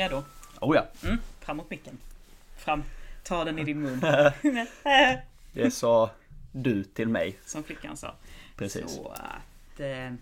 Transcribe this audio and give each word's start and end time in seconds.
redo? 0.00 0.22
Oh 0.60 0.76
ja, 0.76 0.86
Mm. 1.04 1.18
Fram 1.40 1.56
mot 1.56 1.70
micken. 1.70 1.98
Fram. 2.56 2.82
Ta 3.24 3.44
den 3.44 3.58
i 3.58 3.64
din 3.64 3.80
mun. 3.80 4.00
det 5.52 5.70
sa 5.70 6.10
du 6.52 6.84
till 6.84 7.08
mig. 7.08 7.38
Som 7.46 7.62
flickan 7.64 7.96
sa. 7.96 8.14
Precis. 8.56 8.94
Så 8.94 9.08
att... 9.08 9.80
Eh, 9.80 10.12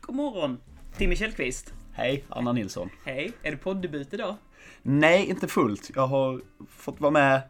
god 0.00 0.16
morgon. 0.16 0.58
Timmy 0.96 1.16
Källqvist. 1.16 1.72
Hej, 1.92 2.24
Anna 2.28 2.52
Nilsson. 2.52 2.90
Hej. 3.04 3.32
Är 3.42 3.50
det 3.50 3.56
poddebut 3.56 4.14
idag? 4.14 4.36
Nej, 4.82 5.26
inte 5.26 5.48
fullt. 5.48 5.90
Jag 5.94 6.06
har 6.06 6.40
fått 6.70 7.00
vara 7.00 7.10
med 7.10 7.42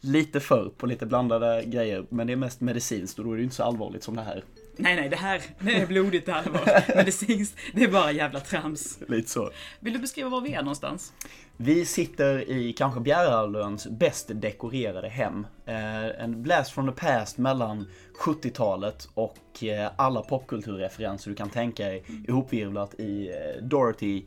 lite 0.00 0.40
förr 0.40 0.72
på 0.76 0.86
lite 0.86 1.06
blandade 1.06 1.64
grejer, 1.64 2.06
men 2.08 2.26
det 2.26 2.32
är 2.32 2.36
mest 2.36 2.60
medicinskt 2.60 3.18
och 3.18 3.24
då 3.24 3.30
är 3.30 3.34
det 3.34 3.40
ju 3.40 3.44
inte 3.44 3.56
så 3.56 3.62
allvarligt 3.62 4.02
som 4.02 4.16
det 4.16 4.22
här. 4.22 4.44
Nej, 4.76 4.96
nej, 4.96 5.08
det 5.08 5.16
här 5.16 5.42
det 5.58 5.74
är 5.74 5.86
blodigt 5.86 6.28
allvar. 6.28 6.96
Medicinskt, 6.96 7.58
det 7.72 7.84
är 7.84 7.88
bara 7.88 8.12
jävla 8.12 8.40
trams. 8.40 8.98
Lite 9.08 9.30
så. 9.30 9.50
Vill 9.80 9.92
du 9.92 9.98
beskriva 9.98 10.28
var 10.28 10.40
vi 10.40 10.52
är 10.52 10.62
någonstans? 10.62 11.12
Vi 11.56 11.84
sitter 11.84 12.50
i 12.50 12.72
kanske 12.72 13.00
Bjärehalvöns 13.00 13.86
bäst 13.86 14.30
dekorerade 14.34 15.08
hem. 15.08 15.46
Eh, 15.66 16.22
en 16.22 16.42
blast 16.42 16.72
from 16.72 16.86
the 16.86 17.06
past 17.06 17.38
mellan 17.38 17.86
70-talet 18.24 19.08
och 19.14 19.64
eh, 19.64 19.90
alla 19.96 20.22
popkulturreferenser 20.22 21.30
du 21.30 21.36
kan 21.36 21.50
tänka 21.50 21.84
dig 21.84 22.04
ihopvirvlat 22.28 22.94
i 22.94 23.28
eh, 23.28 23.62
Dorothy 23.62 24.24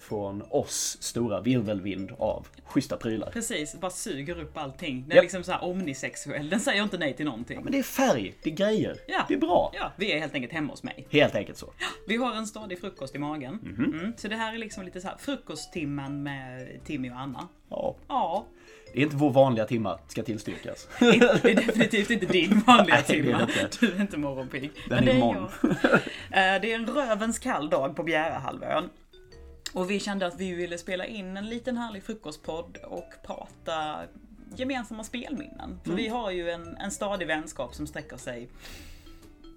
från 0.00 0.42
oss 0.50 0.96
stora 1.00 1.40
virvelvind 1.40 2.12
av 2.18 2.46
schyssta 2.64 2.96
prylar. 2.96 3.30
Precis, 3.30 3.74
bara 3.80 3.90
suger 3.90 4.40
upp 4.40 4.56
allting. 4.56 5.04
Den 5.08 5.18
är 5.18 5.22
liksom 5.22 5.44
så 5.44 5.52
här 5.52 5.64
omnisexuell. 5.64 6.50
Den 6.50 6.60
säger 6.60 6.82
inte 6.82 6.98
nej 6.98 7.12
till 7.16 7.24
någonting. 7.26 7.60
Men 7.62 7.72
det 7.72 7.78
är 7.78 7.82
färg, 7.82 8.34
det 8.42 8.50
är 8.50 8.54
grejer, 8.54 8.96
Ja. 9.08 9.24
det 9.28 9.34
är 9.34 9.38
bra. 9.38 9.72
Ja, 9.74 9.92
vi 9.96 10.12
är 10.12 10.18
helt 10.20 10.34
enkelt 10.34 10.52
hemma 10.52 10.72
hos 10.72 10.82
mig. 10.82 11.06
Helt 11.10 11.34
enkelt 11.34 11.58
så. 11.58 11.72
Vi 12.08 12.16
har 12.16 12.34
en 12.34 12.46
stadig 12.46 12.80
frukost 12.80 13.14
i 13.14 13.18
magen. 13.18 13.58
Mm. 13.78 14.12
Så 14.16 14.28
det 14.28 14.36
här 14.36 14.54
är 14.54 14.58
liksom 14.58 14.84
lite 14.84 15.00
så 15.00 15.08
här 15.08 15.16
frukosttimmen 15.18 16.22
med 16.22 16.68
Timmy 16.84 17.10
och 17.10 17.16
Anna. 17.20 17.48
Ja. 17.70 17.96
Ja, 18.08 18.46
Det 18.92 18.98
är 19.00 19.02
inte 19.04 19.16
vår 19.16 19.30
vanliga 19.30 19.64
timma, 19.66 19.98
ska 20.08 20.22
tillstyrkas. 20.22 20.88
det 21.00 21.06
är 21.50 21.54
definitivt 21.66 22.10
inte 22.10 22.26
din 22.26 22.60
vanliga 22.66 22.94
Nej, 22.94 23.04
det 23.22 23.30
är 23.30 23.46
timma. 23.46 23.48
Du 23.80 23.92
är 23.92 24.00
inte 24.00 24.16
morgonpigg. 24.18 24.70
Den 24.88 24.94
Men 24.96 25.04
det 25.04 25.10
är 25.10 25.14
är 25.14 25.18
imorgon. 25.18 25.48
jag. 25.62 25.72
Eh, 26.54 26.60
Det 26.60 26.72
är 26.72 26.74
en 26.74 26.86
rövens 26.86 27.38
kall 27.38 27.70
dag 27.70 27.96
på 27.96 28.02
Bjärehalvön. 28.02 28.88
Och 29.72 29.90
vi 29.90 30.00
kände 30.00 30.26
att 30.26 30.40
vi 30.40 30.54
ville 30.54 30.78
spela 30.78 31.06
in 31.06 31.36
en 31.36 31.48
liten 31.48 31.76
härlig 31.76 32.02
frukostpodd 32.02 32.78
och 32.84 33.12
prata 33.26 34.00
gemensamma 34.56 35.04
spelminnen. 35.04 35.80
För 35.84 35.92
vi 35.92 36.08
har 36.08 36.30
ju 36.30 36.50
en, 36.50 36.76
en 36.76 36.90
stadig 36.90 37.26
vänskap 37.26 37.74
som 37.74 37.86
sträcker 37.86 38.16
sig 38.16 38.48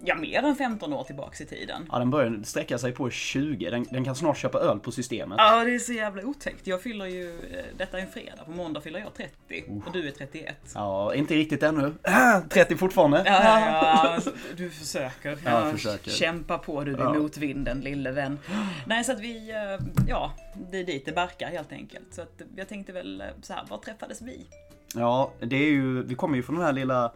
Ja, 0.08 0.14
mer 0.14 0.42
än 0.42 0.56
15 0.56 0.92
år 0.92 1.04
tillbaks 1.04 1.40
i 1.40 1.46
tiden. 1.46 1.88
Ja, 1.92 1.98
den 1.98 2.10
börjar 2.10 2.40
sträcka 2.44 2.78
sig 2.78 2.92
på 2.92 3.10
20. 3.10 3.70
Den, 3.70 3.86
den 3.90 4.04
kan 4.04 4.14
snart 4.16 4.38
köpa 4.38 4.58
öl 4.58 4.78
på 4.80 4.92
systemet. 4.92 5.36
Ja, 5.38 5.64
det 5.64 5.74
är 5.74 5.78
så 5.78 5.92
jävla 5.92 6.22
otäckt. 6.22 6.66
Jag 6.66 6.82
fyller 6.82 7.06
ju, 7.06 7.30
eh, 7.30 7.64
detta 7.76 7.98
är 7.98 8.02
en 8.02 8.08
fredag, 8.10 8.44
på 8.44 8.50
måndag 8.50 8.80
fyller 8.80 8.98
jag 9.00 9.14
30 9.14 9.64
och 9.86 9.92
du 9.92 10.08
är 10.08 10.12
31. 10.12 10.56
Ja, 10.74 11.14
inte 11.14 11.34
riktigt 11.34 11.62
ännu. 11.62 11.94
30 12.50 12.76
fortfarande. 12.76 13.22
Ja, 13.26 13.44
ja, 13.44 14.18
ja, 14.24 14.32
du 14.56 14.70
försöker. 14.70 15.38
Ja, 15.44 15.70
försöker. 15.72 16.10
Kämpa 16.10 16.58
på 16.58 16.84
du, 16.84 16.92
Ja. 16.92 17.12
motvinden 17.14 17.80
lille 17.80 18.10
vän. 18.12 18.38
Nej, 18.86 19.04
så 19.04 19.12
att 19.12 19.20
vi, 19.20 19.50
eh, 19.50 19.86
ja, 20.08 20.32
det 20.70 20.78
är 20.80 20.84
dit 20.84 21.06
det 21.06 21.12
barkar 21.12 21.48
helt 21.48 21.72
enkelt. 21.72 22.06
Så 22.14 22.22
att 22.22 22.42
jag 22.56 22.68
tänkte 22.68 22.92
väl 22.92 23.20
eh, 23.20 23.26
så 23.42 23.52
här, 23.52 23.62
var 23.68 23.78
träffades 23.78 24.22
vi? 24.22 24.46
Ja, 24.94 25.32
det 25.40 25.56
är 25.56 25.70
ju, 25.70 26.02
vi 26.02 26.14
kommer 26.14 26.36
ju 26.36 26.42
från 26.42 26.56
den 26.56 26.64
här 26.64 26.72
lilla 26.72 27.12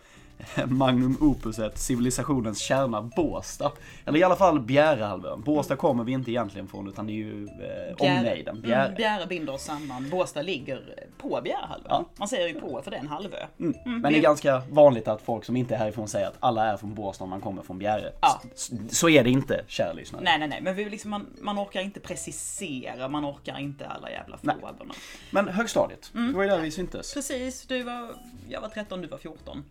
Magnum 0.66 1.16
opuset, 1.20 1.78
civilisationens 1.78 2.58
kärna 2.58 3.02
Båstad. 3.02 3.72
Eller 4.04 4.18
i 4.18 4.22
alla 4.24 4.36
fall 4.36 4.60
Bjärehalvön. 4.60 5.40
Båstad 5.42 5.76
kommer 5.76 6.04
vi 6.04 6.12
inte 6.12 6.30
egentligen 6.30 6.68
från 6.68 6.88
utan 6.88 7.06
det 7.06 7.12
är 7.12 7.14
ju 7.14 7.44
eh, 7.44 7.94
omnejden. 7.98 8.60
Bjäre. 8.62 8.84
Mm, 8.84 8.94
Bjäre 8.96 9.26
binder 9.26 9.52
oss 9.52 9.62
samman. 9.64 10.10
Båstad 10.10 10.42
ligger 10.42 10.82
på 11.18 11.40
Bjärehalvön. 11.44 11.86
Ja. 11.90 12.04
Man 12.16 12.28
säger 12.28 12.48
ju 12.48 12.60
på 12.60 12.80
för 12.84 12.90
det 12.90 12.96
är 12.96 13.00
en 13.00 13.08
halvö. 13.08 13.36
Mm. 13.60 13.74
Men 13.84 14.12
det 14.12 14.18
är 14.18 14.22
ganska 14.22 14.62
vanligt 14.70 15.08
att 15.08 15.22
folk 15.22 15.44
som 15.44 15.56
inte 15.56 15.74
är 15.74 15.78
härifrån 15.78 16.08
säger 16.08 16.26
att 16.26 16.36
alla 16.40 16.66
är 16.72 16.76
från 16.76 16.94
Båstad 16.94 17.24
om 17.24 17.30
man 17.30 17.40
kommer 17.40 17.62
från 17.62 17.78
Bjäre. 17.78 18.12
Ja. 18.20 18.40
S- 18.54 18.70
Så 18.90 19.08
är 19.08 19.24
det 19.24 19.30
inte, 19.30 19.64
kära 19.66 19.92
lyssnare. 19.92 20.22
Nej, 20.24 20.38
nej, 20.38 20.48
nej, 20.48 20.60
men 20.62 20.74
vi 20.74 20.84
liksom, 20.90 21.10
man, 21.10 21.26
man 21.40 21.58
orkar 21.58 21.80
inte 21.80 22.00
precisera, 22.00 23.08
man 23.08 23.26
orkar 23.26 23.58
inte 23.58 23.86
alla 23.86 24.10
jävla 24.10 24.38
frågorna. 24.38 24.94
Men 25.30 25.48
högstadiet, 25.48 26.10
Mm. 26.14 26.26
det 26.32 26.36
var 26.36 26.42
ju 26.44 26.48
där 26.50 26.58
vi 26.60 26.70
syntes. 26.70 27.14
Precis, 27.14 27.66
du 27.66 27.82
var, 27.82 28.08
jag 28.48 28.60
var 28.60 28.68
13, 28.68 29.00
du 29.00 29.08
var 29.08 29.18
14. 29.18 29.64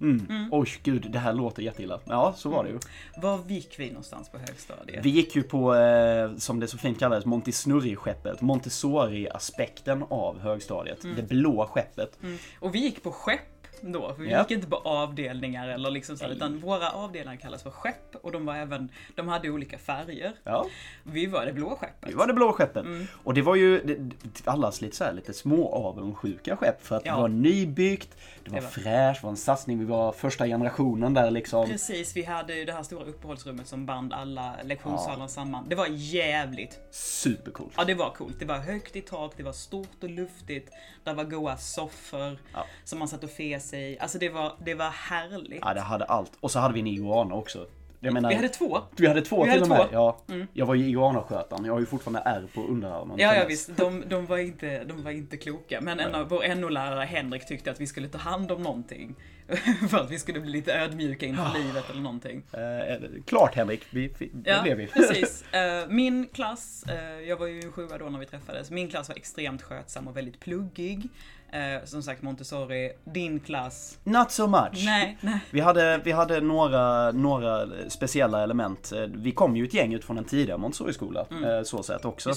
Mm. 0.59 0.61
Oj, 0.61 0.79
gud, 0.83 1.11
det 1.11 1.19
här 1.19 1.33
låter 1.33 1.63
jätteilla. 1.63 1.99
Ja, 2.05 2.33
så 2.37 2.49
var 2.49 2.63
det 2.63 2.69
ju. 2.69 2.79
Var 3.21 3.39
gick 3.47 3.79
vi 3.79 3.89
någonstans 3.89 4.29
på 4.29 4.37
högstadiet? 4.37 5.05
Vi 5.05 5.09
gick 5.09 5.35
ju 5.35 5.43
på, 5.43 5.75
eh, 5.75 6.35
som 6.37 6.59
det 6.59 6.67
så 6.67 6.77
fint 6.77 6.99
kallades, 6.99 7.25
Montessori-skeppet. 7.25 8.41
Montessori-aspekten 8.41 10.03
av 10.09 10.39
högstadiet. 10.39 11.01
Det 11.15 11.23
blå 11.23 11.65
skeppet. 11.65 12.23
Mm. 12.23 12.37
Och 12.59 12.75
vi 12.75 12.79
gick 12.79 13.03
på 13.03 13.11
skepp 13.11 13.58
då, 13.81 14.13
för 14.13 14.23
vi 14.23 14.31
Ja. 14.31 14.39
gick 14.39 14.51
inte 14.51 14.67
på 14.67 14.75
avdelningar 14.75 15.67
eller 15.67 15.89
liksom 15.91 16.17
så, 16.17 16.25
utan 16.27 16.59
våra 16.59 16.89
avdelningar 16.91 17.39
kallas 17.39 17.63
för 17.63 17.69
skepp 17.71 18.15
och 18.21 18.31
de 18.31 18.45
var 18.45 18.55
även, 18.55 18.89
de 19.15 19.27
hade 19.27 19.49
olika 19.49 19.77
färger. 19.77 20.31
Ja, 20.43 20.65
Vi 21.03 21.25
var 21.25 21.45
det 21.45 21.53
blå 21.53 21.69
skeppet. 21.75 22.09
det 22.09 22.15
var 22.15 22.27
det 22.27 22.33
blå 22.33 22.53
skeppet. 22.53 22.85
Mm. 22.85 23.07
Och 23.23 23.33
det 23.33 23.41
var 23.41 23.55
ju 23.55 23.83
det, 23.83 24.11
allas 24.45 24.81
lite, 24.81 24.95
så 24.95 25.03
här, 25.03 25.13
lite 25.13 25.33
små 25.33 25.73
avundsjuka 25.73 26.55
skepp. 26.57 26.81
För 26.85 26.95
att 26.95 27.05
Ja. 27.05 27.15
det 27.15 27.21
var 27.21 27.27
nybyggt, 27.29 28.17
det 28.43 28.49
var, 28.51 28.57
Det 28.57 28.63
var- 28.63 28.71
fräscht, 28.71 29.21
det 29.21 29.23
var 29.25 29.31
en 29.31 29.37
satsning. 29.37 29.79
Vi 29.79 29.85
var 29.85 30.11
första 30.11 30.45
generationen 30.47 31.13
där 31.13 31.31
liksom. 31.31 31.67
Precis, 31.69 32.15
vi 32.15 32.23
hade 32.23 32.55
ju 32.55 32.65
det 32.65 32.73
här 32.73 32.83
stora 32.83 33.05
uppehållsrummet 33.05 33.67
som 33.67 33.85
band 33.85 34.13
alla 34.13 34.55
lektionssalar 34.63 35.27
samman. 35.27 35.65
Det 35.69 35.75
var 35.75 35.87
jävligt 35.89 36.79
Supercoolt. 36.91 37.73
Ja, 37.77 37.83
det 37.85 37.93
var 37.95 38.09
coolt. 38.09 38.35
Det 38.39 38.45
var 38.45 38.57
högt 38.57 38.95
i 38.95 39.01
tak, 39.01 39.31
det 39.37 39.43
var 39.43 39.51
stort 39.51 40.03
och 40.03 40.09
luftigt. 40.09 40.69
Det 41.03 41.13
var 41.13 41.23
goa 41.23 41.57
soffor 41.57 42.37
Ja. 42.53 42.65
som 42.83 42.99
man 42.99 43.07
satt 43.07 43.23
och 43.23 43.29
fes 43.29 43.68
i. 43.77 43.97
Alltså 43.99 44.17
det 44.17 44.29
var, 44.29 44.53
det 44.65 44.73
var 44.75 44.89
härligt. 44.89 45.59
Ja, 45.65 45.73
det 45.73 45.79
hade 45.81 46.05
allt. 46.05 46.31
Och 46.39 46.51
så 46.51 46.59
hade 46.59 46.73
vi 46.73 46.79
en 46.79 46.87
iguana 46.87 47.35
också. 47.35 47.67
Menar, 48.01 48.29
Vi 48.29 48.35
hade 48.35 48.49
två. 48.49 48.79
vi 48.95 49.07
hade 49.07 49.21
två 49.21 49.43
vi 49.43 49.51
till 49.51 49.51
hade 49.51 49.61
och 49.61 49.67
med. 49.69 49.89
två. 49.89 50.15
Ja, 50.27 50.45
Jag 50.53 50.65
var 50.65 50.75
ju 50.75 50.87
iguanaskötaren. 50.89 51.65
Jag 51.65 51.73
har 51.73 51.79
ju 51.79 51.85
fortfarande 51.85 52.21
ärr 52.25 52.43
på 52.53 52.61
underarmen. 52.61 53.17
Ja, 53.19 53.35
ja 53.35 53.45
visst. 53.47 53.77
De, 53.77 54.03
de, 54.07 54.25
var 54.25 54.37
inte, 54.37 54.83
de 54.83 55.03
var 55.03 55.11
inte 55.11 55.37
kloka. 55.37 55.81
Men 55.81 55.99
en 55.99 56.15
av, 56.15 56.29
vår 56.29 56.55
NO-lärare 56.55 57.05
Henrik 57.05 57.45
tyckte 57.47 57.71
att 57.71 57.81
vi 57.81 57.87
skulle 57.87 58.07
ta 58.07 58.17
hand 58.17 58.51
om 58.51 58.63
någonting. 58.63 59.15
För 59.89 59.97
att 59.97 60.11
vi 60.11 60.19
skulle 60.19 60.39
bli 60.39 60.51
lite 60.51 60.73
ödmjuka 60.73 61.25
inför 61.25 61.57
livet 61.63 61.89
eller 61.89 62.01
någonting. 62.01 62.43
Eh, 62.53 63.21
klart 63.25 63.55
Henrik, 63.55 63.81
vi, 63.89 64.13
vi, 64.17 64.29
det 64.33 64.49
Ja, 64.49 64.61
blev 64.61 64.77
vi. 64.77 64.87
precis. 64.93 65.53
Eh, 65.53 65.87
Min 65.89 66.27
klass, 66.33 66.83
eh, 66.89 67.27
jag 67.29 67.37
var 67.37 67.47
ju 67.47 67.71
sjua 67.71 67.97
då 67.97 68.05
när 68.05 68.19
vi 68.19 68.25
träffades, 68.25 68.71
min 68.71 68.89
klass 68.89 69.09
var 69.09 69.15
extremt 69.15 69.61
skötsam 69.61 70.07
och 70.07 70.17
väldigt 70.17 70.39
pluggig. 70.39 71.09
Eh, 71.53 71.85
Som 71.85 72.03
sagt 72.03 72.21
Montessori, 72.21 72.91
din 73.03 73.39
klass, 73.39 73.97
Not 74.03 74.31
so 74.31 74.47
much. 74.47 74.85
nej, 74.85 75.17
nej. 75.21 75.39
Vi 75.51 75.59
hade, 75.59 76.01
vi 76.03 76.11
hade 76.11 76.41
några, 76.41 77.11
några 77.11 77.67
speciella 77.89 78.43
element. 78.43 78.91
Eh, 78.91 79.01
Vi 79.15 79.31
kom 79.31 79.55
ju 79.55 79.63
ett 79.65 79.73
gäng 79.73 79.93
ut 79.93 80.05
från 80.05 80.17
en 80.17 80.23
tidigare 80.25 80.57
Montessori-skola, 80.57 81.19
eh, 81.31 81.63
så 81.63 81.83
sett 81.83 82.05
också. 82.05 82.29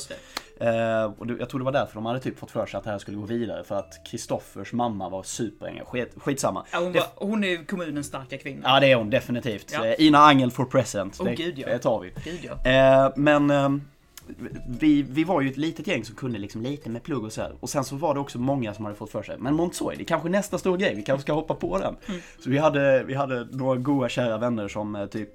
Mm. 0.61 0.75
Eh, 1.01 1.05
och 1.19 1.27
jag 1.41 1.49
tror 1.49 1.59
det 1.59 1.65
var 1.65 1.73
därför 1.73 1.95
de 1.95 2.07
hade 2.07 2.21
typ 2.21 2.39
fått 2.39 2.51
för 2.51 2.67
sig 2.67 2.79
att 2.79 2.85
det 2.85 2.91
här 2.91 2.99
skulle 2.99 3.17
gå 3.17 3.27
vidare, 3.27 3.65
för 3.65 3.75
att 3.75 4.07
Kristoffers 4.07 4.73
mamma 4.73 5.09
var 5.09 5.23
superengagerad. 5.23 5.87
Skit, 5.93 6.23
skitsamma. 6.23 6.65
Ja, 6.73 6.79
hon, 6.79 6.93
var, 6.93 7.03
hon 7.15 7.45
är 7.45 7.49
ju 7.49 7.65
kommunens 7.65 8.07
starka 8.07 8.39
kvinna. 8.39 8.61
Ja, 8.65 8.81
det 8.81 8.93
är 8.93 8.97
hon 8.97 9.11
definitivt. 9.11 9.73
Ja. 9.73 9.87
Eh, 9.87 9.95
Ina 10.07 10.19
Angel 10.19 10.51
for 10.51 10.65
present. 10.65 11.17
Åh, 11.21 11.27
det, 11.27 11.35
gud, 11.35 11.59
ja. 11.59 11.69
det 11.69 11.79
tar 11.79 12.01
vi. 12.01 12.13
Gud 12.25 12.41
ja. 12.65 12.71
Eh, 13.07 13.13
men 13.17 13.51
ehm, 13.51 13.83
vi, 14.69 15.03
vi 15.03 15.25
var 15.25 15.41
ju 15.41 15.51
ett 15.51 15.57
litet 15.57 15.87
gäng 15.87 16.05
som 16.05 16.17
kunde 16.17 16.39
liksom 16.39 16.63
lite 16.63 16.91
med 16.91 17.03
plugg 17.03 17.25
och 17.25 17.33
så 17.33 17.43
här. 17.43 17.53
Och 17.61 17.71
sen 17.71 17.85
så 17.85 17.97
var 17.97 18.15
det 18.15 18.21
också 18.21 18.39
många 18.39 18.75
som 18.75 18.85
hade 18.85 18.97
fått 18.97 19.11
för 19.11 19.23
sig, 19.23 19.37
men 19.39 19.55
Montessori, 19.55 19.97
det 19.97 20.03
är 20.03 20.07
kanske 20.07 20.29
nästa 20.29 20.59
stora 20.59 20.77
grej, 20.77 20.95
vi 20.95 21.03
kanske 21.03 21.23
ska 21.23 21.33
hoppa 21.33 21.55
på 21.55 21.79
den. 21.79 21.97
Mm. 22.09 22.21
Så 22.39 22.51
vi 22.51 22.59
hade, 22.59 23.03
vi 23.05 23.15
hade 23.15 23.45
några 23.51 23.77
goa 23.77 24.09
kära 24.09 24.39
vänner 24.39 24.69
som 24.69 24.97
eh, 24.97 25.07
typ 25.07 25.29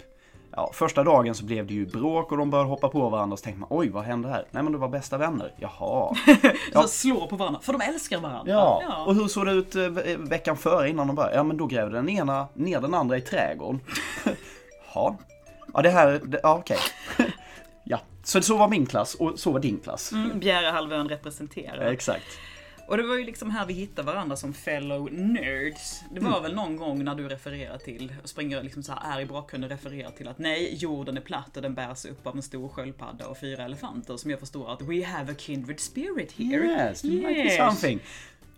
Ja, 0.51 0.69
första 0.73 1.03
dagen 1.03 1.35
så 1.35 1.45
blev 1.45 1.67
det 1.67 1.73
ju 1.73 1.85
bråk 1.85 2.31
och 2.31 2.37
de 2.37 2.49
började 2.49 2.69
hoppa 2.69 2.89
på 2.89 3.09
varandra 3.09 3.33
och 3.33 3.39
så 3.39 3.43
tänkte 3.43 3.59
man 3.59 3.67
oj 3.71 3.89
vad 3.89 4.03
hände 4.03 4.29
här? 4.29 4.45
Nej 4.51 4.63
men 4.63 4.71
det 4.71 4.77
var 4.77 4.87
bästa 4.89 5.17
vänner. 5.17 5.53
Jaha. 5.57 6.15
Ja. 6.73 6.81
Så 6.81 6.87
slår 6.87 7.27
på 7.27 7.35
varandra, 7.35 7.59
för 7.63 7.73
de 7.73 7.81
älskar 7.81 8.19
varandra. 8.19 8.51
Ja, 8.53 9.03
och 9.07 9.15
hur 9.15 9.27
såg 9.27 9.45
det 9.45 9.51
ut 9.51 9.75
eh, 9.75 9.83
ve- 9.83 10.15
veckan 10.19 10.57
före 10.57 10.89
innan 10.89 11.07
de 11.07 11.15
började? 11.15 11.35
Ja 11.35 11.43
men 11.43 11.57
då 11.57 11.65
grävde 11.65 11.95
den 11.95 12.09
ena 12.09 12.47
ner 12.53 12.81
den 12.81 12.93
andra 12.93 13.17
i 13.17 13.21
trädgården. 13.21 13.79
Ja, 14.93 15.17
ja 15.73 15.81
det 15.81 15.89
här, 15.89 16.21
det, 16.25 16.39
ja 16.43 16.55
okej. 16.59 16.77
Ja, 17.17 17.25
så 18.27 18.41
så 18.41 18.57
var 18.57 18.67
min 18.69 18.85
klass 18.85 19.15
och 19.15 19.39
så 19.39 19.51
var 19.51 19.59
din 19.59 19.79
klass. 19.79 20.11
Mm, 20.11 20.39
Bjärehalvön 20.39 21.09
representerar. 21.09 21.91
Exakt. 21.91 22.25
Och 22.87 22.97
det 22.97 23.03
var 23.03 23.15
ju 23.15 23.23
liksom 23.23 23.51
här 23.51 23.65
vi 23.65 23.73
hittade 23.73 24.05
varandra 24.05 24.35
som 24.35 24.53
fellow 24.53 25.13
nerds. 25.13 26.01
Det 26.11 26.19
Mm. 26.19 26.31
var 26.31 26.41
väl 26.41 26.55
någon 26.55 26.77
gång 26.77 27.03
när 27.03 27.15
du 27.15 27.27
refererar 27.29 27.77
till, 27.77 28.13
och 28.23 28.29
springer 28.29 28.63
liksom 28.63 28.83
så 28.83 28.91
här 28.93 29.17
är 29.17 29.21
i 29.21 29.25
bakgrunden 29.25 29.69
refererar 29.69 30.11
till 30.11 30.27
att 30.27 30.39
nej, 30.39 30.75
jorden 30.75 31.17
är 31.17 31.21
platt 31.21 31.55
och 31.57 31.61
den 31.61 31.73
bärs 31.75 32.05
upp 32.05 32.27
av 32.27 32.35
en 32.35 32.41
stor 32.41 32.69
sköldpadda 32.69 33.27
och 33.27 33.37
fyra 33.39 33.63
elefanter 33.65 34.17
som 34.17 34.31
jag 34.31 34.39
förstår 34.39 34.73
att 34.73 34.81
we 34.81 35.05
have 35.05 35.31
a 35.31 35.35
kindred 35.37 35.79
spirit 35.79 36.31
here. 36.31 36.65
Yes, 36.65 37.05
it 37.05 37.11
might 37.13 37.23
be 37.23 37.31
Yes. 37.43 37.57
something. 37.57 37.99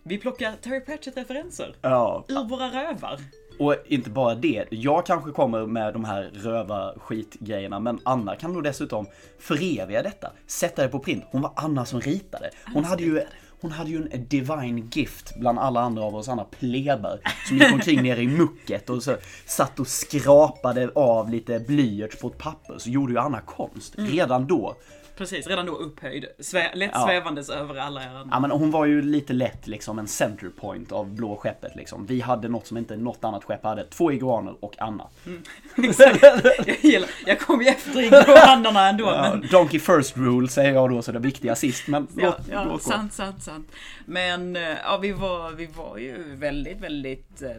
Vi 0.03 0.17
plockar 0.17 0.53
Terry 0.61 0.79
Pratchett-referenser 0.85 1.75
Ja, 1.81 2.25
ur 2.27 2.43
våra 2.49 2.67
rövar. 2.69 3.19
Och 3.59 3.75
inte 3.85 4.09
bara 4.09 4.35
det, 4.35 4.65
jag 4.69 5.05
kanske 5.05 5.31
kommer 5.31 5.65
med 5.65 5.93
de 5.93 6.05
här 6.05 6.31
röva 6.33 6.93
skitgrejerna 6.97 7.79
men 7.79 7.99
Anna 8.03 8.35
kan 8.35 8.53
nog 8.53 8.63
dessutom 8.63 9.05
föreviga 9.39 10.03
detta. 10.03 10.31
Sätta 10.47 10.81
det 10.81 10.87
på 10.87 10.99
print. 10.99 11.23
Hon 11.31 11.41
var 11.41 11.51
Anna 11.55 11.85
som 11.85 12.01
ritade. 12.01 12.49
Hon 12.73 12.83
hade 12.83 13.03
ju 13.03 13.21
hon 13.61 13.71
hade 13.71 13.89
ju 13.89 14.07
en 14.11 14.27
divine 14.27 14.89
gift 14.91 15.35
bland 15.35 15.59
alla 15.59 15.79
andra 15.79 16.03
av 16.03 16.15
oss 16.15 16.29
andra 16.29 16.45
pleber 16.45 17.19
som 17.47 17.57
gick 17.57 17.73
omkring 17.73 18.03
nere 18.03 18.21
i 18.21 18.27
mucket 18.27 18.89
och 18.89 19.03
så 19.03 19.15
satt 19.45 19.79
och 19.79 19.87
skrapade 19.87 20.91
av 20.95 21.29
lite 21.29 21.59
blyerts 21.59 22.19
på 22.19 22.27
ett 22.27 22.37
papper 22.37 22.77
så 22.77 22.89
gjorde 22.89 23.13
ju 23.13 23.19
Anna 23.19 23.41
konst 23.41 23.93
redan 23.97 24.47
då. 24.47 24.75
Precis, 25.19 25.47
redan 25.47 25.65
då 25.65 25.71
upphöjd. 25.75 26.25
Svä 26.39 26.71
lätt 26.75 26.91
Ja. 26.93 27.05
svävandes 27.05 27.49
över 27.49 27.75
alla 27.75 28.03
er 28.03 28.07
andra. 28.07 28.27
Ja 28.31 28.39
men 28.39 28.51
hon 28.51 28.71
var 28.71 28.85
ju 28.85 29.01
lite 29.01 29.33
lätt 29.33 29.67
liksom 29.67 29.99
en 29.99 30.07
center 30.07 30.49
point 30.49 30.91
av 30.91 31.09
blå 31.15 31.35
skeppet 31.35 31.75
liksom. 31.75 32.05
Vi 32.05 32.21
hade 32.21 32.47
något 32.47 32.67
som 32.67 32.77
inte 32.77 32.97
något 32.97 33.23
annat 33.23 33.43
skepp 33.43 33.63
hade. 33.63 33.85
Två 33.85 34.11
iguaner 34.11 34.55
och 34.59 34.75
Anna. 34.79 35.07
Exakt. 35.83 36.23
jag, 36.67 36.77
gillar, 36.81 37.09
jag 37.25 37.39
kom 37.39 37.61
ju 37.61 37.67
efter 37.67 38.01
iguanerna 38.01 38.89
ändå. 38.89 39.05
Ja, 39.05 39.29
Men, 39.33 39.47
donkey 39.51 39.79
first 39.79 40.17
rule 40.17 40.47
säger 40.47 40.73
jag 40.73 40.89
då 40.89 41.01
så 41.01 41.11
det 41.11 41.19
viktiga 41.19 41.55
sist 41.55 41.87
men 41.87 42.07
ja, 42.17 42.25
låt, 42.25 42.47
ja, 42.51 42.63
låt 42.63 42.81
sant, 42.83 43.13
sant, 43.13 43.43
sant. 43.43 43.71
Men 44.05 44.55
eh, 44.55 44.61
ja, 44.83 44.97
vi, 45.01 45.11
var, 45.11 45.51
vi 45.51 45.65
var 45.65 45.97
ju 45.97 46.35
väldigt, 46.35 46.79
väldigt 46.79 47.41
eh, 47.41 47.49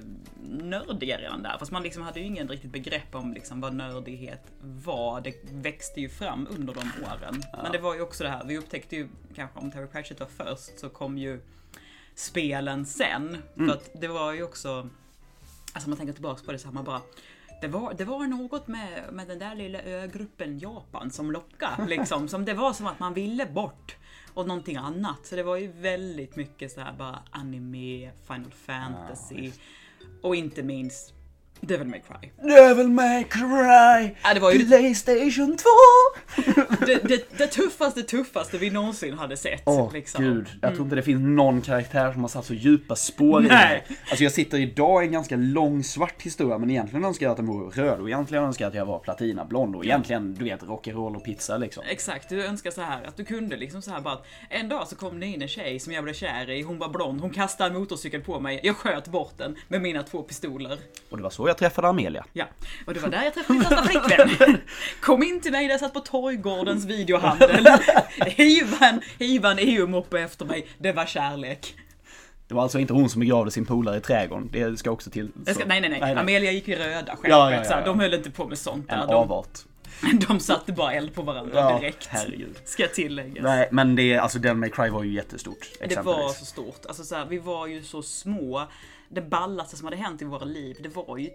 nördiga 0.50 1.18
redan 1.18 1.42
där. 1.42 1.56
Fast 1.58 1.72
man 1.72 1.82
liksom 1.82 2.02
hade 2.02 2.20
ju 2.20 2.26
ingen 2.26 2.48
riktigt 2.48 2.72
begrepp 2.72 3.14
om 3.14 3.32
liksom 3.32 3.60
vad 3.60 3.74
nördighet 3.74 4.42
var. 4.84 5.20
Det 5.20 5.34
växte 5.52 6.00
ju 6.00 6.08
fram 6.08 6.46
under 6.50 6.74
de 6.74 6.80
åren. 7.04 7.42
Men 7.52 7.72
det 7.72 7.78
var 7.78 7.94
ju 7.94 8.00
också 8.00 8.24
det 8.24 8.30
här, 8.30 8.44
vi 8.44 8.58
upptäckte 8.58 8.96
ju 8.96 9.08
kanske 9.34 9.58
om 9.58 9.70
Terry 9.70 9.86
Pratchett 9.86 10.20
var 10.20 10.26
först 10.26 10.78
så 10.78 10.88
kom 10.88 11.18
ju 11.18 11.40
spelen 12.14 12.86
sen. 12.86 13.42
För 13.56 13.68
att 13.68 13.90
det 14.00 14.08
var 14.08 14.32
ju 14.32 14.42
också, 14.42 14.88
alltså 15.72 15.88
man 15.88 15.98
tänker 15.98 16.12
tillbaks 16.12 16.42
på 16.42 16.52
det 16.52 16.58
så 16.58 16.66
här, 16.66 16.74
man 16.74 16.84
bara 16.84 17.00
det 17.60 17.68
var, 17.68 17.94
det 17.94 18.04
var 18.04 18.26
något 18.26 18.68
med, 18.68 19.12
med 19.12 19.28
den 19.28 19.38
där 19.38 19.54
lilla 19.54 19.82
ögruppen 19.82 20.58
Japan 20.58 21.10
som 21.10 21.30
lockade. 21.30 21.86
Liksom, 21.88 22.28
som 22.28 22.44
det 22.44 22.54
var 22.54 22.72
som 22.72 22.86
att 22.86 22.98
man 22.98 23.14
ville 23.14 23.46
bort. 23.46 23.96
Och 24.34 24.48
någonting 24.48 24.76
annat. 24.76 25.26
Så 25.26 25.36
det 25.36 25.42
var 25.42 25.56
ju 25.56 25.72
väldigt 25.72 26.36
mycket 26.36 26.72
så 26.72 26.80
här 26.80 26.92
bara 26.92 27.18
anime, 27.30 28.10
Final 28.26 28.52
Fantasy. 28.52 29.52
och 30.22 30.36
inte 30.36 30.62
minst 30.62 31.14
Devil 31.60 31.86
May 31.86 32.00
Cry. 32.00 32.30
Devil 32.48 32.88
may 32.88 33.24
cry, 33.24 34.14
Ja, 34.22 34.34
det 34.34 34.40
var 34.40 34.52
ju 34.52 34.66
Playstation 34.66 35.56
2! 35.56 35.66
det, 36.86 37.08
det, 37.08 37.38
det 37.38 37.46
tuffaste, 37.46 38.02
tuffaste 38.02 38.58
vi 38.58 38.70
någonsin 38.70 39.14
hade 39.14 39.36
sett. 39.36 39.62
Åh 39.64 39.92
liksom. 39.92 40.24
gud, 40.24 40.48
jag 40.62 40.74
tror 40.74 40.84
inte 40.84 40.96
det 40.96 41.02
finns 41.02 41.20
någon 41.22 41.60
karaktär 41.60 42.12
som 42.12 42.20
har 42.20 42.28
satt 42.28 42.46
så 42.46 42.54
djupa 42.54 42.96
spår 42.96 43.44
i 43.44 43.48
Nej. 43.48 43.68
mig. 43.68 43.98
Alltså 44.10 44.24
jag 44.24 44.32
sitter 44.32 44.58
idag 44.58 45.02
i 45.02 45.06
en 45.06 45.12
ganska 45.12 45.36
lång 45.36 45.84
svart 45.84 46.22
historia 46.22 46.58
men 46.58 46.70
egentligen 46.70 47.04
önskar 47.04 47.26
jag 47.26 47.30
att 47.30 47.36
den 47.36 47.46
vore 47.46 47.82
röd 47.82 48.00
och 48.00 48.08
egentligen 48.08 48.44
önskar 48.44 48.64
jag 48.64 48.70
att 48.70 48.76
jag 48.76 48.86
var 48.86 48.98
platinablond 48.98 49.76
och 49.76 49.84
egentligen, 49.84 50.34
du 50.34 50.44
vet, 50.44 50.62
rock'n'roll 50.62 51.16
och 51.16 51.24
pizza 51.24 51.56
liksom. 51.56 51.82
Exakt, 51.88 52.28
du 52.28 52.44
önskar 52.44 52.70
så 52.70 52.80
här 52.80 53.04
att 53.04 53.16
du 53.16 53.24
kunde 53.24 53.56
liksom 53.56 53.82
så 53.82 53.90
här 53.90 54.00
bara 54.00 54.14
att 54.14 54.26
en 54.48 54.68
dag 54.68 54.88
så 54.88 54.96
kom 54.96 55.20
det 55.20 55.26
in 55.26 55.42
en 55.42 55.48
tjej 55.48 55.78
som 55.78 55.92
jag 55.92 56.04
blev 56.04 56.14
kär 56.14 56.50
i, 56.50 56.62
hon 56.62 56.78
var 56.78 56.88
blond, 56.88 57.20
hon 57.20 57.30
kastade 57.30 57.70
en 57.70 57.80
motorcykel 57.80 58.20
på 58.20 58.40
mig, 58.40 58.60
jag 58.62 58.76
sköt 58.76 59.08
bort 59.08 59.38
den 59.38 59.56
med 59.68 59.82
mina 59.82 60.02
två 60.02 60.22
pistoler. 60.22 60.78
Och 61.10 61.16
det 61.16 61.22
var 61.22 61.30
så 61.30 61.49
jag 61.50 61.58
träffade 61.58 61.88
Amelia. 61.88 62.24
Ja, 62.32 62.44
och 62.86 62.94
det 62.94 63.00
var 63.00 63.08
där 63.08 63.24
jag 63.24 63.34
träffade 63.34 63.58
min 63.58 63.68
första 63.68 63.82
flickvän. 63.84 64.58
Kom 65.00 65.22
in 65.22 65.40
till 65.40 65.52
mig 65.52 65.64
där 65.66 65.70
jag 65.74 65.80
satt 65.80 65.92
på 65.94 66.00
Torggårdens 66.00 66.84
videohandel. 66.84 67.66
Hiva 68.26 68.88
en, 68.88 69.00
hiva 69.18 69.50
en 69.50 69.58
EU-moppe 69.60 70.20
efter 70.20 70.44
mig, 70.44 70.66
det 70.78 70.92
var 70.92 71.06
kärlek. 71.06 71.74
Det 72.48 72.54
var 72.54 72.62
alltså 72.62 72.78
inte 72.78 72.92
hon 72.92 73.08
som 73.10 73.20
begravde 73.20 73.50
sin 73.50 73.66
polare 73.66 73.96
i 73.96 74.00
trädgården, 74.00 74.48
det 74.52 74.76
ska 74.76 74.90
också 74.90 75.10
till. 75.10 75.32
Ska, 75.44 75.54
så- 75.54 75.60
nej, 75.66 75.80
nej, 75.80 75.98
nej, 76.00 76.14
Amelia 76.14 76.52
gick 76.52 76.68
i 76.68 76.76
röda 76.76 77.16
skeppet, 77.16 77.30
Ja, 77.30 77.52
ja, 77.52 77.62
ja, 77.70 77.84
de 77.84 78.00
höll 78.00 78.14
inte 78.14 78.30
på 78.30 78.46
med 78.46 78.58
sånt 78.58 78.88
där. 78.88 78.96
En 78.96 79.06
De, 79.08 79.14
avart. 79.14 79.58
de 80.28 80.40
satte 80.40 80.72
bara 80.72 80.92
eld 80.92 81.14
på 81.14 81.22
varandra 81.22 81.78
direkt. 81.78 82.06
herregud. 82.10 82.56
Ska 82.64 82.86
tilläggas. 82.88 83.42
Nej, 83.44 83.68
men 83.72 83.96
det, 83.96 84.16
alltså 84.18 84.38
Devil 84.38 84.56
May 84.56 84.70
Cry 84.70 84.88
var 84.88 85.02
ju 85.02 85.12
jättestort. 85.12 85.58
Det 85.88 86.00
var 86.02 86.28
så 86.28 86.44
stort. 86.44 86.86
Alltså 86.88 87.04
så 87.04 87.14
här, 87.14 87.24
vi 87.26 87.38
var 87.38 87.66
ju 87.66 87.82
så 87.82 88.02
små. 88.02 88.68
Det 89.10 89.20
ballaste 89.22 89.76
som 89.76 89.84
hade 89.84 89.96
hänt 89.96 90.22
i 90.22 90.24
våra 90.24 90.44
liv, 90.44 90.76
det 90.82 90.88
var 90.88 91.18
ju 91.18 91.30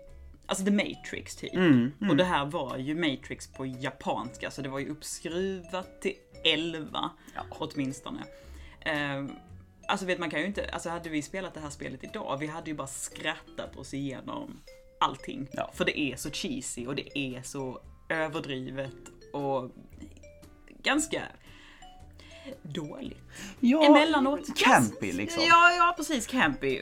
Alltså 0.48 0.66
The 0.66 0.72
Matrix 0.72 1.36
typ. 1.36 1.54
Mm, 1.54 1.92
Och 2.10 2.18
det 2.18 2.24
här 2.24 2.46
var 2.46 2.78
ju 2.78 2.96
Matrix 2.96 3.48
på 3.48 3.66
japanska, 3.66 4.52
så 4.52 4.62
det 4.62 4.70
var 4.70 4.80
ju 4.80 4.90
uppskruvat 4.90 6.02
till 6.02 6.14
11 6.44 7.10
Ja. 7.36 7.42
åtminstone. 7.50 8.24
Ehm, 8.82 9.32
alltså 9.88 10.06
vet 10.06 10.20
man 10.20 10.30
kan 10.30 10.40
ju 10.40 10.46
inte, 10.46 10.70
alltså 10.74 10.90
hade 10.90 11.10
vi 11.10 11.22
spelat 11.22 11.54
det 11.54 11.60
här 11.60 11.70
spelet 11.70 12.04
idag, 12.04 12.38
vi 12.38 12.48
hade 12.48 12.70
ju 12.70 12.76
bara 12.76 12.88
skrattat 12.88 13.76
oss 13.76 13.94
igenom 13.94 14.62
allting. 15.00 15.48
Ja. 15.54 15.72
För 15.74 15.86
det 15.86 16.00
är 16.00 16.16
så 16.16 16.30
cheesy 16.32 16.88
och 16.88 16.96
det 16.96 17.18
är 17.20 17.42
så 17.42 17.82
överdrivet 18.10 18.96
och 19.34 19.72
ganska 20.84 21.22
dåligt. 22.62 23.22
Ja, 23.60 23.86
Emellanåt. 23.86 24.58
Campy 24.58 25.12
liksom. 25.12 25.44
Ja, 25.48 25.72
ja 25.72 25.94
precis. 25.98 26.28
Campy. 26.28 26.82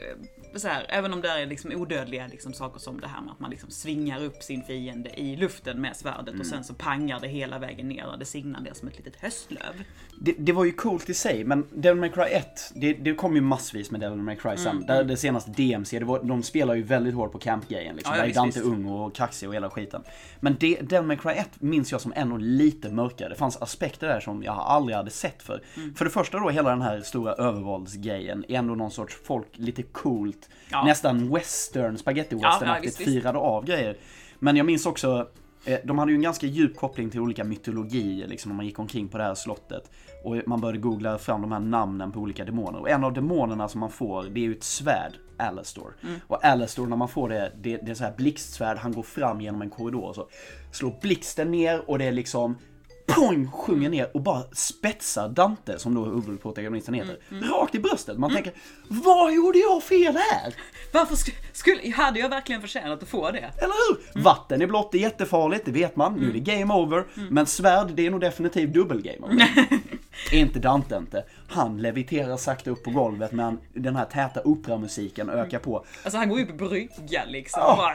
Så 0.56 0.68
här, 0.68 0.86
även 0.88 1.12
om 1.12 1.20
det 1.20 1.28
är 1.28 1.46
liksom 1.46 1.72
odödliga 1.72 2.26
liksom, 2.26 2.52
saker 2.52 2.80
som 2.80 3.00
det 3.00 3.06
här 3.08 3.20
med 3.20 3.32
att 3.32 3.40
man 3.40 3.50
liksom 3.50 3.70
svingar 3.70 4.24
upp 4.24 4.42
sin 4.42 4.62
fiende 4.62 5.20
i 5.20 5.36
luften 5.36 5.80
med 5.80 5.96
svärdet 5.96 6.28
Mm. 6.28 6.40
och 6.40 6.46
sen 6.46 6.64
så 6.64 6.74
pangar 6.74 7.20
det 7.20 7.28
hela 7.28 7.58
vägen 7.58 7.88
ner 7.88 8.06
och 8.06 8.18
det 8.18 8.24
signar 8.24 8.60
ner 8.60 8.72
som 8.74 8.88
ett 8.88 8.96
litet 8.96 9.16
höstlöv. 9.16 9.84
Det, 10.20 10.34
det 10.38 10.52
var 10.52 10.64
ju 10.64 10.72
coolt 10.72 11.10
i 11.10 11.14
sig, 11.14 11.44
men 11.44 11.66
Devil 11.70 12.00
May 12.00 12.08
Cry 12.10 12.22
1, 12.24 12.72
det, 12.74 12.92
det 12.94 13.14
kom 13.14 13.34
ju 13.34 13.40
massvis 13.40 13.90
med 13.90 14.00
Devil 14.00 14.18
May 14.18 14.36
Cry 14.36 14.56
sen. 14.56 14.66
Mm, 14.76 14.86
Där 14.86 15.04
det 15.04 15.16
senaste 15.16 15.50
DMC, 15.50 15.98
det 15.98 16.04
var, 16.04 16.22
de 16.22 16.42
spelar 16.42 16.74
ju 16.74 16.82
väldigt 16.82 17.14
hårt 17.14 17.32
på 17.32 17.38
campgrejen 17.38 17.96
liksom. 17.96 18.14
Ja, 18.16 18.22
Där 18.22 18.28
är 18.30 18.34
Dante 18.34 18.58
visst. 18.60 18.72
ung 18.72 18.86
och 18.86 19.14
kaxig 19.14 19.48
och 19.48 19.54
hela 19.54 19.70
skiten. 19.70 20.02
Men 20.40 20.56
det, 20.60 20.80
Devil 20.80 21.06
May 21.06 21.16
Cry 21.16 21.32
1 21.32 21.48
minns 21.58 21.92
jag 21.92 22.00
som 22.00 22.12
ändå 22.16 22.36
lite 22.36 22.88
mörkare. 22.88 23.28
Det 23.28 23.34
fanns 23.34 23.56
aspekter 23.62 24.08
där 24.08 24.20
som 24.20 24.42
jag 24.42 24.54
aldrig 24.54 24.96
hade 24.96 25.10
sett 25.10 25.42
för. 25.42 25.62
Mm. 25.76 25.94
För 25.94 26.04
det 26.04 26.10
första 26.10 26.38
då, 26.38 26.50
hela 26.50 26.70
den 26.70 26.82
här 26.82 27.00
stora 27.00 27.32
övervåldsgrejen 27.32 28.44
är 28.48 28.58
ändå 28.58 28.74
någon 28.74 28.90
sorts 28.90 29.16
folk, 29.24 29.46
lite 29.52 29.82
coolt, 29.82 30.43
Ja. 30.70 30.84
nästan 30.84 31.34
western, 31.34 31.98
spaghetti 31.98 32.36
Ja, 32.42 32.50
western 32.50 32.82
ja, 32.82 32.90
firade 32.90 33.38
av 33.38 33.64
grejer. 33.64 33.96
Men 34.38 34.56
jag 34.56 34.66
minns 34.66 34.86
också 34.86 35.28
eh, 35.64 35.78
de 35.84 35.98
hade 35.98 36.12
ju 36.12 36.16
en 36.16 36.22
ganska 36.22 36.46
djup 36.46 36.76
koppling 36.76 37.10
till 37.10 37.20
olika 37.20 37.44
mytologier 37.44 38.28
liksom 38.28 38.48
när 38.48 38.56
man 38.56 38.66
gick 38.66 38.78
omkring 38.78 39.08
på 39.08 39.18
det 39.18 39.24
här 39.24 39.34
slottet. 39.34 39.90
Och 40.24 40.36
man 40.46 40.60
började 40.60 40.78
googla 40.78 41.18
fram 41.18 41.42
de 41.42 41.52
här 41.52 41.60
namnen 41.60 42.12
på 42.12 42.20
olika 42.20 42.44
demoner. 42.44 42.80
Och 42.80 42.90
en 42.90 43.04
av 43.04 43.12
demonerna 43.12 43.68
som 43.68 43.80
man 43.80 43.90
får, 43.90 44.24
det 44.24 44.40
är 44.40 44.44
ju 44.44 44.52
ett 44.52 44.64
svärd, 44.64 45.12
Alastor. 45.38 45.96
Mm. 46.02 46.20
Och 46.26 46.44
Alastor, 46.44 46.86
när 46.86 46.96
man 46.96 47.08
får 47.08 47.28
det, 47.28 47.52
det, 47.62 47.76
det 47.76 47.90
är 47.90 47.94
så 47.94 48.04
här 48.04 48.14
blixtsvärd, 48.16 48.78
han 48.78 48.92
går 48.92 49.02
fram 49.02 49.40
genom 49.40 49.62
en 49.62 49.70
korridor 49.70 50.04
och 50.04 50.14
så 50.14 50.28
slår 50.72 50.94
blixten 51.00 51.50
ner 51.50 51.90
och 51.90 51.98
det 51.98 52.04
är 52.04 52.12
liksom 52.12 52.56
Poing! 53.06 53.50
Sjunger 53.52 53.88
ner 53.90 54.10
och 54.14 54.22
bara 54.22 54.42
spetsar 54.52 55.28
Dante, 55.28 55.78
som 55.78 55.94
då 55.94 56.04
huvudprotagonisten 56.04 56.94
heter, 56.94 57.18
Mm, 57.30 57.44
rakt 57.50 57.74
i 57.74 57.78
bröstet. 57.78 58.18
Man 58.18 58.34
tänker, 58.34 58.52
vad 58.88 59.34
gjorde 59.34 59.58
jag 59.58 59.82
fel 59.82 60.16
här? 60.16 60.54
Varför 60.92 61.14
sk- 61.14 61.34
skulle, 61.52 61.90
hade 61.90 62.20
jag 62.20 62.28
verkligen 62.28 62.60
förtjänat 62.60 63.02
att 63.02 63.08
få 63.08 63.30
det? 63.30 63.38
Eller 63.38 63.74
hur? 64.14 64.22
Vatten 64.22 64.62
är 64.62 64.66
blått, 64.66 64.92
det 64.92 64.98
är 64.98 65.02
jättefarligt, 65.02 65.64
det 65.64 65.72
vet 65.72 65.96
man. 65.96 66.14
Nu 66.14 66.28
är 66.28 66.32
det 66.32 66.40
game 66.40 66.74
over. 66.74 67.04
Men 67.30 67.46
svärd, 67.46 67.86
det 67.94 68.06
är 68.06 68.10
nog 68.10 68.20
definitivt 68.20 68.72
dubbel 68.74 69.02
game 69.02 69.18
over. 69.26 69.48
inte 70.32 70.58
Dante 70.58 70.96
inte. 70.96 71.24
Han 71.48 71.82
leviterar 71.82 72.36
sakta 72.36 72.70
upp 72.70 72.82
på 72.84 72.90
golvet 72.90 73.32
medan 73.32 73.58
den 73.72 73.96
här 73.96 74.04
täta 74.04 74.40
operamusiken 74.44 75.30
ökar 75.30 75.58
på. 75.58 75.84
Alltså 76.02 76.18
han 76.18 76.28
går 76.28 76.38
ju 76.38 76.46
på 76.46 76.52
brygga 76.68 77.24
liksom. 77.26 77.62
Ja. 77.62 77.76
Bara, 77.76 77.94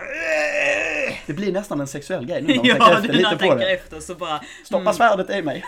Det 1.27 1.33
blir 1.33 1.51
nästan 1.51 1.79
en 1.79 1.88
sexuell 1.88 2.25
grej 2.25 2.41
nu 2.41 2.47
när 2.47 2.55
man 2.57 2.65
ja, 2.65 2.75
tänker 2.75 2.93
efter 2.95 3.13
lite 3.13 3.47
på 3.47 3.55
det. 3.55 3.71
efter 3.73 3.99
så 3.99 4.15
bara 4.15 4.41
Stoppa 4.65 4.93
svärdet 4.93 5.29
i 5.29 5.41
mig. 5.41 5.65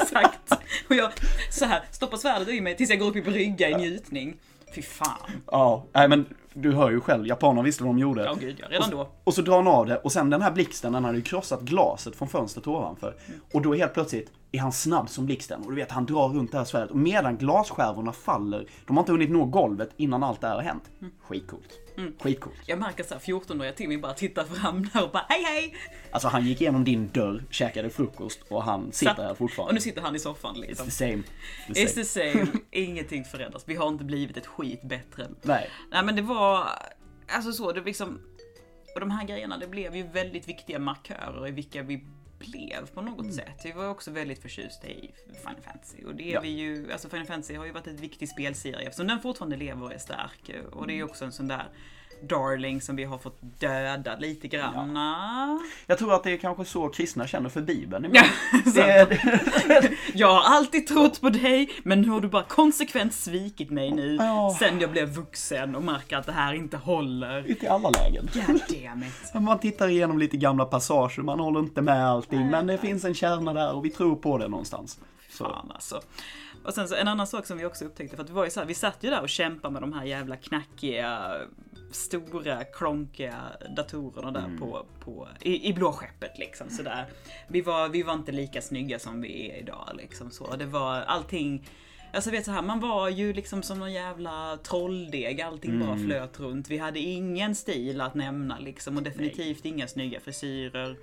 exakt. 0.00 0.52
Och 0.88 0.94
jag 0.94 1.10
så 1.50 1.64
här, 1.64 1.82
stoppar 1.90 2.16
svärdet 2.16 2.48
i 2.48 2.60
mig 2.60 2.76
tills 2.76 2.90
jag 2.90 2.98
går 2.98 3.06
upp 3.08 3.16
i 3.16 3.22
brygga 3.22 3.68
i 3.70 3.74
njutning. 3.74 4.36
Fy 4.74 4.82
fan. 4.82 5.30
ja, 5.46 5.84
nej 5.92 6.08
men 6.08 6.26
du 6.54 6.72
hör 6.72 6.90
ju 6.90 7.00
själv, 7.00 7.26
japanerna 7.26 7.62
visste 7.62 7.82
vad 7.84 7.94
de 7.94 7.98
gjorde. 7.98 8.24
Ja 8.24 8.34
gud 8.40 8.56
ja, 8.60 8.66
redan 8.70 8.90
då. 8.90 9.08
Och 9.24 9.34
så 9.34 9.42
drar 9.42 9.56
han 9.56 9.68
av 9.68 9.86
det 9.86 9.96
och 9.96 10.12
sen 10.12 10.30
den 10.30 10.42
här 10.42 10.50
blixten 10.50 10.92
den 10.92 11.04
hade 11.04 11.18
ju 11.18 11.22
krossat 11.24 11.60
glaset 11.60 12.16
från 12.16 12.28
fönstret 12.28 12.66
ovanför. 12.66 13.14
Och 13.52 13.62
då 13.62 13.74
helt 13.74 13.94
plötsligt 13.94 14.30
är 14.52 14.58
han 14.60 14.72
snabb 14.72 15.08
som 15.08 15.26
blixten 15.26 15.60
och 15.62 15.70
du 15.70 15.76
vet 15.76 15.90
han 15.90 16.06
drar 16.06 16.28
runt 16.28 16.52
det 16.52 16.58
här 16.58 16.64
svärdet 16.64 16.90
och 16.90 16.96
medan 16.96 17.36
glasskärvorna 17.36 18.12
faller, 18.12 18.66
de 18.86 18.96
har 18.96 19.02
inte 19.02 19.12
hunnit 19.12 19.30
nå 19.30 19.44
golvet 19.44 19.90
innan 19.96 20.22
allt 20.22 20.40
det 20.40 20.46
här 20.48 20.54
har 20.54 20.62
hänt. 20.62 20.90
Skitcoolt. 21.22 21.78
Skitcoolt. 22.20 22.56
Jag 22.66 22.78
märker 22.78 23.04
såhär 23.04 23.20
14-åriga 23.20 23.72
Timmy 23.72 23.98
bara 23.98 24.12
tittar 24.14 24.44
fram 24.44 24.88
där 24.92 25.04
och 25.04 25.10
bara 25.10 25.26
hej 25.28 25.42
hej! 25.44 25.74
Alltså 26.10 26.28
han 26.28 26.46
gick 26.46 26.60
igenom 26.60 26.84
din 26.84 27.08
dörr, 27.08 27.44
käkade 27.50 27.90
frukost 27.90 28.40
och 28.50 28.62
han 28.62 28.92
sitter 28.92 29.12
Satt- 29.14 29.22
här 29.22 29.30
Och 29.30 29.38
fortfarande. 29.38 29.74
nu 29.74 29.80
sitter 29.80 30.02
han 30.02 30.16
i 30.16 30.18
soffan 30.18 30.54
It's 30.56 30.60
liksom. 30.60 30.86
the 30.86 30.90
same. 30.92 31.22
The 31.66 31.72
It's 31.84 31.86
same. 31.88 32.04
the 32.04 32.04
same, 32.44 32.46
ingenting 32.70 33.24
förändras. 33.24 33.62
Vi 33.66 33.74
har 33.74 33.88
inte 33.88 34.04
blivit 34.04 34.36
ett 34.36 34.46
skit 34.46 34.82
bättre. 34.82 35.26
Nej. 35.42 35.70
Nej 35.90 36.04
men 36.04 36.16
det 36.16 36.22
var, 36.22 36.66
alltså 37.36 37.52
så, 37.52 37.72
det 37.72 37.80
liksom, 37.80 38.20
och 38.94 39.00
de 39.00 39.10
här 39.10 39.26
grejerna 39.26 39.58
det 39.58 39.66
blev 39.66 39.96
ju 39.96 40.02
väldigt 40.08 40.48
viktiga 40.48 40.78
markörer 40.78 41.48
i 41.48 41.50
vilka 41.50 41.82
vi 41.82 42.04
blev 42.40 42.86
på 42.94 43.00
något 43.02 43.20
Mm. 43.20 43.32
sätt. 43.32 43.60
Vi 43.64 43.72
var 43.72 43.88
också 43.88 44.10
väldigt 44.10 44.42
förtjusta 44.42 44.88
i 44.88 45.10
Final 45.26 45.60
Fantasy 45.64 46.04
och 46.04 46.14
det 46.14 46.22
är 46.30 46.34
Ja. 46.34 46.40
vi 46.40 46.48
ju, 46.48 46.92
alltså 46.92 47.08
Final 47.08 47.26
Fantasy 47.26 47.54
har 47.54 47.64
ju 47.66 47.72
varit 47.72 47.86
en 47.86 47.96
viktig 47.96 48.28
spelserie 48.28 48.86
eftersom 48.86 49.06
den 49.06 49.20
fortfarande 49.20 49.56
lever 49.56 49.82
och 49.82 49.92
är 49.92 49.98
stark 49.98 50.50
och 50.72 50.86
det 50.86 50.92
är 50.92 50.96
Mm. 50.96 51.08
också 51.10 51.24
en 51.24 51.32
sån 51.32 51.48
där 51.48 51.68
darling 52.28 52.80
som 52.80 52.96
vi 52.96 53.04
har 53.04 53.18
fått 53.18 53.38
döda 53.60 54.16
lite 54.16 54.48
grann. 54.48 54.98
Jag 55.86 55.98
tror 55.98 56.14
att 56.14 56.24
det 56.24 56.30
är 56.32 56.36
kanske 56.36 56.64
så 56.64 56.88
kristna 56.88 57.26
känner 57.26 57.48
för 57.48 57.60
Bibeln 57.62 58.06
Ja, 58.12 58.24
det, 58.74 59.18
Jag 60.14 60.28
har 60.34 60.56
alltid 60.56 60.86
trott 60.86 61.20
på 61.20 61.30
dig, 61.30 61.70
men 61.82 62.00
nu 62.00 62.08
har 62.08 62.20
du 62.20 62.28
bara 62.28 62.42
konsekvent 62.42 63.14
svikit 63.14 63.70
mig 63.70 63.90
nu 63.90 64.14
Ja. 64.20 64.56
sen 64.58 64.80
jag 64.80 64.90
blev 64.90 65.08
vuxen 65.08 65.76
och 65.76 65.82
märker 65.82 66.16
att 66.16 66.26
det 66.26 66.32
här 66.32 66.54
inte 66.54 66.76
håller. 66.76 67.64
i 67.64 67.66
alla 67.66 67.90
lägen. 67.90 68.28
God. 68.34 68.60
Man 69.42 69.58
tittar 69.58 69.88
igenom 69.88 70.18
lite 70.18 70.36
gamla 70.36 70.64
passager, 70.64 71.22
man 71.22 71.40
håller 71.40 71.60
inte 71.60 71.82
med 71.82 72.06
allting, 72.06 72.46
men 72.50 72.66
det 72.66 72.78
finns 72.78 73.04
en 73.04 73.14
kärna 73.14 73.52
där 73.52 73.72
och 73.72 73.84
vi 73.84 73.90
tror 73.90 74.16
på 74.16 74.38
det 74.38 74.48
någonstans. 74.48 74.98
Så. 75.30 75.44
Fan 75.44 75.70
alltså. 75.74 76.00
Och 76.64 76.74
sen 76.74 76.88
så 76.88 76.94
en 76.94 77.08
annan 77.08 77.26
sak 77.26 77.46
som 77.46 77.58
vi 77.58 77.64
också 77.64 77.84
upptäckte, 77.84 78.16
för 78.16 78.22
att 78.22 78.26
det 78.26 78.32
var 78.34 78.44
ju 78.44 78.50
så 78.50 78.60
här, 78.60 78.66
vi 78.66 78.74
satt 78.74 78.96
ju 79.00 79.10
där 79.10 79.20
och 79.22 79.28
kämpade 79.28 79.72
med 79.72 79.82
de 79.82 79.92
här 79.92 80.04
jävla 80.04 80.36
knackiga, 80.36 81.32
stora, 81.90 82.64
klonkiga 82.64 83.36
datorerna 83.76 84.30
där 84.30 84.58
på, 84.58 84.86
på, 85.00 85.28
i, 85.40 85.68
i 85.68 85.72
blåskeppet 85.72 86.38
liksom 86.38 86.70
sådär. 86.70 87.06
Vi 87.48 87.60
var, 87.60 87.88
vi 87.88 88.02
var 88.02 88.14
inte 88.14 88.32
lika 88.32 88.62
snygga 88.62 88.98
som 88.98 89.20
vi 89.20 89.50
är 89.50 89.56
idag 89.56 89.90
liksom 89.94 90.30
så. 90.30 90.56
Det 90.56 90.66
var 90.66 90.94
allting 90.94 91.68
Alltså 92.12 92.30
vet 92.30 92.44
så 92.44 92.50
här, 92.50 92.62
man 92.62 92.80
var 92.80 93.08
ju 93.08 93.32
liksom 93.32 93.62
som 93.62 93.78
någon 93.78 93.92
jävla 93.92 94.58
trolldeg, 94.62 95.40
allting 95.40 95.80
bara 95.80 95.96
flöt 95.96 96.40
runt. 96.40 96.70
Vi 96.70 96.78
hade 96.78 96.98
ingen 96.98 97.54
stil 97.54 98.00
att 98.00 98.14
nämna 98.14 98.58
liksom 98.58 98.96
och 98.96 99.02
definitivt 99.02 99.64
inga 99.64 99.88
snygga 99.88 100.20
frisyrer. 100.20 100.96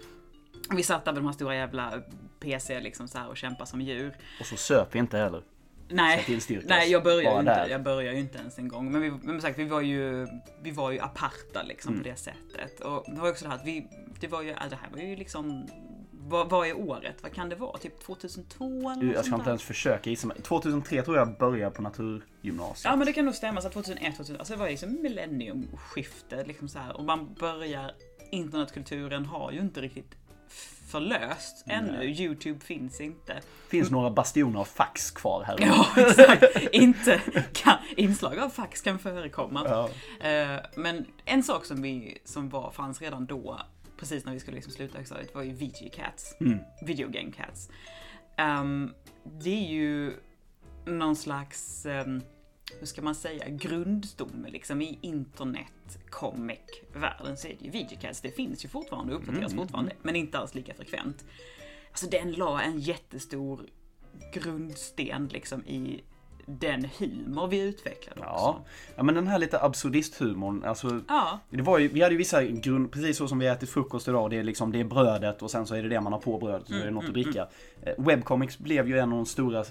Vi 0.75 0.83
satt 0.83 1.05
där 1.05 1.11
med 1.11 1.21
de 1.21 1.25
här 1.25 1.33
stora 1.33 1.55
jävla 1.55 2.01
PC 2.39 2.79
liksom 2.79 3.07
så 3.07 3.17
här 3.17 3.29
och 3.29 3.37
kämpade 3.37 3.69
som 3.69 3.81
djur. 3.81 4.15
Och 4.39 4.45
så 4.45 4.57
söp 4.57 4.95
vi 4.95 4.99
inte 4.99 5.17
heller. 5.17 5.41
Nej, 5.89 6.17
Ska 6.17 6.25
tillstyrkas. 6.25 6.69
nej 6.69 6.91
jag 6.91 7.03
börjar 7.03 7.33
ju 7.33 7.39
inte, 7.39 7.67
jag 7.69 7.83
börjar 7.83 8.13
ju 8.13 8.19
inte 8.19 8.37
ens 8.37 8.57
en 8.57 8.67
gång. 8.67 8.91
Men 8.91 9.01
vi, 9.01 9.11
men 9.23 9.41
sagt, 9.41 9.59
vi 9.59 9.65
var 9.65 9.81
ju, 9.81 10.27
vi 10.63 10.71
var 10.71 10.91
ju 10.91 10.99
aparta 10.99 11.63
liksom 11.63 11.91
Mm. 11.93 12.03
på 12.03 12.09
det 12.09 12.15
sättet. 12.15 12.79
Och 12.79 13.05
det 13.07 13.21
var 13.21 13.29
också 13.29 13.45
det 13.45 13.49
här 13.51 13.57
att 13.57 13.65
vi, 13.65 13.87
det 14.19 14.27
var 14.27 14.41
ju, 14.41 14.49
ja, 14.49 14.63
det 14.69 14.75
här 14.75 14.89
var 14.91 14.99
ju 14.99 15.15
liksom, 15.15 15.67
vad, 16.11 16.49
vad 16.49 16.67
är 16.67 16.77
året? 16.77 17.15
Vad 17.23 17.33
kan 17.33 17.49
det 17.49 17.55
vara? 17.55 17.77
Typ 17.77 17.99
2002 17.99 18.89
eller 18.91 19.13
jag 19.13 19.25
ska 19.25 19.35
inte 19.35 19.49
ens 19.49 19.63
försöka 19.63 20.09
gissa 20.09 20.27
mig. 20.27 20.37
2003 20.41 21.01
tror 21.01 21.17
jag 21.17 21.37
började 21.37 21.75
på 21.75 21.81
naturgymnasiet. 21.81 22.85
Ja 22.85 22.95
men 22.95 23.05
det 23.07 23.13
kan 23.13 23.25
nog 23.25 23.35
stämma, 23.35 23.61
så 23.61 23.69
2001, 23.69 24.15
2000, 24.15 24.37
alltså 24.37 24.53
det 24.53 24.59
var 24.59 24.69
liksom 24.69 25.01
millenniumskifte 25.01 26.43
liksom 26.43 26.67
så 26.69 26.79
här. 26.79 26.97
Och 26.97 27.03
man 27.03 27.33
börjar, 27.39 27.91
internetkulturen 28.31 29.25
har 29.25 29.51
ju 29.51 29.59
inte 29.59 29.81
riktigt 29.81 30.15
förlöst 30.87 31.63
ännu. 31.67 32.03
Youtube 32.03 32.59
finns 32.59 33.01
inte. 33.01 33.41
finns 33.67 33.91
några 33.91 34.09
bastioner 34.09 34.59
av 34.59 34.65
fax 34.65 35.11
kvar 35.11 35.43
här. 35.43 35.57
Ja, 35.59 35.87
exakt. 35.97 36.43
Inte 36.71 37.21
kan, 37.53 37.77
inslag 37.95 38.39
av 38.39 38.49
fax 38.49 38.81
kan 38.81 38.99
förekomma. 38.99 39.65
Ja. 39.65 39.89
Eh, 40.29 40.59
Men 40.75 41.05
en 41.25 41.43
sak 41.43 41.65
som, 41.65 41.81
vi, 41.81 42.17
som 42.25 42.49
var, 42.49 42.71
fanns 42.71 43.01
redan 43.01 43.25
då, 43.25 43.59
precis 43.99 44.25
när 44.25 44.33
vi 44.33 44.39
skulle 44.39 44.55
liksom 44.55 44.73
sluta 44.73 44.97
högstadiet, 44.97 45.35
var 45.35 45.43
ju 45.43 45.51
VG 45.53 45.91
Cats. 45.95 46.35
Mm. 46.39 46.59
Video 46.81 47.09
Game 47.09 47.31
Cats. 47.31 47.69
Ehm, 48.37 48.93
det 49.23 49.49
är 49.49 49.69
ju 49.69 50.13
någon 50.85 51.15
slags, 51.15 51.85
um, 51.85 52.21
hur 52.79 52.87
ska 52.87 53.01
man 53.01 53.15
säga, 53.15 53.49
grundstomme 53.49 54.49
liksom 54.49 54.81
i 54.81 54.99
internet 55.01 55.99
comic-världen 56.09 57.37
så 57.37 57.47
är 57.47 57.55
det 57.59 57.65
ju 57.65 57.71
VG 57.71 57.97
Cats. 58.01 58.21
Det 58.21 58.31
finns 58.31 58.65
ju 58.65 58.69
fortfarande 58.69 59.13
och 59.13 59.19
uppdateras 59.19 59.51
Mm, 59.51 59.63
fortfarande, 59.63 59.91
men 60.01 60.15
inte 60.15 60.37
alls 60.37 60.55
lika 60.55 60.73
frekvent. 60.73 61.25
Alltså 61.91 62.07
den 62.07 62.31
la 62.31 62.61
en 62.61 62.79
jättestor 62.79 63.65
grundsten 64.33 65.27
liksom 65.27 65.65
i 65.65 66.03
den 66.45 66.87
humor 66.99 67.47
vi 67.47 67.59
utvecklade 67.59 68.19
också. 68.21 68.31
Ja. 68.33 68.65
ja, 68.95 69.03
men 69.03 69.15
den 69.15 69.27
här 69.27 69.39
lite 69.39 69.61
absurdisthumorn, 69.61 70.63
alltså 70.63 71.01
Ja, 71.07 71.39
det 71.49 71.61
var 71.61 71.79
ju, 71.79 71.87
vi 71.87 72.01
hade 72.01 72.13
ju 72.13 72.17
vissa 72.17 72.43
grund, 72.43 72.91
precis 72.91 73.17
så 73.17 73.27
som 73.27 73.39
vi 73.39 73.47
ätit 73.47 73.69
frukost 73.69 74.07
idag, 74.07 74.29
det 74.29 74.37
är 74.37 74.43
liksom 74.43 74.71
det 74.71 74.79
är 74.79 74.83
brödet 74.83 75.41
och 75.41 75.51
sen 75.51 75.65
så 75.67 75.75
är 75.75 75.83
det 75.83 75.89
det 75.89 76.01
man 76.01 76.13
har 76.13 76.19
på 76.19 76.37
brödet 76.37 76.61
och 76.61 76.67
så 76.67 76.75
är 76.75 76.85
det 76.85 76.91
något 76.91 77.05
att 77.05 77.13
dricka. 77.13 77.47
Eh, 77.81 77.93
Webcomics 77.97 78.57
blev 78.57 78.87
ju 78.87 78.99
en 78.99 79.11
av 79.11 79.17
de 79.17 79.25
stora 79.25 79.65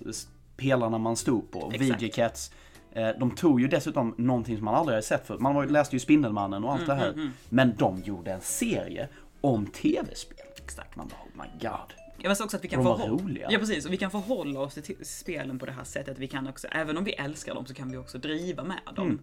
pelarna 0.56 0.98
man 0.98 1.16
stod 1.16 1.50
på. 1.50 1.70
Exakt. 1.74 2.52
Eh, 2.92 3.08
De 3.18 3.30
tog 3.30 3.60
ju 3.60 3.68
dessutom 3.68 4.14
någonting 4.18 4.56
som 4.56 4.64
man 4.64 4.74
aldrig 4.74 4.94
hade 4.94 5.06
sett 5.06 5.26
förut. 5.26 5.40
Man 5.40 5.68
läste 5.68 5.96
ju 5.96 6.00
Spindelmannen 6.00 6.64
och 6.64 6.72
allt 6.72 6.86
det 6.86 6.94
här. 6.94 7.30
Men 7.48 7.76
de 7.76 8.02
gjorde 8.02 8.32
en 8.32 8.40
serie 8.40 9.08
om 9.40 9.66
tv-spel. 9.66 10.46
exakt. 10.56 10.96
Man 10.96 11.08
bara, 11.08 11.16
oh 11.16 11.44
my 11.46 11.58
god. 11.68 11.92
Jag 12.16 12.22
menar 12.22 12.44
också 12.44 12.56
att 12.56 12.64
vi 12.64 12.68
kan 12.68 12.82
förhålla, 12.82 13.06
roliga. 13.08 13.48
ja, 13.50 13.58
precis, 13.58 13.86
och 13.86 13.92
vi 13.92 13.96
kan 13.96 14.10
förhålla 14.10 14.60
oss 14.60 14.74
till 14.74 14.96
spelen 15.06 15.58
på 15.58 15.66
det 15.66 15.72
här 15.72 15.84
sättet. 15.84 16.18
Vi 16.18 16.28
kan 16.28 16.46
också, 16.48 16.66
även 16.70 16.96
om 16.96 17.04
vi 17.04 17.12
älskar 17.12 17.54
dem 17.54 17.66
så 17.66 17.74
kan 17.74 17.90
vi 17.90 17.96
också 17.96 18.18
driva 18.18 18.64
med 18.64 18.80
dem. 18.96 19.06
Mm. 19.06 19.20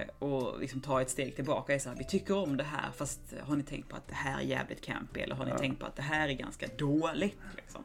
Eh, 0.00 0.08
och 0.18 0.60
liksom 0.60 0.80
ta 0.80 1.00
ett 1.02 1.10
steg 1.10 1.36
tillbaka. 1.36 1.78
Så 1.78 1.88
här, 1.88 1.96
vi 1.96 2.04
tycker 2.04 2.36
om 2.36 2.56
det 2.56 2.64
här 2.64 2.90
fast 2.96 3.20
har 3.46 3.56
ni 3.56 3.62
tänkt 3.62 3.88
på 3.88 3.96
att 3.96 4.08
det 4.08 4.14
här 4.14 4.38
är 4.38 4.42
jävligt 4.44 4.80
campy? 4.80 5.20
Eller 5.20 5.34
har 5.34 5.44
ni 5.44 5.52
tänkt 5.58 5.80
på 5.80 5.86
att 5.86 5.96
det 5.96 6.02
här 6.02 6.28
är 6.28 6.32
ganska 6.32 6.66
dåligt? 6.78 7.38
Liksom. 7.56 7.84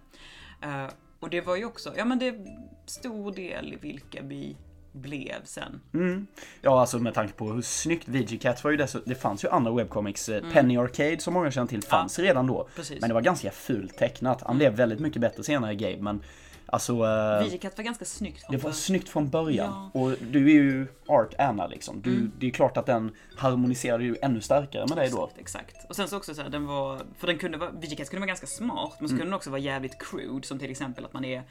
Eh, 0.62 0.88
och 1.20 1.30
det 1.30 1.42
var 1.42 1.56
ju 1.56 1.66
också, 1.66 1.94
ja 1.98 2.06
men 2.06 2.20
det 2.20 2.28
är 2.28 2.46
stor 2.86 3.32
del 3.32 3.74
i 3.74 3.76
vilka 3.76 4.22
vi 4.24 4.58
blev 4.92 5.44
sen. 5.44 5.82
Mm. 5.94 6.28
Ja, 6.62 6.80
alltså 6.80 7.00
med 7.00 7.14
tanke 7.14 7.34
på 7.34 7.52
hur 7.52 7.62
snyggt 7.62 8.08
VG 8.08 8.38
Cats 8.42 8.64
var 8.64 8.72
ju 8.72 8.78
dessutom, 8.78 9.10
det 9.10 9.16
fanns 9.16 9.44
ju 9.44 9.50
andra 9.50 9.72
webcomics. 9.74 10.30
eh, 10.30 10.44
Penny 10.54 10.78
Arcade 10.78 11.20
som 11.20 11.34
många 11.34 11.52
känner 11.52 11.68
till 11.68 11.84
fanns 11.84 12.20
redan 12.20 12.48
då. 12.48 12.68
Precis. 12.76 13.02
Men 13.02 13.08
det 13.08 13.14
var 13.14 13.22
ganska 13.22 13.52
fult 13.52 13.98
tecknat. 13.98 14.42
Han 14.46 14.58
blev 14.58 14.74
väldigt 14.74 15.00
mycket 15.00 15.22
bättre 15.22 15.44
senare 15.44 15.76
Gabe, 15.76 16.02
men 16.02 16.24
alltså 16.72 16.94
eh, 16.94 16.98
var 17.00 17.84
ganska 17.84 18.06
snyggt. 18.06 18.42
från 18.46 18.56
det 18.56 18.64
var 18.64 18.72
snyggt 18.72 19.10
från 19.10 19.30
början. 19.30 19.92
Ja. 19.94 20.00
Mm. 20.02 20.12
Och 20.14 20.26
du 20.32 20.46
är 20.50 20.54
ju 20.54 20.88
Art 21.08 21.34
Anna 21.40 21.68
liksom. 21.68 22.02
Du, 22.02 22.32
Det 22.40 22.48
är 22.48 22.52
klart 22.52 22.78
att 22.78 22.86
den 22.86 23.16
harmoniserade 23.38 24.04
ju 24.04 24.16
ännu 24.22 24.42
starkare 24.42 24.86
med 24.88 24.98
dig 24.98 25.10
då. 25.10 25.30
Exakt, 25.38 25.68
exakt. 25.68 25.90
Och 25.90 25.96
sen 25.96 26.08
så 26.08 26.18
också 26.18 26.34
så 26.34 26.42
här, 26.42 26.50
den 26.50 26.66
var, 26.66 27.02
för 27.18 27.28
den 27.28 27.38
kunde 27.38 27.58
vara, 27.58 27.72
VGCats 27.72 28.10
kunde 28.10 28.20
vara 28.22 28.28
ganska 28.28 28.48
smart, 28.48 28.96
men 29.00 29.10
så 29.10 29.14
Mm. 29.14 29.20
kunde 29.20 29.26
den 29.26 29.34
också 29.34 29.50
vara 29.50 29.62
jävligt 29.62 30.00
crude, 30.10 30.48
som 30.48 30.60
till 30.60 30.72
exempel 30.72 31.06
att 31.06 31.14
man 31.14 31.26
är, 31.26 31.44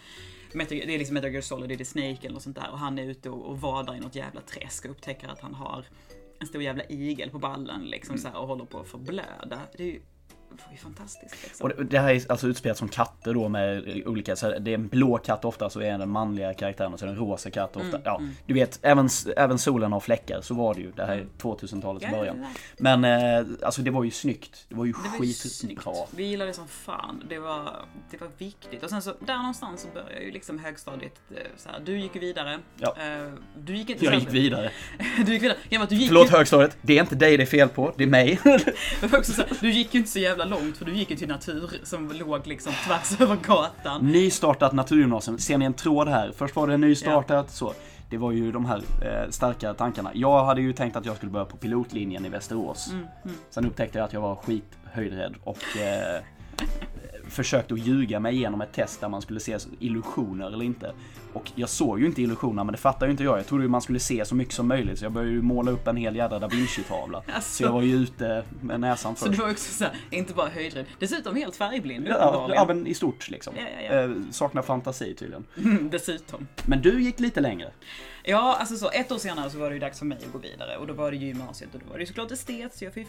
det 0.53 0.75
är 0.95 0.99
liksom 0.99 1.15
Metal 1.15 1.31
Gear 1.31 1.43
Solid, 1.43 1.69
det 1.79 1.83
är 1.83 1.85
Snake 1.85 2.27
eller 2.27 2.39
sånt 2.41 2.57
där, 2.57 2.71
och 2.73 2.79
han 2.79 2.99
är 2.99 3.03
ute 3.03 3.31
och, 3.31 3.47
och 3.51 3.61
vadar 3.61 3.95
i 3.95 4.01
något 4.01 4.15
jävla 4.15 4.41
träsk 4.41 4.85
och 4.85 4.91
upptäcker 4.91 5.29
att 5.29 5.41
han 5.41 5.55
har 5.55 5.85
en 6.41 6.47
stor 6.47 6.63
jävla 6.63 6.85
igel 6.85 7.31
på 7.31 7.39
ballen 7.39 7.81
liksom 7.85 8.13
Mm. 8.15 8.23
så 8.23 8.29
här, 8.29 8.37
och 8.37 8.49
håller 8.49 8.65
på 8.65 8.81
att 8.81 8.89
förblöda. 8.89 9.61
Det 9.77 9.83
är 9.83 9.87
ju, 9.87 10.01
var 10.51 10.73
ju 10.73 10.77
fantastiskt 10.79 11.37
liksom. 11.43 11.71
Och 11.71 11.85
det, 11.85 11.99
här 11.99 12.15
är 12.15 12.31
alltså 12.31 12.47
utspelat 12.47 12.79
som 12.79 12.89
katter 12.89 13.35
då 13.35 13.49
med 13.49 14.03
olika, 14.07 14.37
så 14.37 14.59
det 14.59 14.71
är 14.71 14.75
en 14.75 14.89
blå 14.89 15.19
katt 15.19 15.45
ofta 15.45 15.71
så 15.71 15.81
är 15.81 15.99
den 15.99 16.11
manliga 16.11 16.55
karaktären 16.55 16.93
och 16.93 16.99
så 16.99 17.05
är 17.05 17.07
det 17.07 17.13
en 17.15 17.21
rosa 17.21 17.51
katt 17.51 17.77
ofta. 17.77 17.89
Mm, 17.89 18.03
ja, 18.05 18.21
du 18.47 18.55
vet, 18.55 18.79
även, 18.83 19.09
även 19.37 19.59
solen 19.59 19.93
har 19.93 20.01
fläckar, 20.01 20.41
så 20.41 20.55
var 20.55 20.75
det 20.75 20.81
ju. 20.81 20.91
Det 20.97 21.05
här 21.05 21.17
är 21.17 21.27
2000-talets 21.39 22.05
Ja, 22.05 22.19
början. 22.19 22.47
Men 22.79 23.05
eh, 23.05 23.47
alltså 23.63 23.83
det 23.83 23.91
var 23.91 24.05
ju 24.05 24.11
snyggt. 24.11 24.65
Det 24.69 24.75
var 24.75 24.85
ju 24.85 24.93
Det 24.93 25.19
var 25.19 25.25
ju 25.25 25.33
snyggt. 25.33 25.79
skitbra. 25.83 25.95
Vi 26.11 26.25
gillade 26.25 26.51
det 26.51 26.55
som 26.55 26.69
fan. 26.69 27.25
Det 27.29 27.39
var, 27.39 27.77
det 28.11 28.21
var 28.21 28.29
viktigt. 28.39 28.83
Och 28.83 28.91
sen 28.91 29.03
så, 29.03 29.15
där 29.27 29.37
någonstans 29.37 29.81
så 29.83 29.89
började 29.95 30.25
ju 30.25 30.31
liksom 30.31 30.59
högstadiet, 30.59 31.21
eh, 31.31 31.37
så 31.57 31.69
här, 31.69 31.81
du 31.85 31.99
gick 32.01 32.17
vidare. 32.17 32.59
Ja. 32.77 32.97
Eh, 33.01 33.33
Du 33.59 33.77
gick 33.77 33.91
inte 33.91 34.05
Jag 34.05 34.15
gick 34.15 34.31
vidare. 34.35 34.71
Du 35.27 35.33
gick 35.33 35.43
vidare. 35.43 35.59
Ja, 35.69 35.79
men 35.79 35.89
du 35.89 35.95
gick 35.95 36.09
Förlåt 36.09 36.27
ju, 36.27 36.31
högstadiet, 36.37 36.77
det 36.83 36.99
är 36.99 37.01
inte 37.03 37.15
dig 37.15 37.37
det 37.37 37.43
är 37.43 37.47
fel 37.47 37.69
på, 37.69 37.93
det 37.97 38.05
är 38.05 38.09
mig. 38.09 38.41
Du 39.61 39.71
gick 39.71 39.95
ju 39.95 39.99
inte 40.01 40.11
så 40.11 40.19
jävla 40.19 40.40
långt 40.45 40.77
för 40.77 40.85
du 40.85 40.95
gick 40.95 41.11
ju 41.11 41.17
till 41.17 41.29
natur 41.29 41.71
som 41.83 42.13
låg 42.13 42.47
liksom 42.47 42.73
tvärs 42.87 43.21
över 43.21 43.37
gatan. 43.37 44.07
Nystartat 44.07 44.73
naturgymnasium, 44.73 45.39
ser 45.39 45.59
ni 45.59 45.65
en 45.65 45.75
tråd 45.75 46.09
här? 46.09 46.33
Först 46.37 46.57
var 46.57 46.67
det 46.67 46.77
nystartat, 46.77 47.51
så. 47.51 47.73
Det 48.11 48.17
var 48.19 48.33
ju 48.33 48.53
de 48.53 48.65
här 48.67 48.83
eh, 49.03 49.31
starka 49.31 49.75
tankarna. 49.75 50.11
Jag 50.15 50.45
hade 50.45 50.61
ju 50.61 50.73
tänkt 50.73 50.97
att 50.97 51.07
jag 51.07 51.17
skulle 51.17 51.33
börja 51.33 51.45
på 51.47 51.57
pilotlinjen 51.57 52.27
i 52.27 52.29
Västerås. 52.29 52.91
Mm, 52.93 53.07
Sen 53.51 53.67
upptäckte 53.67 53.99
jag 53.99 54.05
att 54.05 54.13
jag 54.13 54.21
var 54.21 54.37
skithöjdrädd 54.37 55.35
och 55.45 55.77
eh, 55.77 56.23
försökte 57.31 57.75
att 57.75 57.81
ljuga 57.87 58.21
mig 58.21 58.35
igenom 58.35 58.61
ett 58.61 58.73
test 58.73 59.01
där 59.01 59.09
man 59.09 59.23
skulle 59.23 59.41
se 59.41 59.59
illusioner 59.79 60.47
eller 60.47 60.63
inte. 60.65 60.93
Och 61.33 61.51
jag 61.55 61.69
såg 61.69 62.01
ju 62.01 62.07
inte 62.07 62.23
illusionerna, 62.23 62.65
men 62.65 62.73
det 62.73 62.79
fattar 62.79 63.07
ju 63.07 63.11
inte 63.11 63.25
jag. 63.25 63.39
Jag 63.39 63.47
trodde 63.47 63.65
ju 63.65 63.69
man 63.69 63.83
skulle 63.83 64.01
se 64.01 64.25
så 64.25 64.35
mycket 64.35 64.55
som 64.55 64.69
möjligt, 64.69 64.99
så 64.99 65.05
jag 65.05 65.13
började 65.13 65.33
ju 65.33 65.43
måla 65.43 65.71
upp 65.71 65.87
en 65.87 65.97
hel 65.97 66.17
jädra 66.17 66.39
da 66.39 66.49
Vinci-tavla. 66.49 67.23
Alltså. 67.35 67.57
Så 67.57 67.63
jag 67.63 67.73
var 67.73 67.83
ju 67.83 67.95
ute 67.95 68.45
med 68.63 68.81
näsan 68.81 69.17
Så 69.17 69.27
först. 69.27 69.39
du 69.39 69.43
var 69.43 69.51
också 69.51 69.73
så 69.73 69.85
här, 69.85 69.95
inte 70.11 70.35
bara 70.35 70.49
höjdrädd, 70.49 70.87
dessutom 70.99 71.37
helt 71.37 71.57
färgblind 71.57 72.07
Ja, 72.09 72.51
ja, 72.55 72.65
men 72.69 72.87
i 72.87 72.95
stort 72.95 73.31
liksom. 73.31 73.55
Ja, 73.57 73.63
ja, 73.83 73.95
ja. 73.95 74.03
Eh, 74.03 74.11
saknar 74.31 74.63
fantasi 74.63 75.15
tydligen. 75.15 75.45
Mm, 75.57 75.91
Dessutom. 75.91 76.47
Men 76.67 76.83
du 76.83 77.03
gick 77.03 77.21
lite 77.21 77.41
längre. 77.41 77.71
Ja, 78.25 78.57
alltså 78.61 78.77
så 78.77 78.91
ett 78.91 79.13
år 79.13 79.19
senare 79.19 79.51
så 79.51 79.59
var 79.59 79.69
det 79.71 79.75
ju 79.75 79.81
dags 79.81 79.99
för 79.99 80.07
mig 80.07 80.19
att 80.27 80.33
gå 80.33 80.39
vidare 80.39 80.77
och 80.77 80.87
då 80.87 80.95
var 80.95 81.11
det 81.11 81.17
gymnasiet 81.17 81.75
och 81.75 81.81
då 81.81 81.87
var 81.91 81.95
det 81.95 82.01
ju 82.01 82.07
såklart 82.07 82.31
estet 82.31 82.75
så 82.75 82.85
jag 82.85 82.95
fick 82.95 83.07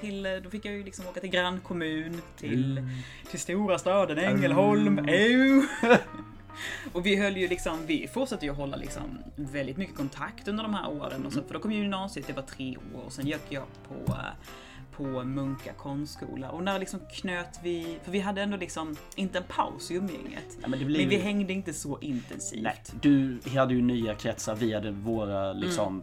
till, 0.00 0.40
då 0.44 0.50
fick 0.50 0.64
jag 0.64 0.74
ju 0.74 0.84
liksom 0.84 1.06
åka 1.08 1.20
till 1.20 1.30
grannkommun, 1.30 2.22
till, 2.36 2.82
till 3.30 3.40
stora 3.50 3.78
staden 3.78 4.18
Ängelholm. 4.18 4.98
Och 6.92 7.06
vi 7.06 7.16
höll 7.16 7.36
ju 7.36 7.48
liksom, 7.48 7.86
vi 7.86 8.08
fortsatte 8.08 8.46
ju 8.46 8.52
hålla 8.52 8.76
liksom 8.76 9.18
väldigt 9.36 9.76
mycket 9.76 9.96
kontakt 9.96 10.48
under 10.48 10.62
de 10.62 10.74
här 10.74 10.90
åren. 10.90 11.26
Och 11.26 11.32
så, 11.32 11.42
för 11.42 11.54
då 11.54 11.60
kom 11.60 11.72
ju 11.72 11.78
gymnasiet, 11.82 12.26
det 12.26 12.32
var 12.32 12.42
tre 12.42 12.76
år. 12.76 13.00
Och 13.06 13.12
sen 13.12 13.26
gick 13.26 13.40
jag 13.48 13.62
på 13.88 14.12
eh, 14.12 14.16
på 14.96 15.24
Munka 15.24 15.72
konstskola. 15.72 16.50
Och 16.50 16.62
när 16.64 16.78
liksom 16.78 17.00
knöt 17.12 17.60
vi, 17.62 17.98
för 18.04 18.10
vi 18.12 18.20
hade 18.20 18.42
ändå 18.42 18.56
liksom 18.56 18.96
inte 19.16 19.38
en 19.38 19.44
paus 19.48 19.90
i 19.90 19.94
umgänget. 19.94 20.58
Ja, 20.62 20.68
men 20.68 20.78
Men 20.78 20.88
vi 20.88 21.14
ju- 21.16 21.20
hängde 21.20 21.52
inte 21.52 21.72
så 21.72 21.98
intensivt. 22.00 22.62
Nej, 22.62 22.82
du 23.00 23.38
hade 23.58 23.74
ju 23.74 23.82
nya 23.82 24.14
kretsar, 24.14 24.54
vi 24.54 24.74
hade 24.74 24.90
våra 24.90 25.52
liksom 25.52 26.02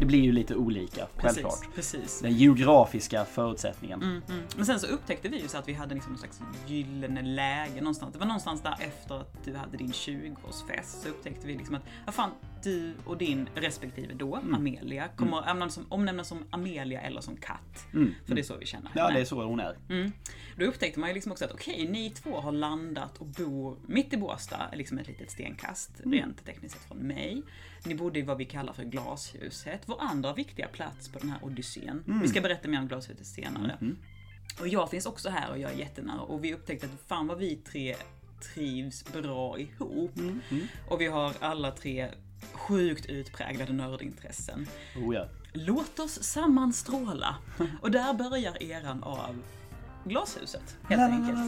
det 0.00 0.06
blir 0.06 0.20
ju 0.20 0.32
lite 0.32 0.54
olika, 0.56 1.06
Precis, 1.06 1.42
självklart. 1.42 1.74
precis. 1.74 2.20
Den 2.20 2.32
geografiska 2.32 3.24
förutsättningen. 3.24 4.02
Mm, 4.02 4.22
mm. 4.28 4.42
Men 4.56 4.66
sen 4.66 4.80
så 4.80 4.86
upptäckte 4.86 5.28
vi 5.28 5.40
ju 5.42 5.48
så 5.48 5.58
att 5.58 5.68
vi 5.68 5.72
hade 5.72 5.94
liksom 5.94 6.12
någon 6.12 6.18
slags 6.18 6.40
gyllene 6.66 7.22
läge 7.22 7.80
någonstans. 7.80 8.12
Det 8.12 8.18
var 8.18 8.26
någonstans 8.26 8.62
där 8.62 8.76
efter 8.80 9.14
att 9.20 9.44
du 9.44 9.56
hade 9.56 9.76
din 9.76 9.92
20-årsfest 9.92 11.02
så 11.02 11.08
upptäckte 11.08 11.46
vi 11.46 11.54
liksom 11.54 11.74
att, 11.74 11.82
vad 12.06 12.14
fan, 12.14 12.30
du 12.62 12.94
och 13.04 13.18
din 13.18 13.48
respektive 13.54 14.14
då, 14.14 14.36
Mm. 14.36 14.54
Amelia, 14.54 15.08
kommer 15.08 15.36
omnämnas 15.36 15.74
som, 15.74 15.86
omnämnas 15.88 16.28
som 16.28 16.44
Amelia 16.50 17.00
eller 17.00 17.20
som 17.20 17.36
katt. 17.36 17.86
Mm. 17.94 18.14
För 18.26 18.34
det 18.34 18.40
är 18.40 18.42
så 18.42 18.56
vi 18.56 18.66
känner 18.66 18.90
Ja, 18.94 19.02
henne. 19.02 19.14
det 19.14 19.20
är 19.20 19.24
så 19.24 19.42
hon 19.44 19.60
är. 19.60 19.76
Mm. 19.88 20.12
Då 20.56 20.64
upptäckte 20.64 21.00
man 21.00 21.08
ju 21.08 21.14
liksom 21.14 21.32
också 21.32 21.44
att 21.44 21.52
okej, 21.52 21.88
ni 21.88 22.10
två 22.10 22.40
har 22.40 22.52
landat 22.52 23.18
och 23.18 23.26
bor 23.26 23.78
mitt 23.86 24.12
i 24.12 24.16
Båstad, 24.16 24.70
liksom 24.72 24.98
ett 24.98 25.08
litet 25.08 25.30
stenkast 25.30 25.90
Mm. 26.00 26.12
rent 26.12 26.44
tekniskt 26.44 26.74
sett 26.74 26.84
från 26.88 26.98
mig. 26.98 27.42
Ni 27.84 27.94
bodde 27.94 28.18
i 28.18 28.22
vad 28.22 28.36
vi 28.38 28.44
kallar 28.44 28.72
för 28.72 28.84
Glashuset, 28.84 29.82
vår 29.86 29.96
andra 30.00 30.32
viktiga 30.34 30.68
plats 30.68 31.08
på 31.08 31.18
den 31.18 31.30
här 31.30 31.38
odyssén. 31.44 32.04
Mm. 32.06 32.20
Vi 32.20 32.28
ska 32.28 32.40
berätta 32.40 32.68
mer 32.68 32.78
om 32.78 32.88
Glashuset 32.88 33.26
senare. 33.26 33.78
Och 34.60 34.68
jag 34.68 34.90
finns 34.90 35.06
också 35.06 35.28
här 35.28 35.50
och 35.50 35.58
jag 35.58 35.72
är 35.72 35.76
jättenära 35.76 36.20
och 36.20 36.44
vi 36.44 36.54
upptäckte 36.54 36.86
att 36.86 37.08
fan 37.08 37.26
vad 37.26 37.38
vi 37.38 37.56
tre 37.56 37.96
trivs 38.54 39.04
bra 39.12 39.58
ihop. 39.58 40.16
Mm, 40.18 40.40
Och 40.88 41.00
vi 41.00 41.06
har 41.06 41.32
alla 41.40 41.70
tre 41.70 42.08
sjukt 42.52 43.06
utpräglade 43.06 43.72
nördintressen. 43.72 44.66
Oh, 44.96 45.14
ja. 45.14 45.26
Låt 45.52 45.98
oss 45.98 46.22
sammanstråla. 46.22 47.36
Och 47.80 47.90
där 47.90 48.14
börjar 48.14 48.62
eran 48.62 49.02
av 49.02 49.36
Glashuset, 50.04 50.76
helt 50.88 51.02
enkelt. 51.02 51.38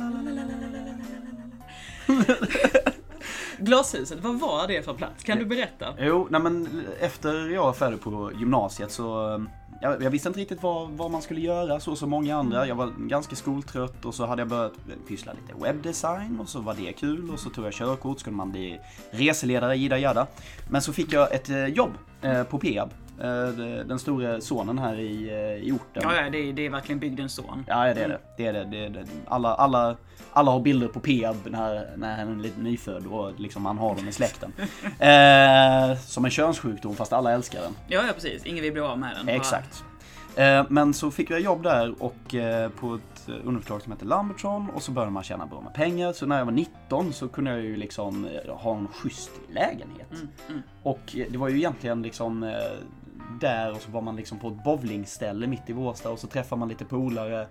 Glashuset, 3.58 4.20
vad 4.20 4.40
var 4.40 4.68
det 4.68 4.82
för 4.82 4.94
plats? 4.94 5.24
Kan 5.24 5.38
du 5.38 5.44
berätta? 5.44 5.94
Jo, 5.98 6.26
nej 6.30 6.40
men 6.40 6.86
efter 7.00 7.48
jag 7.48 7.62
var 7.62 7.72
färdig 7.72 8.00
på 8.00 8.32
gymnasiet 8.38 8.92
så 8.92 9.34
eh, 9.34 9.40
jag, 9.82 10.02
jag 10.02 10.10
visste 10.10 10.28
inte 10.28 10.40
riktigt 10.40 10.62
vad, 10.62 10.90
vad 10.90 11.10
man 11.10 11.22
skulle 11.22 11.40
göra 11.40 11.80
så 11.80 11.96
som 11.96 12.10
många 12.10 12.36
andra. 12.36 12.66
Jag 12.66 12.74
var 12.74 12.92
ganska 12.98 13.36
skoltrött 13.36 14.04
och 14.04 14.14
så 14.14 14.26
hade 14.26 14.42
jag 14.42 14.48
börjat 14.48 14.72
pyssla 15.08 15.32
lite 15.32 15.64
webbdesign 15.64 16.40
och 16.40 16.48
så 16.48 16.60
var 16.60 16.74
det 16.74 16.92
kul 16.92 17.30
och 17.30 17.40
så 17.40 17.50
tog 17.50 17.64
jag 17.64 17.72
körkort, 17.72 18.20
skulle 18.20 18.36
man 18.36 18.50
bli 18.52 18.80
reseledare, 19.10 19.76
jida 19.76 19.98
jada. 19.98 20.26
Men 20.70 20.82
så 20.82 20.92
fick 20.92 21.12
jag 21.12 21.34
ett 21.34 21.50
eh, 21.50 21.66
jobb 21.66 21.90
eh, 22.22 22.42
på 22.42 22.58
Peab. 22.58 22.90
Eh, 23.22 23.48
Den 23.86 23.98
store 23.98 24.40
sonen 24.40 24.78
här 24.78 25.00
i, 25.00 25.28
eh, 25.28 25.68
i 25.68 25.72
orten. 25.72 26.02
Ja, 26.02 26.14
ja 26.14 26.30
det, 26.30 26.38
är, 26.38 26.52
det 26.52 26.66
är 26.66 26.70
verkligen 26.70 26.98
bygdens 26.98 27.34
son. 27.34 27.64
Ja, 27.68 27.84
det 27.84 27.90
är 27.90 28.08
det. 28.08 28.18
det, 28.36 28.46
är 28.46 28.52
det. 28.52 28.64
det, 28.64 28.84
är 28.84 28.90
det. 28.90 29.06
Alla, 29.28 29.54
alla, 29.54 29.96
alla 30.32 30.50
har 30.50 30.60
bilder 30.60 30.88
på 30.88 31.00
Peab 31.00 31.36
när, 31.44 31.96
när 31.96 32.16
han 32.16 32.38
är 32.38 32.42
lite 32.42 32.60
nyfödd 32.60 33.06
och 33.06 33.40
liksom 33.40 33.62
man 33.62 33.78
har 33.78 33.94
dem 33.96 34.08
i 34.08 34.12
släkten. 34.12 34.52
Eh, 34.98 35.98
som 35.98 36.24
en 36.24 36.30
könssjukdom 36.30 36.96
fast 36.96 37.12
alla 37.12 37.32
älskar 37.32 37.60
den. 37.62 37.76
Ja, 37.88 38.02
ja 38.06 38.12
precis. 38.12 38.46
Ingen 38.46 38.62
vill 38.62 38.72
bli 38.72 38.82
av 38.82 38.98
med 38.98 39.16
den. 39.16 39.28
Exakt. 39.28 39.84
Eh, 40.36 40.64
men 40.68 40.94
så 40.94 41.10
fick 41.10 41.30
jag 41.30 41.40
jobb 41.40 41.62
där 41.62 42.02
och 42.02 42.34
eh, 42.34 42.70
på 42.70 42.94
ett 42.94 43.28
underföretag 43.44 43.82
som 43.82 43.92
heter 43.92 44.06
Lambertson 44.06 44.70
och 44.70 44.82
så 44.82 44.92
började 44.92 45.12
man 45.12 45.22
tjäna 45.22 45.46
bra 45.46 45.60
med 45.60 45.74
pengar. 45.74 46.12
Så 46.12 46.26
när 46.26 46.38
jag 46.38 46.44
var 46.44 46.52
19 46.52 47.12
så 47.12 47.28
kunde 47.28 47.50
jag 47.50 47.60
ju 47.60 47.76
liksom 47.76 48.24
eh, 48.24 48.54
ha 48.56 48.76
en 48.76 48.88
schysst 48.88 49.30
lägenhet. 49.48 50.10
Mm, 50.10 50.28
mm. 50.48 50.62
Och 50.82 51.00
det 51.30 51.36
var 51.36 51.48
ju 51.48 51.56
egentligen 51.56 52.02
liksom 52.02 52.52
där 53.40 53.72
och 53.72 53.80
så 53.80 53.90
var 53.90 54.00
man 54.00 54.16
liksom 54.16 54.38
på 54.38 54.48
ett 54.48 54.64
bowlingställe 54.64 55.46
mitt 55.46 55.70
i 55.70 55.74
Båstad 55.74 56.10
och 56.10 56.18
så 56.18 56.26
träffade 56.26 56.58
man 56.58 56.68
lite 56.68 56.84
polare. 56.84 57.46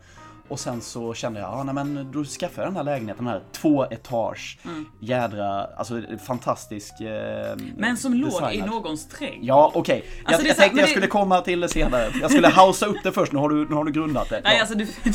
Och 0.48 0.60
sen 0.60 0.82
så 0.82 1.14
kände 1.14 1.40
jag, 1.40 1.50
ja 1.50 1.64
nej, 1.64 1.74
men 1.76 2.12
då 2.12 2.24
skaffade 2.24 2.62
jag 2.62 2.68
den 2.68 2.76
här 2.76 2.84
lägenheten 2.84 3.28
här, 3.28 3.42
två 3.52 3.86
etage, 3.86 4.58
Mm. 4.66 4.86
jädra, 5.00 5.64
alltså 5.78 6.02
fantastisk 6.26 7.02
eh, 7.02 7.56
Men 7.78 7.98
som 7.98 8.14
låg 8.14 8.30
i 8.30 8.46
designad. 8.46 8.70
någons 8.70 9.08
trädgård. 9.08 9.40
Ja, 9.42 9.72
okej. 9.76 10.04
Alltså, 10.26 10.42
jag 10.42 10.50
jag 10.50 10.56
så- 10.56 10.62
tänkte 10.62 10.80
jag 10.80 10.88
det- 10.88 10.92
skulle 10.92 11.08
komma 11.08 11.42
till 11.42 11.60
det 11.60 11.70
senare. 11.70 12.08
Jag 12.22 12.32
skulle 12.32 12.48
hausa 12.48 12.86
upp 12.86 12.98
det 13.04 13.12
först, 13.12 13.32
nu 13.32 13.40
har 13.40 13.50
du, 13.50 13.70
nu 13.70 13.76
har 13.76 13.84
du 13.84 13.92
grundat 13.92 14.30
det. 14.30 14.42
Nej 14.44 14.54
Ja. 14.56 14.60
alltså 14.60 14.76
du, 14.78 14.86
du 15.04 15.12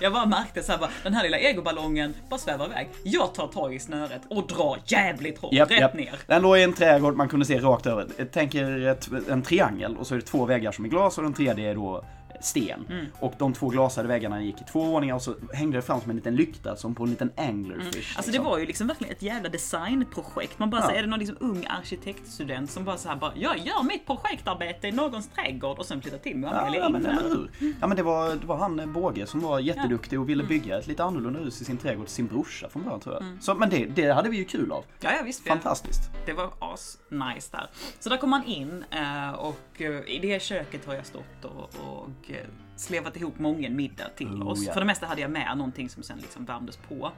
jag 0.00 0.12
bara 0.12 0.26
märkte 0.26 0.62
så 0.62 0.72
här, 0.72 0.78
bara, 0.78 0.90
den 1.02 1.14
här 1.14 1.22
lilla 1.22 1.38
egoballongen 1.38 2.14
bara 2.30 2.38
svävar 2.40 2.66
iväg. 2.66 2.88
Jag 3.04 3.34
tar 3.34 3.46
tag 3.46 3.74
i 3.74 3.78
snöret 3.78 4.22
och 4.30 4.46
drar 4.46 4.78
jävligt 4.86 5.38
hårt 5.38 5.52
Japp, 5.52 5.70
rätt 5.70 5.80
japp. 5.80 5.94
ner. 5.94 6.14
Den 6.26 6.42
låg 6.42 6.58
i 6.58 6.62
en 6.62 6.72
trädgård, 6.72 7.16
man 7.16 7.28
kunde 7.28 7.46
se 7.46 7.58
rakt 7.58 7.86
över. 7.86 8.06
Jag 8.16 8.32
tänker 8.32 8.86
ett, 8.86 9.08
en 9.30 9.42
triangel 9.42 9.96
och 9.96 10.06
så 10.06 10.14
är 10.14 10.18
det 10.18 10.24
två 10.24 10.44
väggar 10.44 10.72
som 10.72 10.84
är 10.84 10.88
glas 10.88 11.18
och 11.18 11.24
den 11.24 11.32
tredje 11.32 11.70
är 11.70 11.74
då 11.74 12.04
sten. 12.40 12.86
Mm. 12.90 13.06
Och 13.20 13.34
de 13.38 13.52
två 13.52 13.68
glasade 13.68 14.08
väggarna 14.08 14.42
gick 14.42 14.60
i 14.60 14.64
två 14.64 14.84
våningar 14.84 15.14
och 15.14 15.22
så 15.22 15.34
hängde 15.52 15.78
det 15.78 15.82
fram 15.82 16.00
som 16.00 16.10
en 16.10 16.16
liten 16.16 16.36
lykta 16.36 16.76
som 16.76 16.94
på 16.94 17.02
en 17.04 17.10
liten 17.10 17.32
anglerfish. 17.36 18.16
Alltså 18.16 18.22
det 18.22 18.26
liksom. 18.26 18.44
var 18.44 18.58
ju 18.58 18.66
liksom 18.66 18.86
verkligen 18.86 19.12
ett 19.14 19.22
jävla 19.22 19.48
designprojekt. 19.48 20.58
Man 20.58 20.70
bara 20.70 20.80
Ja. 20.80 20.86
säger, 20.86 20.98
är 20.98 21.02
det 21.02 21.08
någon 21.10 21.18
liksom 21.18 21.36
ung 21.40 21.66
arkitektstudent 21.68 22.70
som 22.70 22.84
bara 22.84 22.96
så 22.96 23.08
här 23.08 23.16
bara, 23.16 23.32
jag 23.36 23.58
gör 23.58 23.82
mitt 23.82 24.06
projektarbete 24.06 24.88
i 24.88 24.92
någons 24.92 25.28
trädgård 25.28 25.78
och 25.78 25.86
sen 25.86 26.02
flyttar 26.02 26.18
till 26.18 26.36
med 26.36 26.50
Ja, 26.50 26.74
ja, 26.74 26.88
men, 26.88 27.02
där. 27.02 27.14
men? 27.60 27.74
Ja 27.80 27.86
men 27.86 27.96
det 27.96 28.02
var, 28.02 28.28
det 28.34 28.46
var 28.46 28.56
han 28.56 28.80
eh, 28.80 28.86
Båge 28.86 29.26
som 29.26 29.40
var 29.40 29.60
jätteduktig 29.60 30.20
och 30.20 30.28
ville 30.28 30.42
Mm. 30.42 30.48
bygga 30.48 30.78
ett 30.78 30.86
lite 30.86 31.04
annorlunda 31.04 31.40
hus 31.40 31.60
i 31.62 31.64
sin 31.64 31.76
trädgård 31.78 32.06
till 32.06 32.14
sin 32.14 32.26
brorsa 32.26 32.68
från 32.68 32.82
början 32.82 33.00
tror 33.00 33.14
jag. 33.14 33.22
Mm. 33.22 33.40
Så, 33.40 33.54
men 33.54 33.70
det, 33.70 33.84
det 33.86 34.12
hade 34.12 34.28
vi 34.28 34.36
ju 34.36 34.44
kul 34.44 34.72
av. 34.72 34.84
Ja, 35.00 35.10
ja 35.16 35.22
visst. 35.24 35.46
vi- 35.46 35.50
Fantastiskt. 35.50 36.00
Det 36.26 36.32
var 36.32 36.50
as 36.58 36.98
nice 37.10 37.48
där. 37.52 37.70
Så 38.00 38.08
där 38.08 38.16
kom 38.16 38.30
man 38.30 38.44
in 38.44 38.84
eh, 38.90 39.30
och 39.30 39.60
eh, 39.82 39.86
i 40.14 40.18
det 40.22 40.42
köket 40.42 40.86
har 40.86 40.94
jag 40.94 41.06
stått 41.06 41.44
och, 41.44 41.62
och 41.88 42.27
eh, 42.30 42.36
slevat 42.76 43.16
ihop 43.16 43.38
många 43.38 43.70
middag 43.70 44.08
till 44.16 44.42
Oh, 44.42 44.48
oss. 44.48 44.66
ja. 44.66 44.72
För 44.72 44.80
det 44.80 44.86
mesta 44.86 45.06
hade 45.06 45.20
jag 45.20 45.30
med 45.30 45.56
någonting 45.56 45.88
som 45.88 46.02
sen 46.02 46.18
liksom 46.18 46.44
värmdes 46.44 46.76
på. 46.76 47.12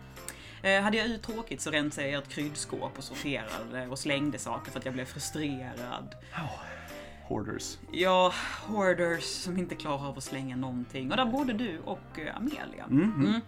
Eh, 0.62 0.82
hade 0.82 0.96
jag 0.96 1.06
ut 1.06 1.22
tråkigt 1.22 1.60
så 1.60 1.70
rensade 1.70 2.08
jag 2.08 2.22
ett 2.22 2.28
kryddskåp 2.28 2.98
och 2.98 3.04
sorterade 3.04 3.88
och 3.90 3.98
slängde 3.98 4.38
saker 4.38 4.70
för 4.70 4.78
att 4.78 4.84
jag 4.84 4.94
blev 4.94 5.04
frustrerad. 5.04 6.14
Hoarders. 7.28 7.78
Ja, 7.92 8.32
hoarders 8.66 9.22
som 9.24 9.58
inte 9.58 9.74
klarar 9.74 10.08
av 10.08 10.16
att 10.18 10.24
slänga 10.24 10.56
någonting. 10.56 11.10
Och 11.10 11.16
där 11.16 11.24
bodde 11.24 11.52
du 11.52 11.78
och 11.78 12.18
eh, 12.18 12.36
Amelia. 12.36 12.86
Mhm. 12.88 13.26
Mm. 13.26 13.40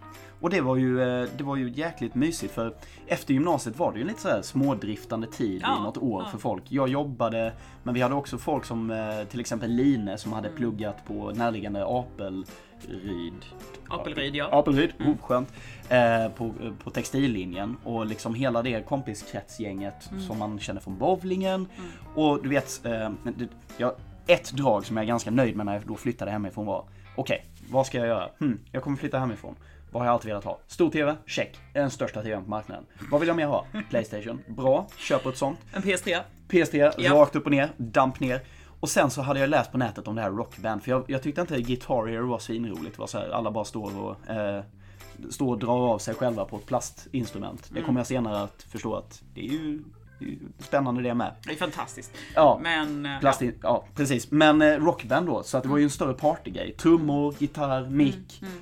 Och 0.42 0.50
det 0.50 0.60
var, 0.60 0.76
ju, 0.76 1.02
eh, 1.02 1.28
det 1.36 1.44
var 1.44 1.56
ju 1.56 1.70
jäkligt 1.70 2.14
mysigt 2.14 2.54
för 2.54 2.74
efter 3.06 3.34
gymnasiet 3.34 3.78
var 3.78 3.92
det 3.92 3.98
ju 3.98 4.04
lite 4.04 4.20
så 4.20 4.28
här 4.28 4.42
smådriftande 4.42 5.26
tid 5.26 5.60
Ja, 5.64 5.78
i 5.78 5.82
något 5.82 5.98
år 5.98 6.22
ja. 6.22 6.28
för 6.30 6.38
folk. 6.38 6.62
Jag 6.68 6.88
jobbade, 6.88 7.52
men 7.82 7.94
vi 7.94 8.00
hade 8.00 8.14
också 8.14 8.38
folk 8.38 8.64
som 8.64 8.90
eh, 8.90 9.24
till 9.30 9.40
exempel 9.40 9.70
Line 9.70 10.18
som 10.18 10.32
Mm. 10.32 10.44
hade 10.44 10.56
pluggat 10.56 11.04
på 11.06 11.30
närliggande 11.34 11.84
Apelryd. 11.86 13.34
Apelryd, 13.88 14.34
ja. 14.36 14.48
Apelryd, 14.52 14.92
Mm. 14.98 15.12
oh, 15.12 15.16
skönt. 15.18 15.52
Eh, 15.88 16.28
på, 16.36 16.52
på 16.84 16.90
textillinjen 16.90 17.76
och 17.84 18.06
liksom 18.06 18.34
hela 18.34 18.62
det 18.62 18.86
kompiskretsgänget 18.86 20.10
Mm. 20.10 20.22
som 20.22 20.38
man 20.38 20.58
känner 20.58 20.80
från 20.80 20.98
bowlingen. 20.98 21.68
Och 22.14 22.42
du 22.42 22.48
vet, 22.48 22.86
eh, 22.86 23.10
det, 23.24 23.48
ett 24.26 24.52
drag 24.52 24.86
som 24.86 24.96
jag 24.96 25.02
är 25.04 25.08
ganska 25.08 25.30
nöjd 25.30 25.56
med 25.56 25.66
när 25.66 25.72
jag 25.74 25.82
då 25.86 25.94
flyttade 25.96 26.30
hemifrån 26.30 26.66
var 26.66 26.84
Okej, 27.16 27.44
vad 27.70 27.86
ska 27.86 27.98
jag 27.98 28.06
göra? 28.06 28.28
Hm, 28.40 28.60
jag 28.72 28.82
kommer 28.82 28.96
flytta 28.96 29.18
hemifrån. 29.18 29.54
Vad 29.92 30.02
har 30.02 30.06
jag 30.06 30.12
alltid 30.12 30.28
velat 30.28 30.44
ha? 30.44 30.58
Stor 30.66 30.90
TV? 30.90 31.16
Check. 31.26 31.58
Den 31.72 31.90
största 31.90 32.22
TVn 32.22 32.44
på 32.44 32.50
marknaden. 32.50 32.84
Vad 33.10 33.20
vill 33.20 33.26
jag 33.28 33.36
mer 33.36 33.46
ha? 33.46 33.66
Playstation? 33.90 34.42
Bra, 34.48 34.86
köper 34.98 35.30
ett 35.30 35.36
sånt. 35.36 35.58
En 35.72 35.82
PS3. 35.82 36.18
PS3, 36.48 36.92
Ja. 36.98 37.12
rakt 37.14 37.36
upp 37.36 37.44
och 37.44 37.50
ner, 37.50 37.70
damp 37.76 38.20
ner. 38.20 38.40
Och 38.80 38.88
sen 38.88 39.10
så 39.10 39.22
hade 39.22 39.40
jag 39.40 39.50
läst 39.50 39.72
på 39.72 39.78
nätet 39.78 40.08
om 40.08 40.14
det 40.14 40.22
här 40.22 40.30
Rockband, 40.30 40.82
för 40.82 40.90
jag, 40.90 41.04
jag 41.08 41.22
tyckte 41.22 41.40
inte 41.40 41.60
Guitar 41.60 42.06
Hero 42.06 42.26
var 42.28 42.38
svinroligt. 42.38 42.94
Det 42.96 42.98
var 43.00 43.06
så 43.06 43.18
här, 43.18 43.28
alla 43.30 43.50
bara 43.50 43.64
står 43.64 43.98
och, 43.98 44.30
eh, 44.30 44.62
står 45.30 45.48
och 45.48 45.58
drar 45.58 45.92
av 45.92 45.98
sig 45.98 46.14
själva 46.14 46.44
på 46.44 46.56
ett 46.56 46.66
plastinstrument. 46.66 47.70
Det 47.74 47.82
kommer 47.82 48.00
jag 48.00 48.06
senare 48.06 48.42
att 48.42 48.62
förstå 48.62 48.94
att 48.94 49.22
det 49.34 49.40
är 49.40 49.50
ju, 49.52 49.82
spännande 50.58 51.02
det 51.02 51.14
med. 51.14 51.34
Det 51.46 51.52
är 51.52 51.56
fantastiskt. 51.56 52.12
Ja, 52.34 52.60
Men... 52.62 53.06
eh, 53.06 53.20
plast, 53.20 53.42
ja. 53.62 53.84
precis. 53.94 54.30
Men 54.30 54.62
eh, 54.62 54.76
Rockband 54.78 55.26
då, 55.26 55.42
så 55.42 55.56
att 55.56 55.62
det 55.62 55.68
var 55.68 55.78
ju 55.78 55.84
en 55.84 55.90
större 55.90 56.14
partygrej. 56.14 56.72
Trummor, 56.78 57.34
gitarr, 57.38 57.86
mick. 57.90 58.42
Mm, 58.42 58.54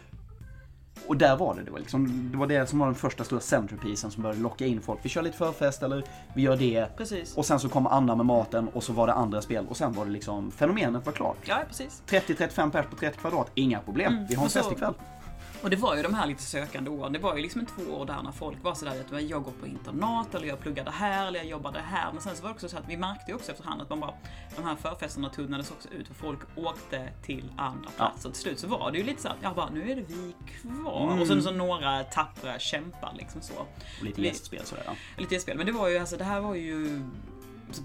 Och 1.11 1.17
där 1.17 1.37
var 1.37 1.55
det, 1.55 1.63
det 1.63 1.71
var, 1.71 1.79
liksom, 1.79 2.29
det 2.33 2.39
var 2.39 2.47
det 2.47 2.67
som 2.67 2.79
var 2.79 2.87
den 2.87 2.95
första 2.95 3.25
stora 3.25 3.41
centerpiecen 3.41 4.11
som 4.11 4.23
började 4.23 4.41
locka 4.43 4.67
in 4.67 4.81
folk. 4.81 5.01
Vi 5.03 5.09
kör 5.09 5.23
lite 5.23 5.37
förfest 5.37 5.83
eller 5.83 6.05
vi 6.35 6.43
gör 6.43 6.57
det. 6.57 6.97
Precis. 6.97 7.37
Och 7.37 7.47
sen 7.47 7.61
så 7.61 7.69
kom 7.69 7.87
Anna 7.87 8.15
med 8.17 8.27
maten 8.27 8.69
och 8.69 8.83
så 8.83 8.93
var 8.93 9.07
det 9.07 9.13
andra 9.13 9.43
spel 9.43 9.67
och 9.69 9.77
sen 9.77 9.93
var 9.93 10.05
det 10.05 10.11
liksom, 10.11 10.51
fenomenet 10.51 11.07
var 11.07 11.13
klart. 11.13 11.37
Ja, 11.45 11.57
precis. 11.69 12.03
30-35 12.09 12.71
pers 12.71 12.87
på 12.87 12.97
30 12.97 13.19
kvadrat, 13.19 13.51
inga 13.55 13.81
problem. 13.81 14.13
Mm, 14.13 14.27
Vi 14.29 14.35
har 14.35 14.45
en 14.45 14.51
fest 14.51 14.73
ikväll. 14.73 14.95
Och 15.63 15.71
det 15.71 15.77
var 15.77 15.97
ju 15.97 16.03
de 16.03 16.15
här 16.15 16.27
lite 16.27 16.43
sökande 16.43 16.91
åren. 16.91 17.13
Det 17.13 17.19
var 17.19 17.37
ju 17.37 17.43
liksom 17.43 17.61
en 17.61 17.67
två 17.67 17.93
år 17.93 18.07
där 18.07 18.23
när 18.23 18.33
folk 18.33 18.65
var 18.65 18.75
sådär 18.75 19.05
att 19.13 19.23
jag 19.23 19.43
går 19.43 19.53
på 19.61 19.67
internat 19.67 20.35
eller 20.35 20.49
jag 20.49 20.61
pluggade 20.61 20.91
här 20.91 21.27
eller 21.27 21.39
jag 21.39 21.49
jobbade 21.49 21.81
här. 21.81 22.13
Men 22.13 22.23
sen 22.23 22.37
så 22.37 22.43
var 22.43 22.49
det 22.49 22.55
också 22.55 22.69
så 22.69 22.79
att 22.79 22.89
vi 22.89 22.97
märkte 22.97 23.31
ju 23.31 23.35
också 23.35 23.53
efterhand 23.53 23.83
att 23.83 23.91
man 23.91 24.01
bara, 24.01 24.15
de 24.57 24.65
här 24.65 24.77
förfesterna 24.77 25.29
tunnades 25.29 25.71
också 25.71 25.89
ut 25.89 26.07
för 26.07 26.15
folk 26.15 26.39
åkte 26.57 27.09
till 27.23 27.53
andra 27.57 27.91
platser. 27.97 28.31
Till 28.31 28.41
slut 28.41 28.59
så 28.59 28.67
var 28.67 28.91
det 28.91 28.99
ju 28.99 29.05
lite 29.05 29.23
så 29.23 29.29
att, 29.29 29.37
jag 29.43 29.55
bara 29.55 29.71
nu 29.71 29.91
är 29.91 29.97
det 29.97 30.03
vi 30.03 30.35
kvar. 30.61 31.07
Mm. 31.07 31.21
Och 31.21 31.27
sen 31.27 31.43
så 31.43 31.51
några 31.51 32.05
tappra 32.05 32.59
kämpar 32.59 33.15
liksom 33.19 33.43
så. 33.43 33.55
Och 33.55 34.05
lite 34.05 34.23
gästspel 34.23 34.65
sådär. 34.65 34.83
Ja. 34.87 34.93
Lite 35.19 35.41
spel. 35.41 35.57
Men 35.57 35.67
det 35.67 35.73
var 35.73 35.89
ju 35.89 35.99
alltså, 35.99 36.17
det 36.17 36.25
här 36.25 36.41
var 36.41 36.55
ju 36.55 37.03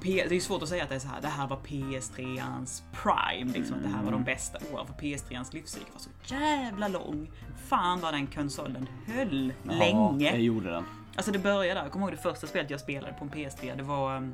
det 0.04 0.36
är 0.36 0.40
svårt 0.40 0.64
att 0.64 0.70
säga 0.70 0.84
att 0.84 0.90
det 0.90 0.96
är 0.96 1.00
så 1.00 1.08
här. 1.08 1.22
det 1.22 1.28
här 1.28 1.48
var 1.48 1.58
PS3ans 1.58 2.84
prime, 3.04 3.54
liksom 3.54 3.76
att 3.78 3.84
det 3.84 3.90
här 3.90 4.04
var 4.04 4.12
de 4.12 4.24
bästa 4.24 4.58
åren 4.74 4.88
för 4.88 4.94
PS3ans 4.94 5.54
livscykel 5.54 5.90
var 5.94 6.00
så 6.00 6.10
jävla 6.34 6.88
lång. 6.88 7.32
Fan 7.68 8.00
vad 8.00 8.14
den 8.14 8.28
konsolen 8.28 8.90
höll 9.08 9.54
Ja, 9.64 9.72
länge. 9.72 10.32
det 10.32 10.42
gjorde 10.42 10.72
den. 10.72 10.84
Alltså 11.16 11.32
det 11.32 11.40
började 11.40 11.80
där, 11.80 11.84
jag 11.84 11.92
kommer 11.92 12.06
ihåg 12.06 12.14
det 12.14 12.22
första 12.22 12.48
spelet 12.48 12.70
jag 12.70 12.80
spelade 12.80 13.14
på 13.14 13.26
en 13.26 13.32
PS3, 13.32 13.78
det 13.78 13.84
var 13.84 14.18
um, 14.18 14.34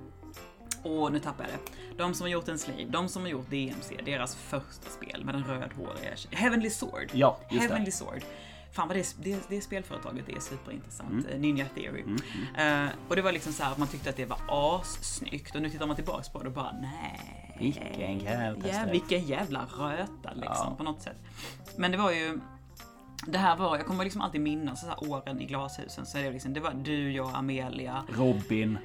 Och 0.84 1.12
nu 1.12 1.20
tappar 1.20 1.44
jag 1.44 1.54
det. 1.54 1.98
De 1.98 2.14
som 2.14 2.24
har 2.24 2.30
gjort 2.30 2.48
en 2.48 2.60
Slave, 2.60 2.86
de 2.90 3.08
som 3.10 3.22
har 3.22 3.30
gjort 3.30 3.50
DMC, 3.50 3.96
deras 4.06 4.36
första 4.36 4.90
spel 4.90 5.26
med 5.26 5.36
den 5.36 5.44
rödhåriga 5.44 6.16
Heavenly 6.32 6.70
Sword. 6.70 7.10
Ja, 7.14 7.38
just 7.50 7.62
det. 7.62 7.68
Heavenly 7.68 7.92
Sword. 7.92 8.22
Fan 8.72 8.88
vad 8.88 8.98
det, 8.98 9.16
det, 9.24 9.40
det 9.50 9.62
spelföretaget 9.62 10.30
är 10.30 10.40
superintressant. 10.40 11.12
Mm. 11.12 11.26
Eh, 11.28 11.40
Ninja 11.40 11.66
Theory. 11.76 12.04
Eh, 12.58 12.88
och 13.08 13.16
det 13.16 13.22
var 13.22 13.32
liksom 13.32 13.54
så 13.54 13.64
här 13.64 13.72
att 13.72 13.78
man 13.78 13.88
tyckte 13.88 14.10
att 14.10 14.16
det 14.16 14.26
var 14.26 14.40
assnyggt 14.48 15.56
och 15.56 15.62
nu 15.62 15.70
tittar 15.70 15.88
man 15.88 15.96
tillbaks 15.96 16.30
på 16.30 16.42
det 16.44 16.48
och 16.48 16.56
bara 16.56 16.72
nej. 16.82 17.56
Vilken 17.60 18.20
jävla 18.20 18.68
ja. 18.70 18.86
Vilken 18.92 19.26
jävla 19.26 19.66
röta 19.66 20.34
liksom 20.34 20.68
Ja. 20.70 20.76
på 20.78 20.84
något 20.84 21.02
sätt. 21.02 21.18
Men 21.78 21.92
det 21.92 21.98
var 21.98 22.12
ju 22.12 22.40
det 23.28 23.38
här 23.38 23.56
var, 23.58 23.78
jag 23.78 23.86
kommer 23.86 24.04
liksom 24.04 24.22
alltid 24.22 24.42
minnas 24.42 24.82
så 24.82 24.88
här 24.88 25.10
åren 25.12 25.42
i 25.42 25.46
glashusen. 25.46 26.06
Så 26.06 26.18
det, 26.18 26.32
liksom, 26.32 26.54
det 26.54 26.60
var 26.60 26.74
du, 26.84 27.12
jag, 27.12 27.32
Amelia 27.36 28.04
Robin. 28.10 28.78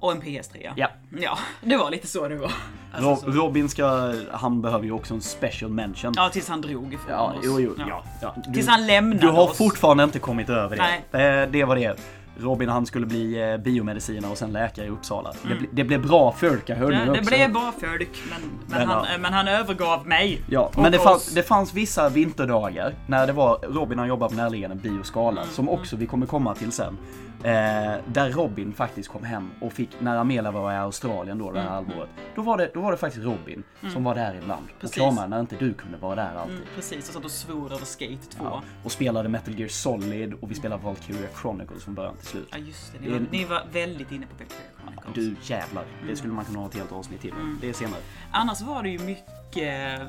Och 0.00 0.12
en 0.12 0.22
PS3. 0.22 0.70
Ja. 0.76 0.88
Ja, 1.20 1.38
det 1.60 1.76
var 1.76 1.90
lite 1.90 2.06
så 2.06 2.28
det 2.28 2.36
var. 2.36 2.52
Alltså, 2.92 3.10
Ro- 3.10 3.16
så. 3.16 3.38
Robin 3.38 3.68
ska, 3.68 4.14
han 4.32 4.62
behöver 4.62 4.84
ju 4.84 4.92
också 4.92 5.14
en 5.14 5.20
special 5.20 5.70
mention. 5.70 6.12
Ja, 6.16 6.28
tills 6.32 6.48
han 6.48 6.60
drog 6.60 6.94
ifrån 6.94 7.10
Ja, 7.14 7.32
oss. 7.32 7.40
jo, 7.44 7.60
jo, 7.60 7.74
ja. 7.78 8.04
ja. 8.22 8.34
Du, 8.46 8.52
Tills 8.54 8.68
han 8.68 8.86
lämnade 8.86 9.20
du 9.20 9.28
har 9.28 9.50
oss. 9.50 9.58
fortfarande 9.58 10.04
inte 10.04 10.18
kommit 10.18 10.48
över 10.48 10.76
det. 10.76 10.82
Nej. 11.12 11.42
Eh, 11.42 11.48
Det 11.50 11.64
var 11.64 11.76
det. 11.76 12.00
Robin 12.40 12.68
han 12.68 12.86
skulle 12.86 13.06
bli 13.06 13.50
eh, 13.50 13.56
biomedicinare 13.56 14.30
och 14.32 14.38
sen 14.38 14.52
läkare 14.52 14.86
i 14.86 14.88
Uppsala. 14.88 15.32
Det, 15.48 15.54
ble, 15.54 15.68
det 15.72 15.84
blev 15.84 16.06
bra 16.06 16.32
folk, 16.32 16.68
jag 16.68 16.76
hörde 16.76 16.94
Mm. 16.96 17.06
Ja, 17.08 17.12
det 17.14 17.20
också. 17.20 17.30
blev 17.30 17.52
bra 17.52 17.72
folk, 17.80 18.08
men, 18.30 18.40
men, 18.40 18.78
Men, 18.78 18.88
han, 18.88 19.06
ja. 19.12 19.18
men 19.18 19.32
han 19.32 19.48
övergav 19.48 20.06
mig. 20.06 20.40
Ja, 20.50 20.70
men 20.76 20.92
det 20.92 20.98
oss. 20.98 21.04
fanns, 21.04 21.34
det 21.34 21.42
fanns 21.42 21.74
vissa 21.74 22.08
vinterdagar 22.08 22.94
när 23.06 23.26
det 23.26 23.32
var 23.32 23.58
Robin 23.62 23.98
han 23.98 24.08
jobbade 24.08 24.34
på 24.34 24.40
närliggande 24.42 24.76
bioskala, 24.76 25.40
Mm, 25.40 25.54
som 25.54 25.68
också 25.68 25.96
vi 25.96 26.06
kommer 26.06 26.26
komma 26.26 26.54
till 26.54 26.72
sen. 26.72 26.98
Eh, 27.44 28.00
där 28.06 28.30
Robin 28.30 28.72
faktiskt 28.72 29.08
kom 29.08 29.24
hem 29.24 29.50
och 29.60 29.72
fick, 29.72 30.00
när 30.00 30.16
Amelia 30.16 30.50
var 30.50 30.72
i 30.72 30.76
Australien 30.76 31.38
då 31.38 31.52
det 31.52 31.60
här 31.60 31.68
halvåret, 31.68 32.08
då 32.34 32.42
var 32.42 32.58
det, 32.58 32.70
då 32.74 32.80
var 32.80 32.90
det 32.92 32.98
faktiskt 32.98 33.24
Robin 33.24 33.62
som 33.92 34.04
var 34.04 34.14
där 34.14 34.34
ibland. 34.34 34.62
Och 34.64 34.68
Mm. 34.70 34.80
Precis. 34.80 34.94
kramade 34.96 35.28
när 35.28 35.40
inte 35.40 35.56
du 35.56 35.74
kunde 35.74 35.98
vara 35.98 36.14
där 36.14 36.34
alltid. 36.36 36.56
Mm, 36.56 36.68
precis, 36.74 37.08
och 37.08 37.14
satt 37.14 37.24
och 37.24 37.30
svor 37.30 37.72
över 37.72 37.84
Skate 37.84 38.16
2. 38.30 38.44
Ja, 38.44 38.62
och 38.84 38.92
spelade 38.92 39.28
Metal 39.28 39.54
Gear 39.58 39.68
Solid 39.68 40.34
och 40.40 40.50
vi 40.50 40.54
spelade 40.54 40.82
Valkyria 40.84 41.28
Chronicles 41.42 41.84
från 41.84 41.94
början 41.94 42.16
till 42.16 42.26
slut. 42.26 42.48
Ja 42.52 42.58
just 42.58 42.92
det, 42.92 42.98
Det 42.98 43.04
ni 43.04 43.10
var, 43.10 43.16
en- 43.18 43.28
ni 43.30 43.44
var 43.44 43.62
väldigt 43.72 44.12
inne 44.12 44.26
på 44.26 44.32
Valkyria 44.38 44.62
Chronicles. 45.02 45.14
Du 45.14 45.54
jävlar, 45.54 45.82
Mm. 45.82 46.06
det 46.08 46.16
skulle 46.16 46.32
man 46.32 46.44
kunna 46.44 46.58
ha 46.58 46.66
ett 46.66 46.74
helt 46.74 46.92
avsnitt 46.92 47.20
till. 47.20 47.34
Det 47.60 47.68
är 47.68 47.72
senare. 47.72 48.00
Annars 48.32 48.60
var 48.60 48.82
det 48.82 48.88
ju 48.90 48.98
mycket... 48.98 50.00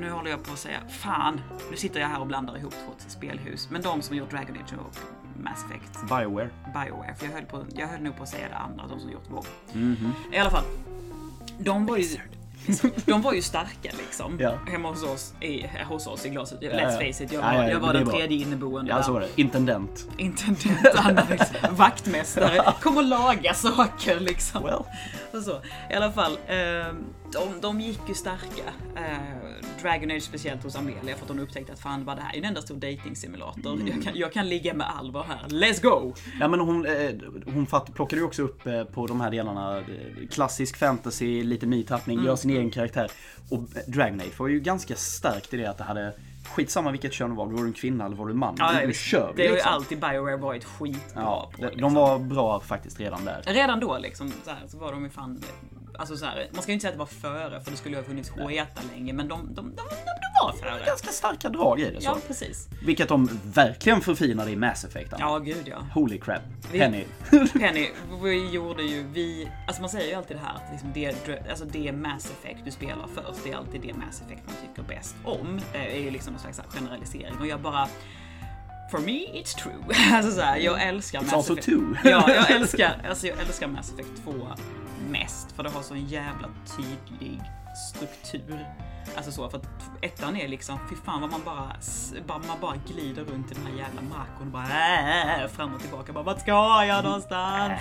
Nu 0.00 0.10
håller 0.10 0.30
jag 0.30 0.44
på 0.44 0.52
att 0.52 0.58
säga, 0.58 0.78
fan, 0.88 1.40
nu 1.70 1.76
sitter 1.76 2.00
jag 2.00 2.08
här 2.08 2.20
och 2.20 2.26
blandar 2.26 2.56
ihop 2.58 2.72
två 2.72 2.92
spelhus. 3.08 3.68
Men 3.70 3.82
de 3.82 4.02
som 4.02 4.16
gjort 4.16 4.30
Dragon 4.30 4.56
Age 4.56 4.74
och 4.78 4.96
Mass 5.36 5.64
Effect, 5.64 6.08
Bioware. 6.08 6.48
Bioware, 6.74 7.14
för 7.18 7.26
jag 7.26 7.32
höll, 7.32 7.44
på, 7.44 7.64
jag 7.74 7.86
höll 7.88 8.00
nog 8.00 8.16
på 8.16 8.22
att 8.22 8.28
säga 8.28 8.48
det 8.48 8.56
andra, 8.56 8.86
de 8.86 9.00
som 9.00 9.10
gjort 9.10 9.30
WoW. 9.30 9.46
Mhm. 9.72 10.12
I 10.32 10.38
alla 10.38 10.50
fall, 10.50 10.64
de 11.58 11.86
var 11.86 11.96
ju... 11.96 12.04
De 13.06 13.22
var 13.22 13.32
ju 13.32 13.42
starka 13.42 13.90
liksom. 13.98 14.36
Ja. 14.40 14.52
Hemma 14.70 14.88
hos 14.88 15.02
oss, 15.02 15.34
i, 15.40 15.66
hos 15.88 16.06
oss 16.06 16.26
i 16.26 16.28
glaset. 16.28 16.58
ja. 16.60 16.70
Let's 16.70 16.92
face 16.92 17.24
it, 17.24 17.32
jag 17.32 17.42
Ja, 17.42 17.46
var, 17.46 17.52
ja, 17.54 17.62
jag 17.62 17.72
men 17.72 17.80
var 17.80 17.92
den 17.92 18.04
bra. 18.04 18.14
tredje 18.14 18.38
inneboende 18.38 18.90
Ja, 18.90 19.02
så 19.02 19.12
var 19.12 19.20
det. 19.20 19.28
Intendent. 19.40 20.08
Intendent, 20.18 20.86
Anna, 20.96 21.22
liksom, 21.30 21.74
vaktmästare, 21.76 22.72
kom 22.80 22.96
och 22.96 23.04
laga 23.04 23.54
saker 23.54 24.20
liksom. 24.20 24.62
Well. 24.62 24.82
Och 25.32 25.42
så. 25.42 25.60
I 25.90 25.94
alla 25.94 26.12
fall, 26.12 26.32
eh, 26.46 26.56
de, 27.32 27.60
de 27.60 27.80
gick 27.80 28.00
ju 28.08 28.14
starka. 28.14 28.62
Eh, 28.96 29.82
Dragon 29.82 30.10
Age 30.10 30.22
speciellt 30.22 30.62
hos 30.62 30.76
Amelia 30.76 31.16
för 31.16 31.22
att 31.24 31.28
hon 31.28 31.38
upptäckte 31.38 31.72
att 31.72 31.78
fan 31.80 32.04
vad 32.04 32.16
det 32.16 32.22
här 32.22 32.34
är 32.34 32.38
en 32.38 32.44
enda 32.44 32.62
stor 32.62 32.74
dating 32.74 33.16
simulator. 33.16 33.72
Mm. 33.72 33.86
Jag, 33.86 34.02
kan, 34.04 34.12
jag 34.16 34.32
kan 34.32 34.48
ligga 34.48 34.74
med 34.74 34.86
Alvar 34.98 35.24
här, 35.28 35.48
let's 35.48 35.82
go! 35.82 36.14
Ja 36.40 36.48
men 36.48 36.60
hon, 36.60 36.86
eh, 36.86 37.10
hon 37.54 37.66
fatt, 37.66 37.94
plockade 37.94 38.20
ju 38.20 38.26
också 38.26 38.42
upp 38.42 38.66
eh, 38.66 38.84
på 38.84 39.06
de 39.06 39.20
här 39.20 39.30
delarna 39.30 39.78
eh, 39.78 39.84
klassisk 40.30 40.76
fantasy, 40.76 41.42
lite 41.44 41.66
ny 41.66 41.82
tappning, 41.82 42.12
Mm. 42.16 42.26
gör 42.26 42.36
sin 42.36 42.50
egen 42.50 42.70
karaktär. 42.70 43.10
Och 43.50 43.60
Dragon 43.86 44.20
Age 44.20 44.38
var 44.40 44.48
ju 44.48 44.60
ganska 44.60 44.94
starkt 44.96 45.54
i 45.54 45.56
det 45.56 45.66
att 45.66 45.78
det 45.78 45.84
hade 45.84 46.12
skitsamma 46.54 46.90
vilket 46.90 47.12
kön 47.12 47.30
du 47.30 47.36
var, 47.36 47.46
var 47.46 47.58
du 47.58 47.66
en 47.66 47.72
kvinna 47.72 48.04
eller 48.06 48.16
var 48.16 48.26
du 48.26 48.32
en 48.32 48.38
man. 48.38 48.54
Ja, 48.58 48.72
du, 48.80 48.86
du 48.86 48.92
kör 48.94 49.32
Det 49.36 49.42
har 49.42 49.48
ju 49.48 49.54
liksom. 49.54 49.72
alltid 49.72 50.00
Bioware 50.00 50.36
varit 50.36 50.64
skitbra 50.64 51.22
Ja, 51.22 51.50
på. 51.56 51.62
de, 51.62 51.66
liksom. 51.66 51.82
de 51.82 51.94
var 51.94 52.18
bra 52.18 52.60
faktiskt 52.60 53.00
redan 53.00 53.24
där. 53.24 53.42
Redan 53.46 53.80
då 53.80 53.98
liksom, 53.98 54.32
så, 54.44 54.50
här, 54.50 54.58
så 54.68 54.78
var 54.78 54.92
de 54.92 55.04
ju 55.04 55.10
fan... 55.10 55.42
Alltså 55.98 56.16
så 56.16 56.24
här, 56.24 56.48
man 56.52 56.62
ska 56.62 56.72
ju 56.72 56.74
inte 56.74 56.82
säga 56.82 56.88
att 56.90 56.94
det 56.94 56.98
var 57.28 57.32
före, 57.40 57.60
för 57.60 57.70
det 57.70 57.76
skulle 57.76 57.96
ju 57.96 58.02
ha 58.02 58.08
funnits 58.08 58.30
sketa 58.30 58.80
länge, 58.94 59.12
men 59.12 59.28
de, 59.28 59.46
de, 59.46 59.54
de, 59.54 59.64
de, 59.76 59.82
var 60.42 60.52
före. 60.52 60.86
Ganska 60.86 61.10
starka 61.10 61.48
drag 61.48 61.80
i 61.80 61.90
det 61.90 62.00
så. 62.00 62.04
Ja, 62.10 62.16
precis. 62.26 62.68
Vilket 62.82 63.08
de 63.08 63.40
verkligen 63.54 64.00
förfinade 64.00 64.50
i 64.50 64.56
Mass 64.56 64.84
Effect. 64.84 65.12
Ja, 65.18 65.38
gud 65.38 65.68
ja. 65.68 65.76
Holy 65.94 66.18
crap. 66.20 66.42
Vi- 66.72 66.78
Penny. 66.78 67.04
Penny, 67.60 67.90
vi 68.22 68.50
gjorde 68.50 68.82
ju, 68.82 69.02
vi, 69.12 69.48
alltså 69.66 69.82
man 69.82 69.90
säger 69.90 70.08
ju 70.08 70.14
alltid 70.14 70.36
det 70.36 70.40
här 70.40 70.54
att 70.54 70.70
liksom 70.72 70.90
det, 70.94 71.48
alltså 71.50 71.64
det 71.64 71.92
Mass 71.92 72.30
Effect 72.30 72.64
du 72.64 72.70
spelar 72.70 73.06
först, 73.14 73.44
det 73.44 73.52
är 73.52 73.56
alltid 73.56 73.80
det 73.80 73.94
Mass 73.94 74.22
Effect 74.26 74.42
man 74.46 74.54
tycker 74.68 74.94
bäst 74.96 75.14
om. 75.24 75.60
Det 75.72 75.96
är 75.98 76.00
ju 76.00 76.10
liksom 76.10 76.34
en 76.34 76.40
slags 76.40 76.60
generalisering 76.74 77.38
och 77.40 77.46
jag 77.46 77.60
bara 77.60 77.88
For 78.90 78.98
me 78.98 79.12
it's 79.42 79.54
true. 79.62 79.96
Alltså 80.16 80.32
så 80.32 80.40
här, 80.40 80.56
jag 80.56 80.82
älskar 80.82 81.18
It's 81.20 81.22
Mass 81.24 81.32
also 81.32 81.52
Effect. 81.52 81.66
two. 81.66 81.96
Ja, 82.04 82.24
jag 82.30 82.50
älskar, 82.56 83.00
alltså 83.08 83.26
jag 83.26 83.40
älskar 83.40 83.66
Mass 83.66 83.92
Effect 83.92 84.24
2 84.24 84.32
mest 85.10 85.52
för 85.52 85.62
det 85.62 85.70
har 85.70 85.82
så 85.82 85.94
en 85.94 86.06
jävla 86.06 86.48
tydlig 86.76 87.40
struktur. 87.90 88.66
Alltså 89.16 89.32
så, 89.32 89.50
för 89.50 89.58
att 89.58 89.66
ettan 90.00 90.36
är 90.36 90.48
liksom, 90.48 90.78
fy 90.90 90.96
fan 90.96 91.20
vad 91.20 91.30
man 91.30 91.40
bara, 91.44 91.76
bara, 92.26 92.38
man 92.38 92.60
bara 92.60 92.76
glider 92.86 93.24
runt 93.24 93.52
i 93.52 93.54
den 93.54 93.66
här 93.66 93.78
jävla 93.78 94.02
marken 94.02 94.40
och 94.40 94.46
bara 94.46 95.42
äh, 95.42 95.48
fram 95.48 95.74
och 95.74 95.80
tillbaka. 95.80 96.12
Bara, 96.12 96.24
vart 96.24 96.40
ska 96.40 96.84
jag 96.84 97.04
någonstans? 97.04 97.80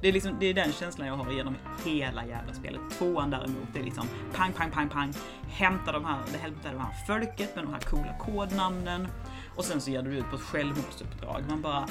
Det 0.00 0.08
är, 0.08 0.12
liksom, 0.12 0.36
det 0.40 0.46
är 0.46 0.54
den 0.54 0.72
känslan 0.72 1.06
jag 1.06 1.16
har 1.16 1.32
genom 1.32 1.56
hela 1.84 2.26
jävla 2.26 2.54
spelet. 2.54 2.80
Tvåan 2.98 3.30
däremot, 3.30 3.68
det 3.72 3.78
är 3.80 3.84
liksom 3.84 4.08
pang, 4.34 4.52
pang, 4.52 4.70
pang, 4.70 4.88
pang. 4.88 5.12
Hämta 5.48 5.92
de 5.92 6.04
här, 6.04 6.18
det 6.32 6.38
hämtar 6.38 6.72
de 6.72 6.78
här 6.78 6.94
folket 7.06 7.56
med 7.56 7.64
de 7.64 7.72
här 7.72 7.80
coola 7.80 8.18
kodnamnen. 8.20 9.08
Och 9.56 9.64
sen 9.64 9.80
så 9.80 9.90
ger 9.90 10.02
du 10.02 10.10
ut 10.10 10.30
på 10.30 10.36
ett 10.36 10.42
självmordsuppdrag. 10.42 11.44
Man 11.48 11.62
bara 11.62 11.88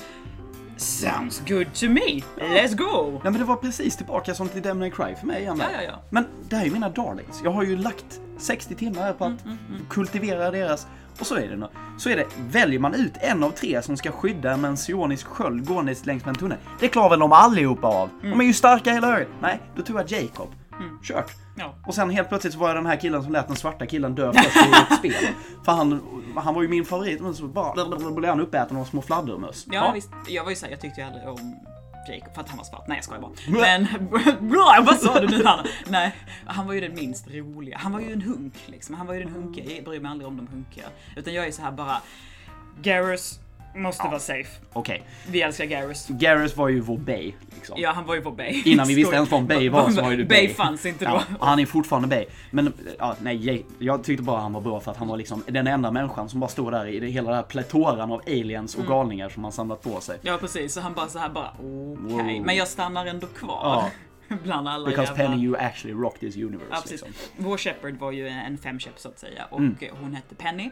Sounds 0.82 1.42
good 1.48 1.74
to 1.74 1.86
me! 1.90 2.22
Let's 2.38 2.76
go! 2.76 3.12
Nej 3.12 3.32
men 3.32 3.34
det 3.34 3.44
var 3.44 3.56
precis 3.56 3.98
tillbaka 3.98 4.34
som 4.36 4.50
till 4.50 4.74
May 4.74 4.92
Cry 4.92 5.16
för 5.20 5.28
mig 5.28 5.42
igen. 5.42 5.58
Ja, 5.60 5.66
ja, 5.74 5.82
ja. 5.82 6.00
Men 6.10 6.26
det 6.50 6.56
här 6.56 6.64
är 6.64 6.68
ju 6.68 6.74
mina 6.74 6.90
darlings. 6.90 7.42
Jag 7.44 7.52
har 7.52 7.64
ju 7.64 7.78
lagt 7.78 8.22
60 8.38 8.76
timmar 8.76 9.02
här 9.02 9.14
på 9.14 9.26
att 9.26 9.46
Mm, 9.46 9.58
kultivera 9.90 10.52
deras. 10.52 10.88
Och 11.20 11.28
så 11.28 11.36
är 11.36 11.48
det 11.48 11.56
nu. 11.56 11.68
Så 11.98 12.10
är 12.10 12.16
det, 12.16 12.26
väljer 12.50 12.80
man 12.80 12.94
ut 12.94 13.14
en 13.20 13.44
av 13.44 13.52
tre 13.52 13.82
som 13.82 13.98
ska 13.98 14.12
skydda 14.12 14.52
en 14.52 14.78
sionisk 14.78 15.26
sköld 15.28 15.66
gåendes 15.68 16.06
längs 16.06 16.26
med 16.26 16.30
en 16.30 16.40
tunnel. 16.40 16.58
Det 16.80 16.88
klarar 16.88 17.10
väl 17.10 17.20
de 17.20 17.32
allihopa 17.32 17.88
av? 17.88 18.10
Mm. 18.24 18.30
De 18.32 18.42
är 18.42 18.46
ju 18.46 18.54
starka 18.54 18.92
hela 18.94 19.08
högen. 19.12 19.30
Nej, 19.42 19.60
då 19.76 19.82
tog 19.82 20.00
jag 20.00 20.12
Jacob. 20.12 20.50
Kört. 21.04 21.32
Ja. 21.56 21.76
Och 21.88 21.96
sen 21.96 22.10
helt 22.10 22.30
plötsligt 22.30 22.54
så 22.54 22.60
var 22.60 22.68
jag 22.68 22.78
den 22.78 22.86
här 22.86 22.96
killen 22.96 23.24
som 23.24 23.32
lät 23.34 23.48
den 23.48 23.56
svarta 23.56 23.86
killen 23.86 24.16
dö 24.16 24.34
först 24.34 24.58
i 24.58 24.94
ett 24.94 24.98
spel. 24.98 25.34
För 25.66 25.72
han, 25.72 26.02
han 26.36 26.56
var 26.56 26.62
ju 26.62 26.68
min 26.68 26.86
favorit, 26.86 27.22
men 27.22 27.36
så 27.36 27.48
bara 27.48 27.98
blev 28.12 28.30
han 28.30 28.40
uppäten 28.40 28.78
av 28.78 28.86
små 28.86 29.02
fladdermöss. 29.02 29.68
Ja, 29.72 29.92
visst. 29.94 30.10
Jag 30.28 30.44
var 30.44 30.50
ju 30.50 30.56
såhär, 30.56 30.72
jag 30.72 30.82
tyckte 30.82 31.02
ju 31.02 31.08
aldrig 31.08 31.28
om 31.28 31.56
Jacob 32.10 32.34
för 32.34 32.42
att 32.42 32.50
han 32.50 32.58
var 32.58 32.66
svart. 32.66 32.88
Nej 32.88 32.98
jag 32.98 33.04
skojar 33.04 33.22
bara. 33.22 33.32
Men, 33.48 33.88
bra, 34.50 34.84
vad 34.86 35.00
sa 35.00 35.20
du 35.20 35.28
nu 35.28 35.44
Hanna? 35.44 35.66
Nej, 35.88 36.16
han 36.46 36.68
var 36.68 36.74
ju 36.74 36.82
den 36.82 36.96
minst 36.96 37.28
roliga. 37.28 37.78
Han 37.78 37.92
var 37.92 38.00
ju 38.00 38.12
en 38.12 38.22
hunk 38.22 38.54
liksom. 38.66 38.96
Han 38.96 39.08
var 39.08 39.14
ju 39.14 39.24
den 39.24 39.34
hunkiga. 39.34 39.76
Jag 39.76 39.84
bryr 39.84 40.00
mig 40.00 40.12
aldrig 40.12 40.28
om 40.28 40.38
de 40.38 40.48
hunkiga. 40.48 40.86
Utan 41.16 41.34
jag 41.34 41.48
är 41.48 41.52
så 41.52 41.62
här 41.62 41.72
bara, 41.72 42.02
Garrus 42.82 43.40
måste 43.76 44.08
vara 44.08 44.20
safe. 44.20 44.50
Okej. 44.74 45.04
Vi 45.32 45.42
älskar 45.42 45.66
Garrus. 45.66 46.08
Garrus 46.08 46.58
var 46.58 46.70
ju 46.70 46.80
vår 46.80 46.98
Bay. 46.98 47.34
Liksom. 47.56 47.76
Ja, 47.80 47.92
han 47.92 48.06
var 48.06 48.16
ju 48.16 48.22
på 48.22 48.32
Bay. 48.32 48.62
Innan 48.66 48.88
vi 48.88 48.96
visste 48.96 49.16
ens 49.16 49.32
vad 49.32 49.40
en 49.42 49.48
Bay 49.48 49.70
var 49.70 49.90
så 49.90 50.02
var 50.02 50.12
ju 50.12 50.18
det 50.18 50.26
Bay 50.26 50.46
Bay. 50.48 50.54
fanns 50.54 50.86
inte 50.86 51.06
då. 51.06 51.12
Ja, 51.12 51.46
han 51.46 51.60
är 51.60 51.66
fortfarande 51.66 52.08
Bay. 52.08 52.26
Men 52.52 52.74
ja, 53.00 53.16
nej, 53.22 53.66
jag, 53.80 54.04
tyckte 54.04 54.24
bara 54.24 54.42
han 54.42 54.54
var 54.54 54.62
bra 54.62 54.80
för 54.80 54.92
att 54.92 54.98
han 54.98 55.08
var 55.08 55.18
liksom 55.18 55.44
den 55.48 55.68
enda 55.68 55.92
människan 55.92 56.30
som 56.30 56.40
bara 56.40 56.50
stod 56.50 56.72
där 56.72 56.86
i 56.88 57.00
det, 57.00 57.08
hela 57.08 57.28
den 57.30 57.36
här 57.36 57.44
pletoran 57.44 58.12
av 58.12 58.22
aliens 58.28 58.76
Mm. 58.76 58.88
och 58.88 58.94
galningar 58.94 59.30
som 59.30 59.44
han 59.44 59.52
samlat 59.54 59.82
på 59.82 60.00
sig. 60.02 60.18
Ja 60.22 60.38
precis, 60.42 60.74
så 60.74 60.82
han 60.82 60.94
bara 60.94 61.08
så 61.08 61.20
här 61.20 61.30
bara 61.30 61.50
okej, 61.60 62.36
Wow. 62.38 62.46
men 62.46 62.56
jag 62.56 62.68
stannar 62.68 63.06
ändå 63.06 63.28
kvar. 63.28 63.60
Ja. 63.64 63.90
Bland 64.44 64.68
alla 64.68 64.90
Because 64.90 65.12
jävla... 65.14 65.24
Penny 65.30 65.44
you 65.46 65.56
actually 65.58 66.02
rock 66.02 66.20
this 66.20 66.36
universe. 66.36 66.68
Ja, 66.72 66.84
liksom. 66.90 67.10
Vår 67.38 67.58
Shepard 67.58 67.98
var 67.98 68.12
ju 68.12 68.28
en 68.28 68.58
femkäpp 68.58 69.00
så 69.00 69.10
att 69.10 69.20
säga 69.20 69.46
och 69.46 69.60
Mm. 69.60 69.76
hon 70.02 70.14
hette 70.14 70.36
Penny. 70.36 70.70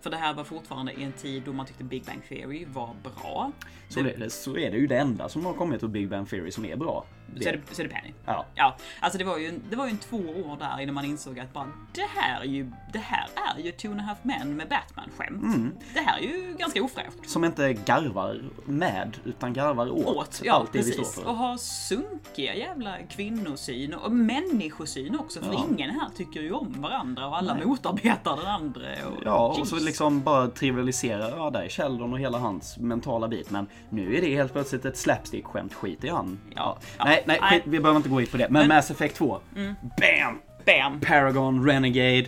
För 0.00 0.10
det 0.10 0.16
här 0.16 0.34
var 0.34 0.44
fortfarande 0.44 0.92
i 0.92 1.02
en 1.04 1.12
tid 1.12 1.42
då 1.46 1.52
man 1.52 1.66
tyckte 1.66 1.84
Big 1.84 2.04
Bang 2.04 2.22
Theory 2.28 2.64
var 2.68 2.94
bra. 3.02 3.52
Så, 3.88 4.00
det, 4.02 4.30
så 4.32 4.56
är 4.58 4.70
det 4.70 4.76
ju 4.76 4.86
det 4.86 4.98
enda 4.98 5.28
som 5.28 5.46
har 5.46 5.52
kommit 5.52 5.82
ur 5.82 5.88
Big 5.88 6.08
Bang 6.08 6.28
Theory 6.30 6.50
som 6.50 6.64
är 6.64 6.76
bra. 6.76 7.04
Så 7.40 7.48
är 7.48 7.52
det, 7.52 7.74
så 7.74 7.82
är 7.82 7.86
det 7.88 7.94
Penny. 7.94 8.12
Ja. 8.26 8.46
Ja, 8.54 8.76
alltså 9.00 9.18
det 9.18 9.24
var 9.24 9.38
ju, 9.38 9.60
det 9.70 9.76
var 9.76 9.84
ju 9.86 9.90
en 9.90 9.98
två 9.98 10.16
år 10.16 10.56
där 10.58 10.80
innan 10.80 10.94
man 10.94 11.04
insåg 11.04 11.38
att 11.40 11.52
bara 11.52 11.68
det 11.94 12.06
här 12.16 12.40
är 12.40 12.44
ju, 12.44 12.72
det 12.92 12.98
här 12.98 13.26
är 13.56 13.62
ju 13.62 13.72
Two 13.72 13.86
and 13.90 14.00
a 14.00 14.02
Half 14.06 14.18
Men 14.22 14.56
med 14.56 14.68
Batman-skämt. 14.68 15.42
Mm. 15.42 15.72
Det 15.94 16.00
här 16.00 16.18
är 16.18 16.22
ju 16.22 16.54
ganska 16.58 16.82
ofräscht. 16.82 17.30
Som 17.30 17.44
inte 17.44 17.72
garvar 17.72 18.42
med, 18.64 19.16
utan 19.24 19.52
garvar 19.52 19.90
åt, 19.90 20.06
Åt, 20.16 20.40
ja 20.44 20.52
allt 20.52 20.72
det 20.72 20.78
vi 20.78 20.84
precis. 20.84 21.08
står 21.08 21.22
Och 21.22 21.26
för. 21.28 21.32
har 21.34 21.56
sunkiga 21.56 22.54
jävla 22.54 22.95
kvinnosyn 23.08 23.94
och 23.94 24.12
människosyn 24.12 25.18
också. 25.18 25.40
För 25.40 25.52
Ja. 25.52 25.66
ingen 25.70 25.90
här 25.90 26.08
tycker 26.16 26.40
ju 26.40 26.52
om 26.52 26.74
varandra 26.82 27.26
och 27.26 27.36
alla 27.38 27.54
Nej. 27.54 27.66
motarbetar 27.66 28.36
den 28.36 28.46
andra. 28.46 28.80
Och 29.06 29.22
Ja, 29.24 29.48
och 29.48 29.56
Jeez. 29.58 29.68
så 29.70 29.76
liksom 29.76 30.22
bara 30.22 30.48
trivialisera, 30.48 31.30
ja 31.30 31.50
där 31.50 31.60
är 31.62 31.68
Sheldon 31.68 32.12
och 32.12 32.18
hela 32.20 32.38
hans 32.38 32.78
mentala 32.78 33.28
bit. 33.28 33.50
Men 33.50 33.66
nu 33.90 34.16
är 34.16 34.20
det 34.20 34.34
helt 34.34 34.52
plötsligt 34.52 34.84
ett 34.84 34.96
slapstick-skämt, 34.96 35.74
skit 35.74 36.04
i 36.04 36.08
han. 36.08 36.38
Ja. 36.54 36.78
Nej, 36.98 37.06
nej, 37.06 37.22
nej, 37.26 37.38
Nej. 37.42 37.50
Skit, 37.50 37.62
vi 37.66 37.78
behöver 37.80 37.96
inte 37.96 38.08
gå 38.08 38.20
in 38.20 38.26
på 38.26 38.36
det. 38.36 38.48
Men, 38.50 38.68
Men- 38.68 38.76
Mass 38.76 38.90
Effect 38.90 39.16
2. 39.16 39.38
Bam! 39.80 40.38
Bam! 40.66 41.00
Paragon, 41.00 41.66
Renegade. 41.66 42.26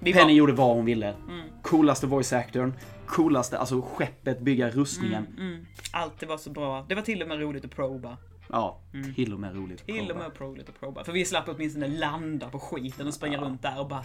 Vi 0.00 0.12
Penny 0.12 0.32
gjorde 0.32 0.52
vad 0.52 0.76
hon 0.76 0.84
ville. 0.84 1.14
Coolaste 1.62 2.06
voice 2.06 2.32
actorn. 2.32 2.74
Coolaste, 3.06 3.58
alltså 3.58 3.82
skeppet, 3.82 4.40
bygga 4.40 4.70
rustningen. 4.70 5.26
mm, 5.38 5.66
allt 5.92 6.20
det 6.20 6.26
var 6.26 6.36
så 6.38 6.50
bra. 6.50 6.84
Det 6.88 6.94
var 6.94 7.02
till 7.02 7.22
och 7.22 7.28
med 7.28 7.40
roligt 7.40 7.64
att 7.64 7.76
proba. 7.76 8.16
Ja, 8.50 8.80
till 9.14 9.32
och 9.34 9.40
med 9.40 9.54
roligt. 9.56 9.80
att 9.80 9.86
Till 9.86 10.10
och 10.10 10.16
med 10.16 10.40
roligt 10.40 10.68
att 10.68 10.80
proba. 10.80 11.04
För 11.04 11.12
vi 11.12 11.24
slapp 11.24 11.48
åtminstone 11.48 11.88
landa 11.88 12.48
på 12.50 12.58
skiten 12.58 13.06
och 13.06 13.14
springa 13.14 13.38
runt 13.40 13.62
där 13.62 13.80
och 13.80 13.88
bara 13.88 14.04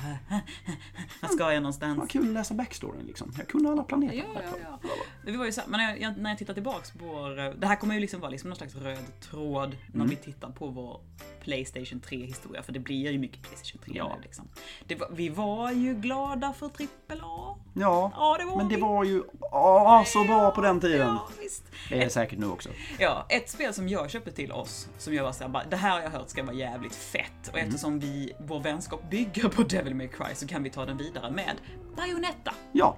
Var 1.21 1.29
ska 1.29 1.43
jag 1.43 1.51
Det 1.53 1.59
någonstans? 1.59 1.97
var 1.99 2.07
kul 2.07 2.27
att 2.27 2.33
läsa 2.33 2.53
backstoryn 2.53 3.05
liksom. 3.05 3.33
Jag 3.37 3.47
kunde 3.47 3.69
alla 3.71 3.83
planeter. 3.83 4.17
Ja, 4.17 4.23
ja, 4.61 4.77
ja. 4.81 4.89
Det 5.25 5.37
var 5.37 5.45
ju 5.45 5.51
så, 5.51 5.61
men 5.67 5.79
när 5.79 5.95
jag, 5.97 6.17
när 6.17 6.29
jag 6.29 6.39
tittar 6.39 6.53
tillbaks 6.53 6.91
på 6.91 7.05
vår... 7.05 7.59
Det 7.59 7.67
här 7.67 7.75
kommer 7.75 7.93
ju 7.93 7.99
liksom 8.01 8.19
vara 8.19 8.31
liksom 8.31 8.49
någon 8.49 8.57
slags 8.57 8.75
röd 8.75 9.19
tråd 9.21 9.77
när 9.87 9.95
Mm. 10.03 10.09
vi 10.09 10.15
tittar 10.15 10.49
på 10.51 10.67
vår 10.67 11.01
Playstation 11.41 11.99
3 11.99 12.17
historia. 12.25 12.63
För 12.63 12.73
det 12.73 12.79
blir 12.79 13.11
ju 13.11 13.19
mycket 13.19 13.41
Playstation 13.41 13.81
3 13.85 13.93
Ja. 13.95 14.15
nu 14.15 14.21
liksom. 14.23 14.47
Det 14.87 14.95
var, 14.95 15.07
vi 15.11 15.29
var 15.29 15.71
ju 15.71 15.93
glada 15.95 16.53
för 16.53 16.65
AAA. 16.65 17.55
Ja, 17.73 18.11
Ja, 18.15 18.35
det 18.39 18.45
var 18.45 18.57
men 18.57 18.67
det 18.69 18.75
vi. 18.75 18.81
var 18.81 19.03
ju 19.03 19.23
ah, 19.51 20.03
så 20.05 20.23
bra 20.23 20.51
på 20.51 20.61
den 20.61 20.79
tiden. 20.81 21.07
Ja, 21.07 21.27
visst. 21.41 21.63
Det 21.89 21.95
är 21.95 21.99
det 21.99 22.09
säkert 22.09 22.39
nu 22.39 22.47
också. 22.47 22.69
Ja, 22.99 23.25
ett 23.29 23.49
spel 23.49 23.73
som 23.73 23.89
jag 23.89 24.09
köpte 24.09 24.31
till 24.35 24.51
oss, 24.51 24.87
som 24.97 25.13
jag 25.13 25.23
var 25.23 25.31
såhär, 25.31 25.49
bara, 25.49 25.63
det 25.63 25.75
här 25.75 25.91
har 25.91 26.01
jag 26.01 26.09
hört 26.09 26.29
ska 26.29 26.43
vara 26.43 26.55
jävligt 26.55 26.95
fett. 26.95 27.47
Och 27.51 27.57
Mm. 27.57 27.67
eftersom 27.67 27.99
vi, 27.99 28.33
vår 28.39 28.59
vänskap 28.59 29.09
bygger 29.09 29.49
på 29.49 29.63
Devil 29.63 29.95
May 29.95 30.07
Cry 30.07 30.35
så 30.35 30.47
kan 30.47 30.63
vi 30.63 30.69
ta 30.69 30.85
den 30.85 30.97
vidare 30.97 31.31
med 31.31 31.55
Bayonetta. 31.95 32.53
Ja, 32.71 32.97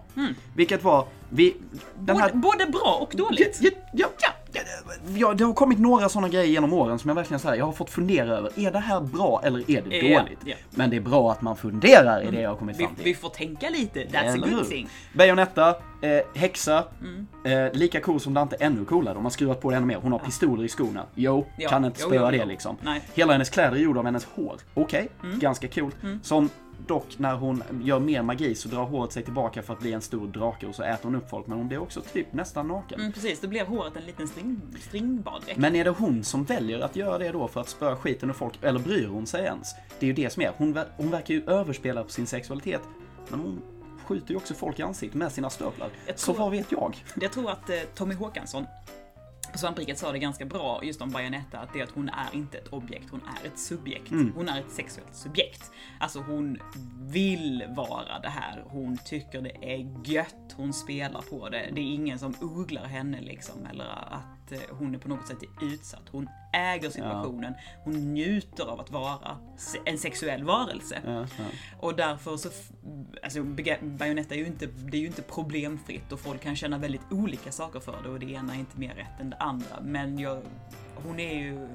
vilket 0.55 0.83
var... 0.83 1.07
Vi, 1.29 1.55
den 1.99 2.17
här, 2.17 2.29
Både, 2.33 2.41
både 2.41 2.65
bra 2.71 2.97
och 3.01 3.13
dåligt. 3.15 3.57
Ja, 3.61 3.69
ja, 3.93 4.07
ja, 4.19 4.29
ja, 5.15 5.33
det 5.33 5.43
har 5.43 5.53
kommit 5.53 5.79
några 5.79 6.09
sådana 6.09 6.29
grejer 6.29 6.45
genom 6.47 6.73
åren 6.73 6.99
som 6.99 7.07
jag 7.09 7.15
verkligen 7.15 7.39
säger, 7.39 7.55
jag 7.55 7.65
har 7.65 7.71
fått 7.73 7.89
fundera 7.89 8.37
över, 8.37 8.51
är 8.59 8.71
det 8.71 8.79
här 8.79 9.01
bra 9.01 9.41
eller 9.43 9.71
är 9.71 9.81
det 9.81 9.97
Ja, 9.97 10.19
dåligt? 10.21 10.39
ja. 10.45 10.55
Men 10.69 10.89
det 10.89 10.95
är 10.95 11.01
bra 11.01 11.31
att 11.31 11.41
man 11.41 11.55
funderar 11.57 12.21
i 12.23 12.31
det 12.31 12.41
jag 12.41 12.49
har 12.49 12.57
kommit 12.57 12.75
Vi, 12.79 12.83
fram 12.83 12.95
till. 12.95 13.03
vi 13.03 13.13
får 13.13 13.29
tänka 13.29 13.69
lite, 13.69 13.99
that's 13.99 14.17
Eller 14.33 14.43
a 14.43 14.47
hur? 14.49 14.55
good 14.57 14.69
thing. 14.69 14.87
Bayonetta, 15.13 15.69
eh, 16.01 16.21
häxa, 16.35 16.83
Mm. 17.01 17.27
eh, 17.67 17.73
lika 17.73 17.99
cool 18.01 18.19
som 18.19 18.33
Dante, 18.33 18.55
ännu 18.59 18.85
coolare. 18.85 19.13
De 19.13 19.23
har 19.23 19.29
skruvat 19.31 19.61
på 19.61 19.69
det 19.71 19.77
ännu 19.77 19.85
mer. 19.85 19.95
Hon 20.01 20.11
har 20.11 20.19
pistoler 20.19 20.63
i 20.63 20.67
skorna. 20.67 21.05
Jo, 21.15 21.45
Ja, 21.57 21.69
kan 21.69 21.85
inte 21.85 21.99
spöa 21.99 22.31
det 22.31 22.45
liksom. 22.45 22.77
Nej. 22.81 23.01
Hela 23.13 23.31
hennes 23.33 23.49
kläder 23.49 23.71
är 23.77 23.81
gjorda 23.81 23.99
av 23.99 24.05
hennes 24.05 24.25
hår. 24.35 24.55
Okej, 24.73 25.09
Mm. 25.23 25.39
ganska 25.39 25.67
coolt. 25.67 25.95
Som 26.21 26.49
dock 26.87 27.19
när 27.19 27.35
hon 27.35 27.63
gör 27.83 27.99
mer 27.99 28.21
magi 28.21 28.55
så 28.55 28.69
drar 28.69 28.83
håret 28.83 29.11
sig 29.11 29.23
tillbaka 29.23 29.61
för 29.61 29.73
att 29.73 29.79
bli 29.79 29.93
en 29.93 30.01
stor 30.01 30.27
drake 30.27 30.67
och 30.67 30.75
så 30.75 30.83
äter 30.83 31.03
hon 31.03 31.15
upp 31.15 31.29
folk. 31.29 31.47
Men 31.47 31.57
hon 31.57 31.67
blir 31.67 31.77
också 31.77 32.01
typ 32.01 32.33
nästan 32.33 32.67
naken. 32.67 32.99
Mm, 32.99 33.11
precis, 33.11 33.39
då 33.39 33.47
blev 33.47 33.67
håret 33.67 33.95
en 33.95 34.05
liten 34.05 34.27
string, 34.27 34.61
stringbaddräkt. 34.81 35.57
Men 35.57 35.75
är 35.75 35.83
det 35.83 35.89
hon 35.89 36.23
som 36.23 36.43
väljer 36.43 36.79
att 36.79 36.95
göra 36.95 37.17
det 37.17 37.31
då 37.31 37.47
för 37.47 37.61
att 37.61 37.69
spöa 37.69 37.95
skiten 37.95 38.29
ur 38.29 38.33
folk, 38.33 38.53
eller 38.61 38.79
bryr 38.79 39.07
hon 39.07 39.27
sig 39.27 39.43
ens? 39.43 39.75
Det 39.99 40.05
är 40.05 40.07
ju 40.07 40.13
det 40.13 40.29
som 40.29 40.43
är. 40.43 40.51
Hon, 40.57 40.79
hon 40.97 41.11
verkar 41.11 41.33
ju 41.33 41.43
överspela 41.47 42.03
på 42.03 42.09
sin 42.09 42.27
sexualitet, 42.27 42.81
men 43.29 43.39
hon 43.39 43.61
skjuter 44.05 44.31
ju 44.31 44.37
också 44.37 44.53
folk 44.53 44.79
i 44.79 44.83
ansiktet 44.83 45.17
med 45.17 45.31
sina 45.31 45.49
stövlar. 45.49 45.89
Så 46.15 46.33
vad 46.33 46.51
vet 46.51 46.71
jag? 46.71 47.03
Jag 47.21 47.31
tror 47.31 47.51
att 47.51 47.69
eh, 47.69 47.75
Tommy 47.95 48.15
Håkansson 48.15 48.65
Svampriket 49.57 49.97
sa 49.97 50.11
det 50.11 50.19
ganska 50.19 50.45
bra 50.45 50.83
just 50.83 51.01
om 51.01 51.09
Bayonetta, 51.09 51.59
att 51.59 51.73
det 51.73 51.79
är 51.79 51.83
att 51.83 51.91
hon 51.91 52.09
är 52.09 52.35
inte 52.35 52.57
ett 52.57 52.67
objekt, 52.67 53.09
hon 53.11 53.21
är 53.21 53.47
ett 53.47 53.59
subjekt. 53.59 54.11
Mm. 54.11 54.33
Hon 54.35 54.49
är 54.49 54.59
ett 54.59 54.71
sexuellt 54.71 55.15
subjekt. 55.15 55.71
Alltså 55.99 56.19
hon 56.19 56.57
vill 56.99 57.63
vara 57.69 58.19
det 58.19 58.29
här, 58.29 58.63
hon 58.67 58.97
tycker 58.97 59.41
det 59.41 59.73
är 59.73 60.11
gött, 60.11 60.55
hon 60.55 60.73
spelar 60.73 61.21
på 61.21 61.49
det. 61.49 61.69
Det 61.73 61.81
är 61.81 61.93
ingen 61.93 62.19
som 62.19 62.35
oglar 62.41 62.85
henne 62.85 63.21
liksom, 63.21 63.65
eller 63.65 63.85
att 63.85 64.34
eh, 64.51 64.59
hon 64.69 64.95
är 64.95 64.99
på 64.99 65.07
något 65.07 65.27
sätt 65.27 65.37
utsatt. 65.61 66.03
Hon 66.11 66.29
äger 66.53 66.89
situationen, 66.89 67.53
hon 67.83 68.13
njuter 68.13 68.65
av 68.65 68.79
att 68.79 68.91
vara 68.91 69.37
en 69.85 69.97
sexuell 69.97 70.43
varelse. 70.43 71.01
Ja, 71.05 71.19
ja. 71.19 71.45
Och 71.79 71.95
därför 71.95 72.37
så, 72.37 72.49
alltså 73.23 73.43
Bayonetta 73.81 74.35
är 74.35 74.39
ju 74.39 74.45
inte, 74.45 74.65
det 74.65 74.97
är 74.97 75.01
ju 75.01 75.07
inte 75.07 75.21
problemfritt 75.21 76.11
och 76.11 76.19
folk 76.19 76.41
kan 76.41 76.55
känna 76.55 76.77
väldigt 76.77 77.11
olika 77.11 77.51
saker 77.51 77.79
för 77.79 78.03
det 78.03 78.09
och 78.09 78.19
det 78.19 78.31
ena 78.31 78.55
är 78.55 78.59
inte 78.59 78.79
mer 78.79 78.95
rätt 78.95 79.19
än 79.19 79.29
det 79.29 79.37
andra. 79.37 79.81
Men 79.81 80.19
jag, 80.19 80.41
hon 80.95 81.19
är 81.19 81.33
ju, 81.33 81.67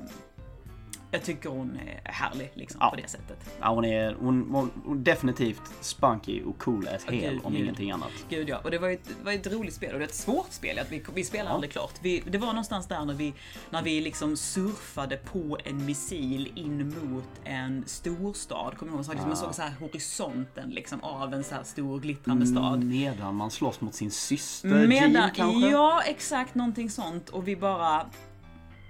jag 1.10 1.22
tycker 1.24 1.48
hon 1.48 1.76
är 1.76 2.00
härlig 2.12 2.50
liksom 2.54 2.78
Ja. 2.80 2.90
på 2.90 2.96
det 2.96 3.08
sättet. 3.10 3.50
Ja, 3.60 3.68
hon 3.74 3.84
är 3.84 4.14
hon, 4.20 4.48
hon, 4.50 4.70
hon 4.84 5.04
definitivt 5.04 5.62
spunky 5.80 6.42
och 6.42 6.58
cool 6.58 6.88
as 6.88 7.02
Ja, 7.06 7.12
hell 7.12 7.34
gud, 7.34 7.40
om 7.44 7.52
gud. 7.52 7.62
ingenting 7.62 7.90
annat. 7.90 8.10
Gud 8.28 8.48
ja, 8.48 8.58
och 8.64 8.70
det 8.70 8.78
var 8.78 8.88
ju 8.88 8.94
ett, 8.94 9.10
var 9.24 9.32
ett 9.32 9.46
roligt 9.52 9.74
spel 9.74 9.92
och 9.92 9.98
det 9.98 10.04
är 10.04 10.08
ett 10.08 10.14
svårt 10.14 10.52
spel. 10.52 10.78
Att 10.78 10.92
vi, 10.92 11.04
vi 11.14 11.24
spelade 11.24 11.50
Ja. 11.50 11.54
aldrig 11.54 11.72
klart. 11.72 11.92
Vi, 12.02 12.22
det 12.26 12.38
var 12.38 12.46
någonstans 12.46 12.86
där 12.86 13.04
när 13.04 13.14
vi, 13.14 13.34
när 13.70 13.82
vi 13.82 14.00
liksom 14.00 14.36
surfade 14.36 15.16
på 15.16 15.58
en 15.64 15.84
missil 15.86 16.52
in 16.54 16.94
mot 17.02 17.24
en 17.44 17.84
storstad. 17.86 18.76
Kommer 18.78 18.92
du 18.92 18.96
ihåg? 18.96 19.04
Så 19.04 19.10
liksom, 19.12 19.28
man 19.28 19.36
såg 19.36 19.54
så 19.54 19.62
här 19.62 19.72
horisonten 19.80 20.70
liksom 20.70 21.00
av 21.04 21.34
en 21.34 21.44
så 21.44 21.54
här 21.54 21.62
stor 21.62 22.00
glittrande 22.00 22.46
stad. 22.46 22.84
Medan 22.84 23.34
man 23.34 23.50
slåss 23.50 23.80
mot 23.80 23.94
sin 23.94 24.10
syster 24.10 24.86
Medan, 24.86 25.30
kanske? 25.34 25.68
ja 25.70 26.02
exakt 26.06 26.54
någonting 26.54 26.90
sånt 26.90 27.28
och 27.28 27.48
vi 27.48 27.56
bara, 27.56 28.06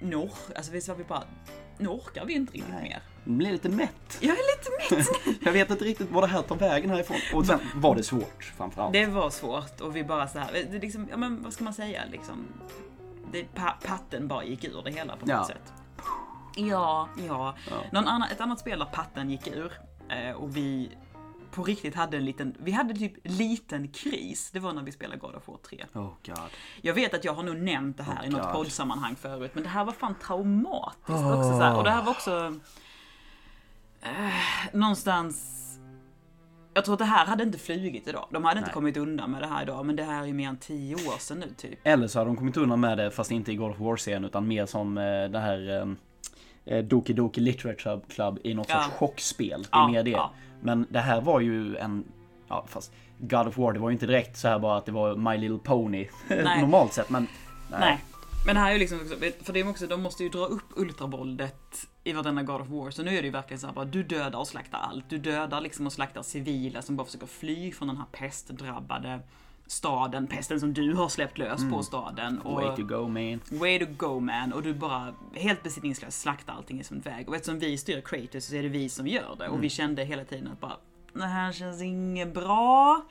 norr, 0.01 0.31
alltså 0.57 0.73
vi 0.73 0.81
sa 0.81 0.95
vi 0.95 1.05
bara, 1.05 1.23
nu 1.79 1.89
orkar 1.89 2.25
vi 2.25 2.33
inte 2.33 2.53
riktigt 2.53 2.75
Nej. 2.75 2.83
mer. 2.83 3.03
Man 3.25 3.39
blir 3.39 3.53
lite 3.53 3.69
mätt. 3.69 4.19
Jag 4.21 4.37
är 4.37 4.57
lite 4.59 4.97
mätt. 4.97 5.39
Jag 5.45 5.53
vet 5.53 5.71
inte 5.71 5.85
riktigt 5.85 6.11
vad 6.11 6.23
det 6.23 6.27
här 6.27 6.43
tar 6.43 6.57
vägen 6.57 6.91
härifrån. 6.91 7.17
Och 7.35 7.47
sen 7.47 7.59
var 7.75 7.95
det 7.97 8.03
svårt 8.03 8.53
framförallt. 8.57 8.93
det 8.93 9.07
var 9.07 9.31
svårt 9.31 9.81
och 9.81 9.97
vi 9.97 10.05
bara 10.05 10.29
så 10.29 10.39
här, 10.39 10.67
det 10.71 10.79
liksom, 10.79 11.09
ja 11.11 11.17
men 11.17 11.43
vad 11.43 11.53
ska 11.53 11.65
man 11.65 11.75
säga 11.75 12.03
liksom, 12.11 12.47
det, 13.33 13.45
pa, 13.55 13.77
patten 13.87 14.29
bara 14.29 14.45
gick 14.45 14.65
ur 14.65 14.83
det 14.85 14.91
hela 14.91 15.17
på 15.17 15.27
något 15.27 15.29
Ja. 15.29 15.45
sätt. 15.47 15.73
Ja, 16.57 17.09
ja. 17.27 17.55
Ja. 17.71 17.77
Någon 17.93 18.09
annan, 18.09 18.29
ett 18.33 18.41
annat 18.41 18.59
spel 18.61 18.79
där 18.79 18.87
patten 18.87 19.31
gick 19.31 19.47
ur 19.47 19.73
eh, 20.09 20.33
och 20.37 20.57
vi 20.57 20.91
på 21.51 21.63
riktigt 21.63 21.95
hade 21.95 22.17
en 22.17 22.25
liten, 22.25 22.57
vi 22.59 22.73
hade 22.73 22.95
typ 22.95 23.13
liten 23.25 23.89
kris. 23.89 24.51
Det 24.53 24.61
var 24.61 24.73
när 24.73 24.83
vi 24.83 24.93
spelade 24.93 25.19
God 25.21 25.35
of 25.35 25.49
War 25.49 25.57
3. 25.57 25.85
Oh 25.95 26.13
god. 26.27 26.51
Jag 26.83 26.95
vet 26.95 27.15
att 27.15 27.25
jag 27.25 27.35
har 27.35 27.43
nog 27.43 27.57
nämnt 27.57 27.97
det 27.97 28.03
här 28.03 28.21
Oh 28.21 28.27
i 28.27 28.31
något 28.31 28.43
God. 28.43 28.53
poddsammanhang 28.53 29.17
förut, 29.17 29.51
men 29.55 29.63
det 29.63 29.69
här 29.69 29.85
var 29.85 29.93
fan 29.93 30.15
traumatiskt 30.23 31.11
också. 31.11 31.43
Så 31.43 31.61
här. 31.61 31.77
Och 31.77 31.85
det 31.85 31.91
här 31.91 32.03
var 32.03 32.11
också... 32.11 32.55
Eh, 34.03 34.11
någonstans... 34.73 35.57
Jag 36.75 36.85
tror 36.85 36.93
att 36.93 36.99
det 36.99 37.05
här 37.05 37.27
hade 37.27 37.43
inte 37.45 37.59
flugit 37.59 38.09
idag. 38.09 38.29
De 38.31 38.45
hade 38.45 38.59
inte 38.59 38.69
Nej. 38.69 38.75
kommit 38.75 38.97
undan 38.97 39.31
med 39.31 39.43
det 39.43 39.47
här 39.47 39.63
idag, 39.63 39.87
men 39.87 39.97
det 39.97 40.05
här 40.05 40.23
är 40.23 40.27
ju 40.27 40.33
mer 40.33 40.49
än 40.49 40.57
tio 40.57 40.95
år 40.95 41.19
sedan 41.19 41.39
nu 41.39 41.55
typ. 41.57 41.79
Eller 41.83 42.09
så 42.09 42.19
hade 42.19 42.31
de 42.31 42.37
kommit 42.37 42.57
undan 42.57 42.81
med 42.81 42.99
det, 42.99 43.11
fast 43.11 43.31
inte 43.31 43.53
i 43.53 43.57
God 43.57 43.71
of 43.71 43.79
War-serien, 43.79 44.25
utan 44.25 44.49
mer 44.49 44.67
som 44.67 44.99
eh, 44.99 45.05
det 45.05 45.39
här 45.39 45.81
eh, 45.81 45.87
Doki 46.79 47.13
Doki 47.13 47.41
Literature 47.41 48.01
Club 48.09 48.39
i 48.45 48.55
något 48.55 48.71
sorts 48.71 48.87
chockspel. 48.87 49.63
Det 49.63 49.79
är 49.79 49.89
mer 49.89 50.03
det. 50.03 50.21
Men 50.61 50.87
det 50.91 51.01
här 51.01 51.21
var 51.21 51.41
ju 51.41 51.77
en, 51.77 52.05
ja 52.49 52.65
fast 52.69 52.93
God 53.19 53.47
of 53.47 53.59
War, 53.59 53.73
det 53.73 53.79
var 53.79 53.89
ju 53.89 53.93
inte 53.93 54.07
direkt 54.07 54.39
så 54.39 54.49
här 54.49 54.59
bara 54.59 54.77
att 54.77 54.87
det 54.87 54.93
var 54.93 55.17
My 55.17 55.39
Little 55.39 55.59
Pony 55.59 56.09
Nej. 56.29 56.61
normalt 56.61 56.93
sett, 56.93 57.11
men 57.11 57.27
Nej. 57.71 57.99
Men 58.47 58.55
det 58.55 58.61
här 58.61 58.69
är 58.69 58.73
ju 58.73 58.79
liksom 58.79 59.01
också, 59.01 59.15
för 59.45 59.53
det 59.53 59.61
är 59.61 59.69
också, 59.69 59.87
de 59.87 60.03
måste 60.03 60.23
ju 60.23 60.29
dra 60.29 60.47
upp 60.47 60.73
ultravåldet 60.77 61.87
i 62.05 62.13
varenda 62.13 62.43
God 62.43 62.61
of 62.61 62.69
War. 62.69 62.91
Så 62.91 63.03
nu 63.03 63.11
är 63.11 63.23
det 63.23 63.27
ju 63.27 63.31
verkligen 63.31 63.61
så 63.61 63.67
här 63.67 63.75
bara, 63.75 63.85
du 63.85 64.03
dödar 64.03 64.39
och 64.39 64.49
slaktar 64.49 64.79
allt. 64.79 65.05
Du 65.09 65.19
dödar 65.19 65.61
liksom 65.61 65.87
och 65.87 65.93
slaktar 65.93 66.23
civila 66.23 66.83
som 66.83 66.97
bara 66.97 67.05
försöker 67.07 67.27
fly 67.27 67.73
från 67.73 67.89
den 67.89 67.97
här 67.97 68.07
pestdrabbade 68.13 69.21
staden, 69.71 70.27
pesten 70.27 70.61
som 70.61 70.75
du 70.75 70.95
har 70.95 71.09
släppt 71.09 71.39
lös 71.39 71.71
på 71.71 71.83
staden. 71.83 72.41
Och, 72.41 72.63
Way 72.63 72.77
to 72.77 72.83
go 72.83 73.09
man. 73.09 73.41
Way 73.51 73.79
to 73.79 73.87
go 73.97 74.21
man! 74.21 74.53
Och 74.53 74.63
du 74.63 74.75
bara 74.75 75.15
helt 75.35 75.63
besittningslöst 75.63 76.21
slaktar 76.21 76.53
allting 76.53 76.81
i 76.81 76.85
sin 76.85 77.01
väg. 77.01 77.29
Och 77.29 77.35
eftersom 77.35 77.59
vi 77.59 77.79
styr 77.79 78.01
Kratos 78.01 78.45
så 78.45 78.55
är 78.55 78.63
det 78.63 78.69
vi 78.69 78.89
som 78.89 79.07
gör 79.07 79.37
det. 79.39 79.49
Och 79.49 79.65
vi 79.65 79.69
kände 79.69 80.05
hela 80.05 80.25
tiden 80.25 80.49
att 80.53 80.61
bara, 80.61 80.77
det 81.13 81.27
här 81.27 81.53
känns 81.53 81.83
inget 81.83 82.35
bra. 82.35 83.03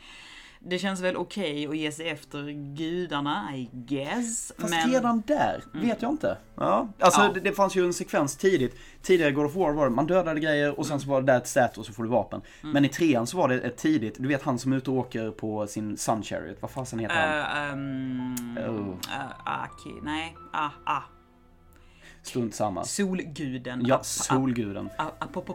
Det 0.61 0.79
känns 0.79 1.01
väl 1.01 1.17
okej 1.17 1.67
att 1.67 1.77
ge 1.77 1.91
sig 1.91 2.09
efter 2.09 2.51
gudarna, 2.75 3.55
I 3.55 3.69
guess. 3.73 4.51
Fast 4.57 4.69
men... 4.69 4.91
redan 4.91 5.23
där 5.27 5.63
vet 5.73 6.01
jag 6.01 6.11
inte. 6.11 6.37
Ja, 6.55 6.87
alltså 6.99 7.21
Ja. 7.21 7.31
Det, 7.33 7.39
det 7.39 7.51
fanns 7.51 7.75
ju 7.75 7.85
en 7.85 7.93
sekvens 7.93 8.37
tidigt. 8.37 8.75
Tidigare 9.01 9.31
God 9.31 9.45
of 9.45 9.55
War 9.55 9.71
var 9.71 9.89
det, 9.89 9.95
man 9.95 10.07
dödade 10.07 10.39
grejer 10.39 10.79
och 10.79 10.85
sen 10.85 10.99
så 10.99 11.09
var 11.09 11.21
det 11.21 11.27
där 11.27 11.37
ett 11.37 11.47
stat 11.47 11.77
och 11.77 11.85
så 11.85 11.93
får 11.93 12.03
du 12.03 12.09
vapen. 12.09 12.41
Mm. 12.61 12.73
Men 12.73 12.85
i 12.85 12.89
trean 12.89 13.27
så 13.27 13.37
var 13.37 13.47
det 13.47 13.59
ett 13.59 13.77
tidigt, 13.77 14.15
du 14.19 14.27
vet 14.27 14.41
han 14.43 14.59
som 14.59 14.73
är 14.73 14.77
ute 14.77 14.91
och 14.91 14.97
åker 14.97 15.31
på 15.31 15.67
sin 15.67 15.97
Sun 15.97 16.23
Chariot, 16.23 16.57
vad 16.61 16.71
fasen 16.71 16.99
heter 16.99 17.15
han? 17.15 17.69
Uh, 17.69 17.73
um, 17.73 18.35
Oh. 18.57 18.89
uh, 18.89 19.63
Aki, 19.63 19.93
nej, 20.03 20.35
ah, 20.53 20.69
ah. 20.85 21.18
Strunt 22.23 22.55
samma. 22.55 22.83
Solguden. 22.83 23.81
Ja, 23.85 23.99
solguden. 24.03 24.89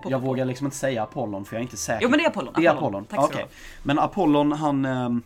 Jag 0.05 0.20
vågar 0.22 0.44
liksom 0.44 0.66
inte 0.66 0.77
säga 0.77 1.03
Apollon 1.03 1.44
för 1.44 1.57
jag 1.57 1.61
är 1.61 1.62
inte 1.62 1.77
säker. 1.77 2.03
Jo 2.03 2.09
men 2.11 2.18
det 2.18 2.24
är 2.24 2.29
Apollon. 2.29 2.55
Det 2.57 2.66
är 2.66 2.70
Apollon, 2.70 3.05
Tack 3.05 3.18
okej. 3.20 3.42
ha. 3.42 3.48
Men 3.83 3.98
Apollon 3.98 4.53
han... 4.53 4.85
ehm, 4.85 5.22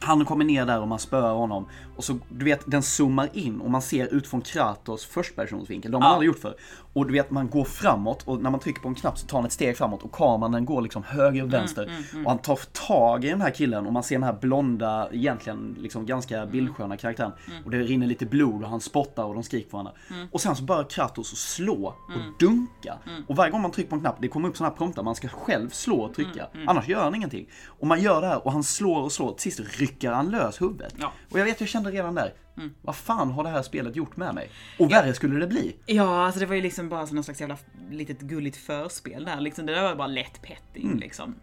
Han 0.00 0.24
kommer 0.24 0.44
ner 0.44 0.66
där 0.66 0.80
och 0.80 0.88
man 0.88 0.98
spöar 0.98 1.34
honom. 1.34 1.66
Och 1.96 2.04
så, 2.04 2.18
du 2.28 2.44
vet, 2.44 2.60
den 2.66 2.82
zoomar 2.82 3.28
in 3.32 3.60
och 3.60 3.70
man 3.70 3.82
ser 3.82 4.14
ut 4.14 4.26
från 4.26 4.40
Kratos 4.40 5.04
förstpersonsvinkel. 5.06 5.90
De 5.90 5.94
har 5.94 6.00
man 6.00 6.08
Ja. 6.10 6.14
aldrig 6.14 6.26
gjort 6.26 6.38
för. 6.38 6.54
Och 6.98 7.06
du 7.06 7.12
vet, 7.12 7.30
man 7.30 7.50
går 7.50 7.64
framåt 7.64 8.22
och 8.22 8.42
när 8.42 8.50
man 8.50 8.60
trycker 8.60 8.80
på 8.80 8.88
en 8.88 8.94
knapp 8.94 9.18
så 9.18 9.26
tar 9.26 9.38
han 9.38 9.46
ett 9.46 9.52
steg 9.52 9.76
framåt 9.76 10.02
och 10.02 10.12
kameran 10.12 10.52
den 10.52 10.64
går 10.64 10.82
liksom 10.82 11.02
höger 11.02 11.42
och 11.42 11.52
vänster. 11.52 11.92
Och 12.24 12.30
han 12.30 12.38
tar 12.38 12.58
tag 12.88 13.24
i 13.24 13.30
den 13.30 13.40
här 13.40 13.50
killen 13.50 13.86
och 13.86 13.92
man 13.92 14.02
ser 14.02 14.14
den 14.14 14.22
här 14.22 14.38
blonda, 14.40 15.08
egentligen 15.12 15.76
liksom 15.78 16.06
ganska 16.06 16.46
bildsköna 16.46 16.96
karaktären. 16.96 17.32
Och 17.64 17.70
det 17.70 17.78
rinner 17.78 18.06
lite 18.06 18.26
blod 18.26 18.62
och 18.62 18.68
han 18.68 18.80
spottar 18.80 19.24
och 19.24 19.34
de 19.34 19.42
skriker 19.42 19.70
på 19.70 19.76
varandra. 19.76 19.92
Och 20.32 20.40
sen 20.40 20.56
så 20.56 20.62
börjar 20.62 20.84
Kratos 20.84 21.32
att 21.32 21.38
slå 21.38 21.86
och 21.86 22.38
dunka. 22.38 22.94
Och 23.26 23.36
varje 23.36 23.50
gång 23.50 23.62
man 23.62 23.70
trycker 23.70 23.90
på 23.90 23.96
en 23.96 24.00
knapp, 24.00 24.16
det 24.20 24.28
kommer 24.28 24.48
upp 24.48 24.56
sådana 24.56 24.70
här 24.70 24.76
promptar, 24.76 25.02
man 25.02 25.14
ska 25.14 25.28
själv 25.28 25.70
slå 25.70 26.00
och 26.00 26.14
trycka. 26.14 26.46
Annars 26.66 26.88
gör 26.88 27.04
han 27.04 27.14
ingenting. 27.14 27.48
Och 27.66 27.86
man 27.86 28.02
gör 28.02 28.20
det 28.20 28.26
här 28.26 28.46
och 28.46 28.52
han 28.52 28.64
slår 28.64 29.02
och 29.02 29.12
slår, 29.12 29.32
till 29.32 29.52
sist 29.52 29.80
rycker 29.80 30.10
han 30.10 30.30
lös 30.30 30.62
huvudet. 30.62 30.94
Ja. 30.98 31.12
Och 31.30 31.38
jag 31.38 31.44
vet, 31.44 31.60
jag 31.60 31.68
kände 31.68 31.90
redan 31.90 32.14
där, 32.14 32.34
vad 32.82 32.96
fan 32.96 33.30
har 33.30 33.44
det 33.44 33.50
här 33.50 33.62
spelet 33.62 33.96
gjort 33.96 34.16
med 34.16 34.34
mig? 34.34 34.50
Och 34.78 34.90
värre 34.92 35.14
skulle 35.14 35.40
det 35.40 35.46
bli. 35.46 35.76
Ja, 35.86 36.24
alltså 36.26 36.40
det 36.40 36.46
var 36.46 36.54
ju 36.54 36.62
liksom 36.62 36.88
bara 36.88 37.04
någon 37.04 37.24
slags 37.24 37.40
jävla 37.40 37.56
litet 37.90 38.20
gulligt 38.20 38.56
förspel 38.56 39.24
där. 39.24 39.40
Liksom, 39.40 39.66
det 39.66 39.74
där 39.74 39.82
var 39.82 39.94
bara 39.96 40.06
lätt 40.06 40.42
petting 40.42 40.86
Mm. 40.86 40.98
liksom. 40.98 41.34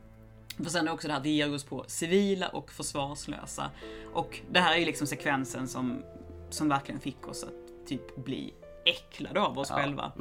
För 0.57 0.69
sen 0.69 0.87
är 0.87 0.91
också 0.93 1.07
det 1.07 1.13
här 1.13 1.19
att 1.19 1.25
vi 1.25 1.29
ger 1.35 1.53
oss 1.53 1.63
på 1.63 1.85
civila 1.87 2.47
och 2.47 2.71
försvarslösa. 2.71 3.71
Och 4.13 4.39
det 4.51 4.59
här 4.59 4.73
är 4.73 4.77
ju 4.77 4.85
liksom 4.85 5.07
sekvensen 5.07 5.67
som, 5.67 6.03
som 6.49 6.69
verkligen 6.69 7.01
fick 7.01 7.27
oss 7.27 7.43
att 7.43 7.87
typ 7.87 8.15
bli 8.25 8.53
äcklade 8.85 9.41
av 9.41 9.59
oss 9.59 9.67
Ja, 9.69 9.75
själva. 9.75 10.11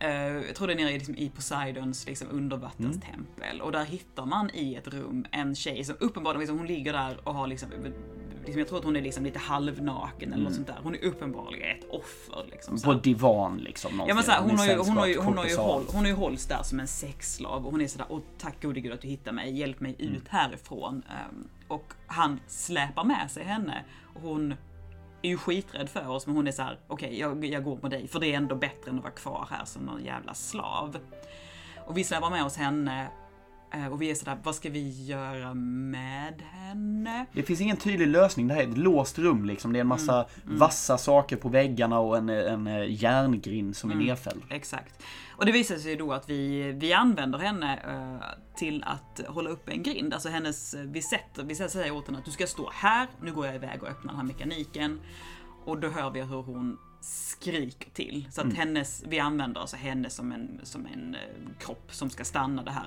Eh, 0.00 0.10
jag 0.12 0.54
tror 0.54 0.66
det 0.66 0.72
är 0.72 0.76
nere 0.76 0.90
i, 0.90 0.94
liksom, 0.98 1.14
i 1.16 1.30
Poseidons 1.30 2.06
liksom, 2.06 2.28
undervattenstempel. 2.30 3.60
Och 3.60 3.72
där 3.72 3.84
hittar 3.84 4.26
man 4.26 4.50
i 4.54 4.74
ett 4.74 4.88
rum 4.88 5.26
en 5.32 5.54
tjej 5.54 5.84
som 5.84 5.96
uppenbarligen, 6.00 6.40
liksom, 6.40 6.58
hon 6.58 6.66
ligger 6.66 6.92
där 6.92 7.20
och 7.28 7.34
har 7.34 7.46
liksom, 7.46 7.68
liksom 8.48 8.58
jag 8.58 8.68
tror 8.68 8.78
att 8.78 8.84
hon 8.84 8.96
är 8.96 9.00
liksom 9.02 9.24
lite 9.24 9.38
halvnaken 9.38 10.32
eller 10.32 10.44
något 10.44 10.54
sånt 10.54 10.66
där. 10.66 10.78
Hon 10.82 10.94
är 10.94 11.04
uppenbarligen 11.04 11.78
ett 11.78 11.84
offer. 11.90 12.44
Liksom, 12.50 12.78
så 12.78 12.86
På 12.86 12.94
divan 12.94 13.58
liksom. 13.58 14.02
Ja 14.08 14.14
men 14.14 14.24
såhär, 14.24 14.40
hon, 14.42 14.58
har 14.58 14.66
ju, 14.66 14.76
hon, 14.76 14.96
har 14.96 15.06
ju, 15.06 15.18
hon, 15.18 15.38
har 15.38 15.46
ju 15.46 15.56
håll, 15.56 15.84
hon 15.88 16.00
har 16.00 16.06
ju 16.06 16.12
hållits 16.14 16.46
där 16.46 16.62
som 16.62 16.80
en 16.80 16.88
sexslav 16.88 17.66
och 17.66 17.72
hon 17.72 17.80
är 17.80 17.86
sådär, 17.86 18.06
åh 18.10 18.20
tack 18.38 18.62
gode 18.62 18.80
gud 18.80 18.92
att 18.92 19.00
du 19.00 19.08
hittar 19.08 19.32
mig, 19.32 19.58
hjälp 19.58 19.80
mig 19.80 19.96
Mm. 19.98 20.14
ut 20.14 20.28
härifrån. 20.28 21.02
Ehm, 21.08 21.48
och 21.68 21.92
han 22.06 22.40
släpar 22.46 23.04
med 23.04 23.30
sig 23.30 23.44
henne 23.44 23.84
och 24.14 24.20
hon 24.22 24.54
är 25.22 25.28
ju 25.28 25.36
skiträdd 25.36 25.88
för 25.88 26.08
oss 26.08 26.26
men 26.26 26.36
hon 26.36 26.46
är 26.48 26.52
så 26.52 26.62
här: 26.62 26.78
okej 26.86 27.18
jag, 27.20 27.44
jag 27.44 27.64
går 27.64 27.78
med 27.82 27.90
dig 27.90 28.08
för 28.08 28.20
det 28.20 28.26
är 28.32 28.36
ändå 28.36 28.54
bättre 28.54 28.90
än 28.90 28.96
att 28.96 29.02
vara 29.02 29.12
kvar 29.12 29.48
här 29.50 29.64
som 29.64 29.82
någon 29.82 30.04
jävla 30.04 30.34
slav. 30.34 30.96
Och 31.86 31.96
vi 31.98 32.04
släpar 32.04 32.30
med 32.30 32.44
oss 32.44 32.56
henne 32.56 33.08
och 33.90 34.02
vi 34.02 34.10
är 34.10 34.14
sådär, 34.14 34.38
vad 34.42 34.54
ska 34.54 34.70
vi 34.70 35.04
göra 35.04 35.54
med 35.54 36.42
henne? 36.42 37.26
Det 37.32 37.42
finns 37.42 37.60
ingen 37.60 37.76
tydlig 37.76 38.08
lösning. 38.08 38.48
Det 38.48 38.54
här 38.54 38.62
är 38.62 38.68
ett 38.68 38.78
låst 38.78 39.18
rum 39.18 39.44
liksom. 39.44 39.72
Det 39.72 39.78
är 39.78 39.80
en 39.80 39.86
massa 39.86 40.26
vassa 40.44 40.98
saker 40.98 41.36
på 41.36 41.48
väggarna 41.48 41.98
och 41.98 42.16
en, 42.16 42.28
en 42.28 42.66
eh, 42.66 43.02
järngrind 43.02 43.76
som 43.76 43.90
är 43.90 43.94
nedfälld. 43.94 44.42
Exakt. 44.50 45.02
Och 45.36 45.46
det 45.46 45.52
visar 45.52 45.76
sig 45.76 45.96
då 45.96 46.12
att 46.12 46.30
vi, 46.30 46.72
vi 46.72 46.92
använder 46.92 47.38
henne 47.38 47.76
eh, 47.76 48.56
till 48.56 48.84
att 48.86 49.20
hålla 49.28 49.50
upp 49.50 49.68
en 49.68 49.82
grind. 49.82 50.14
Alltså 50.14 50.28
hennes, 50.28 50.74
vi 50.74 51.02
sätter, 51.02 51.42
vi 51.44 51.54
säger 51.54 51.90
åt 51.90 52.06
henne 52.06 52.18
att 52.18 52.24
du 52.24 52.30
ska 52.30 52.46
stå 52.46 52.70
här, 52.74 53.06
nu 53.22 53.32
går 53.32 53.46
jag 53.46 53.54
iväg 53.54 53.82
och 53.82 53.88
öppnar 53.88 54.12
den 54.12 54.16
här 54.16 54.26
mekaniken. 54.26 55.00
Och 55.64 55.78
då 55.78 55.88
hör 55.88 56.10
vi 56.10 56.20
hur 56.20 56.42
hon 56.42 56.78
skriker 57.00 57.90
till. 57.90 58.28
Så 58.30 58.40
att 58.40 58.54
hennes, 58.54 59.04
vi 59.06 59.18
använder 59.18 59.60
alltså 59.60 59.76
henne 59.76 60.10
som 60.10 60.32
en, 60.32 60.60
som 60.62 60.86
en 60.86 61.14
eh, 61.14 61.20
kropp 61.58 61.94
som 61.94 62.10
ska 62.10 62.24
stanna 62.24 62.62
det 62.62 62.70
här. 62.70 62.86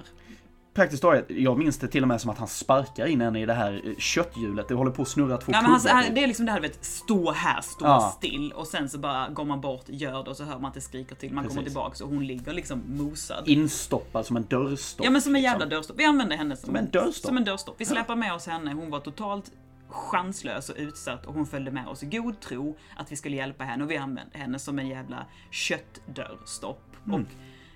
Praktiskt 0.73 1.01
taget, 1.01 1.25
jag 1.29 1.57
minns 1.57 1.77
det 1.77 1.87
till 1.87 2.01
och 2.03 2.07
med 2.07 2.21
som 2.21 2.29
att 2.29 2.37
han 2.37 2.47
sparkar 2.47 3.05
in 3.05 3.21
henne 3.21 3.41
i 3.41 3.45
det 3.45 3.53
här 3.53 3.81
eh, 3.85 3.95
kötthjulet. 3.97 4.67
Det 4.67 4.73
håller 4.73 4.91
på 4.91 5.01
att 5.01 5.07
snurra 5.07 5.37
två 5.37 5.51
Ja, 5.51 5.61
men 5.61 5.79
på. 5.79 6.13
det 6.15 6.23
är 6.23 6.27
liksom 6.27 6.45
det 6.45 6.51
här 6.51 6.61
vet, 6.61 6.85
stå 6.85 7.31
här, 7.31 7.61
stå 7.61 7.85
Ja. 7.85 8.13
still. 8.17 8.51
Och 8.51 8.67
sen 8.67 8.89
så 8.89 8.99
bara 8.99 9.29
går 9.29 9.45
man 9.45 9.61
bort, 9.61 9.83
gör 9.87 10.23
det 10.23 10.29
och 10.29 10.37
så 10.37 10.43
hör 10.43 10.59
man 10.59 10.65
att 10.65 10.73
det 10.73 10.81
skriker 10.81 11.15
till. 11.15 11.33
Man 11.33 11.43
kommer 11.43 11.55
Precis. 11.61 11.73
tillbaks 11.73 12.01
och 12.01 12.09
hon 12.09 12.27
ligger 12.27 12.53
liksom 12.53 12.83
mosad. 12.87 13.43
Instoppad 13.47 14.25
som 14.25 14.37
en 14.37 14.45
dörrstopp. 14.45 15.05
Ja 15.05 15.11
men 15.11 15.21
som 15.21 15.35
en 15.35 15.41
jävla 15.41 15.65
liksom. 15.65 15.69
dörrstopp. 15.69 15.99
Vi 15.99 16.05
använder 16.05 16.37
henne 16.37 16.55
som, 16.55 16.65
Som 16.67 16.75
en 16.75 16.89
dörrstopp. 16.91 17.27
Som 17.27 17.37
en 17.37 17.43
dörrstopp. 17.45 17.75
Vi 17.77 17.85
släpper 17.85 18.15
med 18.15 18.33
oss 18.33 18.47
henne. 18.47 18.73
Hon 18.73 18.89
var 18.89 18.99
totalt 18.99 19.51
chanslös 19.89 20.69
och 20.69 20.75
utsatt 20.79 21.25
och 21.25 21.33
hon 21.33 21.45
följde 21.45 21.71
med 21.71 21.87
oss 21.87 22.03
i 22.03 22.05
god 22.05 22.39
tro 22.39 22.77
att 22.97 23.11
vi 23.11 23.15
skulle 23.15 23.35
hjälpa 23.35 23.63
henne 23.63 23.83
och 23.83 23.91
vi 23.91 23.97
använde 23.97 24.37
henne 24.37 24.59
som 24.59 24.79
en 24.79 24.87
jävla 24.87 25.25
köttdörrstopp. 25.51 26.95
Mm. 27.07 27.21
Och 27.21 27.27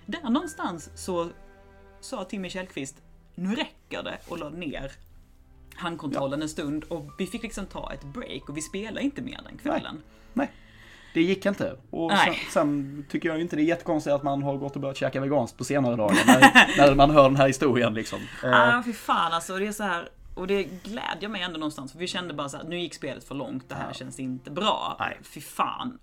där 0.05 0.29
någonstans 0.29 0.89
så 0.95 1.29
sa 2.01 2.23
Timmy 2.23 2.49
Källqvist 2.49 2.95
nu 3.35 3.55
räcker 3.55 4.03
det 4.03 4.17
och 4.27 4.37
la 4.39 4.49
ner 4.49 4.91
handkontrollen 5.75 6.41
en 6.41 6.49
stund 6.49 6.83
och 6.83 7.09
vi 7.17 7.27
fick 7.27 7.43
liksom 7.43 7.65
ta 7.65 7.93
ett 7.93 8.03
break 8.03 8.49
och 8.49 8.57
vi 8.57 8.61
spelade 8.61 9.01
inte 9.01 9.21
mer 9.21 9.39
den 9.49 9.57
kvällen. 9.57 10.01
Nej. 10.33 10.51
Det 11.13 11.21
gick 11.21 11.45
inte. 11.45 11.77
Och 11.89 12.11
sen, 12.11 12.19
Nej. 12.27 12.47
sen 12.51 13.05
tycker 13.09 13.29
jag 13.29 13.41
inte 13.41 13.55
det 13.55 13.61
är 13.61 13.65
jättekonstigt 13.65 14.13
att 14.13 14.23
man 14.23 14.43
har 14.43 14.57
gått 14.57 14.75
och 14.75 14.81
börjat 14.81 14.97
käka 14.97 15.21
veganskt 15.21 15.57
på 15.57 15.63
senare 15.63 15.95
dagar. 15.95 16.15
När, 16.27 16.87
när 16.87 16.95
man 16.95 17.09
hör 17.09 17.23
den 17.23 17.35
här 17.35 17.47
historien 17.47 17.93
liksom. 17.93 18.19
Eh, 18.43 18.77
Ah, 18.77 18.83
fy 18.85 18.93
fan 18.93 19.33
alltså. 19.33 19.57
Det 19.57 19.67
är 19.67 19.71
så 19.71 19.83
här, 19.83 20.09
och 20.35 20.47
det 20.47 20.63
glädjer 20.63 21.29
mig 21.29 21.41
ändå 21.41 21.57
någonstans. 21.57 21.91
För 21.91 21.99
vi 21.99 22.07
kände 22.07 22.33
bara 22.33 22.49
så 22.49 22.57
här, 22.57 22.63
nu 22.63 22.79
gick 22.79 22.93
spelet 22.95 23.23
för 23.23 23.35
långt. 23.35 23.69
Det 23.69 23.75
här 23.75 23.93
känns 23.93 24.19
inte 24.19 24.51
bra. 24.51 24.95
Nej. 24.99 25.19
Fy 25.23 25.41
fan. 25.41 25.99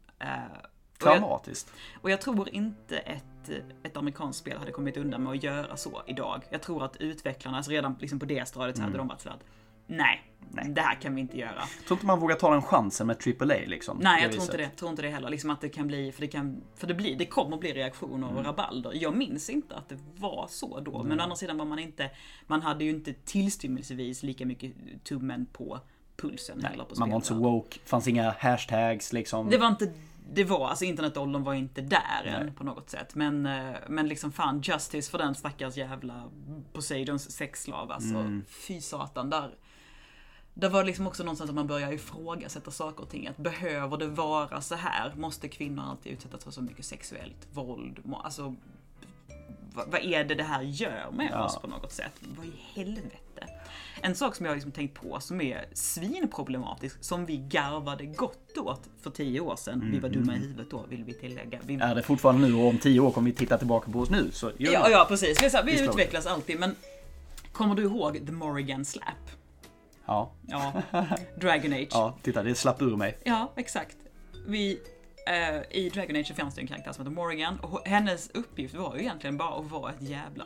Eh, 1.04 1.10
och, 1.10 1.14
jag, 1.14 1.20
Traumatiskt. 1.20 1.72
och 2.00 2.10
jag 2.10 2.20
tror 2.20 2.48
inte 2.48 2.98
ett, 2.98 3.50
ett 3.82 3.96
amerikanskt 3.96 4.40
spel 4.40 4.58
hade 4.58 4.72
kommit 4.72 4.96
undan 4.96 5.22
med 5.22 5.32
att 5.32 5.42
göra 5.42 5.76
så 5.76 6.02
idag. 6.06 6.42
Jag 6.50 6.62
tror 6.62 6.84
att 6.84 6.96
utvecklarna, 6.96 7.56
alltså 7.56 7.72
redan 7.72 7.96
liksom 8.00 8.18
på 8.18 8.26
det 8.26 8.48
stadiet 8.48 8.76
så 8.76 8.82
hade 8.82 8.96
de 8.96 9.08
varit 9.08 9.20
sådär 9.20 9.36
att 9.36 9.44
nej, 9.86 10.32
det 10.68 10.80
här 10.80 10.94
kan 10.94 11.14
vi 11.14 11.20
inte 11.20 11.38
göra. 11.38 11.54
Jag 11.78 11.86
tror 11.86 11.96
inte 11.96 12.06
man 12.06 12.20
vågar 12.20 12.36
ta 12.36 12.50
den 12.50 12.62
chansen 12.62 13.06
med 13.06 13.16
AAA 13.40 13.58
liksom. 13.66 13.98
Nej, 14.02 14.22
jag 14.22 14.32
tror 14.32 14.42
inte 14.42 14.56
det. 14.56 14.68
Tror 14.68 14.90
inte 14.90 15.02
det 15.02 15.08
heller. 15.08 15.30
Liksom 15.30 15.50
att 15.50 15.60
det 15.60 15.68
kan 15.68 15.86
bli, 15.86 16.12
för 16.12 16.20
det 16.20 16.26
kan, 16.26 16.62
för 16.76 16.86
det 16.86 16.94
blir, 16.94 17.16
det 17.16 17.26
kommer 17.26 17.56
bli 17.56 17.72
reaktioner 17.72 18.36
och 18.36 18.44
rabalder. 18.44 18.92
Jag 18.94 19.16
minns 19.16 19.50
inte 19.50 19.76
att 19.76 19.88
det 19.88 19.98
var 20.16 20.46
så 20.50 20.80
då, 20.80 21.02
men 21.02 21.20
å 21.20 21.22
andra 21.22 21.36
sidan 21.36 21.58
var 21.58 21.64
man 21.64 21.78
inte, 21.78 22.10
man 22.46 22.62
hade 22.62 22.84
ju 22.84 22.90
inte 22.90 23.12
tillstymmelsevis 23.12 24.22
lika 24.22 24.46
mycket 24.46 24.72
tummen 25.04 25.46
på 25.46 25.80
pulsen 26.16 26.64
heller 26.64 26.84
på 26.84 26.94
Man 26.98 27.10
var 27.10 27.16
inte 27.16 27.28
så 27.28 27.34
woke, 27.34 27.78
fanns 27.84 28.08
inga 28.08 28.34
hashtags 28.38 29.12
liksom. 29.12 29.50
Det 29.50 29.58
var 29.58 29.68
inte, 29.68 29.92
det 30.34 30.44
var, 30.44 30.68
alltså 30.68 30.84
internetåldern 30.84 31.42
var 31.44 31.54
inte 31.54 31.80
där 31.80 32.24
än 32.24 32.54
på 32.54 32.64
något 32.64 32.90
sätt. 32.90 33.14
Men, 33.14 33.46
eh, 33.46 33.74
men 33.88 34.08
liksom 34.08 34.32
fan, 34.32 34.60
justice 34.60 35.10
för 35.10 35.18
den 35.18 35.34
stackars 35.34 35.76
jävla 35.76 36.30
Poseidons 36.72 37.30
sexslav 37.30 37.92
alltså. 37.92 38.14
Mm. 38.14 38.44
Fy 38.48 38.80
satan, 38.80 39.30
där. 39.30 39.54
Det 40.54 40.68
var 40.68 40.84
liksom 40.84 41.06
också 41.06 41.22
någonstans 41.22 41.50
att 41.50 41.54
man 41.56 41.66
börjar 41.66 41.92
ifrågasätta 41.92 42.70
saker 42.70 43.02
och 43.02 43.10
ting. 43.10 43.26
Att 43.26 43.36
behöver 43.36 43.96
det 43.96 44.06
vara 44.06 44.60
så 44.60 44.74
här? 44.74 45.14
Måste 45.16 45.48
kvinnor 45.48 45.82
alltid 45.82 46.12
utsättas 46.12 46.44
för 46.44 46.50
så 46.50 46.62
mycket 46.62 46.84
sexuellt 46.84 47.48
våld? 47.52 47.98
Alltså, 48.24 48.54
vad, 49.74 49.90
vad 49.90 50.00
är 50.00 50.24
det 50.24 50.34
det 50.34 50.44
här 50.44 50.62
gör 50.62 51.10
med 51.12 51.28
Ja. 51.32 51.44
oss 51.44 51.58
på 51.58 51.66
något 51.66 51.92
sätt? 51.92 52.12
Vad 52.36 52.46
i 52.46 52.52
helvete? 52.74 53.46
En 54.04 54.14
sak 54.14 54.34
som 54.36 54.46
jag 54.46 54.50
har 54.50 54.56
liksom 54.56 54.72
tänkt 54.72 54.94
på 54.94 55.20
som 55.20 55.40
är 55.40 55.64
svinproblematisk, 55.72 57.04
som 57.04 57.26
vi 57.26 57.36
garvade 57.36 58.06
gott 58.06 58.58
åt 58.58 58.80
för 59.02 59.10
tio 59.10 59.40
år 59.40 59.56
sedan. 59.56 59.90
Vi 59.92 59.98
var 59.98 60.08
dumma 60.08 60.36
i 60.36 60.38
huvudet 60.38 60.70
då, 60.70 60.84
vill 60.88 61.04
vi 61.04 61.14
tillägga. 61.14 61.58
Vi, 61.66 61.74
Är 61.74 61.94
det 61.94 62.02
fortfarande 62.02 62.48
nu 62.48 62.54
och 62.54 62.68
om 62.68 62.78
tio 62.78 63.00
år 63.00 63.10
kommer 63.10 63.30
vi 63.30 63.36
titta 63.36 63.58
tillbaka 63.58 63.92
på 63.92 63.98
oss 63.98 64.10
nu 64.10 64.30
så 64.32 64.52
gör 64.58 64.72
ja, 64.72 64.90
ja, 64.90 65.04
precis. 65.08 65.42
Vi, 65.42 65.50
så 65.50 65.58
vi 65.64 65.84
utvecklas 65.84 66.26
alltid, 66.26 66.60
men 66.60 66.74
kommer 67.52 67.74
du 67.74 67.82
ihåg 67.82 68.26
The 68.26 68.32
Morrigan 68.32 68.84
Slap? 68.84 69.30
Ja. 70.06 70.32
Ja, 70.48 70.82
Dragon 71.40 71.72
Age. 71.72 71.88
ja, 71.90 72.18
titta 72.22 72.42
det 72.42 72.54
slapp 72.54 72.82
ur 72.82 72.96
mig. 72.96 73.18
Ja, 73.24 73.52
exakt. 73.56 73.96
Vi, 74.46 74.80
eh, 75.26 75.78
I 75.78 75.90
Dragon 75.94 76.16
Age 76.16 76.34
fanns 76.36 76.54
det 76.54 76.60
en 76.60 76.66
karaktär 76.66 76.92
som 76.92 77.04
heter 77.04 77.14
Morrigan 77.14 77.60
och 77.60 77.88
hennes 77.88 78.30
uppgift 78.34 78.74
var 78.74 78.96
ju 78.96 79.00
egentligen 79.00 79.36
bara 79.36 79.58
att 79.58 79.70
vara 79.70 79.92
ett 79.92 80.02
jävla 80.02 80.44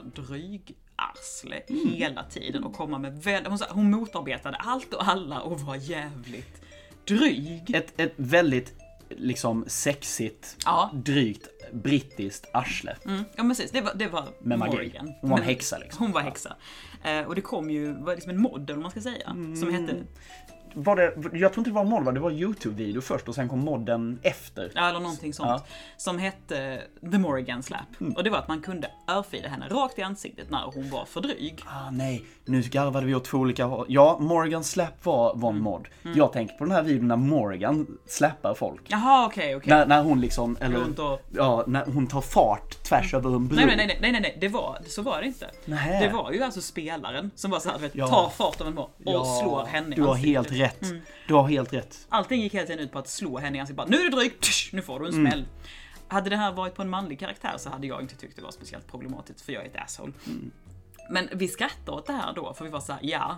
drygarsle 1.16 1.62
hela 1.96 2.24
tiden 2.24 2.64
och 2.64 2.72
komma 2.74 2.98
med 2.98 3.22
väl, 3.22 3.46
hon, 3.46 3.58
hon 3.70 3.90
motarbetade 3.90 4.56
allt 4.56 4.94
och 4.94 5.08
alla 5.08 5.40
och 5.40 5.60
var 5.60 5.76
jävligt 5.76 6.62
dryg. 7.04 7.74
Ett, 7.74 8.00
ett 8.00 8.12
väldigt 8.16 8.74
liksom 9.08 9.64
sexigt, 9.66 10.56
Ja. 10.64 10.90
drygt 10.94 11.48
brittiskt 11.72 12.46
arsle. 12.52 12.96
Mm, 13.04 13.24
ja 13.36 13.42
precis, 13.42 13.70
det 13.70 13.80
var, 13.80 13.92
det 13.94 14.06
var 14.08 14.24
Med 14.40 14.58
magi. 14.58 14.72
Morrigan. 14.72 15.12
Hon 15.20 15.30
var 15.30 15.38
en 15.38 15.44
häxa 15.44 15.78
liksom. 15.78 16.04
Hon 16.04 16.12
var 16.12 16.20
häxa. 16.20 16.56
Eh, 17.04 17.20
och 17.20 17.34
det 17.34 17.40
kom 17.40 17.70
ju, 17.70 17.92
var 17.92 18.14
liksom 18.14 18.30
en 18.30 18.40
mod 18.40 18.62
eller 18.70 18.74
vad 18.74 18.82
man 18.82 18.90
ska 18.90 19.00
säga, 19.00 19.30
Mm. 19.30 19.56
som 19.56 19.74
hette 19.74 19.94
var 20.78 20.96
det, 20.96 21.38
jag 21.38 21.52
tror 21.52 21.60
inte 21.60 21.70
det 21.70 21.74
var 21.74 21.82
en 21.82 21.88
mod, 21.88 22.14
det 22.14 22.20
var 22.20 22.30
YouTube-video 22.30 23.00
först 23.00 23.28
och 23.28 23.34
sen 23.34 23.48
kom 23.48 23.58
modden 23.58 24.18
efter. 24.22 24.72
Ja, 24.74 24.88
eller 24.88 25.00
någonting 25.00 25.34
sånt. 25.34 25.48
Ja. 25.48 25.64
Som 25.96 26.18
hette 26.18 26.80
The 27.12 27.18
Morrigan 27.18 27.62
Slap. 27.62 27.80
Och 28.16 28.24
det 28.24 28.30
var 28.30 28.38
att 28.38 28.48
man 28.48 28.62
kunde 28.62 28.90
örfila 29.08 29.48
henne 29.48 29.68
rakt 29.68 29.98
i 29.98 30.02
ansiktet 30.02 30.50
när 30.50 30.62
hon 30.74 30.90
var 30.90 31.04
för 31.04 31.20
dryg. 31.20 31.62
Ah, 31.66 31.90
nej, 31.90 32.24
nu 32.44 32.60
garvade 32.62 33.06
vi 33.06 33.14
åt 33.14 33.24
två 33.24 33.38
olika 33.38 33.64
håll. 33.64 33.86
Ja, 33.88 34.16
Morgan 34.20 34.64
Slap 34.64 35.04
var, 35.04 35.34
var 35.36 35.50
Mm. 35.50 35.56
en 35.56 35.62
mod. 35.62 35.88
Jag 36.16 36.32
tänker 36.32 36.54
på 36.54 36.64
den 36.64 36.72
här 36.72 36.82
videon 36.82 37.08
när 37.08 37.16
Morgan 37.16 37.86
slappar 38.06 38.54
folk. 38.54 38.82
Jaha, 38.88 39.26
okej, 39.26 39.56
okej. 39.56 39.70
När, 39.70 39.86
när 39.86 40.02
hon 40.02 40.20
liksom, 40.20 40.56
eller 40.60 41.00
och- 41.00 41.20
ja, 41.34 41.64
när 41.66 41.84
hon 41.86 42.06
tar 42.06 42.20
fart 42.20 42.82
tvärs 42.82 43.14
över 43.14 43.36
en 43.36 43.48
bro. 43.48 43.56
Nej, 43.56 43.66
nej, 43.66 43.76
nej, 43.76 43.98
nej, 44.00 44.12
nej, 44.12 44.20
nej, 44.20 44.38
det 44.40 44.48
var, 44.48 44.78
så 44.86 45.02
var 45.02 45.20
det 45.20 45.26
inte. 45.26 45.50
Nähä. 45.64 46.00
Det 46.06 46.12
var 46.12 46.32
ju 46.32 46.42
alltså 46.42 46.60
spelaren 46.60 47.30
som 47.34 47.50
bara 47.50 47.60
så 47.60 47.68
här, 47.70 47.78
vet, 47.78 47.94
Ja. 47.94 48.08
tar 48.08 48.28
fart 48.28 48.60
av 48.60 48.66
en 48.66 48.74
mål 48.74 48.84
och 48.84 49.12
Ja, 49.12 49.40
slår 49.42 49.64
henne 49.66 49.92
i 49.92 49.96
Du 49.96 50.02
har 50.02 50.08
ansiktet. 50.10 50.28
Mm. 50.36 50.44
helt 50.44 50.60
rätt. 50.60 50.65
Du 51.28 51.34
har 51.34 51.48
helt 51.48 51.72
rätt. 51.72 52.06
Allting 52.08 52.40
gick 52.40 52.54
hela 52.54 52.66
tiden 52.66 52.84
ut 52.84 52.92
på 52.92 52.98
att 52.98 53.08
slå 53.08 53.38
henne 53.38 53.56
i 53.56 53.60
ansiktet. 53.60 53.76
Bara, 53.76 53.86
nu 53.86 53.96
är 53.96 54.02
du 54.02 54.08
dryg, 54.10 54.40
Tsch, 54.40 54.70
nu 54.72 54.82
får 54.82 55.00
du 55.00 55.06
en 55.06 55.14
Mm. 55.14 55.30
smäll. 55.30 55.44
Hade 56.08 56.30
det 56.30 56.36
här 56.36 56.52
varit 56.52 56.74
på 56.74 56.82
en 56.82 56.88
manlig 56.90 57.18
karaktär 57.20 57.54
så 57.58 57.70
hade 57.70 57.86
jag 57.86 58.00
inte 58.00 58.16
tyckt 58.16 58.36
det 58.36 58.42
var 58.42 58.50
speciellt 58.50 58.86
problematiskt 58.90 59.40
för 59.40 59.52
jag 59.52 59.62
är 59.62 59.66
ett 59.68 59.76
asshole. 59.84 60.12
Mm. 60.26 60.50
Men 61.10 61.28
vi 61.32 61.48
skrattade 61.48 61.98
åt 61.98 62.06
det 62.06 62.12
här 62.12 62.32
då 62.32 62.54
för 62.54 62.64
vi 62.64 62.70
var 62.70 62.80
såhär, 62.80 63.00
ja. 63.02 63.36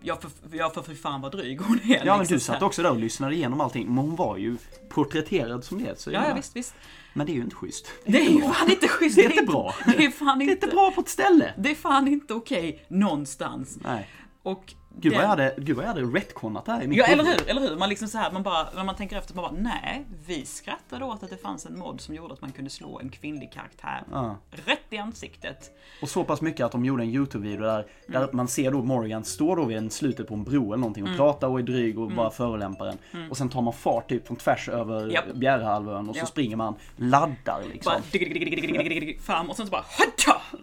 Jag 0.00 0.22
för, 0.22 0.30
jag 0.52 0.74
för, 0.74 0.82
för 0.82 0.94
fan 0.94 1.20
vad 1.20 1.32
dryg 1.32 1.60
hon 1.60 1.80
är. 1.84 2.06
Ja, 2.06 2.12
men 2.12 2.18
liksom 2.18 2.34
du 2.34 2.40
så 2.40 2.52
här. 2.52 2.58
satt 2.58 2.66
också 2.66 2.82
där 2.82 2.90
och 2.90 2.98
lyssnade 2.98 3.34
igenom 3.34 3.60
allting. 3.60 3.86
Men 3.86 3.96
hon 3.98 4.16
var 4.16 4.36
ju 4.36 4.56
porträtterad 4.88 5.64
som 5.64 5.82
det. 5.84 6.00
Så 6.00 6.10
Ja, 6.12 6.28
ja 6.28 6.34
visst, 6.34 6.56
visst. 6.56 6.74
Men 7.12 7.26
det 7.26 7.32
är 7.32 7.34
ju 7.34 7.40
inte 7.40 7.56
schysst. 7.56 7.86
Det 8.06 8.18
är 8.26 8.30
ju 8.30 8.40
fan 8.42 8.70
inte 8.70 8.88
schysst. 8.88 9.16
Det 9.16 9.24
är 9.24 9.30
inte 9.30 9.42
bra. 9.44 9.74
Det 9.96 10.04
är 10.04 10.10
fan 10.10 10.38
Det 10.38 10.44
är 10.44 10.50
inte, 10.50 10.66
inte 10.66 10.76
bra 10.76 10.90
på 10.90 11.00
ett 11.00 11.08
ställe. 11.08 11.54
det 11.58 11.70
är 11.70 11.74
fan 11.74 12.08
inte 12.08 12.34
okej 12.34 12.84
någonstans. 12.88 13.78
Nej. 13.84 14.08
Och 14.42 14.74
Gud 15.00 15.12
vad 15.14 15.22
jag 15.22 15.28
hade, 15.28 15.54
gud 15.58 15.76
vad 15.76 15.84
jag 15.84 15.88
hade 15.88 16.02
retconat 16.02 16.64
det 16.64 16.72
här 16.72 16.82
i 16.82 16.86
mitt 16.86 16.98
Ja, 16.98 17.04
eller 17.06 17.24
hur? 17.24 17.48
Eller 17.48 17.60
hur? 17.60 17.76
Man 17.76 17.88
liksom 17.88 18.08
så 18.08 18.18
här, 18.18 18.32
man 18.32 18.42
bara, 18.42 18.68
när 18.74 18.84
man 18.84 18.96
tänker 18.96 19.16
efter, 19.18 19.34
man 19.34 19.42
bara, 19.44 19.60
nej, 19.62 20.04
vi 20.26 20.44
skrattade 20.46 21.04
åt 21.04 21.22
att 21.22 21.30
det 21.30 21.36
fanns 21.36 21.66
en 21.66 21.78
mod 21.78 22.00
som 22.00 22.14
gjorde 22.14 22.34
att 22.34 22.40
man 22.40 22.52
kunde 22.52 22.70
slå 22.70 23.00
en 23.00 23.08
kvinnlig 23.08 23.52
karaktär 23.52 24.02
Ja. 24.12 24.36
rätt 24.66 24.78
i 24.90 24.98
ansiktet. 24.98 25.70
Och 26.02 26.08
så 26.08 26.24
pass 26.24 26.40
mycket 26.40 26.66
att 26.66 26.72
de 26.72 26.84
gjorde 26.84 27.02
en 27.02 27.08
YouTube-video 27.10 27.60
där, 27.60 27.86
där 28.06 28.18
Mm. 28.22 28.30
man 28.36 28.48
ser 28.48 28.70
då 28.70 28.82
Morgan 28.82 29.24
stå 29.24 29.54
då 29.54 29.64
vid 29.64 29.76
en 29.76 29.90
slutet 29.90 30.28
på 30.28 30.34
en 30.34 30.44
bro 30.44 30.64
eller 30.72 30.76
någonting 30.80 31.04
och 31.08 31.16
pratar 31.16 31.48
och 31.48 31.58
är 31.58 31.62
dryg 31.62 31.98
och 31.98 32.10
bara 32.12 32.30
förolämpar 32.30 32.86
en. 32.86 32.98
Och 33.30 33.36
sen 33.36 33.48
tar 33.48 33.62
man 33.62 33.72
fart 33.72 34.08
typ 34.08 34.26
från 34.26 34.36
tvärs 34.36 34.68
över 34.68 34.98
Mm. 35.02 35.10
Japp. 35.10 35.24
Bjärehalvön 35.34 36.08
och 36.08 36.14
så 36.16 36.20
Ja. 36.22 36.26
springer 36.26 36.56
man, 36.56 36.74
laddar 36.96 37.62
liksom. 37.72 37.92
Bara 37.92 39.22
fram 39.22 39.50
och 39.50 39.56
sen 39.56 39.66
så 39.66 39.70
bara 39.70 39.84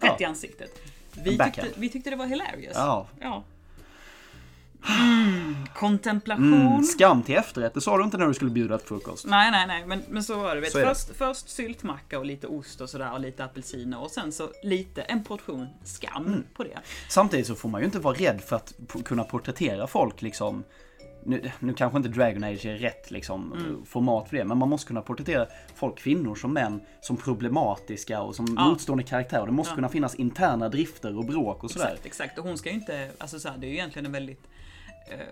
rätt 0.00 0.20
i 0.20 0.24
ansiktet. 0.24 0.70
Vi 1.24 1.38
tyckte, 1.38 1.66
vi 1.76 1.88
tyckte 1.88 2.10
det 2.10 2.16
var 2.16 2.26
hilarious. 2.26 2.72
Ja. 2.74 3.06
ja. 3.20 3.44
Mm, 4.88 5.54
kontemplation. 5.74 6.52
Mm, 6.66 6.82
skam 6.82 7.22
till 7.22 7.34
efterrätt, 7.36 7.74
det 7.74 7.80
sa 7.80 7.98
du 7.98 8.04
inte 8.04 8.18
när 8.18 8.26
du 8.26 8.34
skulle 8.34 8.50
bjuda 8.50 8.78
på 8.78 8.84
frukost. 8.86 9.26
Nej, 9.26 9.50
nej, 9.50 9.66
nej, 9.66 9.86
men, 9.86 10.02
men 10.08 10.22
så 10.22 10.38
var 10.38 10.54
det. 10.54 10.60
Vet. 10.60 10.72
Så 10.72 10.78
är 10.78 10.82
det. 10.86 10.88
Först, 10.94 11.16
först 11.16 11.48
syltmacka 11.48 12.18
och 12.18 12.24
lite 12.26 12.46
ost 12.46 12.80
och 12.80 12.90
sådär 12.90 13.12
och 13.12 13.20
lite 13.20 13.44
apelsiner 13.44 14.00
och 14.02 14.10
sen 14.10 14.32
så 14.32 14.48
lite, 14.62 15.02
en 15.02 15.24
portion 15.24 15.66
skam 15.84 16.26
Mm. 16.26 16.44
på 16.54 16.64
det. 16.64 16.78
Samtidigt 17.08 17.46
så 17.46 17.54
får 17.54 17.68
man 17.68 17.80
ju 17.80 17.84
inte 17.84 17.98
vara 17.98 18.14
rädd 18.14 18.40
för 18.40 18.56
att 18.56 18.74
kunna 19.04 19.24
porträttera 19.24 19.86
folk 19.86 20.22
liksom. 20.22 20.64
Nu, 21.28 21.50
nu 21.58 21.74
kanske 21.74 21.96
inte 21.96 22.08
Dragon 22.08 22.44
Age 22.44 22.66
är 22.66 22.74
rätt 22.78 23.10
liksom, 23.10 23.52
Mm. 23.52 23.86
format 23.86 24.28
för 24.28 24.36
det, 24.36 24.44
men 24.44 24.58
man 24.58 24.68
måste 24.68 24.86
kunna 24.88 25.02
porträttera 25.02 25.46
folk, 25.74 25.98
kvinnor 25.98 26.34
som 26.34 26.52
män, 26.52 26.80
som 27.00 27.16
problematiska 27.16 28.20
och 28.22 28.34
som 28.36 28.54
Ja. 28.58 28.68
motstående 28.68 29.04
karaktärer. 29.04 29.46
Det 29.46 29.52
måste 29.52 29.70
Ja. 29.70 29.74
kunna 29.74 29.88
finnas 29.88 30.14
interna 30.14 30.68
drifter 30.68 31.18
och 31.18 31.24
bråk 31.24 31.64
och 31.64 31.70
sådär. 31.70 31.86
Exakt, 31.86 32.06
exakt. 32.06 32.38
Och 32.38 32.44
hon 32.44 32.58
ska 32.58 32.68
ju 32.68 32.74
inte, 32.74 33.10
alltså 33.18 33.38
så 33.38 33.48
här, 33.48 33.56
det 33.58 33.66
är 33.66 33.68
ju 33.68 33.74
egentligen 33.74 34.06
en 34.06 34.12
väldigt 34.12 34.42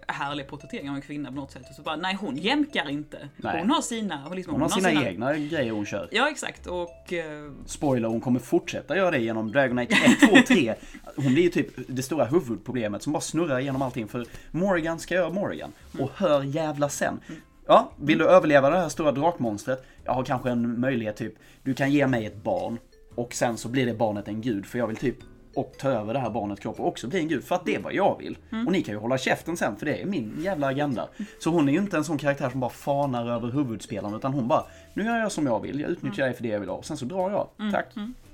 härlig 0.09 0.47
porträttering 0.47 0.91
av 0.91 0.97
en 0.97 1.03
kvinna 1.03 1.29
på 1.29 1.35
något 1.35 1.53
sätt. 1.53 1.62
Och 1.68 1.75
så 1.75 1.83
bara, 1.83 1.97
nej 1.97 2.14
hon 2.20 2.37
jämkar 2.37 2.91
inte. 2.91 3.29
Nej. 3.37 3.61
Hon 3.61 3.70
har 3.70 3.83
sina, 3.83 4.22
hon, 4.22 4.37
liksom, 4.37 4.53
Hon 4.55 4.62
har 4.62 4.68
sina 4.68 5.05
egna 5.05 5.37
grejer 5.37 5.72
hon 5.72 5.87
kör. 5.87 6.09
Ja 6.12 6.31
exakt 6.31 6.66
och 6.66 7.12
eh, 7.12 7.53
Spoiler, 7.66 8.09
hon 8.09 8.20
kommer 8.20 8.41
fortsätta 8.41 8.97
göra 8.97 9.11
det 9.11 9.18
genom 9.18 9.53
Dragon 9.53 9.79
Age 9.79 10.16
1, 10.22 10.31
2, 10.31 10.37
3. 10.49 10.75
Hon 11.16 11.33
blir 11.35 11.43
ju 11.43 11.51
typ 11.51 11.68
det 11.89 12.03
stora 12.03 12.25
huvudproblemet 12.25 13.03
som 13.03 13.12
bara 13.12 13.20
snurrar 13.20 13.59
igenom 13.59 13.83
allting. 13.83 14.09
För 14.09 14.27
Morgan 14.51 14.99
ska 14.99 15.14
göra 15.14 15.31
Morgan. 15.31 15.72
Och 15.99 16.11
hör 16.14 16.43
jävla 16.43 16.89
sen. 16.89 17.20
Ja, 17.66 17.93
vill 17.97 18.18
du 18.18 18.29
överleva 18.29 18.70
det 18.70 18.77
här 18.77 18.89
stora 18.89 19.12
drakmonstret? 19.12 19.85
Jag 20.05 20.12
har 20.12 20.25
kanske 20.25 20.51
en 20.51 20.81
möjlighet 20.81 21.16
typ. 21.16 21.35
Du 21.62 21.75
kan 21.75 21.93
ge 21.93 22.07
mig 22.07 22.27
ett 22.27 22.43
barn. 22.43 22.79
Och 23.14 23.35
sen 23.35 23.57
så 23.57 23.68
blir 23.68 23.87
det 23.87 23.95
barnet 23.95 24.29
en 24.29 24.41
gud. 24.41 24.66
För 24.66 24.79
jag 24.79 24.87
vill 24.87 24.97
typ 24.97 25.16
och 25.57 25.74
ta 25.78 25.88
över 25.88 26.12
det 26.14 26.18
här 26.20 26.30
barnets 26.30 26.61
kropp 26.61 26.80
och 26.80 26.88
också 26.88 27.09
bli 27.09 27.18
en 27.20 27.28
gud. 27.28 27.44
För 27.44 27.55
att 27.55 27.64
det 27.64 27.74
är 27.74 27.80
vad 27.80 27.94
jag 27.94 28.18
vill. 28.18 28.38
Och 28.66 28.72
ni 28.72 28.82
kan 28.82 28.94
ju 28.94 29.00
hålla 29.00 29.18
käften 29.18 29.57
sen 29.57 29.76
för 29.76 29.86
det 29.86 30.02
är 30.02 30.07
min 30.07 30.36
jävla 30.42 30.66
agenda. 30.66 31.09
Så 31.40 31.50
hon 31.50 31.68
är 31.68 31.72
ju 31.72 31.78
inte 31.78 31.96
en 31.96 32.05
sån 32.05 32.18
karaktär 32.18 32.50
som 32.50 32.61
bara 32.61 32.70
fanar 32.70 33.26
över 33.30 33.48
huvudspelaren. 33.48 34.14
Utan 34.14 34.32
hon 34.34 34.48
bara, 34.48 34.64
nu 34.94 35.05
gör 35.05 35.16
jag 35.18 35.32
som 35.32 35.46
jag 35.46 35.61
vill. 35.61 35.80
Jag 35.80 35.90
utnyttjar 35.90 36.24
dig 36.24 36.34
för 36.34 36.42
det 36.42 36.48
jag 36.48 36.61
vill 36.61 36.68
ha. 36.68 36.76
Och 36.76 36.84
sen 36.84 36.96
så 36.96 37.05
drar 37.05 37.30
jag. 37.30 37.72
Tack. 37.72 37.86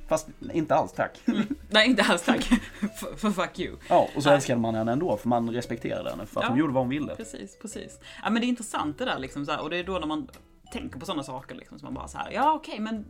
Fast 0.09 0.29
inte 0.53 0.75
alls 0.75 0.93
tack. 0.93 1.21
nej 1.71 1.89
inte 1.89 2.03
alls 2.03 2.23
tack. 2.23 2.45
för, 2.97 3.17
för 3.17 3.31
fuck 3.31 3.59
you. 3.59 3.77
Ja, 3.89 4.09
och 4.17 4.23
så 4.23 4.29
Nej. 4.29 4.37
älskade 4.37 4.61
man 4.61 4.75
henne 4.75 4.93
ändå 4.93 5.17
för 5.17 5.29
man 5.29 5.51
respekterade 5.51 6.11
henne 6.11 6.27
för 6.27 6.41
att 6.41 6.45
Ja. 6.45 6.51
hon 6.51 6.59
gjorde 6.59 6.73
vad 6.73 6.83
hon 6.83 6.91
ville. 6.91 7.17
Precis, 7.17 7.59
precis. 7.63 7.99
Ja 8.23 8.31
men 8.31 8.41
det 8.43 8.47
är 8.47 8.49
intressant 8.49 8.99
det 8.99 9.05
där 9.05 9.19
liksom 9.19 9.47
så 9.47 9.53
här, 9.53 9.63
och 9.63 9.71
det 9.71 9.77
är 9.77 9.85
då 9.85 9.99
när 9.99 10.07
man 10.07 10.29
tänker 10.73 10.99
på 10.99 11.07
sådana 11.07 11.23
saker 11.23 11.55
liksom 11.55 11.79
som 11.79 11.87
man 11.87 11.95
bara 11.95 12.09
så 12.09 12.19
här, 12.19 12.31
ja 12.33 12.53
okej 12.53 12.81
men 12.81 13.05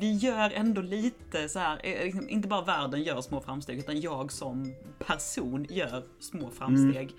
vi 0.00 0.12
gör 0.12 0.50
ändå 0.50 0.80
lite 0.80 1.48
så 1.48 1.58
här, 1.58 1.80
eh, 1.82 2.04
liksom, 2.04 2.28
inte 2.28 2.48
bara 2.48 2.62
världen 2.62 3.02
gör 3.02 3.20
små 3.20 3.40
framsteg 3.40 3.78
utan 3.78 4.00
jag 4.00 4.32
som 4.32 4.74
person 5.06 5.66
gör 5.70 6.02
små 6.20 6.50
framsteg. 6.50 7.10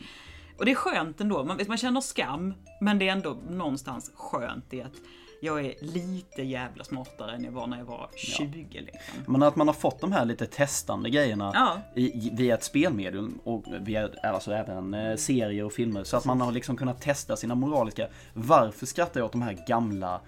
Och 0.58 0.66
det 0.66 0.72
är 0.72 0.76
skönt 0.76 1.22
ändå, 1.22 1.44
man, 1.44 1.60
man 1.68 1.78
känner 1.78 2.02
skam 2.02 2.54
men 2.82 3.00
det 3.00 3.08
är 3.08 3.12
ändå 3.12 3.38
någonstans 3.50 4.12
skönt 4.16 4.74
i 4.74 4.82
att 4.82 4.94
jag 5.42 5.66
är 5.66 5.74
lite 5.80 6.42
jävla 6.42 6.84
smartare 6.84 7.36
än 7.36 7.44
jag 7.44 7.52
var 7.52 7.68
när 7.68 7.78
jag 7.78 7.86
var 7.86 8.10
20 8.16 8.68
liksom. 8.72 9.34
Men 9.34 9.44
att 9.44 9.56
man 9.56 9.68
har 9.68 9.74
fått 9.74 10.00
de 10.02 10.12
här 10.12 10.26
lite 10.26 10.46
testande 10.46 11.10
grejerna 11.10 11.52
Ja. 11.54 11.82
i, 11.96 12.30
via 12.34 12.56
ett 12.56 12.64
spelmedium 12.64 13.40
och 13.44 13.64
via 13.82 14.10
alltså 14.24 14.52
även 14.52 14.94
eh, 14.94 15.16
serier 15.16 15.64
och 15.64 15.74
filmer. 15.74 16.04
Så 16.04 16.18
att 16.18 16.26
man 16.26 16.42
har 16.42 16.52
liksom 16.52 16.78
kunnat 16.78 17.02
testa 17.02 17.36
sina 17.36 17.56
moraliska. 17.56 18.08
Varför 18.34 18.86
skrattar 18.86 19.20
jag 19.20 19.26
åt 19.26 19.32
de 19.32 19.42
här 19.42 19.58
gamla 19.68 20.22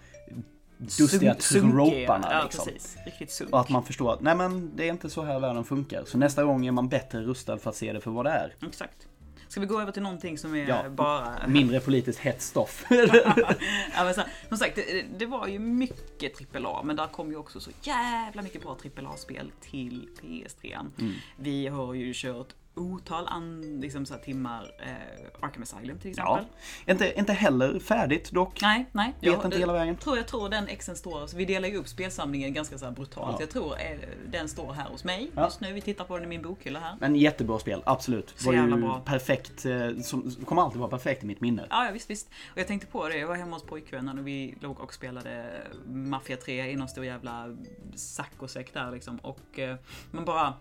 dustiga 0.80 1.34
troparna 1.36 2.28
Ja 2.32 2.44
liksom? 2.44 2.66
precis, 2.66 2.98
riktigt 3.06 3.32
sunk. 3.32 3.54
Och 3.54 3.60
att 3.60 3.70
man 3.70 3.84
förstår 3.84 4.14
att 4.14 4.22
nej 4.22 4.36
men 4.36 4.76
det 4.76 4.84
är 4.88 4.90
inte 4.92 5.10
så 5.10 5.24
här 5.24 5.40
världen 5.40 5.64
funkar. 5.64 6.04
Så 6.06 6.18
nästa 6.18 6.44
gång 6.44 6.66
är 6.68 6.72
man 6.72 6.90
bättre 6.90 7.22
rustad 7.22 7.58
för 7.58 7.70
att 7.70 7.76
se 7.76 7.94
det 7.94 8.02
för 8.02 8.12
vad 8.12 8.26
det 8.26 8.32
är. 8.32 8.56
Exakt. 8.68 9.08
Ska 9.48 9.60
vi 9.60 9.66
gå 9.66 9.82
över 9.82 9.92
till 9.92 10.02
någonting 10.02 10.38
som 10.38 10.56
är 10.56 10.68
Ja. 10.68 10.90
bara... 10.90 11.48
Mindre 11.48 11.80
politiskt 11.80 12.20
hett 12.20 12.42
stoff. 12.42 12.86
ja, 12.90 14.04
men 14.04 14.14
så, 14.14 14.22
som 14.50 14.58
sagt, 14.58 14.76
det, 14.76 15.06
det 15.18 15.26
var 15.26 15.48
ju 15.48 15.60
mycket 15.60 16.56
AAA, 16.56 16.84
men 16.84 16.96
där 16.96 17.08
kom 17.08 17.30
ju 17.30 17.38
också 17.38 17.60
så 17.60 17.72
jävla 17.82 18.42
mycket 18.42 18.62
bra 18.62 18.78
AAA-spel 18.98 19.52
till 19.62 20.10
PS3. 20.22 20.78
Mm. 21.00 21.14
Vi 21.38 21.68
har 21.68 21.94
ju 21.94 22.12
kört 22.16 22.48
otal 22.80 23.28
an, 23.28 23.80
liksom 23.82 24.06
så 24.06 24.16
timmar 24.16 24.72
eh, 24.80 25.46
Arkham 25.46 25.64
Asylum 25.64 26.00
till 26.00 26.14
ja. 26.18 26.40
exempel. 26.40 26.56
Inte, 26.92 27.20
inte 27.20 27.34
heller 27.34 27.80
färdigt 27.80 28.32
dock. 28.32 28.62
Nej, 28.62 28.86
nej. 28.92 29.14
Vet 29.22 29.46
inte 29.46 29.58
hela 29.58 29.74
vägen. 29.74 29.96
Tror, 29.98 30.18
jag 30.18 30.28
tror 30.28 30.50
den 30.50 30.68
exen 30.68 30.96
står, 30.96 31.28
så 31.28 31.38
vi 31.38 31.46
delar 31.46 31.70
ju 31.70 31.78
upp 31.78 31.88
spelsamlingen 31.88 32.54
ganska 32.54 32.78
så 32.78 32.92
brutalt. 32.92 33.32
Ja. 33.32 33.38
Jag 33.40 33.50
tror 33.50 33.74
eh, 33.74 33.98
den 34.28 34.50
står 34.50 34.74
här 34.74 34.90
hos 34.90 35.04
mig 35.04 35.32
Ja. 35.36 35.44
just 35.44 35.62
nu. 35.62 35.74
Vi 35.74 35.82
tittar 35.82 36.06
på 36.06 36.16
den 36.16 36.26
i 36.26 36.28
min 36.28 36.42
bokhylla 36.42 36.80
här. 36.80 36.96
Men 37.00 37.16
jättebra 37.16 37.60
spel, 37.60 37.84
absolut. 37.86 38.34
Så 38.36 38.46
var 38.46 38.54
jävla 38.54 38.76
ju 38.76 38.82
bra. 38.82 39.00
perfekt, 39.06 39.66
eh, 39.66 39.98
som 40.04 40.32
kommer 40.46 40.62
alltid 40.62 40.80
vara 40.80 40.90
perfekt 40.90 41.24
i 41.24 41.26
mitt 41.26 41.42
minne. 41.42 41.66
Ja, 41.70 41.86
ja 41.86 41.92
visst, 41.92 42.10
visst. 42.10 42.28
Och 42.52 42.58
jag 42.58 42.68
tänkte 42.68 42.88
på 42.88 43.08
det, 43.08 43.18
jag 43.18 43.28
var 43.28 43.36
hemma 43.36 43.56
hos 43.56 43.64
pojkvännen 43.64 44.20
och 44.20 44.28
vi 44.28 44.56
låg 44.60 44.80
och 44.80 44.94
spelade 44.94 45.46
Mafia 45.86 46.38
3 46.38 46.72
i 46.72 46.76
någon 46.76 46.88
stor 46.88 47.06
jävla 47.06 47.56
saccosäck 47.96 48.74
där 48.74 48.92
liksom. 48.92 49.18
Och 49.18 49.60
eh, 49.60 49.76
man 50.12 50.26
bara, 50.26 50.54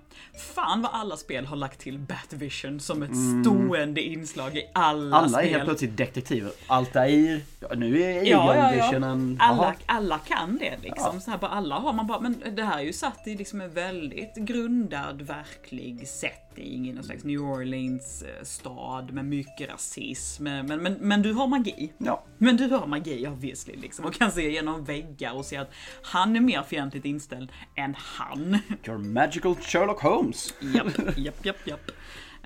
fan 0.54 0.82
vad 0.82 0.90
alla 0.94 1.16
spel 1.16 1.46
har 1.46 1.56
lagt 1.56 1.80
till 1.80 1.98
Batvision 2.08 2.80
som 2.80 3.02
ett 3.02 3.10
stående 3.44 4.00
inslag 4.02 4.56
i 4.56 4.70
alla, 4.72 4.98
Mm. 4.98 5.12
Alla 5.12 5.38
är 5.38 5.42
spel. 5.42 5.54
helt 5.54 5.64
plötsligt 5.64 5.96
detektiver. 5.96 6.52
Altair, 6.66 7.40
ja, 7.60 7.68
nu 7.76 8.02
är 8.02 8.12
Ja, 8.24 8.54
ja, 8.56 8.74
ja. 8.74 8.86
Visionen... 8.86 9.36
Alla, 9.40 9.74
alla 9.86 10.18
kan 10.18 10.58
det 10.58 10.76
liksom. 10.82 11.10
Ja. 11.14 11.20
Så 11.20 11.30
här, 11.30 11.38
bara, 11.38 11.50
alla 11.50 11.74
har 11.74 11.92
man 11.92 12.06
bara, 12.06 12.20
men 12.20 12.42
det 12.56 12.62
här 12.62 12.78
är 12.78 12.82
ju 12.82 12.92
satt 12.92 13.26
i 13.26 13.34
liksom 13.34 13.60
en 13.60 13.70
väldigt 13.70 14.34
grundad, 14.34 15.22
verklig 15.22 16.08
setting 16.08 16.88
i 16.88 16.92
någon 16.92 17.04
slags 17.04 17.24
New 17.24 17.40
Orleans 17.40 18.22
eh, 18.22 18.44
stad 18.44 19.12
med 19.12 19.24
mycket 19.24 19.70
rasism. 19.70 20.44
Men, 20.44 20.66
men, 20.66 20.82
men, 20.82 20.92
men 20.92 21.22
du 21.22 21.32
har 21.32 21.46
magi. 21.46 21.92
Ja. 21.98 22.24
Men 22.38 22.56
du 22.56 22.68
har 22.68 22.86
magi 22.86 23.26
obviously 23.28 23.76
liksom 23.76 24.04
och 24.04 24.14
kan 24.14 24.32
se 24.32 24.50
genom 24.52 24.84
väggar 24.84 25.32
och 25.32 25.44
se 25.44 25.56
att 25.56 25.70
han 26.02 26.36
är 26.36 26.40
mer 26.40 26.62
fientligt 26.62 27.06
inställd 27.06 27.52
än 27.76 27.94
han. 27.98 28.58
Your 28.86 28.98
magical 28.98 29.54
Sherlock 29.56 30.02
Holmes. 30.02 30.54
Japp, 30.74 30.86
japp, 31.16 31.44
japp, 31.46 31.66
japp. 31.66 31.90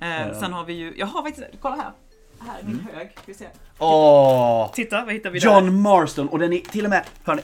Eh, 0.03 0.39
sen 0.41 0.53
har 0.53 0.65
vi 0.65 0.73
ju, 0.73 0.95
jag 0.97 1.07
har 1.07 1.23
faktiskt, 1.23 1.47
kolla 1.61 1.77
här. 1.77 1.93
Här 2.41 2.59
är 2.61 2.65
min 2.65 2.75
Mm. 2.81 2.87
hög, 2.95 3.11
vi 3.27 3.35
se. 3.35 3.47
Åh! 3.79 4.71
Titta, 4.73 5.05
vad 5.05 5.15
hittar 5.15 5.31
vi 5.31 5.39
där? 5.39 5.47
John 5.47 5.81
Marston 5.81 6.29
och 6.29 6.39
den 6.39 6.53
är 6.53 6.59
till 6.59 6.85
och 6.85 6.91
med, 6.91 7.05
hörni. 7.25 7.43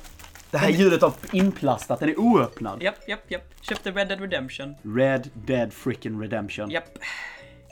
Det 0.51 0.59
här 0.59 0.69
ljudet 0.69 1.03
av 1.03 1.15
inplastat, 1.33 2.01
den 2.01 2.09
är 2.09 2.21
oöppnad. 2.21 2.83
Japp, 2.83 3.09
japp, 3.09 3.31
japp. 3.31 3.43
Köpte 3.61 3.91
Red 3.91 4.09
Dead 4.09 4.21
Redemption. 4.21 4.75
Red 4.97 5.31
Dead 5.35 5.73
Freaking 5.73 6.21
Redemption. 6.23 6.71
Japp. 6.71 6.99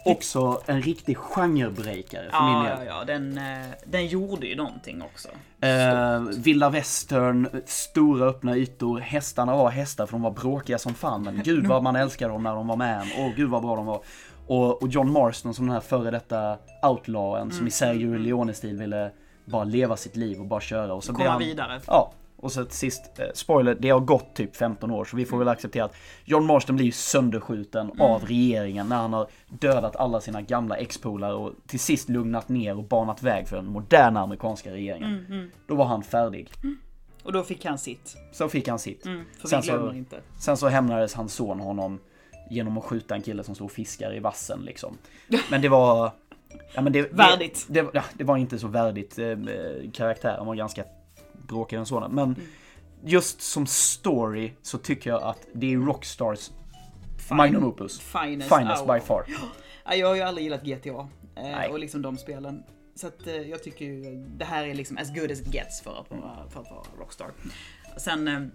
också 0.05 0.61
en 0.67 0.83
riktig 0.83 1.17
genrebreakare 1.17 2.31
för 2.31 2.45
min 2.45 2.53
Ja, 2.55 2.63
del. 2.77 2.87
ja, 2.87 2.99
ja. 2.99 3.05
Den, 3.05 3.39
eh, 3.39 3.67
den 3.85 4.07
gjorde 4.07 4.47
ju 4.47 4.57
någonting 4.57 5.03
också. 5.03 5.29
Eh, 5.67 6.21
vilda 6.21 6.71
västern, 6.71 7.63
stora 7.67 8.27
öppna 8.27 8.57
ytor, 8.57 8.99
hästarna 9.01 9.57
var 9.57 9.71
hästar 9.71 10.07
för 10.07 10.13
de 10.13 10.23
var 10.23 10.31
bråkiga 10.31 10.79
som 10.79 10.95
fan 10.95 11.23
men 11.23 11.43
gud 11.45 11.67
vad 11.67 11.83
man 11.83 11.97
älskade 12.03 12.33
dem 12.33 12.43
när 12.43 12.55
de 12.55 12.67
var 12.67 12.77
med. 12.77 13.03
Åh 13.19 13.31
gud 13.37 13.51
vad 13.51 13.63
bra 13.63 13.77
de 13.77 13.87
var. 13.87 14.01
Och, 14.47 14.83
och 14.83 14.89
John 14.89 15.11
Marston 15.13 15.55
som 15.55 15.67
den 15.67 15.73
här 15.75 15.81
före 15.81 16.11
detta 16.11 16.59
outlawen 16.83 17.51
som 17.51 17.67
i 17.67 17.71
Sergio 17.71 18.19
Leone-stil 18.19 18.79
ville 18.79 19.11
bara 19.45 19.65
leva 19.65 19.97
sitt 19.97 20.17
liv 20.17 20.41
och 20.41 20.47
bara 20.47 20.61
köra. 20.61 20.95
Och 20.95 21.05
så 21.05 21.13
Komma 21.13 21.31
han, 21.31 21.39
vidare. 21.39 21.81
Ja, 21.87 22.13
och 22.37 22.53
så 22.53 22.65
till 22.65 22.77
sist, 22.79 23.19
eh, 23.19 23.25
spoiler, 23.35 23.77
det 23.81 23.91
har 23.91 24.01
gått 24.01 24.35
typ 24.35 24.57
15 24.57 24.91
år 24.91 25.05
så 25.05 25.17
vi 25.17 25.25
får 25.25 25.39
väl 25.39 25.49
acceptera 25.49 25.85
att 25.85 25.95
John 26.25 26.47
Marston 26.47 26.77
blir 26.77 26.87
ju 26.87 26.93
sönderskjuten 26.93 28.01
av 28.01 28.25
regeringen 28.27 28.89
när 28.89 28.97
han 28.97 29.13
har 29.13 29.27
dödat 29.49 29.97
alla 29.97 30.21
sina 30.21 30.43
gamla 30.43 30.77
ex-polare 30.77 31.35
och 31.35 31.53
till 31.67 31.81
sist 31.81 32.09
lugnat 32.09 32.49
ner 32.49 32.77
och 32.77 32.85
banat 32.85 33.23
väg 33.23 33.49
för 33.49 33.57
den 33.57 33.67
moderna 33.67 34.21
amerikanska 34.21 34.71
regeringen. 34.73 35.51
Då 35.67 35.75
var 35.75 35.85
han 35.85 36.03
färdig. 36.03 36.51
Och 37.23 37.33
då 37.33 37.43
fick 37.43 37.65
han 37.65 37.79
sitt. 37.79 38.17
Så 38.33 38.49
fick 38.49 38.69
han 38.69 38.79
sitt. 38.79 39.07
Mm, 39.07 39.25
för 39.41 39.49
Sen 39.49 39.61
vi 39.61 39.67
så- 39.69 39.93
inte. 39.93 40.17
Sen 40.39 40.57
så 40.57 40.69
hämnades 40.69 41.15
hans 41.15 41.35
son 41.35 41.61
honom 41.61 41.99
genom 42.51 42.79
att 42.79 42.85
skjuta 42.85 43.15
en 43.15 43.23
kille 43.23 43.45
som 43.45 43.55
stod 43.55 43.65
och 43.65 43.73
fiskar 43.73 44.15
i 44.15 44.19
vassen 44.19 44.61
liksom. 44.65 44.99
Men 45.51 45.63
det 45.63 45.69
var... 45.69 46.11
Ja, 46.75 46.81
men 46.83 46.93
det, 46.93 47.13
Värdigt. 47.13 47.67
Det, 47.69 47.83
det, 47.83 47.91
ja, 47.95 48.03
det 48.15 48.25
var 48.25 48.37
inte 48.37 48.59
så 48.59 48.67
värdigt. 48.69 49.19
Eh, 49.19 49.37
karaktären 49.93 50.47
var 50.47 50.55
ganska 50.55 50.85
bråkig 51.49 51.79
den 51.79 51.87
sonen. 51.87 52.11
Men 52.13 52.25
Mm. 52.25 52.41
just 53.05 53.41
som 53.43 53.67
story 53.67 54.53
så 54.63 54.79
tycker 54.79 55.11
jag 55.11 55.23
att 55.23 55.47
det 55.53 55.73
är 55.75 55.79
Rockstars 55.79 56.51
Fine- 57.19 57.35
magnum 57.37 57.65
opus. 57.65 58.01
Finest, 58.01 58.57
Finest 58.57 58.87
by 58.87 59.01
far. 59.01 59.25
Ja, 59.85 59.95
jag 59.95 60.09
har 60.09 60.15
ju 60.15 60.21
aldrig 60.23 60.45
gillat 60.45 60.63
GTA. 60.63 61.09
Eh, 61.37 61.71
och 61.71 61.79
liksom 61.79 62.03
de 62.03 62.17
spelen. 62.19 62.63
Så 62.95 63.07
att 63.07 63.27
eh, 63.27 63.35
jag 63.37 63.63
tycker 63.63 63.85
ju 63.85 64.25
det 64.37 64.45
här 64.45 64.65
är 64.67 64.75
liksom 64.75 64.99
as 64.99 65.15
good 65.15 65.31
as 65.33 65.41
it 65.41 65.55
gets 65.55 65.81
för 65.83 66.01
att 66.01 66.09
för 66.53 66.61
att 66.61 66.71
vara 66.71 66.83
Rockstar. 67.01 67.31
Sen 67.97 68.53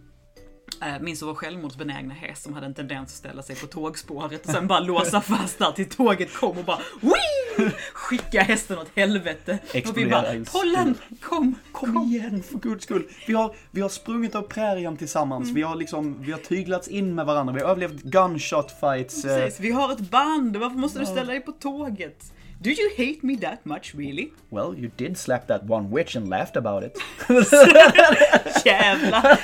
eh, 0.81 0.95
eh, 0.95 1.01
minns 1.01 1.21
vår 1.21 1.33
självmordsbenägna 1.33 2.13
häst 2.13 2.43
som 2.43 2.53
hade 2.53 2.65
en 2.65 2.73
tendens 2.73 3.09
att 3.11 3.17
ställa 3.17 3.41
sig 3.41 3.55
på 3.55 3.67
tågspåret 3.67 4.45
och 4.45 4.51
sen 4.51 4.67
bara 4.67 4.79
låsa 4.79 5.21
fast 5.31 5.59
där 5.59 5.71
till 5.71 5.89
tåget 5.89 6.33
kom 6.33 6.57
och 6.57 6.65
bara 6.65 6.79
Wii! 7.01 7.71
Skicka 7.93 8.41
hästen 8.41 8.77
åt 8.77 8.87
helvete. 8.95 9.57
Och 9.89 9.97
vi 9.97 10.05
bara 10.05 10.23
Pollen, 10.51 10.95
kom, 11.21 11.55
kom. 11.71 11.93
Kom 11.95 12.03
igen 12.03 12.43
för 12.43 12.57
guds 12.57 12.83
skull. 12.83 13.07
Vi 13.27 13.33
har, 13.33 13.55
vi 13.71 13.81
har 13.81 13.89
sprungit 13.89 14.35
av 14.35 14.41
prärien 14.41 14.97
tillsammans. 14.97 15.43
Mm. 15.43 15.55
Vi 15.55 15.61
har 15.61 15.75
liksom, 15.75 16.15
vi 16.23 16.31
har 16.31 16.39
tyglats 16.39 16.87
in 16.87 17.15
med 17.15 17.25
varandra. 17.25 17.53
Vi 17.53 17.61
har 17.61 17.69
överlevt 17.69 18.01
gunshot 18.03 18.71
fights. 18.79 19.25
eh, 19.25 19.37
Precis, 19.43 19.59
vi 19.59 19.71
har 19.71 19.91
ett 19.91 19.99
band, 19.99 20.57
varför 20.57 20.77
måste 20.77 20.99
du 20.99 21.05
ställa 21.05 21.31
dig 21.31 21.41
på 21.41 21.51
tåget? 21.51 22.31
Do 22.63 22.69
you 22.69 22.89
hate 22.97 23.19
me 23.23 23.35
that 23.37 23.65
much 23.65 23.95
really? 23.95 24.31
Well, 24.49 24.75
you 24.77 24.91
did 24.97 25.17
slap 25.17 25.47
that 25.47 25.63
one 25.63 25.89
witch 25.89 26.15
and 26.15 26.29
laughed 26.29 26.57
about 26.57 26.83
it. 26.83 26.97
Jävla 28.65 29.37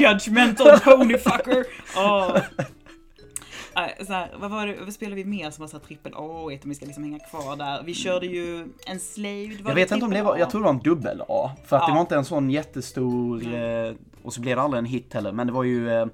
judgmental 0.00 0.80
ponyfucker. 0.80 1.64
Oh. 1.96 2.38
Så 4.06 4.12
här, 4.12 4.28
vad, 4.40 4.50
var 4.50 4.66
det, 4.66 4.76
vad 4.84 4.92
spelade 4.92 5.16
vi 5.16 5.24
mer 5.24 5.50
som 5.50 5.62
var 5.62 5.68
så 5.68 5.78
trippel 5.78 6.12
A 6.14 6.20
om 6.44 6.58
vi 6.64 6.74
ska 6.74 6.86
liksom 6.86 7.04
hänga 7.04 7.18
kvar 7.18 7.56
där? 7.56 7.82
Vi 7.84 7.94
körde 7.94 8.26
ju 8.26 8.66
Enslaved. 8.86 9.60
Var 9.60 9.70
Jag 9.70 9.74
vet 9.74 9.90
inte 9.90 10.04
om 10.04 10.10
det 10.12 10.22
var, 10.22 10.36
jag 10.36 10.50
tror 10.50 10.60
det 10.60 10.64
var 10.64 10.72
en 10.74 10.78
dubbel 10.78 11.22
A. 11.28 11.50
För 11.66 11.76
att 11.76 11.82
Ja. 11.82 11.86
det 11.88 11.94
var 11.94 12.00
inte 12.00 12.16
en 12.16 12.24
sån 12.24 12.50
jättestor, 12.50 13.54
eh, 13.54 13.92
och 14.22 14.32
så 14.34 14.40
blev 14.40 14.56
det 14.56 14.62
aldrig 14.62 14.78
en 14.78 14.84
hit 14.84 15.14
heller. 15.14 15.32
Men 15.32 15.46
det 15.46 15.52
var 15.52 15.62
ju, 15.64 15.90
eh, 15.92 16.06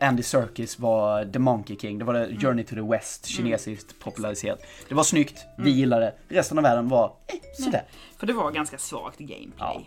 Andy 0.00 0.22
Serkis 0.22 0.78
var 0.78 1.24
The 1.32 1.38
Monkey 1.38 1.76
King. 1.76 1.98
Det 1.98 2.04
var 2.04 2.14
det 2.14 2.24
Mm. 2.26 2.40
Journey 2.40 2.64
to 2.64 2.74
the 2.74 2.80
West, 2.80 3.26
kinesiskt 3.26 3.98
populariserat. 3.98 4.60
Det 4.88 4.94
var 4.94 5.02
snyggt, 5.02 5.44
vi 5.58 5.70
gillade 5.70 6.04
det. 6.28 6.34
Resten 6.36 6.58
av 6.58 6.64
världen 6.64 6.88
var, 6.88 7.04
eh, 7.26 7.62
sådär. 7.64 7.82
För 8.18 8.26
det 8.26 8.32
var 8.32 8.50
ganska 8.50 8.78
svagt 8.78 9.18
gameplay. 9.18 9.52
Ja. 9.58 9.82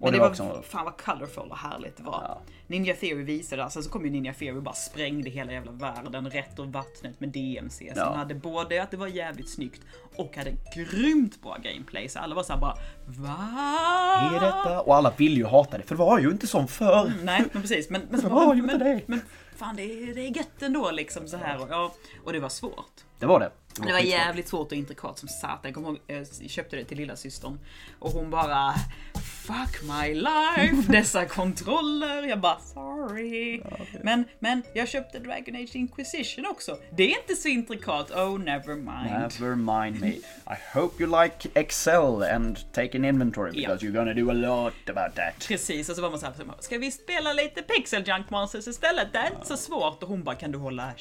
Men 0.00 0.12
det 0.12 0.16
det, 0.18 0.20
var 0.22 0.28
också- 0.30 0.62
fan 0.68 0.84
vad 0.84 0.96
colorful 1.00 1.50
och 1.50 1.58
härligt 1.58 1.96
det 1.96 2.02
var. 2.02 2.22
Ja. 2.28 2.40
Ninja 2.66 2.94
Theory 2.94 3.22
visade 3.22 3.62
det, 3.62 3.70
sen 3.70 3.82
så 3.82 3.90
kom 3.90 4.04
ju 4.04 4.10
Ninja 4.10 4.34
Theory 4.34 4.58
och 4.58 4.62
bara 4.62 4.74
sprängde 4.74 5.30
hela 5.30 5.52
jävla 5.52 5.72
världen 5.72 6.30
rätt 6.30 6.58
ur 6.58 6.64
vattnet 6.64 7.20
med 7.20 7.28
DMC. 7.28 7.92
Så 7.94 8.00
Ja. 8.00 8.14
hade 8.14 8.34
både 8.34 8.82
att 8.82 8.90
det 8.90 8.96
var 8.96 9.06
jävligt 9.06 9.50
snyggt 9.50 9.80
och 10.16 10.36
hade 10.36 10.52
grymt 10.76 11.42
bra 11.42 11.56
gameplay. 11.62 12.08
Så 12.08 12.18
alla 12.18 12.34
var 12.34 12.42
såhär 12.42 12.60
bara 12.60 12.74
VA? 13.06 14.30
Är 14.36 14.40
detta? 14.40 14.80
Och 14.80 14.96
alla 14.96 15.12
ville 15.16 15.36
ju 15.36 15.46
hata 15.46 15.78
det, 15.78 15.84
för 15.84 15.94
det 15.94 15.98
var 15.98 16.18
ju 16.18 16.30
inte 16.30 16.46
som 16.46 16.68
förr. 16.68 17.06
Mm, 17.06 17.24
nej, 17.24 17.44
men 17.52 17.62
precis. 17.62 17.90
Men, 17.90 18.02
men, 18.10 18.20
Det 18.22 18.28
var 18.28 18.54
ju 18.54 18.62
men, 18.62 18.70
inte 18.74 18.84
det. 18.84 19.00
men 19.06 19.20
fan 19.56 19.76
det 19.76 19.82
är, 19.82 20.14
det 20.14 20.20
är 20.20 20.36
gött 20.36 20.62
ändå 20.62 20.90
liksom 20.90 21.28
så 21.28 21.36
här. 21.36 21.62
Och, 21.84 21.90
och 22.24 22.32
det 22.32 22.40
var 22.40 22.48
svårt. 22.48 22.92
Det 23.18 23.26
var 23.26 23.40
det. 23.40 23.50
Det 23.86 23.92
var 23.92 24.00
jävligt 24.00 24.48
svårt 24.48 24.72
och 24.72 24.78
intrikat 24.78 25.18
som 25.18 25.28
satan. 25.28 25.58
Jag 25.62 25.74
kommer 25.74 25.88
ihåg, 25.88 25.98
jag 26.06 26.50
köpte 26.50 26.76
det 26.76 26.84
till 26.84 26.96
lilla 26.96 27.16
systern 27.16 27.58
och 27.98 28.10
hon 28.10 28.30
bara 28.30 28.74
Fuck 29.48 29.82
my 29.82 30.14
life, 30.14 30.92
dessa 30.92 31.24
kontroller. 31.24 32.22
Jag 32.22 32.40
bara 32.40 32.58
sorry. 32.58 33.62
Men, 34.02 34.24
men 34.38 34.62
jag 34.74 34.88
köpte 34.88 35.18
Dragon 35.18 35.56
Age 35.56 35.76
Inquisition 35.76 36.46
också. 36.46 36.78
Det 36.96 37.02
är 37.02 37.20
inte 37.20 37.34
så 37.34 37.48
intrikat. 37.48 38.10
Oh 38.10 38.38
never 38.38 38.74
mind. 38.74 39.40
Never 39.40 39.54
mind 39.54 40.00
me. 40.00 40.08
I 40.46 40.56
hope 40.74 41.02
you 41.02 41.22
like 41.22 41.48
Excel 41.54 42.22
and 42.22 42.72
take 42.72 42.98
an 42.98 43.04
inventory 43.04 43.52
because 43.52 43.86
you're 43.86 43.94
gonna 43.94 44.14
do 44.14 44.30
a 44.30 44.34
lot 44.34 44.74
about 44.96 45.14
that. 45.16 45.48
Precis, 45.48 45.88
och 45.88 45.96
så 45.96 46.02
var 46.02 46.10
man 46.10 46.18
såhär, 46.18 46.34
ska 46.60 46.78
vi 46.78 46.90
spela 46.90 47.32
lite 47.32 47.62
Pixel 47.62 48.08
Junk 48.08 48.30
Monsters 48.30 48.68
istället? 48.68 49.12
Det 49.12 49.18
är 49.18 49.30
inte 49.34 49.46
så 49.46 49.56
svårt. 49.56 50.02
Och 50.02 50.08
hon 50.08 50.24
bara, 50.24 50.36
kan 50.36 50.52
du 50.52 50.58
hålla 50.58 50.92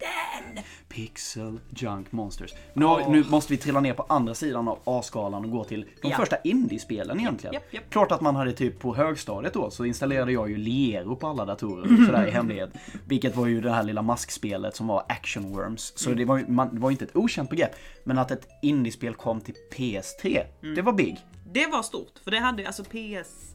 käften? 0.00 0.64
Pixel 0.88 1.60
Junk 1.76 2.12
Monsters. 2.12 2.54
Nu, 2.74 2.84
har- 2.84 3.08
nu 3.08 3.24
måste 3.24 3.52
vi 3.52 3.56
trilla 3.56 3.80
ner 3.80 3.94
på 3.94 4.06
andra 4.08 4.34
sidan 4.34 4.68
av 4.68 4.78
A-skalan 4.84 5.44
och 5.44 5.50
gå 5.50 5.64
till 5.64 5.86
de 6.02 6.08
Ja. 6.10 6.16
första 6.16 6.36
indiespelen 6.44 7.20
egentligen. 7.20 7.54
japp, 7.54 7.74
japp. 7.74 7.90
Klart 7.90 8.12
att 8.12 8.20
man 8.20 8.36
hade 8.36 8.52
typ 8.52 8.78
på 8.80 8.94
högstadiet 8.94 9.54
då 9.54 9.70
så 9.70 9.84
installerade 9.84 10.32
jag 10.32 10.50
ju 10.50 10.56
Liero 10.56 11.16
på 11.16 11.26
alla 11.26 11.44
datorer 11.44 11.86
sådär 12.06 12.26
i 12.26 12.30
hemlighet. 12.30 12.70
Vilket 13.04 13.36
var 13.36 13.46
ju 13.46 13.60
det 13.60 13.70
här 13.72 13.82
lilla 13.82 14.02
maskspelet 14.02 14.76
som 14.76 14.86
var 14.86 15.04
Action 15.08 15.52
Worms. 15.54 15.92
Så 15.96 16.10
det 16.10 16.24
var 16.24 16.38
ju 16.38 16.46
man, 16.48 16.74
det 16.74 16.80
var 16.80 16.90
ju 16.90 16.92
inte 16.94 17.04
ett 17.04 17.16
okänt 17.16 17.50
begrepp. 17.50 17.72
Men 18.04 18.18
att 18.18 18.30
ett 18.30 18.48
indiespel 18.62 19.14
kom 19.14 19.40
till 19.40 19.54
PS3, 19.76 20.42
det 20.74 20.82
var 20.82 20.92
big. 20.92 21.16
Det 21.52 21.66
var 21.66 21.82
stort, 21.82 22.12
för 22.24 22.30
det 22.30 22.38
hade 22.38 22.66
alltså 22.66 22.84
PS... 22.84 23.54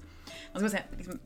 Vad 0.51 0.59
ska 0.59 0.61
man 0.61 0.69
säga? 0.69 0.83
Liksom, 0.97 1.19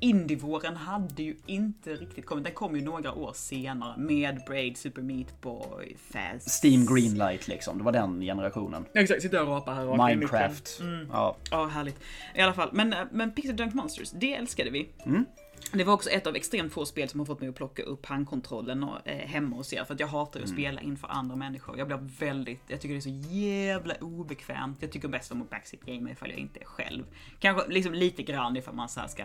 Indievåren 0.00 0.76
hade 0.76 1.22
ju 1.22 1.36
inte 1.46 1.94
riktigt 1.94 2.26
kommit. 2.26 2.44
Den 2.44 2.54
kom 2.54 2.76
ju 2.76 2.82
några 2.82 3.12
år 3.14 3.32
senare 3.34 3.98
med 3.98 4.40
Braid, 4.46 4.76
Super 4.76 5.02
Meat 5.02 5.40
Boy, 5.40 5.96
Fast... 5.96 6.64
Steam 6.64 6.86
Greenlight 6.86 7.48
liksom, 7.48 7.78
det 7.78 7.84
var 7.84 7.92
den 7.92 8.20
generationen. 8.20 8.84
Exakt, 8.94 9.22
sitter 9.22 9.36
jag 9.36 9.48
och 9.48 9.54
rapar 9.54 9.74
här 9.74 10.10
i 10.10 10.14
Minecraft. 10.14 10.80
micken. 10.80 11.08
Ja. 11.12 11.36
Ja, 11.50 11.66
härligt. 11.66 12.00
I 12.34 12.40
alla 12.40 12.52
fall, 12.54 12.70
men, 12.72 12.94
men 13.10 13.32
Pixel 13.32 13.60
Junk 13.60 13.74
Monsters, 13.74 14.10
det 14.10 14.34
älskade 14.34 14.70
vi. 14.70 14.88
Mm. 15.06 15.24
Det 15.72 15.84
var 15.84 15.92
också 15.94 16.10
ett 16.10 16.26
av 16.26 16.36
extremt 16.36 16.72
få 16.72 16.86
spel 16.86 17.08
som 17.08 17.20
har 17.20 17.24
fått 17.26 17.40
mig 17.40 17.48
att 17.48 17.54
plocka 17.54 17.82
upp 17.82 18.06
handkontrollen 18.06 18.82
och, 18.84 19.08
eh, 19.08 19.26
hemma 19.28 19.56
hos 19.56 19.72
er. 19.72 19.84
För 19.84 19.94
att 19.94 20.00
jag 20.00 20.06
hatar 20.06 20.40
ju 20.40 20.44
att 20.44 20.50
Mm. 20.50 20.62
spela 20.62 20.80
inför 20.80 21.08
andra 21.08 21.36
människor. 21.36 21.78
Jag 21.78 21.86
blir 21.86 21.98
väldigt, 22.18 22.60
jag 22.68 22.80
tycker 22.80 22.94
det 22.94 22.98
är 22.98 23.22
så 23.22 23.34
jävla 23.34 23.94
obekvämt. 24.00 24.76
Jag 24.80 24.92
tycker 24.92 25.08
bäst 25.08 25.32
om 25.32 25.42
att 25.42 25.50
backseat 25.50 25.82
game 25.82 26.10
ifall 26.12 26.30
jag 26.30 26.38
inte 26.38 26.60
är 26.60 26.64
själv. 26.64 27.04
Kanske 27.38 27.68
liksom 27.72 27.94
lite 27.94 28.22
grann 28.22 28.56
ifall 28.56 28.74
man 28.74 28.88
så 28.88 29.00
ska 29.08 29.24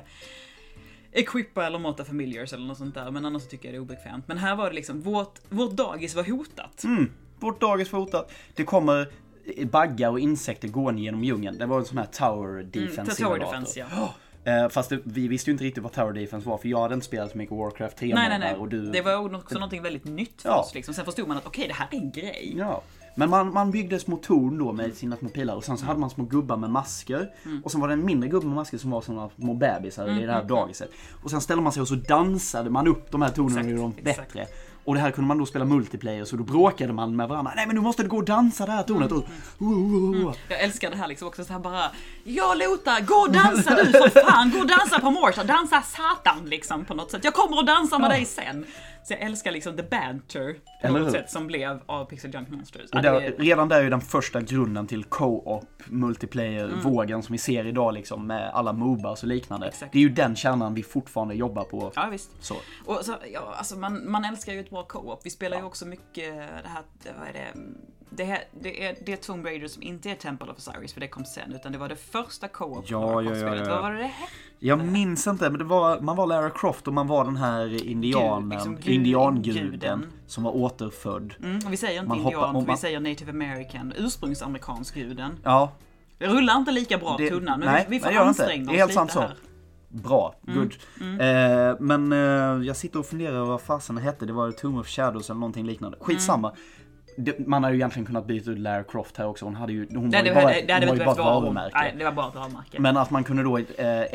equippa 1.12 1.66
eller 1.66 1.80
mata 1.80 2.06
familjers 2.06 2.54
eller 2.54 2.66
något 2.66 2.78
sånt 2.78 2.96
där. 2.96 3.12
Men 3.12 3.26
annars 3.26 3.42
så 3.44 3.50
tycker 3.50 3.66
jag 3.66 3.74
det 3.74 3.78
är 3.78 3.82
obekvämt. 3.82 4.28
Men 4.28 4.38
här 4.38 4.56
var 4.56 4.70
det 4.70 4.76
liksom, 4.76 5.02
vårt, 5.02 5.40
vårt 5.50 5.72
dagis 5.72 6.16
var 6.16 6.24
hotat. 6.24 6.84
Mm. 6.84 7.12
Vårt 7.40 7.62
dagis 7.62 7.92
var 7.92 8.00
hotat. 8.00 8.32
Det 8.56 8.64
kommer 8.64 9.08
baggar 9.72 10.10
och 10.10 10.20
insekter 10.20 10.68
gående 10.68 11.02
genom 11.02 11.24
djungeln. 11.24 11.58
Det 11.58 11.66
var 11.66 11.80
en 11.80 11.86
sån 11.86 11.98
här 11.98 12.06
tower 12.06 12.64
defense 12.64 13.02
Mm, 13.02 13.16
Tower 13.16 13.40
Defense, 13.40 13.80
ja. 13.80 14.14
Eh, 14.48 14.70
Fast 14.70 14.90
det, 14.90 15.00
vi 15.04 15.28
visste 15.28 15.50
ju 15.50 15.52
inte 15.52 15.64
riktigt 15.64 15.84
vad 15.84 15.94
Tower 15.94 16.14
Defense 16.14 16.50
var 16.50 16.58
för 16.58 16.68
jag 16.70 16.82
hade 16.82 16.94
inte 16.94 17.06
spelat 17.06 17.32
så 17.32 17.38
mycket 17.38 17.56
Warcraft 17.58 17.98
3 17.98 18.14
Nej, 18.16 18.30
nej, 18.30 18.40
nej. 18.40 18.56
och 18.56 18.68
du... 18.70 18.92
Det 18.92 19.02
var 19.02 19.36
också 19.36 19.54
någonting 19.56 19.82
väldigt 19.84 20.06
nytt 20.06 20.42
för 20.42 20.50
Ja. 20.50 20.60
oss. 20.60 20.74
Liksom. 20.74 20.94
Sen 20.94 21.06
förstod 21.06 21.28
man 21.28 21.38
att 21.38 21.46
okej, 21.48 21.68
det 21.68 21.74
här 21.74 21.88
är 21.92 21.96
en 21.98 22.12
grej. 22.12 22.54
Ja. 22.58 22.82
Men 23.16 23.30
man, 23.30 23.54
man 23.54 23.72
byggde 23.72 24.00
små 24.00 24.18
torn 24.18 24.58
då 24.58 24.72
med 24.74 24.94
sina 24.94 25.16
små 25.18 25.30
pilar 25.30 25.56
och 25.56 25.64
sen 25.64 25.78
så 25.78 25.86
hade 25.86 26.00
man 26.00 26.10
små 26.10 26.24
gubbar 26.24 26.58
med 26.58 26.70
masker. 26.70 27.32
Mm. 27.46 27.62
Och 27.64 27.72
sen 27.72 27.82
var 27.82 27.88
det 27.88 27.94
en 27.94 28.06
mindre 28.06 28.30
gubbe 28.30 28.46
med 28.48 28.56
masker 28.56 28.78
som 28.78 28.92
var 28.92 29.02
såna 29.02 29.30
små 29.36 29.54
bebisar 29.54 30.22
i 30.22 30.26
det 30.26 30.32
här 30.34 30.44
dagiset. 30.44 30.90
Och 31.24 31.30
sen 31.32 31.42
ställde 31.42 31.64
man 31.64 31.72
sig 31.72 31.82
och 31.82 31.88
så 31.88 31.96
dansade 31.96 32.70
man 32.70 32.88
upp 32.88 33.12
de 33.12 33.22
här 33.22 33.30
tornen 33.30 33.58
och 33.66 33.70
gjorde 33.72 33.82
dem 33.82 33.94
exakt. 34.06 34.36
Och 34.88 34.96
det 34.96 35.02
här 35.02 35.12
kunde 35.12 35.28
man 35.28 35.38
då 35.38 35.46
spela 35.46 35.66
multiplayer 35.66 36.26
så 36.26 36.36
då 36.36 36.44
bråkade 36.44 36.94
man 36.94 37.16
med 37.16 37.28
varandra. 37.28 37.54
Nej 37.56 37.68
men 37.68 37.76
nu 37.76 37.82
måste 37.82 38.04
du 38.04 38.10
gå 38.10 38.18
och 38.18 38.26
dansa 38.26 38.66
det 38.66 38.72
här 38.72 38.84
tornet. 38.84 39.12
Mm. 39.12 39.24
Och, 39.24 39.30
oh, 39.60 39.74
oh, 39.74 40.28
oh. 40.28 40.36
Jag 40.50 40.62
älskar 40.62 40.90
det 40.90 40.98
här 40.98 41.08
liksom 41.08 41.28
också 41.28 41.46
så 41.46 41.54
här 41.54 41.60
bara 41.60 41.92
Ja 42.24 42.54
Lota, 42.54 43.00
gå 43.02 43.16
och 43.16 43.32
dansa 43.32 43.76
du 43.76 43.86
för 43.92 44.10
fan! 44.10 44.52
Gå 44.52 44.60
och 44.60 44.68
dansa 44.68 45.00
på 45.00 45.12
Morsa, 45.12 45.44
dansa 45.44 45.82
satan 45.82 46.46
liksom 46.46 46.86
på 46.86 46.94
något 46.94 47.12
sätt. 47.12 47.24
Jag 47.24 47.34
kommer 47.34 47.58
och 47.58 47.66
dansar 47.66 48.00
med 48.00 48.10
dig 48.10 48.26
sen. 48.26 48.66
Så 49.08 49.14
jag 49.14 49.22
älskar 49.22 49.52
liksom 49.52 49.78
the 49.78 49.84
banter 49.84 50.54
på 50.54 50.88
Eller 50.88 51.00
något 51.00 51.08
hur? 51.08 51.12
sätt 51.12 51.32
som 51.32 51.48
blev 51.48 51.80
av 51.86 52.06
Pixel 52.06 52.34
Junk 52.34 52.50
Monsters. 52.50 52.82
Och 52.82 52.90
Ja, 52.92 53.02
där, 53.02 53.34
redan 53.38 53.70
där 53.70 53.80
är 53.80 53.84
ju 53.84 53.90
den 53.90 54.02
första 54.02 54.42
grunden 54.42 54.88
till 54.88 55.04
co-op 55.04 55.84
multiplayer-vågen 55.86 57.24
som 57.24 57.34
vi 57.34 57.38
ser 57.38 57.66
idag 57.66 57.94
liksom 57.94 58.28
med 58.28 58.50
alla 58.54 58.74
Mobas 58.74 59.24
och 59.24 59.30
liknande. 59.30 59.68
Exakt. 59.68 59.92
Det 59.92 59.98
är 59.98 60.02
ju 60.02 60.10
den 60.10 60.36
kärnan 60.36 60.74
vi 60.74 60.84
fortfarande 60.84 61.36
jobbar 61.36 61.64
på. 61.64 61.92
Ja 61.96 62.08
visst. 62.12 62.30
Så. 62.40 62.56
Och 62.86 63.06
så, 63.06 63.16
ja, 63.34 63.54
alltså 63.58 63.76
man, 63.76 64.12
man 64.12 64.26
älskar 64.26 64.54
ju 64.54 64.60
ett 64.60 64.72
bra 64.78 64.84
co-op. 64.84 65.20
Vi 65.24 65.30
spelar 65.30 65.58
ju 65.58 65.64
också 65.64 65.86
mycket 65.86 66.36
det 66.38 66.70
här, 66.70 66.84
vad 67.20 67.28
är 67.28 67.34
det? 67.34 67.48
Det, 68.10 68.24
här, 68.24 68.44
det, 68.62 68.86
är, 68.86 68.96
det 69.06 69.14
är 69.14 69.18
Tomb 69.18 69.46
Raider 69.46 69.68
som 69.68 69.84
inte 69.84 70.10
är 70.10 70.16
Temple 70.16 70.52
of 70.52 70.58
Osiris, 70.58 70.94
för 70.94 71.00
det 71.02 71.08
kom 71.08 71.26
sen, 71.26 71.54
utan 71.54 71.72
det 71.72 71.78
var 71.78 71.90
det 71.90 71.96
första 71.96 72.48
co-op 72.48 72.86
Ja, 72.88 73.22
ja, 73.22 73.36
ja, 73.36 73.56
ja. 73.56 73.70
Vad 73.70 73.82
var 73.82 73.92
det 73.92 73.98
det 73.98 74.04
hette? 74.04 74.32
Jag 74.60 74.86
minns 74.86 75.28
inte, 75.28 75.50
men 75.50 75.58
det 75.60 75.64
var, 75.66 76.00
man 76.00 76.16
var 76.16 76.28
Lara 76.28 76.50
Croft 76.50 76.88
och 76.88 76.94
man 76.94 77.08
var 77.08 77.26
den 77.26 77.38
här 77.38 77.88
indianen, 77.88 78.50
liksom 78.50 78.76
gud- 78.76 78.88
indianguden 78.88 79.72
guden. 79.72 80.06
som 80.28 80.44
var 80.44 80.56
återfödd. 80.56 81.34
Mm, 81.44 81.60
och 81.66 81.74
vi 81.74 81.78
säger 81.78 82.00
inte 82.00 82.10
Man 82.10 82.18
indian, 82.18 82.34
hoppar- 82.36 82.48
för 82.48 82.54
man- 82.68 82.76
vi 82.76 82.78
säger 82.78 83.00
native 83.00 83.32
american, 83.32 83.94
ursprungsamerikansk 83.98 84.94
guden. 84.96 85.40
Ja, 85.44 85.72
Det 86.18 86.28
rullar 86.28 86.56
inte 86.58 86.72
lika 86.72 86.98
bra 86.98 87.16
Det- 87.18 87.30
tunnan, 87.30 87.60
men 87.60 87.70
nej, 87.74 87.86
vi, 87.90 87.98
vi 87.98 88.04
får 88.04 88.18
anstränga 88.18 88.72
Det 88.72 88.84
oss 88.84 88.90
lite 88.90 88.94
sant 88.94 89.12
så. 89.12 89.24
Bra, 89.90 90.36
Mm, 90.48 90.60
good. 90.60 90.74
Eh, 91.22 91.76
men 91.80 92.12
eh, 92.12 92.68
jag 92.68 92.76
sitter 92.76 93.00
och 93.00 93.06
funderar 93.06 93.46
vad 93.46 93.62
fasen 93.62 93.96
det 93.96 94.02
hette, 94.02 94.26
det 94.26 94.34
var 94.34 94.52
Tomb 94.52 94.78
of 94.80 94.88
Shadows 94.88 95.30
eller 95.30 95.40
någonting 95.40 95.66
liknande. 95.66 95.98
Skitsamma. 96.02 96.50
Mm. 96.50 96.62
Det, 97.20 97.48
man 97.48 97.64
hade 97.64 97.76
ju 97.76 97.80
egentligen 97.80 98.06
kunnat 98.06 98.26
byta 98.28 98.52
ut 98.52 98.60
Lara 98.60 98.84
Croft 98.84 99.18
här 99.18 99.28
också, 99.28 99.46
hon 99.46 99.56
hade 99.56 99.74
ju, 99.74 99.88
hon 99.96 100.10
Det 100.10 100.18
var 100.18 100.26
ju 100.28 100.34
bara, 100.34 100.54
det, 100.68 100.74
hade 100.74 100.86
hon 100.88 100.98
var 100.98 101.04
ju 101.04 101.06
bara 101.06 101.12
ett 101.12 101.18
varumärke. 101.18 101.78
Nej, 101.78 101.96
det 101.98 102.04
var 102.04 102.12
bara 102.12 102.28
ett 102.28 102.36
varumärke. 102.36 102.80
Men 102.80 102.98
att 102.98 103.12
man 103.12 103.24
kunde 103.24 103.44
då, 103.44 103.58
eh, 103.58 103.66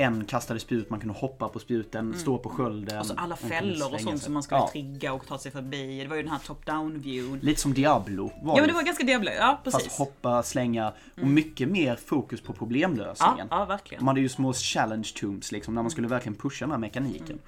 en 0.04 0.24
kastade 0.24 0.60
spjut, 0.60 0.90
man 0.90 1.00
kunde 1.00 1.14
hoppa 1.14 1.48
på 1.48 1.58
spjuten, 1.58 2.14
stå 2.18 2.38
på 2.38 2.48
skölden. 2.48 2.88
Mm. 2.88 2.98
Alltså 2.98 3.14
alla 3.16 3.36
fällor 3.36 3.94
och 3.94 4.00
sånt 4.00 4.18
sig. 4.18 4.24
som 4.24 4.34
man 4.34 4.42
skulle 4.42 4.60
Ja, 4.60 4.68
trigga 4.72 5.12
och 5.12 5.26
ta 5.26 5.38
sig 5.38 5.52
förbi. 5.52 6.00
Det 6.02 6.08
var 6.08 6.16
ju 6.16 6.22
den 6.22 6.30
här 6.32 6.38
top-down 6.38 6.98
viewn. 6.98 7.38
Lite 7.42 7.60
som 7.60 7.74
Diablo 7.74 8.32
var 8.42 8.54
Ja 8.56 8.60
men 8.60 8.68
det. 8.68 8.74
var 8.74 8.82
ganska 8.82 9.04
Diablo, 9.04 9.30
ja 9.38 9.60
Fast 9.64 9.76
precis. 9.76 9.98
hoppa, 9.98 10.42
slänga 10.42 10.92
och 11.20 11.26
mycket 11.26 11.68
mer 11.68 11.96
fokus 11.96 12.40
på 12.40 12.52
Ja, 12.52 12.56
problemlösningen. 12.58 13.46
ja, 13.50 13.64
verkligen. 13.64 14.04
Man 14.04 14.12
hade 14.12 14.20
ju 14.20 14.28
små 14.28 14.52
challenge 14.52 15.08
tombs 15.20 15.52
liksom, 15.52 15.74
när 15.74 15.82
man 15.82 15.90
skulle 15.90 16.08
verkligen 16.08 16.36
pusha 16.36 16.64
den 16.64 16.70
här 16.70 16.78
mekaniken. 16.78 17.38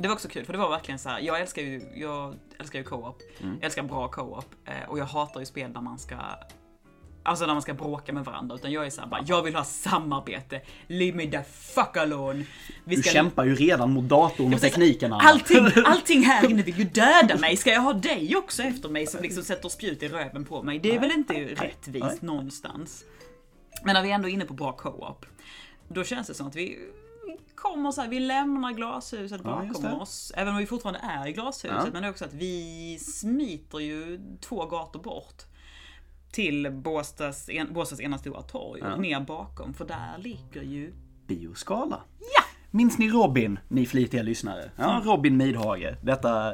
Det 0.00 0.08
var 0.08 0.14
också 0.14 0.28
kul 0.28 0.44
för 0.44 0.52
det 0.52 0.58
var 0.58 0.70
verkligen 0.70 0.98
så 0.98 1.08
här. 1.08 1.20
jag 1.20 1.40
älskar 1.40 1.62
ju, 1.62 1.82
jag 1.94 2.34
älskar 2.58 2.78
ju 2.78 2.84
co-op. 2.84 3.22
Mm. 3.40 3.54
Jag 3.54 3.64
älskar 3.64 3.82
bra 3.82 4.08
co-op. 4.08 4.54
eh, 4.64 4.88
Och 4.88 4.98
jag 4.98 5.04
hatar 5.04 5.40
ju 5.40 5.46
spel 5.46 5.72
där 5.72 5.80
man 5.80 5.98
ska 5.98 6.16
Alltså 7.22 7.46
när 7.46 7.52
man 7.54 7.62
ska 7.62 7.74
bråka 7.74 8.12
med 8.12 8.24
varandra. 8.24 8.54
Utan 8.56 8.72
jag 8.72 8.86
är 8.86 8.90
såhär 8.90 9.08
bara, 9.08 9.20
jag 9.26 9.42
vill 9.42 9.54
ha 9.54 9.64
samarbete. 9.64 10.60
Leave 10.86 11.16
me 11.16 11.30
the 11.30 11.42
fuck 11.52 11.96
alone. 11.96 12.44
Vi 12.84 12.96
Du 12.96 13.02
kämpar 13.02 13.44
ju 13.44 13.54
redan 13.54 13.92
mot 13.92 14.04
datorn 14.04 14.54
och 14.54 14.60
tekniken. 14.60 15.12
Anna. 15.12 15.24
Allting, 15.24 15.66
allting 15.84 16.22
här 16.22 16.50
inne 16.50 16.62
vill 16.62 16.78
ju 16.78 16.84
döda 16.84 17.38
mig. 17.38 17.56
Ska 17.56 17.70
jag 17.70 17.80
ha 17.80 17.92
dig 17.92 18.36
också 18.36 18.62
efter 18.62 18.88
mig 18.88 19.06
som 19.06 19.22
liksom 19.22 19.44
sätter 19.44 19.68
spjut 19.68 20.02
i 20.02 20.08
röven 20.08 20.44
på 20.44 20.62
mig? 20.62 20.78
Det 20.78 20.94
är 20.96 21.00
väl 21.00 21.10
inte 21.12 21.34
rättvist 21.34 22.22
någonstans. 22.22 23.04
Men 23.84 23.94
när 23.94 24.02
vi 24.02 24.10
ändå 24.10 24.28
är 24.28 24.32
inne 24.32 24.44
på 24.44 24.54
bra 24.54 24.72
co-op. 24.72 25.26
Då 25.88 26.04
känns 26.04 26.26
det 26.26 26.34
som 26.34 26.46
att 26.46 26.56
vi 26.56 26.78
kommer 27.62 27.90
så 27.90 28.00
här, 28.00 28.08
vi 28.08 28.20
lämnar 28.20 28.72
glashuset 28.72 29.40
Ja, 29.44 29.50
bakom 29.50 29.82
det. 29.82 29.92
oss. 29.92 30.32
Även 30.36 30.52
om 30.54 30.58
vi 30.58 30.66
fortfarande 30.66 31.00
är 31.02 31.26
i 31.26 31.32
glashuset. 31.32 31.70
Ja. 31.70 31.86
Men 31.92 32.02
det 32.02 32.08
är 32.08 32.10
också 32.10 32.24
att 32.24 32.32
vi 32.32 32.98
smiter 33.00 33.78
ju 33.78 34.20
två 34.40 34.66
gator 34.66 35.02
bort. 35.02 35.42
Till 36.32 36.70
Båstads, 36.70 37.48
en, 37.48 37.72
Båstads 37.72 38.00
ena 38.00 38.18
stora 38.18 38.42
torg. 38.42 38.80
Ja. 38.84 38.96
Ner 38.96 39.20
bakom. 39.20 39.74
För 39.74 39.84
där 39.84 40.18
ligger 40.18 40.62
ju 40.62 40.94
Bioskala. 41.26 42.02
Minns 42.70 42.98
ni 42.98 43.08
Robin, 43.08 43.58
ni 43.68 43.86
flitiga 43.86 44.22
lyssnare? 44.22 44.64
Ja, 44.76 45.02
Robin 45.04 45.36
Midhage. 45.36 45.96
Detta, 46.02 46.52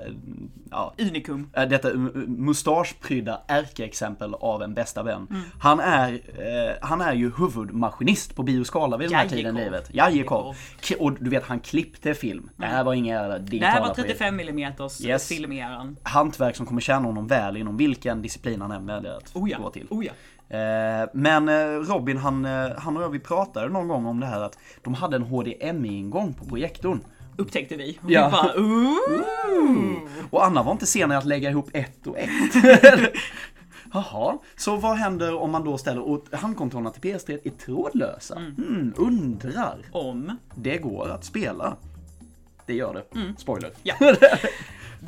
ja, 0.71 0.95
Unikum. 0.99 1.51
eh, 1.57 1.69
detta 1.69 1.91
eh, 1.91 1.97
mustaschprydda 2.27 3.41
ärkeexempel 3.49 4.35
av 4.35 4.63
en 4.63 4.75
bästa 4.75 5.03
vän. 5.03 5.27
Mm. 5.31 5.43
Han, 5.59 5.81
är, 5.81 6.13
eh, 6.13 6.75
han 6.81 7.01
är 7.01 7.15
ju 7.15 7.33
huvudmaskinist 7.39 8.37
på 8.37 8.43
Bioskala 8.43 8.97
vid 8.97 9.09
den 9.11 9.19
här 9.19 9.29
tiden 9.29 9.57
i 9.57 9.65
livet. 9.65 9.91
Jajekov. 9.95 10.57
Och 10.99 11.13
du 11.13 11.31
vet, 11.31 11.45
han 11.45 11.61
klippte 11.61 12.15
film. 12.15 12.51
Det 12.57 12.67
här 12.67 12.85
var 12.85 12.95
inga 12.95 13.23
Det 13.23 13.39
digitala 13.39 13.73
här 13.73 13.81
var 13.81 13.95
projekter. 13.95 14.15
35 14.15 14.41
mm 14.41 14.73
Yes. 15.05 15.29
filmeran. 15.29 15.97
Hantverk 16.03 16.57
som 16.57 16.67
kommer 16.67 16.81
tjäna 16.81 17.07
honom 17.07 17.27
väl 17.27 17.57
inom 17.57 17.77
vilken 17.77 18.23
disciplin 18.23 18.61
han 18.61 18.71
än 18.73 18.87
väljer 18.87 19.17
att 19.17 19.37
Oh 19.37 19.51
ja. 19.51 19.59
gå 19.59 19.71
till. 19.71 19.87
Oh 19.91 20.05
ja. 20.07 20.13
Eh, 20.55 21.09
Men 21.13 21.49
eh, 21.49 21.79
Robin, 21.81 22.17
han, 22.17 22.45
eh, 22.45 22.71
han 22.79 22.97
och 22.97 23.03
jag, 23.03 23.09
vi 23.09 23.19
pratade 23.21 23.69
någon 23.69 23.89
gång 23.89 24.07
om 24.07 24.21
det 24.21 24.27
här 24.27 24.41
att 24.41 24.59
de 24.83 24.95
hade 24.95 25.17
en 25.17 25.23
HDMI-ingång 25.23 26.35
på 26.35 26.45
projektorn. 26.45 27.01
Upptäckte 27.37 27.77
vi. 27.77 27.99
Och 28.03 28.11
Ja. 28.11 28.27
vi 28.27 28.33
bara, 28.33 28.65
ooh. 28.65 29.99
Och 30.31 30.45
Anna 30.47 30.63
var 30.63 30.73
inte 30.73 30.87
sen 30.87 31.13
att 31.13 31.25
lägga 31.25 31.51
ihop 31.51 31.69
ett 31.73 32.07
och 32.07 32.19
ett. 32.19 32.31
Jaha, 33.93 34.39
så 34.57 34.77
vad 34.77 34.97
händer 34.97 35.35
om 35.35 35.51
man 35.51 35.65
då 35.65 35.79
ställer, 35.79 36.37
handkontrollerna 36.37 36.91
till 36.91 37.03
PS3 37.13 37.39
är 37.45 37.51
trådlösa? 37.51 38.35
Hmm, 38.39 38.93
undrar. 38.97 39.79
Om. 39.93 40.37
Det 40.55 40.79
går 40.79 41.09
att 41.11 41.25
spela. 41.25 41.77
Det 42.67 42.75
gör 42.75 42.95
det. 42.95 43.33
Spoiler. 43.39 43.71
Ja. 43.83 43.95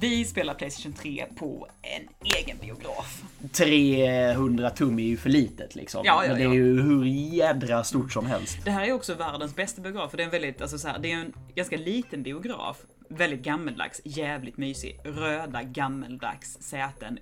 Vi 0.01 0.25
spelar 0.25 0.55
Playstation 0.55 0.93
3 0.93 1.27
på 1.37 1.69
en 1.83 2.09
egen 2.37 2.59
biograf. 2.59 3.23
300 3.53 4.71
tum 4.71 4.99
är 4.99 5.03
ju 5.03 5.17
för 5.17 5.31
litet 5.31 5.75
liksom. 5.75 6.03
Ja, 6.05 6.25
ja, 6.25 6.29
Men 6.29 6.39
det 6.39 6.45
är 6.45 6.53
ju 6.53 6.83
hur 6.83 7.05
jädra 7.05 7.85
stort 7.85 8.13
som 8.13 8.27
helst. 8.27 8.65
Det 8.65 8.71
här 8.71 8.85
är 8.85 8.93
också 8.93 9.15
världens 9.15 9.57
bästa 9.57 9.83
biograf, 9.83 10.11
för 10.11 10.17
det 10.17 10.23
är 10.23 10.25
en 10.25 10.31
väldigt, 10.31 10.63
alltså 10.63 10.79
så 10.79 10.89
här, 10.89 10.99
det 10.99 11.13
är 11.13 11.17
en 11.17 11.33
ganska 11.55 11.77
liten 11.77 12.23
biograf. 12.23 12.77
Väldigt 13.09 13.43
gammeldags, 13.43 14.01
jävligt 14.05 14.57
mysig. 14.57 15.01
Röda 15.05 15.63
gammeldags 15.63 16.59
säten. 16.61 17.19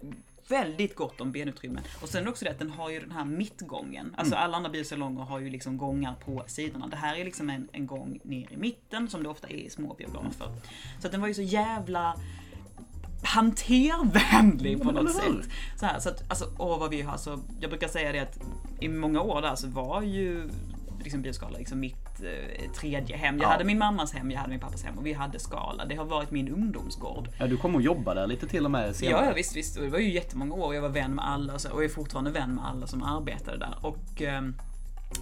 Väldigt 0.49 0.95
gott 0.95 1.21
om 1.21 1.33
benutrymme. 1.33 1.81
Och 2.03 2.09
sen 2.09 2.29
också 2.29 2.45
det 2.45 2.51
att 2.51 2.59
den 2.59 2.71
har 2.71 2.91
ju 2.91 3.01
den 3.01 3.11
här 3.11 3.25
mittgången. 3.25 4.15
Alltså 4.17 4.35
alla 4.35 4.57
andra 4.57 4.71
biosalonger 4.71 5.23
har 5.23 5.41
ju 5.41 5.51
liksom 5.51 5.79
gångar 5.79 6.15
på 6.25 6.45
sidorna. 6.47 6.87
Det 6.87 6.97
här 6.97 7.17
är 7.17 7.25
liksom 7.25 7.51
en, 7.51 7.69
en 7.73 7.87
gång 7.87 8.21
ner 8.25 8.53
i 8.53 8.57
mitten, 8.57 9.09
som 9.09 9.23
det 9.23 9.29
ofta 9.29 9.49
är 9.49 9.55
i 9.55 9.71
små 9.71 9.95
biografer. 9.95 10.49
Så 11.01 11.07
att 11.07 11.13
den 11.13 11.21
var 11.21 11.29
ju 11.29 11.35
så 11.35 11.43
jävla 11.43 12.17
hantervänlig 13.25 14.83
på 14.83 14.91
något 14.93 15.13
sätt. 15.13 15.49
Så, 15.77 15.87
här, 15.87 15.99
så 16.01 16.09
att, 16.09 16.25
alltså, 16.31 16.45
åh 16.59 16.79
vad 16.79 16.91
vi 16.91 17.03
har, 17.03 17.13
alltså, 17.13 17.41
jag 17.61 17.71
brukar 17.71 17.89
säga 17.89 18.13
det 18.13 18.19
att 18.21 18.39
i 18.81 18.89
många 18.89 19.21
år 19.21 19.43
där 19.43 19.55
så 19.55 19.69
var 19.69 20.03
ju 20.03 20.51
liksom 21.05 21.23
bioskala 21.23 21.59
liksom 21.59 21.81
mitt 21.81 22.21
eh, 22.23 22.71
tredje 22.73 23.17
hem. 23.17 23.37
Jag 23.39 23.45
Ja. 23.45 23.49
hade 23.49 23.65
min 23.65 23.79
mammas 23.79 24.13
hem, 24.13 24.31
jag 24.31 24.39
hade 24.39 24.51
min 24.51 24.61
pappas 24.61 24.85
hem 24.85 24.99
och 24.99 25.07
vi 25.07 25.13
hade 25.13 25.39
skala. 25.39 25.85
Det 25.85 25.95
har 25.95 26.05
varit 26.05 26.31
min 26.31 26.49
ungdomsgård. 26.49 27.29
Ja, 27.39 27.47
du 27.47 27.57
kommer 27.57 27.79
att 27.79 27.85
jobba 27.85 28.15
där 28.15 28.27
lite 28.27 28.47
till 28.47 28.65
och 28.65 28.71
med 28.71 28.97
senare. 28.97 29.21
Ja, 29.23 29.27
ja 29.29 29.35
visst, 29.35 29.57
visst. 29.57 29.77
Och 29.79 29.85
det 29.85 29.91
var 29.91 29.99
ju 29.99 30.13
jättemånga 30.13 30.55
år. 30.55 30.75
Jag 30.75 30.83
var 30.83 30.89
vän 30.89 31.15
med 31.15 31.29
alla 31.29 31.59
så- 31.59 31.71
och 31.71 31.85
är 31.85 31.89
fortfarande 31.89 32.31
vän 32.31 32.55
med 32.55 32.65
alla 32.67 32.87
som 32.87 33.03
arbetade 33.03 33.59
där. 33.59 33.75
Och 33.81 34.23
ehm, 34.23 34.55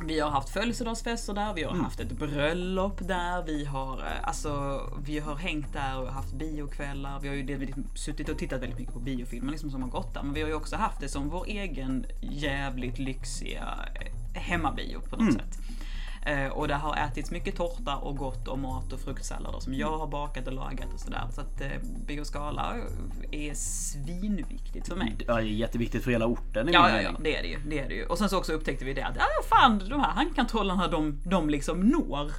vi 0.06 0.20
har 0.20 0.30
haft 0.30 0.48
födelsedagsfester 0.48 1.34
där, 1.34 1.54
vi 1.54 1.62
har 1.62 1.70
Mm. 1.70 1.84
haft 1.84 2.00
ett 2.00 2.12
bröllop 2.12 2.98
där, 3.08 3.42
vi 3.42 3.64
har, 3.64 3.98
eh, 3.98 4.04
alltså, 4.28 4.80
vi 5.04 5.18
har 5.18 5.34
hängt 5.36 5.72
där 5.72 6.00
och 6.00 6.12
haft 6.12 6.32
biokvällar. 6.34 7.20
Vi 7.20 7.28
har 7.28 7.34
ju 7.34 7.42
delvis 7.42 7.70
suttit 7.94 8.28
och 8.28 8.38
tittat 8.38 8.62
väldigt 8.62 8.78
mycket 8.78 8.94
på 8.94 9.00
biofilmer 9.00 9.50
liksom 9.52 9.70
som 9.70 9.82
har 9.82 9.88
gått 9.88 10.14
där. 10.14 10.22
Men 10.22 10.34
vi 10.34 10.40
har 10.42 10.48
ju 10.48 10.54
också 10.54 10.76
haft 10.76 11.00
det 11.00 11.08
som 11.08 11.28
vår 11.28 11.44
egen 11.46 12.06
jävligt 12.20 12.98
lyxiga 12.98 13.78
eh, 14.34 14.40
hemmabio 14.40 15.00
på 15.00 15.16
något 15.16 15.20
Mm. 15.20 15.32
sätt. 15.34 15.58
Eh, 16.26 16.46
och 16.46 16.68
det 16.68 16.74
har 16.74 16.96
ätits 16.96 17.30
mycket 17.30 17.56
tårta 17.56 17.96
och 17.96 18.16
gott 18.16 18.48
och 18.48 18.58
mat 18.58 18.92
och 18.92 19.00
fruktsallader 19.00 19.60
som 19.60 19.74
jag 19.74 19.98
har 19.98 20.06
bakat 20.06 20.46
och 20.46 20.52
lagat 20.52 20.94
och 20.94 21.00
sådär. 21.00 21.24
Så 21.34 21.40
att 21.40 21.60
eh, 21.60 21.68
Bioskala 22.06 22.74
är 23.32 23.54
svinviktigt 23.54 24.88
för 24.88 24.96
mig. 24.96 25.16
Ja, 25.26 25.34
det 25.34 25.40
är 25.42 25.44
jätteviktigt 25.44 26.04
för 26.04 26.10
hela 26.10 26.26
orten 26.26 26.68
Ja, 26.72 26.90
ja, 26.90 27.02
ja, 27.02 27.10
det 27.20 27.36
är 27.36 27.42
det 27.42 27.48
ju. 27.48 27.58
Det 27.66 27.78
är 27.78 27.88
det 27.88 27.94
ju. 27.94 28.06
Och 28.06 28.18
sen 28.18 28.28
så 28.28 28.38
också 28.38 28.52
upptäckte 28.52 28.84
vi 28.84 28.94
det 28.94 29.02
att, 29.06 29.16
ja 29.16 29.22
fan, 29.50 29.78
de 29.88 30.00
här 30.00 30.10
handkontrollerna 30.10 30.88
de, 30.88 31.20
de 31.24 31.50
liksom 31.50 31.80
når 31.80 32.30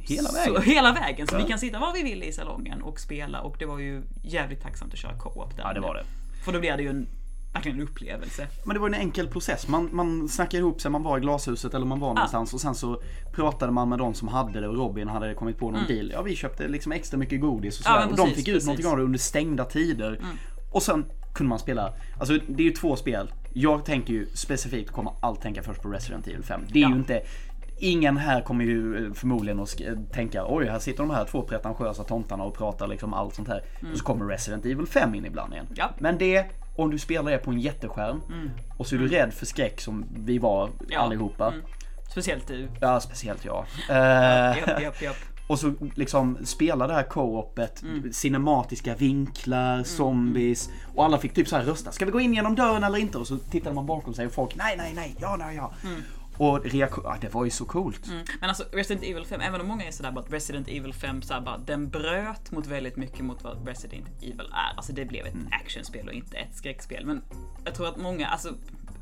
Hela 0.00 0.28
Så, 0.28 0.52
vägen. 0.52 0.62
hela 0.62 0.92
vägen. 0.92 1.26
Så 1.26 1.34
Ja. 1.34 1.38
vi 1.42 1.48
kan 1.48 1.58
sitta 1.58 1.78
var 1.78 1.92
vi 1.92 2.02
vill 2.02 2.22
i 2.22 2.32
salongen 2.32 2.82
och 2.82 3.00
spela 3.00 3.40
och 3.40 3.56
det 3.58 3.66
var 3.66 3.78
ju 3.78 4.02
jävligt 4.22 4.62
tacksamt 4.62 4.92
att 4.92 4.98
köra 4.98 5.18
co-op 5.18 5.56
där. 5.56 5.62
Ja, 5.62 5.72
det 5.72 5.80
var 5.80 5.94
det. 5.94 6.04
För 6.44 6.52
då 6.52 6.60
blir 6.60 6.76
det 6.76 6.82
ju 6.82 6.88
en, 6.88 7.06
verkligen 7.52 7.76
en 7.80 7.82
upplevelse. 7.88 8.46
Men 8.64 8.74
det 8.74 8.80
var 8.80 8.88
en 8.88 8.94
enkel 8.94 9.28
process. 9.28 9.68
Man, 9.68 9.88
man 9.92 10.28
snackade 10.28 10.58
ihop 10.58 10.80
sig, 10.80 10.90
man 10.90 11.02
var 11.02 11.18
i 11.18 11.20
glashuset 11.20 11.74
eller 11.74 11.86
man 11.86 12.00
var 12.00 12.14
någonstans 12.14 12.54
och 12.54 12.60
sen 12.60 12.74
så 12.74 13.02
pratade 13.32 13.72
man 13.72 13.88
med 13.88 13.98
de 13.98 14.14
som 14.14 14.28
hade 14.28 14.60
det 14.60 14.68
och 14.68 14.76
Robin 14.76 15.08
hade 15.08 15.34
kommit 15.34 15.58
på 15.58 15.70
någon 15.70 15.86
deal. 15.88 16.10
Ja, 16.14 16.22
vi 16.22 16.36
köpte 16.36 16.68
liksom 16.68 16.92
extra 16.92 17.18
mycket 17.18 17.40
godis 17.40 17.80
och 17.80 17.86
Mm. 17.86 17.96
Ja, 17.96 18.00
sådär. 18.02 18.10
men 18.10 18.10
och 18.12 18.16
de 18.16 18.22
precis, 18.30 18.36
fick 18.44 18.48
ut 18.48 18.54
precis. 18.54 18.68
Mm. 18.68 18.72
någonting 18.72 18.90
av 18.92 18.96
det 18.96 19.02
under 19.04 19.18
stängda 19.18 19.64
tider. 19.64 20.20
Och 20.72 20.82
sen 20.82 21.04
kunde 21.34 21.48
man 21.48 21.58
spela, 21.58 21.92
alltså 22.20 22.38
det 22.48 22.62
är 22.62 22.66
ju 22.66 22.70
två 22.72 22.96
spel. 22.96 23.32
Jag 23.52 23.84
tänker 23.84 24.12
ju 24.12 24.26
specifikt, 24.34 24.90
kommer 24.90 25.12
allt 25.20 25.40
tänka 25.42 25.62
först 25.62 25.82
på 25.82 25.88
Resident 25.88 26.26
Evil 26.26 26.42
5. 26.42 26.60
Det 26.72 26.78
är 26.78 26.82
Ja. 26.82 26.88
ju 26.88 26.94
inte 26.94 27.22
Ingen 27.82 28.16
här 28.16 28.40
kommer 28.42 28.64
ju 28.64 29.06
eh, 29.06 29.12
förmodligen 29.12 29.60
att 29.60 29.68
sk- 29.68 30.10
tänka 30.12 30.44
oj 30.48 30.66
här 30.66 30.78
sitter 30.78 30.98
de 30.98 31.10
här 31.10 31.24
två 31.24 31.42
pretentiösa 31.42 32.04
tomtarna 32.04 32.44
och 32.44 32.54
pratar 32.56 32.86
liksom 32.88 33.14
allt 33.14 33.34
sånt 33.34 33.48
här. 33.48 33.62
Och 33.92 33.98
så 33.98 34.04
kommer 34.04 34.24
Resident 34.26 34.64
Evil 34.66 34.86
5 34.86 35.14
in 35.14 35.24
ibland 35.24 35.52
igen. 35.52 35.64
Mm. 35.66 35.76
Ja. 35.78 35.90
Men 35.98 36.18
det, 36.18 36.46
om 36.82 36.90
du 36.90 36.98
spelar 36.98 37.30
det 37.32 37.38
på 37.38 37.50
en 37.50 37.60
jätteskärm 37.60 38.20
och 38.78 38.86
så 38.86 38.94
är 38.94 38.98
du 38.98 39.08
rädd 39.08 39.32
för 39.34 39.46
skräck 39.46 39.80
som 39.80 40.04
vi 40.16 40.38
var 40.38 40.64
Mm. 40.64 40.76
Ja. 40.88 41.00
allihopa. 41.00 41.48
Mm. 41.48 41.60
Speciellt 42.10 42.46
du. 42.48 42.68
Ja, 42.80 43.00
speciellt 43.00 43.44
jag. 43.44 43.64
Eh, 43.90 43.96
Japp, 44.58 44.82
japp, 44.82 45.02
japp. 45.02 45.16
och 45.48 45.58
så 45.58 45.72
liksom 45.94 46.38
spela 46.44 46.86
det 46.86 46.94
här 46.94 47.02
co-opet, 47.02 47.82
Mm. 47.82 48.12
cinematiska 48.12 48.94
vinklar, 48.94 49.82
zombies. 49.82 50.70
Och 50.94 51.04
alla 51.04 51.18
fick 51.18 51.34
typ 51.34 51.48
så 51.48 51.56
här 51.56 51.64
rösta, 51.64 51.92
ska 51.92 52.04
vi 52.04 52.10
gå 52.10 52.20
in 52.20 52.34
genom 52.34 52.54
dörren 52.54 52.84
eller 52.84 52.98
inte? 52.98 53.18
Och 53.18 53.26
så 53.26 53.38
tittade 53.38 53.74
man 53.74 53.86
bakom 53.86 54.14
sig 54.14 54.26
och 54.26 54.32
folk, 54.32 54.56
nej, 54.56 54.74
nej, 54.76 54.92
nej, 54.94 55.16
ja, 55.20 55.36
nej, 55.38 55.56
ja. 55.56 55.72
Mm. 55.84 56.02
Och 56.40 56.64
reaktion, 56.64 57.04
ja, 57.06 57.16
det 57.20 57.34
var 57.34 57.44
ju 57.44 57.50
så 57.50 57.64
coolt. 57.64 58.06
Mm. 58.08 58.24
Men 58.40 58.48
alltså 58.48 58.64
Resident 58.72 59.04
Evil 59.04 59.24
5, 59.26 59.40
även 59.40 59.60
om 59.60 59.66
många 59.66 59.84
är 59.84 59.90
sådär 59.90 60.12
bara 60.12 60.20
att 60.24 60.32
Resident 60.32 60.68
Evil 60.68 60.94
5 60.94 61.22
såhär 61.22 61.40
bara, 61.40 61.58
den 61.58 61.88
bröt 61.88 62.50
mot 62.50 62.66
väldigt 62.66 62.96
mycket 62.96 63.20
mot 63.20 63.44
vad 63.44 63.68
Resident 63.68 64.08
Evil 64.22 64.48
är. 64.52 64.76
Alltså 64.76 64.92
det 64.92 65.04
blev 65.04 65.26
ett 65.26 65.34
actionspel 65.50 66.08
och 66.08 66.14
inte 66.14 66.36
ett 66.36 66.56
skräckspel. 66.56 67.06
Men 67.06 67.22
jag 67.64 67.74
tror 67.74 67.88
att 67.88 67.96
många, 67.96 68.26
alltså 68.28 68.54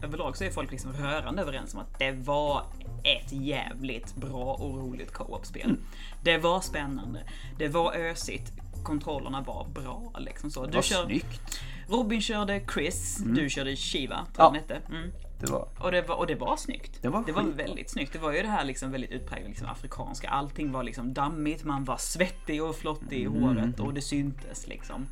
överlag 0.02 0.36
så 0.36 0.44
är 0.44 0.50
folk 0.50 0.70
liksom 0.70 0.92
rörande 0.92 1.42
överens 1.42 1.74
om 1.74 1.80
att 1.80 1.98
det 1.98 2.12
var 2.12 2.62
ett 3.04 3.32
jävligt 3.32 4.16
bra 4.16 4.54
och 4.54 4.78
roligt 4.78 5.12
co-op-spel. 5.12 5.76
Det 6.22 6.38
var 6.38 6.60
spännande, 6.60 7.22
det 7.58 7.68
var 7.68 7.96
ösigt, 7.96 8.52
kontrollerna 8.82 9.40
var 9.40 9.66
bra 9.74 10.12
liksom 10.18 10.50
så. 10.50 10.66
Du 10.66 10.72
var 10.72 10.82
kör, 10.82 11.04
snyggt. 11.06 11.60
Robin 11.88 12.20
körde 12.20 12.60
Chris, 12.74 13.18
du 13.26 13.50
körde 13.50 13.76
Shiva, 13.76 14.16
tror 14.16 14.26
Ja. 14.36 14.44
jag 14.44 14.52
den 14.52 14.60
hette. 14.60 14.80
Mm. 14.94 15.10
Det 15.40 15.50
var. 15.50 15.68
Och 15.78 15.90
det 15.92 16.02
var, 16.02 16.16
och 16.16 16.26
det 16.26 16.34
var 16.34 16.56
snyggt. 16.56 16.98
Det 17.02 17.08
var 17.08 17.22
skitbra. 17.24 17.42
väldigt 17.42 17.90
snyggt. 17.90 18.12
Det 18.12 18.18
var 18.18 18.32
ju 18.32 18.42
det 18.42 18.48
här 18.48 18.64
liksom 18.64 18.92
väldigt 18.92 19.10
utpräglade 19.10 19.48
liksom 19.48 19.68
afrikanska. 19.68 20.28
Allting 20.28 20.72
var 20.72 20.82
liksom 20.82 21.14
dammigt, 21.14 21.64
man 21.64 21.84
var 21.84 21.96
svettig 21.96 22.62
och 22.62 22.76
flottig 22.76 23.18
i 23.20 23.24
Mm. 23.24 23.42
håret 23.42 23.80
och 23.80 23.94
det 23.94 24.00
syntes 24.00 24.66
liksom. 24.66 25.06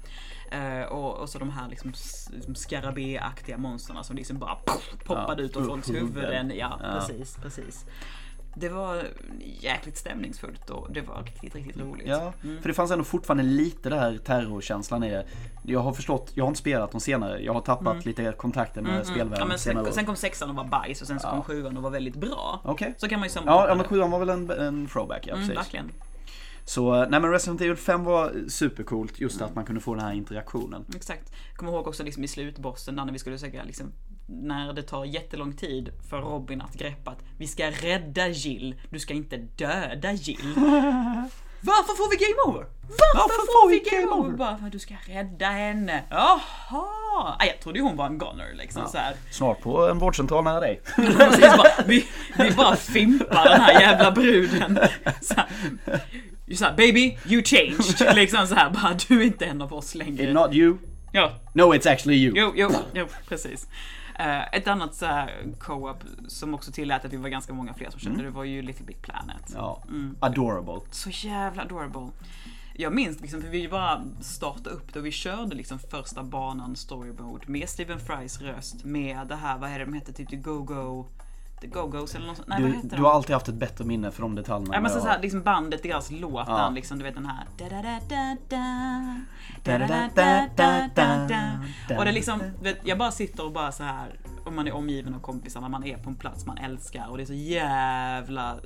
Eh, 0.50 0.82
och, 0.82 1.14
och 1.18 1.28
så 1.28 1.38
de 1.38 1.50
här 1.50 1.68
liksom, 1.68 1.92
liksom 2.32 2.54
skarabéaktiga 2.54 3.58
monstren 3.58 4.04
som 4.04 4.16
liksom 4.16 4.38
bara 4.38 4.54
poff, 4.54 4.90
poppade 5.04 5.42
Ja, 5.42 5.46
ut 5.48 5.56
ur 5.56 5.62
folks 5.64 5.90
huvuden. 5.90 6.52
Ja, 6.56 6.78
Ja. 6.82 6.88
precis, 6.98 7.36
precis. 7.36 7.84
Det 8.58 8.68
var 8.68 9.02
jäkligt 9.60 9.96
stämningsfullt 9.96 10.70
och 10.70 10.92
det 10.92 11.00
var 11.00 11.22
riktigt, 11.22 11.54
riktigt 11.54 11.76
roligt. 11.76 12.06
Ja, 12.08 12.32
för 12.60 12.68
det 12.68 12.74
fanns 12.74 12.90
ändå 12.90 13.04
fortfarande 13.04 13.42
lite 13.42 13.90
där 13.90 14.18
terrorkänslan 14.18 15.04
i 15.04 15.10
det. 15.10 15.26
Jag 15.64 15.80
har 15.80 15.92
förstått, 15.92 16.30
jag 16.34 16.44
har 16.44 16.48
inte 16.48 16.60
spelat 16.60 16.92
de 16.92 17.00
senare, 17.00 17.40
jag 17.40 17.52
har 17.54 17.60
tappat 17.60 18.04
lite 18.04 18.32
kontakten 18.32 18.84
med 18.84 18.92
Mm, 18.92 19.04
spelvärlden 19.04 19.48
ja, 19.50 19.58
sen, 19.58 19.92
sen 19.92 20.06
kom 20.06 20.16
sexan 20.16 20.50
och 20.50 20.56
var 20.56 20.64
bajs 20.64 21.00
och 21.00 21.06
sen 21.06 21.20
så 21.20 21.28
kom 21.28 21.42
sjuan 21.42 21.76
och 21.76 21.82
var 21.82 21.90
väldigt 21.90 22.16
bra. 22.16 22.60
Okej. 22.64 22.94
Så 22.98 23.08
kan 23.08 23.20
man 23.20 23.28
ju 23.28 23.30
Ja, 23.30 23.34
sammanfatta 23.34 23.68
ja, 23.68 23.74
men 23.74 23.84
sjuan 23.84 24.10
var 24.10 24.18
väl 24.18 24.28
en, 24.28 24.50
en 24.50 24.86
throwback, 24.86 25.26
ja 25.26 25.34
Mm, 25.34 25.48
precis. 25.48 25.64
verkligen. 25.64 25.92
Så, 26.64 26.94
nej 27.06 27.20
men 27.20 27.30
Resident 27.30 27.60
Evil 27.60 27.76
5 27.76 28.04
var 28.04 28.32
supercoolt, 28.48 29.20
just 29.20 29.42
att 29.42 29.54
man 29.54 29.64
kunde 29.64 29.80
få 29.80 29.94
den 29.94 30.04
här 30.04 30.12
interaktionen. 30.12 30.84
Exakt. 30.96 31.32
Kommer 31.56 31.72
ihåg 31.72 31.86
också 31.88 32.02
liksom 32.02 32.24
i 32.24 32.28
slutbossen 32.28 32.94
när 32.94 33.12
vi 33.12 33.18
skulle 33.18 33.38
söka 33.38 33.64
liksom 33.64 33.92
när 34.26 34.72
det 34.72 34.82
tar 34.82 35.04
jättelång 35.04 35.52
tid 35.52 35.90
för 36.10 36.20
Robin 36.20 36.60
att 36.60 36.74
greppa 36.74 37.10
att 37.10 37.24
vi 37.38 37.46
ska 37.46 37.70
rädda 37.70 38.28
Jill, 38.28 38.74
du 38.90 38.98
ska 38.98 39.14
inte 39.14 39.36
döda 39.36 40.12
Jill. 40.12 40.54
Varför 41.60 41.94
får 41.94 42.10
vi 42.10 42.16
game 42.16 42.56
over? 42.56 42.66
Varför, 43.14 43.46
får 43.46 43.68
vi 43.68 43.78
game 43.90 44.06
over? 44.06 44.36
Bara 44.36 44.58
för 44.58 44.66
att 44.66 44.72
du 44.72 44.78
ska 44.78 44.94
rädda 45.06 45.46
henne. 45.46 46.04
Jaha! 46.10 47.36
Nej, 47.38 47.48
jag 47.48 47.60
trodde 47.60 47.80
hon 47.80 47.96
var 47.96 48.06
en 48.06 48.18
goner 48.18 48.54
liksom 48.54 48.88
så 48.88 48.98
här. 48.98 49.14
Snart 49.30 49.60
på 49.60 49.88
en 49.88 49.98
vårdcentral 49.98 50.44
nära 50.44 50.60
dig. 50.60 50.80
Precis, 50.96 51.56
bara, 51.56 51.84
vi, 51.86 52.06
vi 52.38 52.50
bara 52.50 52.76
fimpar 52.76 53.44
den 53.44 53.60
här 53.60 53.80
jävla 53.80 54.10
bruden. 54.10 54.78
Så 55.20 55.34
här, 55.34 55.46
så 56.54 56.64
här, 56.64 56.76
baby, 56.76 57.18
you 57.26 57.42
changed. 57.42 58.14
Liksom 58.14 58.46
så 58.46 58.54
här, 58.54 58.70
bara 58.70 58.96
du 59.08 59.20
är 59.20 59.24
inte 59.24 59.46
en 59.46 59.62
av 59.62 59.72
oss 59.74 59.94
längre. 59.94 60.24
It's 60.24 60.32
not 60.32 60.54
you, 60.54 60.76
Ja, 61.12 61.32
no 61.52 61.74
it's 61.74 61.86
actually 61.92 62.16
you. 62.16 62.32
Jo, 62.36 62.52
jo, 62.56 62.70
jo, 62.94 63.06
precis. 63.28 63.66
Eh, 64.18 64.54
ett 64.54 64.68
annat 64.68 64.94
så 64.94 65.28
co-op 65.58 66.04
som 66.28 66.54
också 66.54 66.72
tillät 66.72 67.04
att 67.04 67.12
vi 67.12 67.16
var 67.16 67.28
ganska 67.28 67.52
många 67.52 67.74
fler 67.74 67.90
som 67.90 68.00
köpte 68.00 68.22
det 68.22 68.30
var 68.30 68.44
ju 68.44 68.62
Little 68.62 68.86
Big 68.86 69.02
Planet. 69.02 69.52
Ja, 69.54 69.82
adorable. 70.20 70.80
Så 70.90 71.10
jävla 71.10 71.62
adorable. 71.62 72.08
Jag 72.78 72.94
minns 72.94 73.20
liksom, 73.20 73.42
för 73.42 73.48
vi 73.48 73.68
bara 73.68 74.04
startade 74.20 74.70
upp 74.70 74.92
det 74.92 74.98
och 74.98 75.06
vi 75.06 75.10
körde 75.10 75.56
liksom 75.56 75.78
första 75.78 76.22
banan 76.22 76.76
story 76.76 77.12
mode 77.12 77.44
med 77.46 77.68
Stephen 77.68 78.00
Frys 78.00 78.40
röst 78.40 78.84
med 78.84 79.26
det 79.26 79.36
här, 79.36 79.58
vad 79.58 79.70
är 79.70 79.78
det 79.78 79.84
de 79.84 79.94
heter, 79.94 80.12
typ 80.12 80.44
Go-Go, 80.44 81.06
The 81.60 81.66
Go-Go's 81.66 82.16
eller 82.16 82.26
något. 82.26 82.42
Nej, 82.46 82.62
vad 82.62 82.70
Du, 82.70 82.76
heter 82.76 82.88
du 82.88 82.96
de? 82.96 83.04
har 83.04 83.12
alltid 83.12 83.34
haft 83.34 83.48
ett 83.48 83.54
bättre 83.54 83.84
minne 83.84 84.10
för 84.10 84.22
de 84.22 84.34
detaljerna. 84.34 84.74
Ja 84.74 84.80
men 84.80 84.90
så, 84.90 84.94
vad 84.96 85.04
så 85.04 85.08
här, 85.10 85.20
liksom 85.22 85.42
bandet, 85.42 85.82
deras 85.82 86.10
låt, 86.10 86.44
Ja. 86.48 86.70
liksom, 86.74 86.98
du 86.98 87.04
vet 87.04 87.14
den 87.14 87.26
här. 87.26 87.46
Och 91.98 92.04
det 92.04 92.10
är 92.10 92.12
liksom, 92.12 92.40
vet, 92.62 92.78
jag 92.84 92.98
bara 92.98 93.10
sitter 93.10 93.44
och 93.44 93.52
bara 93.52 93.72
så 93.72 93.82
här 93.82 94.20
om 94.46 94.56
man 94.56 94.66
är 94.68 94.72
omgiven 94.74 95.14
av 95.14 95.20
kompisar, 95.20 95.60
när 95.60 95.68
man 95.68 95.84
är 95.84 95.96
på 95.98 96.10
en 96.10 96.16
plats 96.16 96.46
man 96.46 96.58
älskar 96.58 97.06
och 97.10 97.16
det 97.16 97.22
är 97.22 97.26
så 97.26 97.32
jävla 97.34 98.56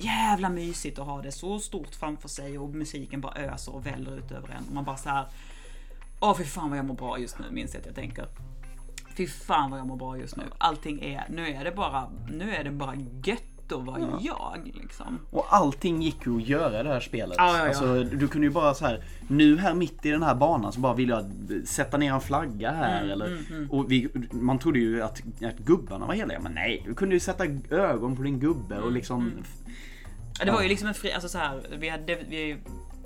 Jävla 0.00 0.48
mysigt 0.48 0.98
att 0.98 1.06
ha 1.06 1.22
det 1.22 1.32
så 1.32 1.58
stort 1.58 1.94
framför 1.94 2.28
sig 2.28 2.58
och 2.58 2.68
musiken 2.68 3.20
bara 3.20 3.32
öser 3.34 3.74
och 3.74 3.86
väller 3.86 4.16
ut 4.18 4.30
över 4.32 4.48
en. 4.48 4.68
Och 4.68 4.74
man 4.74 4.84
bara 4.84 4.96
så 4.96 5.08
här. 5.08 5.26
Åh 6.20 6.36
fy 6.36 6.44
fan 6.44 6.70
vad 6.70 6.78
jag 6.78 6.84
mår 6.84 6.94
bra 6.94 7.18
just 7.18 7.38
nu, 7.38 7.44
minns 7.50 7.74
jag 7.74 7.80
att 7.80 7.86
jag 7.86 7.94
tänker. 7.94 8.26
Fy 9.18 9.26
fan 9.26 9.70
vad 9.70 9.80
jag 9.80 9.86
mår 9.86 9.96
bra 9.96 10.18
just 10.18 10.36
nu. 10.36 10.42
Allting 10.58 11.02
är, 11.02 11.26
nu 11.30 11.48
är 11.48 11.64
det 11.64 11.72
bara, 11.72 12.10
nu 12.30 12.50
är 12.54 12.64
det 12.64 12.70
bara 12.70 12.94
gött 13.24 13.72
att 13.72 13.84
vara 13.84 14.20
jag 14.20 14.70
liksom. 14.74 15.18
Och 15.30 15.46
allting 15.48 16.02
gick 16.02 16.26
ju 16.26 16.36
att 16.36 16.48
göra 16.48 16.80
i 16.80 16.82
det 16.82 16.88
här 16.88 17.00
spelet. 17.00 17.34
Ja, 17.38 17.56
ja, 17.56 17.58
ja. 17.58 17.68
Alltså, 17.68 18.04
du 18.04 18.28
kunde 18.28 18.46
ju 18.46 18.52
bara 18.52 18.74
så 18.74 18.86
här, 18.86 19.04
nu 19.28 19.56
här 19.56 19.74
mitt 19.74 20.06
i 20.06 20.10
den 20.10 20.22
här 20.22 20.34
banan 20.34 20.72
så 20.72 20.80
bara 20.80 20.94
vill 20.94 21.08
jag 21.08 21.24
sätta 21.64 21.96
ner 21.96 22.12
en 22.12 22.20
flagga 22.20 22.70
här 22.70 23.02
Mm, 23.02 23.10
eller 23.10 23.38
och 23.70 23.92
vi, 23.92 24.08
Man 24.30 24.58
trodde 24.58 24.78
ju 24.78 25.02
att, 25.02 25.22
att 25.42 25.58
gubbarna 25.58 26.06
var 26.06 26.14
heliga, 26.14 26.40
men 26.40 26.52
nej, 26.52 26.82
du 26.86 26.94
kunde 26.94 27.14
ju 27.14 27.20
sätta 27.20 27.44
ögon 27.70 28.16
på 28.16 28.22
din 28.22 28.38
gubbe 28.40 28.74
Mm, 28.74 28.86
och 28.86 28.92
liksom 28.92 29.32
Ja, 30.38 30.44
det 30.44 30.52
var 30.52 30.62
ju 30.62 30.68
liksom 30.68 30.88
en 30.88 30.94
fri, 30.94 31.12
alltså 31.12 31.28
så 31.28 31.38
här, 31.38 31.60
vi 31.78 31.88
hade, 31.88 32.18
vi, 32.28 32.56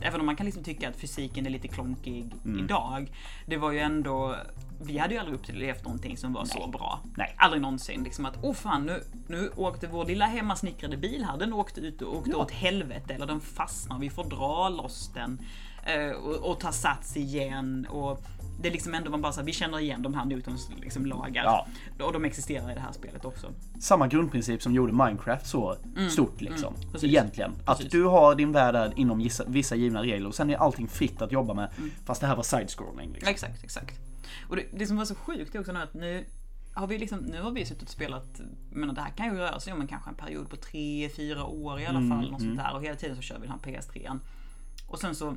även 0.02 0.20
om 0.20 0.26
man 0.26 0.36
kan 0.36 0.46
liksom 0.46 0.64
tycka 0.64 0.88
att 0.88 0.96
fysiken 0.96 1.46
är 1.46 1.50
lite 1.50 1.68
klonkig 1.68 2.30
idag. 2.44 3.12
Det 3.46 3.56
var 3.56 3.72
ju 3.72 3.78
ändå, 3.78 4.36
vi 4.82 4.98
hade 4.98 5.14
ju 5.14 5.20
aldrig 5.20 5.38
upplevt 5.38 5.84
någonting 5.84 6.16
som 6.16 6.32
var 6.32 6.44
så 6.44 6.66
bra. 6.66 7.00
Nej. 7.16 7.34
Aldrig 7.38 7.62
någonsin. 7.62 8.04
Liksom 8.04 8.26
att, 8.26 8.38
åh 8.42 8.54
fan, 8.54 8.86
nu, 8.86 9.02
nu 9.28 9.50
åkte 9.56 9.86
vår 9.86 10.04
lilla 10.04 10.26
hemmasnickrade 10.26 10.96
bil 10.96 11.24
här, 11.24 11.38
den 11.38 11.52
åkte 11.52 11.80
ut 11.80 12.02
och 12.02 12.16
åkte 12.16 12.30
Ja. 12.30 12.36
åt 12.36 12.50
helvete. 12.50 13.14
Eller 13.14 13.26
den 13.26 13.40
fastnar, 13.40 13.98
vi 13.98 14.10
får 14.10 14.24
dra 14.24 14.68
loss 14.68 15.10
den. 15.14 15.38
Eh, 15.86 16.10
och, 16.10 16.50
och 16.50 16.60
ta 16.60 16.72
sats 16.72 17.16
igen. 17.16 17.86
Och 17.90 18.20
det 18.60 18.68
är 18.68 18.72
liksom 18.72 18.94
ändå 18.94 19.10
man 19.10 19.22
bara 19.22 19.32
så 19.32 19.40
här, 19.40 19.46
vi 19.46 19.52
känner 19.52 19.78
igen 19.78 20.02
de 20.02 20.14
här 20.14 20.24
Newtons 20.24 20.70
liksom 20.80 21.06
lagar. 21.06 21.44
Ja. 21.44 21.66
Och 22.06 22.12
de 22.12 22.24
existerar 22.24 22.70
i 22.70 22.74
det 22.74 22.80
här 22.80 22.92
spelet 22.92 23.24
också. 23.24 23.46
samma 23.80 24.06
grundprincip 24.08 24.62
som 24.62 24.74
gjorde 24.74 24.92
Minecraft 24.92 25.46
så 25.46 25.76
stort 26.10 26.40
liksom. 26.40 26.74
Mm. 26.74 26.92
precis. 26.92 27.08
Egentligen. 27.10 27.52
Att 27.64 27.76
Precis. 27.76 27.92
du 27.92 28.04
har 28.04 28.34
din 28.34 28.52
värld 28.52 28.92
inom 28.96 29.18
vissa, 29.18 29.44
vissa 29.46 29.74
givna 29.74 30.02
regler 30.02 30.28
och 30.28 30.34
sen 30.34 30.50
är 30.50 30.56
allting 30.56 30.88
fritt 30.88 31.22
att 31.22 31.32
jobba 31.32 31.54
med. 31.54 31.70
Mm. 31.78 31.90
Fast 32.04 32.20
det 32.20 32.26
här 32.26 32.36
var 32.36 32.42
side-scrolling. 32.42 33.12
Liksom. 33.12 33.28
Exakt, 33.30 33.64
exakt. 33.64 34.00
Och 34.48 34.56
det, 34.56 34.64
det 34.72 34.86
som 34.86 34.96
var 34.96 35.04
så 35.04 35.14
sjukt 35.14 35.54
är 35.54 35.60
också 35.60 35.72
att 35.72 35.94
nu 35.94 36.24
har 36.74 36.86
vi 36.86 36.98
liksom, 36.98 37.18
nu 37.18 37.42
har 37.42 37.50
vi 37.50 37.66
suttit 37.66 37.82
och 37.82 37.88
spelat, 37.88 38.40
menar 38.70 38.94
det 38.94 39.00
här 39.00 39.10
kan 39.10 39.26
ju 39.26 39.32
röra 39.38 39.60
sig 39.60 39.72
om 39.72 39.80
en 39.80 39.86
kanske 39.86 40.10
en 40.10 40.16
period 40.16 40.50
på 40.50 40.56
3-4 40.56 41.42
år 41.42 41.80
i 41.80 41.86
alla 41.86 41.98
Mm, 41.98 42.10
fall. 42.10 42.30
Något 42.30 42.40
sånt 42.40 42.56
där. 42.56 42.74
Och 42.74 42.82
hela 42.82 42.96
tiden 42.96 43.16
så 43.16 43.22
kör 43.22 43.38
vi 43.38 43.46
den 43.46 43.50
här 43.64 43.72
PS3. 43.80 44.18
Och 44.88 44.98
sen 44.98 45.14
så 45.14 45.34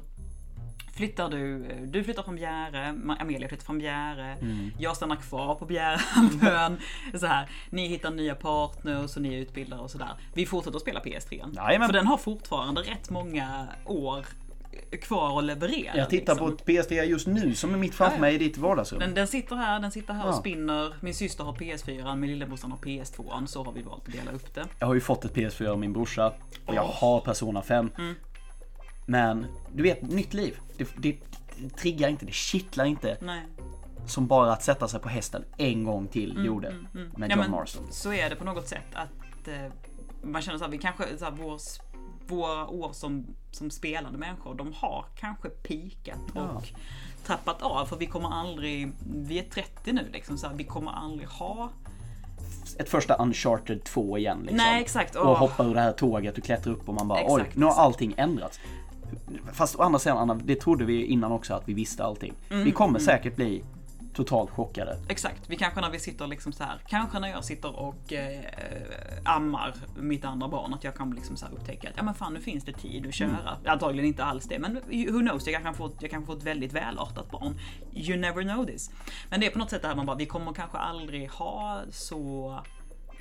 flyttar 0.94 1.30
du, 1.30 1.60
du 1.86 2.04
flyttar 2.04 2.24
från 2.24 2.36
Bjäre, 2.36 2.88
Amelia 3.20 3.48
flyttar 3.48 3.66
från 3.66 3.78
Bjäre, 3.78 4.38
Mm. 4.42 4.72
jag 4.80 4.96
stannar 4.96 5.16
kvar 5.16 5.56
på 5.56 5.66
Bjärehalvön. 5.66 6.78
så 7.20 7.26
här, 7.26 7.50
ni 7.70 7.88
hittar 7.88 8.12
nya 8.12 8.36
partners 8.36 9.16
och 9.16 9.22
ni 9.22 9.36
utbildar 9.36 9.78
och 9.80 9.92
sådär. 9.92 10.10
Vi 10.34 10.46
fortsätter 10.46 10.76
att 10.78 10.82
spela 10.82 11.00
PS3. 11.00 11.56
Jajamän. 11.56 11.88
För 11.88 11.94
den 11.94 12.08
har 12.08 12.18
fortfarande 12.18 12.82
rätt 12.82 13.10
många 13.10 13.68
år 13.86 14.26
kvar 15.02 15.38
att 15.40 15.44
leverera. 15.44 15.98
Jag 15.98 16.10
tittar 16.10 16.34
liksom. 16.34 16.50
på 16.50 16.74
ett 16.74 16.90
PS4 16.90 17.04
just 17.04 17.28
nu 17.28 17.56
som 17.56 17.74
är 17.74 17.78
mitt 17.78 17.96
framför 17.96 18.14
Ja, 18.14 18.18
ja. 18.18 18.22
mig 18.22 18.36
i 18.36 18.38
ditt 18.38 18.58
vardagsrum. 18.58 19.00
Den, 19.00 19.14
den 19.14 19.28
sitter 19.28 19.56
här, 19.56 19.80
den 19.80 19.92
sitter 19.92 20.14
här 20.14 20.24
och 20.28 20.34
Ja. 20.34 20.38
spinner. 20.40 20.94
Min 21.00 21.14
syster 21.14 21.44
har 21.44 21.54
PS4, 21.54 22.16
min 22.16 22.30
lillebrorsan 22.30 22.72
har 22.72 22.78
PS2. 22.78 23.46
Så 23.46 23.64
har 23.64 23.72
vi 23.72 23.82
valt 23.82 24.08
att 24.08 24.14
dela 24.14 24.32
upp 24.32 24.54
det. 24.54 24.66
Jag 24.80 24.88
har 24.88 24.94
ju 24.94 25.02
fått 25.02 25.26
ett 25.26 25.34
PS4 25.36 25.68
av 25.68 25.80
min 25.80 25.94
brorsa 25.94 26.34
och 26.66 26.76
jag 26.76 26.84
har 26.84 27.20
Persona 27.22 27.62
5. 27.62 27.90
Mm. 27.98 28.16
Men 29.06 29.45
du 29.74 29.84
vet, 29.84 30.01
nytt 30.01 30.34
liv. 30.34 30.58
Det, 30.78 30.88
det, 30.97 31.18
det 31.58 31.70
triggar 31.78 32.10
inte, 32.10 32.26
det 32.26 32.34
kittlar 32.34 32.86
inte 32.86 33.18
Nej. 33.22 33.41
som 34.08 34.28
bara 34.28 34.53
att 34.53 34.64
sätta 34.64 34.88
sig 34.88 34.99
på 34.99 35.10
hästen 35.10 35.43
en 35.58 35.84
gång 35.84 36.08
till 36.08 36.45
gjorde. 36.45 36.70
Med 36.70 37.01
Mm, 37.01 37.12
Ja, 37.18 37.28
John 37.28 37.39
men 37.39 37.51
Marston. 37.51 37.88
Så 37.91 38.14
är 38.14 38.30
det 38.30 38.36
på 38.36 38.43
något 38.45 38.68
sätt 38.68 38.86
att 38.93 39.47
eh, 39.47 39.72
man 40.24 40.41
känner 40.41 40.58
så 40.58 40.64
här, 40.64 40.72
vi 40.72 40.78
kanske, 40.78 41.18
så 41.18 41.26
här, 41.26 41.32
vår, 41.32 41.60
våra 42.28 42.68
år 42.68 42.93
som, 42.93 43.26
som 43.51 43.70
spelande 43.72 44.18
människor, 44.18 44.56
de 44.56 44.74
har 44.76 45.06
kanske 45.16 45.49
pikat 45.49 46.20
Ja. 46.36 46.41
och 46.41 46.64
trappat 47.26 47.62
av. 47.62 47.86
För 47.86 47.97
vi 47.97 48.06
kommer 48.06 48.30
aldrig, 48.30 48.91
vi 49.16 49.39
är 49.39 49.43
30 49.43 49.93
nu 49.93 50.10
liksom, 50.14 50.38
så 50.38 50.47
här, 50.47 50.53
vi 50.56 50.64
kommer 50.64 50.91
aldrig 50.91 51.28
ha 51.30 51.70
Ett 52.80 52.89
första 52.89 53.16
Uncharted 53.16 53.84
2 53.84 54.18
igen 54.18 54.38
liksom. 54.39 54.58
Nej, 54.58 54.82
exakt. 54.82 55.16
Och 55.16 55.26
Åh. 55.32 55.38
hoppa 55.38 55.64
ur 55.66 55.74
det 55.74 55.82
här 55.82 55.91
tåget 55.91 56.38
och 56.38 56.43
klättra 56.43 56.74
upp 56.74 56.89
och 56.89 56.95
man 56.95 57.08
bara 57.08 57.20
oj, 57.26 57.41
Exakt, 57.41 57.56
nu 57.58 57.66
har 57.66 57.72
exakt. 57.72 57.86
allting 57.86 58.14
ändrats. 58.18 58.60
Fast 59.53 59.76
å 59.76 59.82
andra 59.82 59.99
sidan, 59.99 60.18
Anna, 60.18 60.34
det 60.34 60.55
trodde 60.55 60.86
vi 60.86 61.05
innan 61.05 61.32
också 61.32 61.53
att 61.53 61.70
vi 61.70 61.74
visste 61.74 62.03
allting. 62.03 62.34
Mm, 62.49 62.63
vi 62.63 62.72
kommer 62.72 62.99
säkert 62.99 63.36
bli 63.36 63.63
totalt 64.16 64.49
chockade. 64.49 64.97
Exakt, 65.07 65.49
vi 65.49 65.55
kanske 65.55 65.82
när 65.82 65.89
vi 65.89 65.99
sitter 65.99 66.28
liksom 66.28 66.53
så 66.53 66.63
här, 66.63 66.80
kanske 66.88 67.20
när 67.20 67.28
jag 67.28 67.45
sitter 67.45 67.80
och 67.80 68.13
eh, 68.13 68.39
ammar 69.24 69.74
mitt 69.95 70.26
andra 70.26 70.47
barn, 70.47 70.74
att 70.74 70.84
jag 70.84 70.95
kan 70.95 71.11
liksom 71.11 71.38
så 71.38 71.45
upptäcka 71.45 71.89
att 71.89 71.93
ja 71.97 72.03
men 72.03 72.13
fan 72.13 72.34
nu 72.34 72.39
finns 72.39 72.63
det 72.63 72.74
tid 72.74 73.07
att 73.07 73.13
köra. 73.13 73.57
Antagligen 73.66 74.05
inte 74.05 74.24
alls 74.24 74.45
det, 74.45 74.59
men 74.59 74.74
who 74.74 75.20
knows, 75.20 75.47
jag 75.47 75.63
kan 75.63 75.74
få, 75.74 75.91
jag 75.99 76.11
kan 76.11 76.26
få 76.26 76.34
ett 76.34 76.43
väldigt 76.43 76.74
välartat 76.74 77.32
barn. 77.32 77.59
You 77.93 78.18
never 78.18 78.43
know 78.43 78.66
this. 78.66 78.91
Men 79.30 79.39
det 79.39 79.45
är 79.45 79.51
på 79.51 79.59
något 79.59 79.70
sätt 79.70 79.82
det 79.82 79.88
här 79.88 79.95
man 79.95 80.05
bara, 80.05 80.18
vi 80.18 80.26
kommer 80.26 80.53
kanske 80.53 80.78
aldrig 80.78 81.30
ha 81.30 81.82
så 81.91 82.59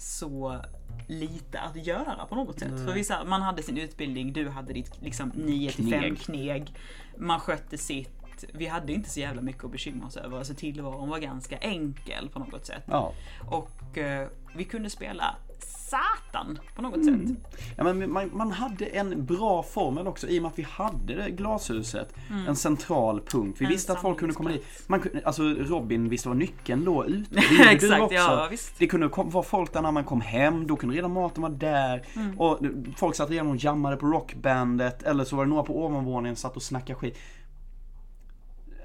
så 0.05 0.61
lite 1.09 1.61
att 1.61 1.87
göra 1.87 2.27
på 2.29 2.35
något 2.35 2.61
sätt. 2.61 2.85
För 2.87 2.93
vissa, 2.93 3.25
man 3.25 3.43
hade 3.43 3.63
sin 3.63 3.79
utbildning, 3.79 4.33
du 4.33 4.49
hade 4.49 4.73
ditt 4.73 5.03
liksom 5.03 5.33
9 5.35 5.71
till 5.71 5.91
5 5.91 6.01
Kneg. 6.01 6.19
kneg. 6.21 6.75
Man 7.19 7.41
skötte 7.41 7.79
sitt. 7.79 8.11
Vi 8.53 8.67
hade 8.67 8.93
inte 8.93 9.11
så 9.11 9.21
jävla 9.21 9.43
mycket 9.43 9.65
att 9.65 9.71
bekymra 9.73 10.07
oss 10.07 10.17
över. 10.17 10.39
Alltså 10.39 10.55
tillvaron 10.55 11.09
var 11.09 11.19
ganska 11.19 11.57
enkel 11.57 12.29
på 12.29 12.39
något 12.39 12.67
sätt. 12.67 12.83
Ja. 12.87 13.13
Och 13.51 13.99
eh, 13.99 14.29
vi 14.57 14.65
kunde 14.65 14.91
spela 14.91 15.37
satan 15.63 16.59
på 16.77 16.83
något 16.83 17.05
sätt. 17.05 17.37
Ja, 17.77 17.85
men 17.85 18.13
man, 18.13 18.31
man 18.33 18.53
hade 18.53 18.87
en 18.87 19.27
bra 19.27 19.63
formel 19.63 20.07
också 20.07 20.29
i 20.29 20.39
och 20.39 20.43
med 20.43 20.51
att 20.51 20.59
vi 20.59 20.63
hade 20.63 21.15
det 21.15 21.31
glashuset. 21.31 22.15
En 22.49 22.57
central 22.57 23.21
punkt. 23.21 23.57
Vi 23.61 23.65
En 23.65 23.71
visste 23.71 23.93
att 23.93 24.01
folk 24.01 24.19
kunde 24.19 24.35
komma 24.35 24.51
dit. 24.51 24.67
Man, 24.87 25.03
alltså 25.25 25.43
Robin 25.43 26.09
visste 26.09 26.29
var 26.29 26.37
nyckeln 26.37 26.85
låg 26.85 27.07
ute. 27.07 27.35
Det 27.65 27.73
Exakt, 27.73 28.03
också. 28.03 28.15
ja, 28.15 28.49
visst. 28.51 28.79
Det 28.79 28.87
kunde 28.87 29.07
vara 29.07 29.43
folk 29.43 29.73
där 29.73 29.83
när 29.83 29.93
man 29.93 30.05
kom 30.05 30.21
hem. 30.21 30.67
Då 30.67 30.77
kunde 30.77 30.97
redan 30.97 31.13
maten 31.13 31.43
vara 31.43 31.53
där. 31.53 32.03
Mm. 32.17 32.41
Och 32.41 32.59
folk 32.97 33.17
satt 33.17 33.31
redan 33.31 33.47
och 33.47 33.57
jammade 33.57 33.97
på 33.97 34.07
rockbandet. 34.07 35.03
Eller 35.03 35.25
så 35.25 35.37
var 35.37 35.45
det 35.45 35.51
några 35.51 35.63
på 35.63 35.85
ovanvåningen 35.85 36.37
som 36.37 36.49
satt 36.49 36.57
och 36.57 36.63
snackade 36.63 36.99
skit. 36.99 37.19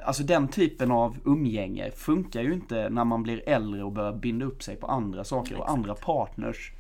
Alltså 0.04 0.24
den 0.24 0.48
typen 0.48 0.92
av 0.92 1.18
umgänge 1.26 1.92
funkar 1.92 2.42
ju 2.42 2.54
inte 2.54 2.90
när 2.90 3.06
man 3.06 3.24
blir 3.24 3.50
äldre 3.50 3.84
och 3.84 3.92
börjar 3.92 4.14
binda 4.14 4.46
upp 4.46 4.64
sig 4.64 4.76
på 4.76 4.88
andra 4.88 5.24
saker 5.24 5.54
och 5.56 5.60
Exakt. 5.60 5.72
andra 5.72 5.96
partners. 5.96 6.72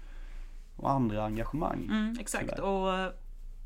Och 0.75 0.91
andra 0.91 1.25
engagemang. 1.25 1.83
Mm, 1.91 2.15
exakt. 2.19 2.49
Tyvärr. 2.55 2.61
Och 2.61 3.13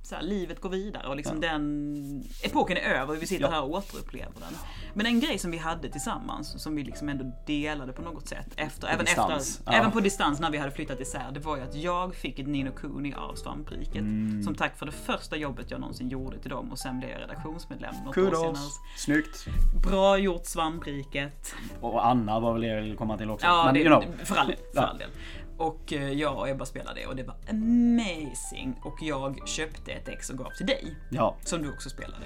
så 0.05 0.15
här, 0.15 0.21
livet 0.21 0.61
går 0.61 0.69
vidare 0.69 1.07
och 1.07 1.15
liksom 1.15 1.41
den 1.41 2.23
epoken 2.43 2.77
är 2.77 2.81
över 2.81 3.15
och 3.15 3.21
vi 3.21 3.27
sitter 3.27 3.43
Ja. 3.45 3.51
här 3.51 3.63
och 3.63 3.69
återupplever 3.69 4.33
den. 4.39 4.53
Men 4.93 5.05
en 5.05 5.19
grej 5.19 5.37
som 5.39 5.51
vi 5.51 5.57
hade 5.57 5.89
tillsammans 5.89 6.63
som 6.63 6.75
vi 6.75 6.83
liksom 6.83 7.09
ändå 7.09 7.31
delade 7.47 7.93
på 7.93 8.01
något 8.01 8.27
sätt 8.27 8.47
efter, 8.55 8.87
även, 8.87 9.05
distans, 9.05 9.57
efter 9.59 9.71
ja. 9.73 9.77
även 9.79 9.91
på 9.91 9.99
distans 9.99 10.39
när 10.39 10.51
vi 10.51 10.57
hade 10.57 10.71
flyttat 10.71 10.99
isär. 10.99 11.31
Det 11.33 11.39
var 11.39 11.57
ju 11.57 11.63
att 11.63 11.75
jag 11.75 12.15
fick 12.15 12.39
ett 12.39 12.47
Nino 12.47 12.71
Kuni 12.71 13.13
av 13.13 13.35
Svampriket. 13.35 13.95
Mm. 13.95 14.43
Som 14.43 14.55
tack 14.55 14.77
för 14.77 14.85
det 14.85 14.91
första 14.91 15.35
jobbet 15.35 15.71
jag 15.71 15.79
någonsin 15.79 16.09
gjorde 16.09 16.39
till 16.39 16.49
dem 16.49 16.71
och 16.71 16.79
sen 16.79 16.99
blev 16.99 17.11
jag 17.11 17.21
redaktionsmedlem 17.21 17.95
något 18.05 18.17
år 18.17 18.21
senare. 18.23 18.31
Kudos! 18.31 18.79
Snyggt! 18.97 19.45
Bra 19.89 20.17
gjort 20.17 20.45
Svampriket. 20.45 21.55
Och 21.81 22.05
Anna 22.07 22.39
var 22.39 22.53
väl 22.53 22.61
det 22.61 22.67
jag 22.67 22.81
ville 22.81 22.95
komma 22.95 23.17
till 23.17 23.29
också. 23.29 23.45
Ja, 23.45 23.63
Men, 23.65 23.73
det, 23.73 23.79
you 23.79 24.01
know. 24.01 24.25
för 24.25 24.35
all 24.35 24.47
del. 24.47 24.55
För 24.57 24.81
Ja. 24.81 24.81
all 24.81 24.97
del. 24.97 25.09
Och 25.57 25.93
eh, 25.93 26.11
jag 26.11 26.37
och 26.37 26.49
Ebba 26.49 26.65
spelade 26.65 26.99
det 27.01 27.07
och 27.07 27.15
det 27.15 27.23
var 27.23 27.35
amazing. 27.49 28.75
Och 28.83 28.97
jag 29.01 29.47
köpte 29.47 29.91
ett 29.91 30.07
ex 30.07 30.29
och 30.29 30.37
gav 30.37 30.49
till 30.57 30.65
dig. 30.65 30.95
Ja, 31.09 31.35
Som 31.43 31.61
du 31.61 31.73
också 31.73 31.89
spelade. 31.89 32.23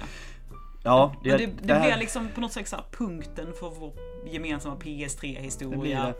ja. 0.82 1.14
Det, 1.24 1.32
och 1.32 1.38
det, 1.38 1.46
det, 1.62 1.74
här- 1.74 1.86
blev 1.86 1.98
liksom 1.98 2.28
på 2.34 2.40
något 2.40 2.52
sätt 2.52 2.68
så 2.68 2.76
punkten 2.90 3.52
för 3.60 3.70
vår 3.70 3.92
gemensamma 4.26 4.74
Det 4.74 4.80
blir 4.84 5.06
PS3-historia. 5.08 6.14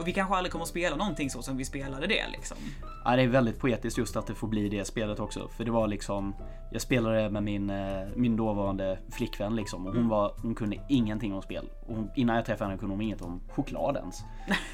Och 0.00 0.08
vi 0.08 0.12
kanske 0.12 0.34
aldrig 0.36 0.52
kommer 0.52 0.62
att 0.62 0.68
spela 0.68 0.96
någonting 0.96 1.30
så 1.30 1.42
som 1.42 1.56
vi 1.56 1.64
spelade 1.64 2.06
det 2.06 2.28
liksom. 2.32 2.56
Ja, 3.04 3.16
det 3.16 3.22
är 3.22 3.26
väldigt 3.28 3.58
poetiskt 3.58 3.98
just 3.98 4.16
att 4.16 4.26
det 4.26 4.34
får 4.34 4.48
bli 4.48 4.68
det 4.68 4.84
spelet 4.84 5.20
också. 5.20 5.48
För 5.56 5.64
det 5.64 5.70
var 5.70 5.88
liksom, 5.88 6.34
jag 6.72 6.82
spelade 6.82 7.30
med 7.30 7.42
min, 7.42 7.70
eh, 7.70 7.76
min 8.16 8.36
dåvarande 8.36 8.98
flickvän 9.12 9.56
liksom. 9.56 9.86
Och 9.86 9.94
hon, 9.94 10.08
var, 10.08 10.32
hon 10.42 10.54
kunde 10.54 10.76
ingenting 10.88 11.34
om 11.34 11.42
spel. 11.42 11.68
Och 11.86 11.96
hon, 11.96 12.10
innan 12.14 12.36
jag 12.36 12.44
träffade 12.44 12.70
henne 12.70 12.78
kunde 12.78 12.94
hon 12.94 13.02
inget 13.02 13.22
om 13.22 13.40
choklad 13.50 13.96
ens. 13.96 14.18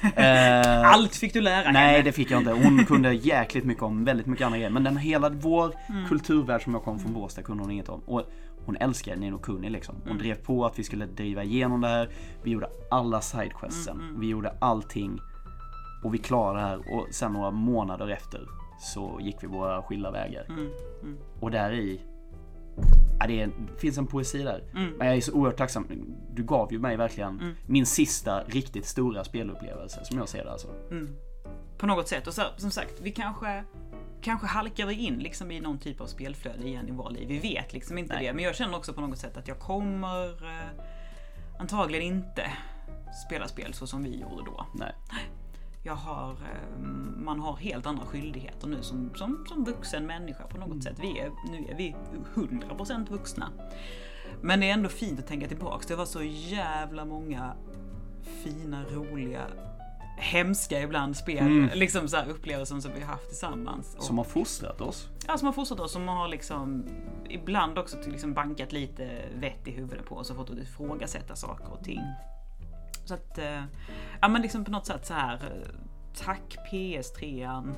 Eh, 0.15 0.91
Allt 0.93 1.15
fick 1.15 1.33
du 1.33 1.41
lära 1.41 1.71
Nej 1.71 1.91
henne. 1.91 2.01
det 2.03 2.11
fick 2.11 2.31
jag 2.31 2.41
inte. 2.41 2.51
Hon 2.51 2.85
kunde 2.85 3.13
jäkligt 3.13 3.65
mycket 3.65 3.83
om 3.83 4.05
väldigt 4.05 4.25
mycket 4.27 4.45
andra 4.45 4.57
grejer. 4.57 4.71
Men 4.71 4.83
den 4.83 4.97
hela 4.97 5.29
vår 5.29 5.73
Mm. 5.89 6.07
kulturvärld 6.07 6.63
som 6.63 6.73
jag 6.73 6.83
kom 6.83 6.99
från 6.99 7.13
Båstad 7.13 7.41
kunde 7.41 7.63
hon 7.63 7.71
inget 7.71 7.89
om. 7.89 7.99
Och 8.05 8.23
hon 8.67 8.77
älskade 8.77 9.17
Nino 9.17 9.37
Kuni 9.37 9.69
liksom. 9.69 9.95
Hon 9.95 10.05
Mm. 10.11 10.17
drev 10.23 10.35
på 10.35 10.65
att 10.65 10.79
vi 10.79 10.83
skulle 10.83 11.05
driva 11.05 11.43
igenom 11.43 11.81
det 11.81 11.87
här. 11.87 12.09
Vi 12.43 12.51
gjorde 12.51 12.69
alla 12.91 13.21
sidequesten. 13.21 13.99
Mm, 14.01 14.19
Vi 14.19 14.27
gjorde 14.27 14.53
allting. 14.61 15.19
Och 16.03 16.13
vi 16.13 16.17
klarade 16.17 16.59
det 16.59 16.65
här. 16.67 16.77
Och 16.95 17.07
sen 17.11 17.33
några 17.33 17.51
månader 17.51 18.07
efter 18.07 18.47
så 18.79 19.19
gick 19.21 19.35
vi 19.43 19.47
våra 19.47 19.81
skilda 19.81 20.11
vägar. 20.11 20.45
Mm, 20.49 20.69
Och 21.39 21.51
där 21.51 21.71
i 21.71 22.01
Ja, 23.19 23.27
det 23.27 23.41
är, 23.41 23.49
finns 23.77 23.97
en 23.97 24.07
poesi 24.07 24.43
där. 24.43 24.63
Mm. 24.75 24.93
Men 24.97 25.07
jag 25.07 25.15
är 25.17 25.21
så 25.21 25.33
oerhört 25.33 25.57
tacksam. 25.57 25.87
Du 26.33 26.43
gav 26.43 26.71
ju 26.73 26.79
mig 26.79 26.97
verkligen 26.97 27.55
min 27.65 27.85
sista 27.85 28.43
riktigt 28.43 28.85
stora 28.85 29.23
spelupplevelse 29.23 29.99
som 30.05 30.17
jag 30.17 30.29
ser 30.29 30.43
det 30.45 30.51
alltså. 30.51 30.67
På 31.77 31.87
något 31.87 32.07
sätt. 32.07 32.27
Och 32.27 32.33
så, 32.33 32.41
som 32.57 32.71
sagt, 32.71 32.93
vi 33.01 33.11
kanske 33.11 33.63
Kanske 34.27 34.47
halkar 34.47 34.85
vi 34.85 34.93
in 34.93 35.19
liksom 35.19 35.51
i 35.51 35.59
någon 35.59 35.77
typ 35.77 36.01
av 36.01 36.05
spelflöde 36.05 36.67
igen 36.67 36.87
i 36.87 36.91
våra 36.91 37.09
liv. 37.09 37.27
Vi 37.27 37.39
vet 37.39 37.73
liksom 37.73 37.97
inte 37.97 38.13
Nej. 38.13 38.25
det. 38.25 38.33
Men 38.33 38.43
jag 38.43 38.55
känner 38.55 38.77
också 38.77 38.93
på 38.93 39.01
något 39.01 39.17
sätt 39.17 39.37
att 39.37 39.47
jag 39.47 39.59
kommer 39.59 40.43
eh, 40.43 40.69
antagligen 41.59 42.05
inte 42.15 42.51
spela 43.27 43.47
spel 43.47 43.73
så 43.73 43.87
som 43.87 44.03
vi 44.03 44.19
gjorde 44.19 44.43
då. 44.45 44.65
Nej. 44.73 44.93
Jag 45.83 45.95
har, 45.95 46.31
eh, 46.31 46.79
man 47.17 47.39
har 47.39 47.55
helt 47.55 47.85
andra 47.85 48.05
skyldigheter 48.05 48.67
nu 48.67 48.83
som, 48.83 49.11
som, 49.15 49.45
som 49.49 49.63
vuxen 49.63 50.05
människa 50.05 50.47
på 50.47 50.57
något 50.57 50.83
sätt. 50.83 50.99
Vi 51.01 51.19
är, 51.19 51.31
nu 51.49 51.65
är 51.69 51.75
vi 51.75 51.95
100% 52.35 53.09
vuxna. 53.09 53.51
Men 54.41 54.59
det 54.59 54.69
är 54.69 54.73
ändå 54.73 54.89
fint 54.89 55.19
att 55.19 55.27
tänka 55.27 55.47
tillbaks. 55.47 55.85
Det 55.85 55.95
var 55.95 56.05
så 56.05 56.23
jävla 56.23 57.05
många 57.05 57.53
fina, 58.43 58.83
roliga, 58.83 59.47
hemska 60.19 60.81
ibland 60.81 61.17
spel, 61.17 61.69
liksom 61.73 62.07
så 62.07 62.17
här 62.17 62.29
upplevelser 62.29 62.79
som 62.79 62.91
vi 62.93 62.99
har 63.01 63.07
haft 63.07 63.27
tillsammans. 63.27 63.95
Och, 63.97 64.03
Som 64.03 64.17
har 64.17 64.25
fostrat 64.25 64.81
oss. 64.81 65.09
ja, 65.27 65.37
som 65.37 65.45
har 65.45 65.53
fostrat 65.53 65.79
oss, 65.79 65.91
som 65.91 66.07
har 66.07 66.27
liksom 66.27 66.85
ibland 67.29 67.77
också 67.77 67.97
till 68.03 68.11
liksom 68.11 68.33
bankat 68.33 68.71
lite 68.71 69.09
vett 69.35 69.67
i 69.67 69.71
huvudet 69.71 70.05
på 70.05 70.15
oss 70.15 70.29
och 70.29 70.35
fått 70.35 70.49
att 70.49 70.57
ifrågasätta 70.57 71.35
saker 71.35 71.71
och 71.73 71.83
ting. 71.83 72.01
Så 73.05 73.13
att, 73.13 73.37
eh, 73.37 73.63
ja 74.21 74.27
men 74.27 74.41
liksom 74.41 74.65
på 74.65 74.71
något 74.71 74.85
sätt 74.85 75.05
så 75.05 75.13
här. 75.13 75.33
eh, 75.33 75.69
Tack 76.25 76.57
PS3an 76.71 77.75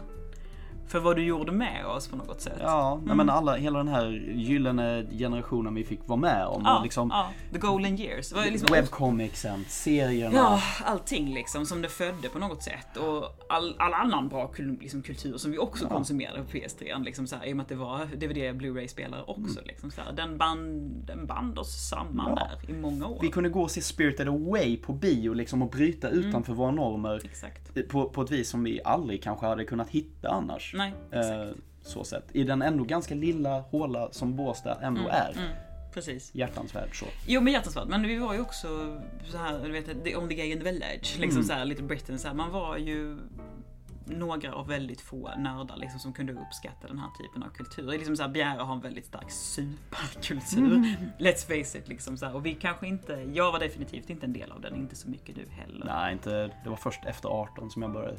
för 0.89 0.99
vad 0.99 1.15
du 1.15 1.23
gjorde 1.23 1.51
med 1.51 1.85
oss 1.85 2.07
på 2.07 2.15
något 2.15 2.41
sätt. 2.41 2.57
Ja, 2.59 3.01
nej, 3.05 3.15
men 3.15 3.29
alla, 3.29 3.55
hela 3.55 3.77
den 3.77 3.87
här 3.87 4.05
gyllene 4.35 5.05
generationen 5.11 5.75
vi 5.75 5.83
fick 5.83 5.99
vara 6.07 6.19
med 6.19 6.45
om. 6.45 6.61
ja, 6.65 6.77
och 6.77 6.83
liksom 6.83 7.09
ja, 7.13 7.29
the 7.53 7.59
golden 7.59 7.99
years. 7.99 8.33
Liksom 8.51 8.67
Webcomicsen, 8.71 9.65
serierna. 9.67 10.35
Ja, 10.35 10.61
allting 10.85 11.33
liksom 11.33 11.65
som 11.65 11.81
det 11.81 11.89
födde 11.89 12.29
på 12.29 12.39
något 12.39 12.63
sätt. 12.63 12.97
Och 12.97 13.45
all, 13.49 13.75
all 13.79 13.93
annan 13.93 14.29
bra 14.29 14.51
liksom, 14.81 15.01
kultur 15.01 15.37
som 15.37 15.51
vi 15.51 15.57
också 15.57 15.87
konsumerade 15.87 16.43
på 16.43 16.51
PS3. 16.51 17.03
Liksom, 17.03 17.27
så 17.27 17.35
här, 17.35 17.45
I 17.45 17.53
och 17.53 17.57
med 17.57 17.63
att 17.63 17.69
det 17.69 17.75
var 17.75 18.05
DVD 18.05 18.57
Blu-ray-spelare 18.57 19.23
också. 19.27 19.59
Liksom, 19.65 19.91
så 19.91 20.01
här, 20.01 20.11
den, 20.11 20.37
band, 20.37 20.91
den 21.07 21.25
band 21.25 21.59
oss 21.59 21.89
samman 21.89 22.25
Mm. 22.29 22.37
Ja. 22.37 22.49
där 22.65 22.75
i 22.75 22.81
många 22.81 23.07
år. 23.07 23.19
Vi 23.21 23.27
kunde 23.27 23.49
gå 23.49 23.61
och 23.61 23.71
se 23.71 23.81
Spirited 23.81 24.27
Away 24.27 24.77
på 24.77 24.93
bio 24.93 25.33
liksom 25.33 25.61
och 25.61 25.69
bryta 25.69 26.09
Mm. 26.09 26.19
utanför 26.29 26.53
våra 26.53 26.71
normer. 26.71 27.21
Exakt. 27.25 27.89
På, 27.89 28.09
på 28.09 28.21
ett 28.21 28.31
vis 28.31 28.49
som 28.49 28.63
vi 28.63 28.79
aldrig 28.85 29.23
kanske 29.23 29.45
hade 29.45 29.65
kunnat 29.65 29.89
hitta 29.89 30.29
annars. 30.29 30.73
Nej, 30.79 30.93
Eh, 31.11 31.19
exakt. 31.19 31.59
så 31.81 32.03
sett. 32.03 32.23
I 32.33 32.43
den 32.43 32.61
ändå 32.61 32.83
ganska 32.83 33.15
lilla 33.15 33.59
håla 33.59 34.11
som 34.11 34.35
Båstad 34.35 34.77
ändå 34.81 35.01
är. 35.09 35.31
Mm, 35.37 35.49
precis. 35.93 36.35
Hjärtansvärd 36.35 36.99
så. 36.99 37.05
Jo 37.27 37.41
men 37.41 37.53
hjärtansvärt, 37.53 37.87
men 37.87 38.03
vi 38.07 38.17
var 38.17 38.33
ju 38.33 38.41
också 38.41 38.67
så 39.31 39.37
här, 39.37 39.59
du 39.63 39.71
vet, 39.71 40.03
the 40.03 40.15
only 40.15 40.35
guy 40.35 40.51
in 40.51 40.57
the 40.57 40.63
village. 40.63 41.17
Liksom 41.19 41.29
Mm. 41.41 41.43
så 41.43 41.53
här, 41.53 41.65
Little 41.65 41.85
Britain. 41.85 42.19
Så 42.19 42.27
här, 42.27 42.35
man 42.35 42.51
var 42.51 42.77
ju 42.77 43.17
några 44.09 44.53
av 44.53 44.67
väldigt 44.67 45.01
få 45.01 45.35
nördar 45.37 45.77
liksom, 45.77 45.99
som 45.99 46.13
kunde 46.13 46.33
uppskatta 46.33 46.87
den 46.87 46.99
här 46.99 47.09
typen 47.09 47.43
av 47.43 47.49
kultur. 47.49 47.87
Det 47.87 47.95
är 47.95 47.97
Liksom 47.97 48.15
så 48.15 48.23
här, 48.23 48.29
Bjäre 48.29 48.61
har 48.61 48.73
en 48.73 48.81
väldigt 48.81 49.05
stark 49.05 49.31
superkultur. 49.31 50.75
Mm. 50.75 50.95
Let's 51.19 51.47
face 51.47 51.77
it. 51.77 51.87
Liksom, 51.87 52.17
så 52.17 52.25
här. 52.25 52.35
Och 52.35 52.45
vi 52.45 52.53
kanske 52.53 52.87
inte, 52.87 53.13
jag 53.13 53.51
var 53.51 53.59
definitivt 53.59 54.09
inte 54.09 54.25
en 54.25 54.33
del 54.33 54.51
av 54.51 54.61
den, 54.61 54.75
inte 54.75 54.95
så 54.95 55.09
mycket 55.09 55.35
du 55.35 55.45
heller. 55.49 55.85
Nej, 55.85 56.13
inte, 56.13 56.51
det 56.63 56.69
var 56.69 56.77
först 56.77 57.05
efter 57.05 57.29
18 57.29 57.71
som 57.71 57.81
jag 57.81 57.91
började 57.93 58.17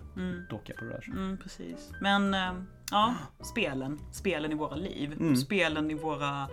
docka 0.51 0.73
på 0.79 0.85
det 0.85 0.91
där. 0.91 1.09
Mm, 1.09 1.39
precis. 1.39 1.91
Men 2.01 2.35
eh, 2.35 2.53
ja, 2.91 3.15
spelen. 3.41 4.01
Spelen 4.13 4.53
i 4.53 4.55
våra 4.55 4.77
liv. 4.77 5.13
Mm. 5.13 5.37
Spelen 5.37 5.91
i 5.91 5.95
våra, 5.95 6.49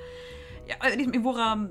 ja, 0.67 0.89
liksom 0.95 1.13
i 1.13 1.17
våra, 1.17 1.67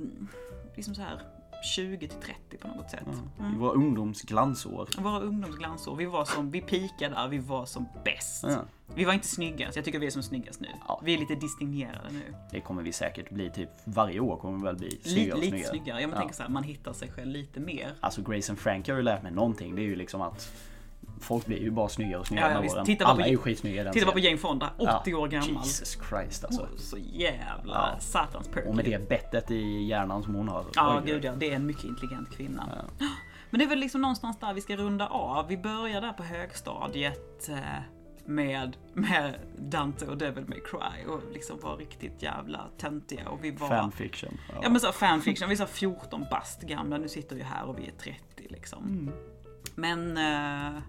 liksom 0.76 0.94
så 0.94 1.02
här 1.02 1.35
20 1.66 2.08
till 2.08 2.18
30 2.18 2.56
på 2.60 2.68
något 2.68 2.90
sätt. 2.90 3.06
I 3.54 3.58
våra 3.58 3.72
ungdomsglansår. 3.72 4.88
Våra 4.98 5.20
ungdomsglansår. 5.20 5.96
Vi 5.96 6.04
var 6.04 6.24
som, 6.24 6.50
vi 6.50 6.60
peakade 6.60 7.14
där, 7.14 7.28
vi 7.28 7.38
var 7.38 7.66
som 7.66 7.88
bäst. 8.04 8.44
Ja. 8.48 8.56
Vi 8.94 9.04
var 9.04 9.12
inte 9.12 9.26
snyggast, 9.26 9.76
jag 9.76 9.84
tycker 9.84 9.98
vi 9.98 10.06
är 10.06 10.10
som 10.10 10.22
snyggast 10.22 10.60
nu. 10.60 10.68
Ja. 10.88 11.00
Vi 11.04 11.14
är 11.14 11.18
lite 11.18 11.34
distingerade 11.34 12.08
nu. 12.12 12.34
Det 12.50 12.60
kommer 12.60 12.82
vi 12.82 12.92
säkert 12.92 13.30
bli 13.30 13.50
typ 13.50 13.68
varje 13.84 14.20
år 14.20 14.36
kommer 14.36 14.58
vi 14.58 14.64
väl 14.64 14.76
bli 14.76 14.88
Lite, 14.88 15.08
snyggare 15.08 15.32
och 15.32 15.38
lite 15.38 15.50
snyggare. 15.50 15.70
snyggare. 15.70 16.00
Jag 16.00 16.10
Ja. 16.10 16.16
tänker 16.16 16.34
så 16.34 16.42
här, 16.42 16.50
man 16.50 16.62
hittar 16.62 16.92
sig 16.92 17.10
själv 17.10 17.28
lite 17.30 17.60
mer. 17.60 17.94
Alltså 18.00 18.22
Grace 18.22 18.52
and 18.52 18.58
Frank 18.58 18.88
har 18.88 18.96
ju 18.96 19.02
lärt 19.02 19.22
mig 19.22 19.32
någonting. 19.32 19.74
Det 19.76 19.82
är 19.82 19.86
ju 19.86 19.96
liksom 19.96 20.20
att 20.22 20.52
folk 21.20 21.46
blir 21.46 21.58
ju 21.58 21.70
bara 21.70 21.88
snyggare 21.88 22.20
och 22.20 22.26
snyggare 22.26 22.48
Ja, 22.48 22.54
ja, 22.54 22.60
med 22.60 22.70
åren. 22.70 22.86
Titta 22.86 23.04
Alla 23.04 23.16
på- 23.16 23.22
är 23.22 23.30
ju 23.30 23.36
skitsnygga 23.36 23.80
i 23.80 23.84
den 23.84 23.92
Titta 23.92 24.06
bara 24.06 24.12
på. 24.12 24.18
Jane 24.18 24.38
Fonda, 24.38 24.70
80 24.76 25.10
Ja, 25.10 25.18
år 25.18 25.28
gammal. 25.28 25.64
Jesus 25.64 25.98
Christ 26.08 26.44
alltså. 26.44 26.68
Så 26.76 26.96
jävla 26.98 27.90
Ja. 27.94 28.00
satans 28.00 28.48
perky. 28.48 28.68
Och 28.68 28.76
med 28.76 28.84
det 28.84 29.08
bettet 29.08 29.50
i 29.50 29.82
hjärnan 29.84 30.22
som 30.22 30.34
hon 30.34 30.48
har. 30.48 30.64
Ja, 30.74 31.02
gud 31.06 31.24
ja. 31.24 31.32
Det 31.32 31.50
är 31.50 31.56
en 31.56 31.66
mycket 31.66 31.84
intelligent 31.84 32.30
kvinna. 32.30 32.84
Men 33.50 33.58
det 33.58 33.64
är 33.64 33.68
väl 33.68 33.78
liksom 33.78 34.00
någonstans 34.00 34.38
där 34.38 34.54
vi 34.54 34.60
ska 34.60 34.76
runda 34.76 35.06
av. 35.06 35.48
Vi 35.48 35.56
börjar 35.56 36.00
där 36.00 36.12
på 36.12 36.22
högstadiet 36.22 37.48
eh, 37.48 37.56
med, 38.24 38.76
med 38.92 39.34
Dante 39.58 40.06
och 40.06 40.18
Devil 40.18 40.44
May 40.48 40.60
Cry 40.60 41.06
och 41.08 41.20
liksom 41.32 41.60
var 41.62 41.76
riktigt 41.76 42.22
jävla 42.22 42.60
töntiga 42.78 43.28
och 43.28 43.44
vi 43.44 43.50
var... 43.50 43.68
Fanfiction. 43.68 44.38
Ja 44.62 44.68
men 44.68 44.80
så 44.80 44.92
fanfiction, 44.92 45.48
vi 45.48 45.56
här 45.56 45.66
14 45.66 46.24
bast 46.30 46.62
gamla, 46.62 46.98
nu 46.98 47.08
sitter 47.08 47.36
vi 47.36 47.42
här 47.42 47.64
och 47.64 47.78
vi 47.78 47.86
är 47.86 47.92
30 47.92 48.18
liksom. 48.48 48.84
Mm. 48.84 49.14
Men... 49.74 50.16
Eh, 50.76 50.82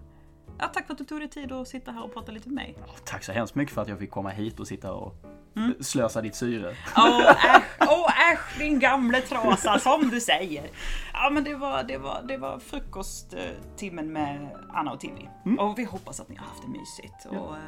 ja, 0.58 0.66
tack 0.66 0.86
för 0.86 0.92
att 0.92 0.98
du 0.98 1.04
tog 1.04 1.20
dig 1.20 1.28
tid 1.28 1.52
att 1.52 1.68
sitta 1.68 1.92
här 1.92 2.04
och 2.04 2.14
prata 2.14 2.32
lite 2.32 2.48
med 2.48 2.54
mig. 2.54 2.74
Ja, 2.86 2.92
tack 3.04 3.24
så 3.24 3.32
hemskt 3.32 3.54
mycket 3.54 3.74
för 3.74 3.82
att 3.82 3.88
jag 3.88 3.98
fick 3.98 4.10
komma 4.10 4.30
hit 4.30 4.60
och 4.60 4.66
sitta 4.68 4.92
och 4.92 5.14
Mm. 5.56 5.74
slösa 5.82 6.20
ditt 6.22 6.34
syre. 6.34 6.74
Åh 6.96 7.30
äsch, 7.56 7.64
åh 7.80 8.32
äsch 8.32 8.58
din 8.58 8.78
gamle 8.78 9.20
trasa 9.20 9.78
som 9.78 10.08
du 10.10 10.20
säger. 10.20 10.70
Ja 11.12 11.30
men 11.32 11.44
det 11.44 11.54
var, 11.54 11.82
det 11.82 11.98
var, 11.98 12.22
det 12.28 12.36
var 12.36 12.58
frukosttimmen 12.58 14.12
med 14.12 14.48
Anna 14.74 14.92
och 14.92 15.00
Tilly. 15.00 15.28
Och 15.58 15.78
vi 15.78 15.84
hoppas 15.84 16.20
att 16.20 16.28
ni 16.28 16.36
har 16.36 16.46
haft 16.46 16.62
det 16.62 16.68
mysigt. 16.68 17.26
Och 17.30 17.56
eh, 17.56 17.62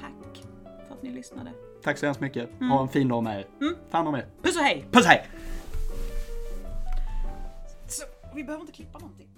tack 0.00 0.42
för 0.88 0.94
att 0.94 1.02
ni 1.02 1.10
lyssnade. 1.10 1.52
Tack 1.82 1.98
så 1.98 2.06
hemskt 2.06 2.20
mycket. 2.20 2.50
Mm. 2.60 2.70
Ha 2.70 2.82
en 2.82 2.88
fin 2.88 3.08
dag 3.08 3.22
med 3.22 3.38
er. 3.40 3.46
Ta 3.90 3.96
hand 3.96 4.08
om 4.08 4.14
er. 4.14 4.26
Puss 4.42 4.56
och 4.56 4.62
hej! 4.62 4.84
Puss 4.90 5.06
hej! 5.06 5.26
Så, 7.88 8.04
vi 8.34 8.44
behöver 8.44 8.60
inte 8.62 8.72
klippa 8.72 8.98
någonting. 8.98 9.28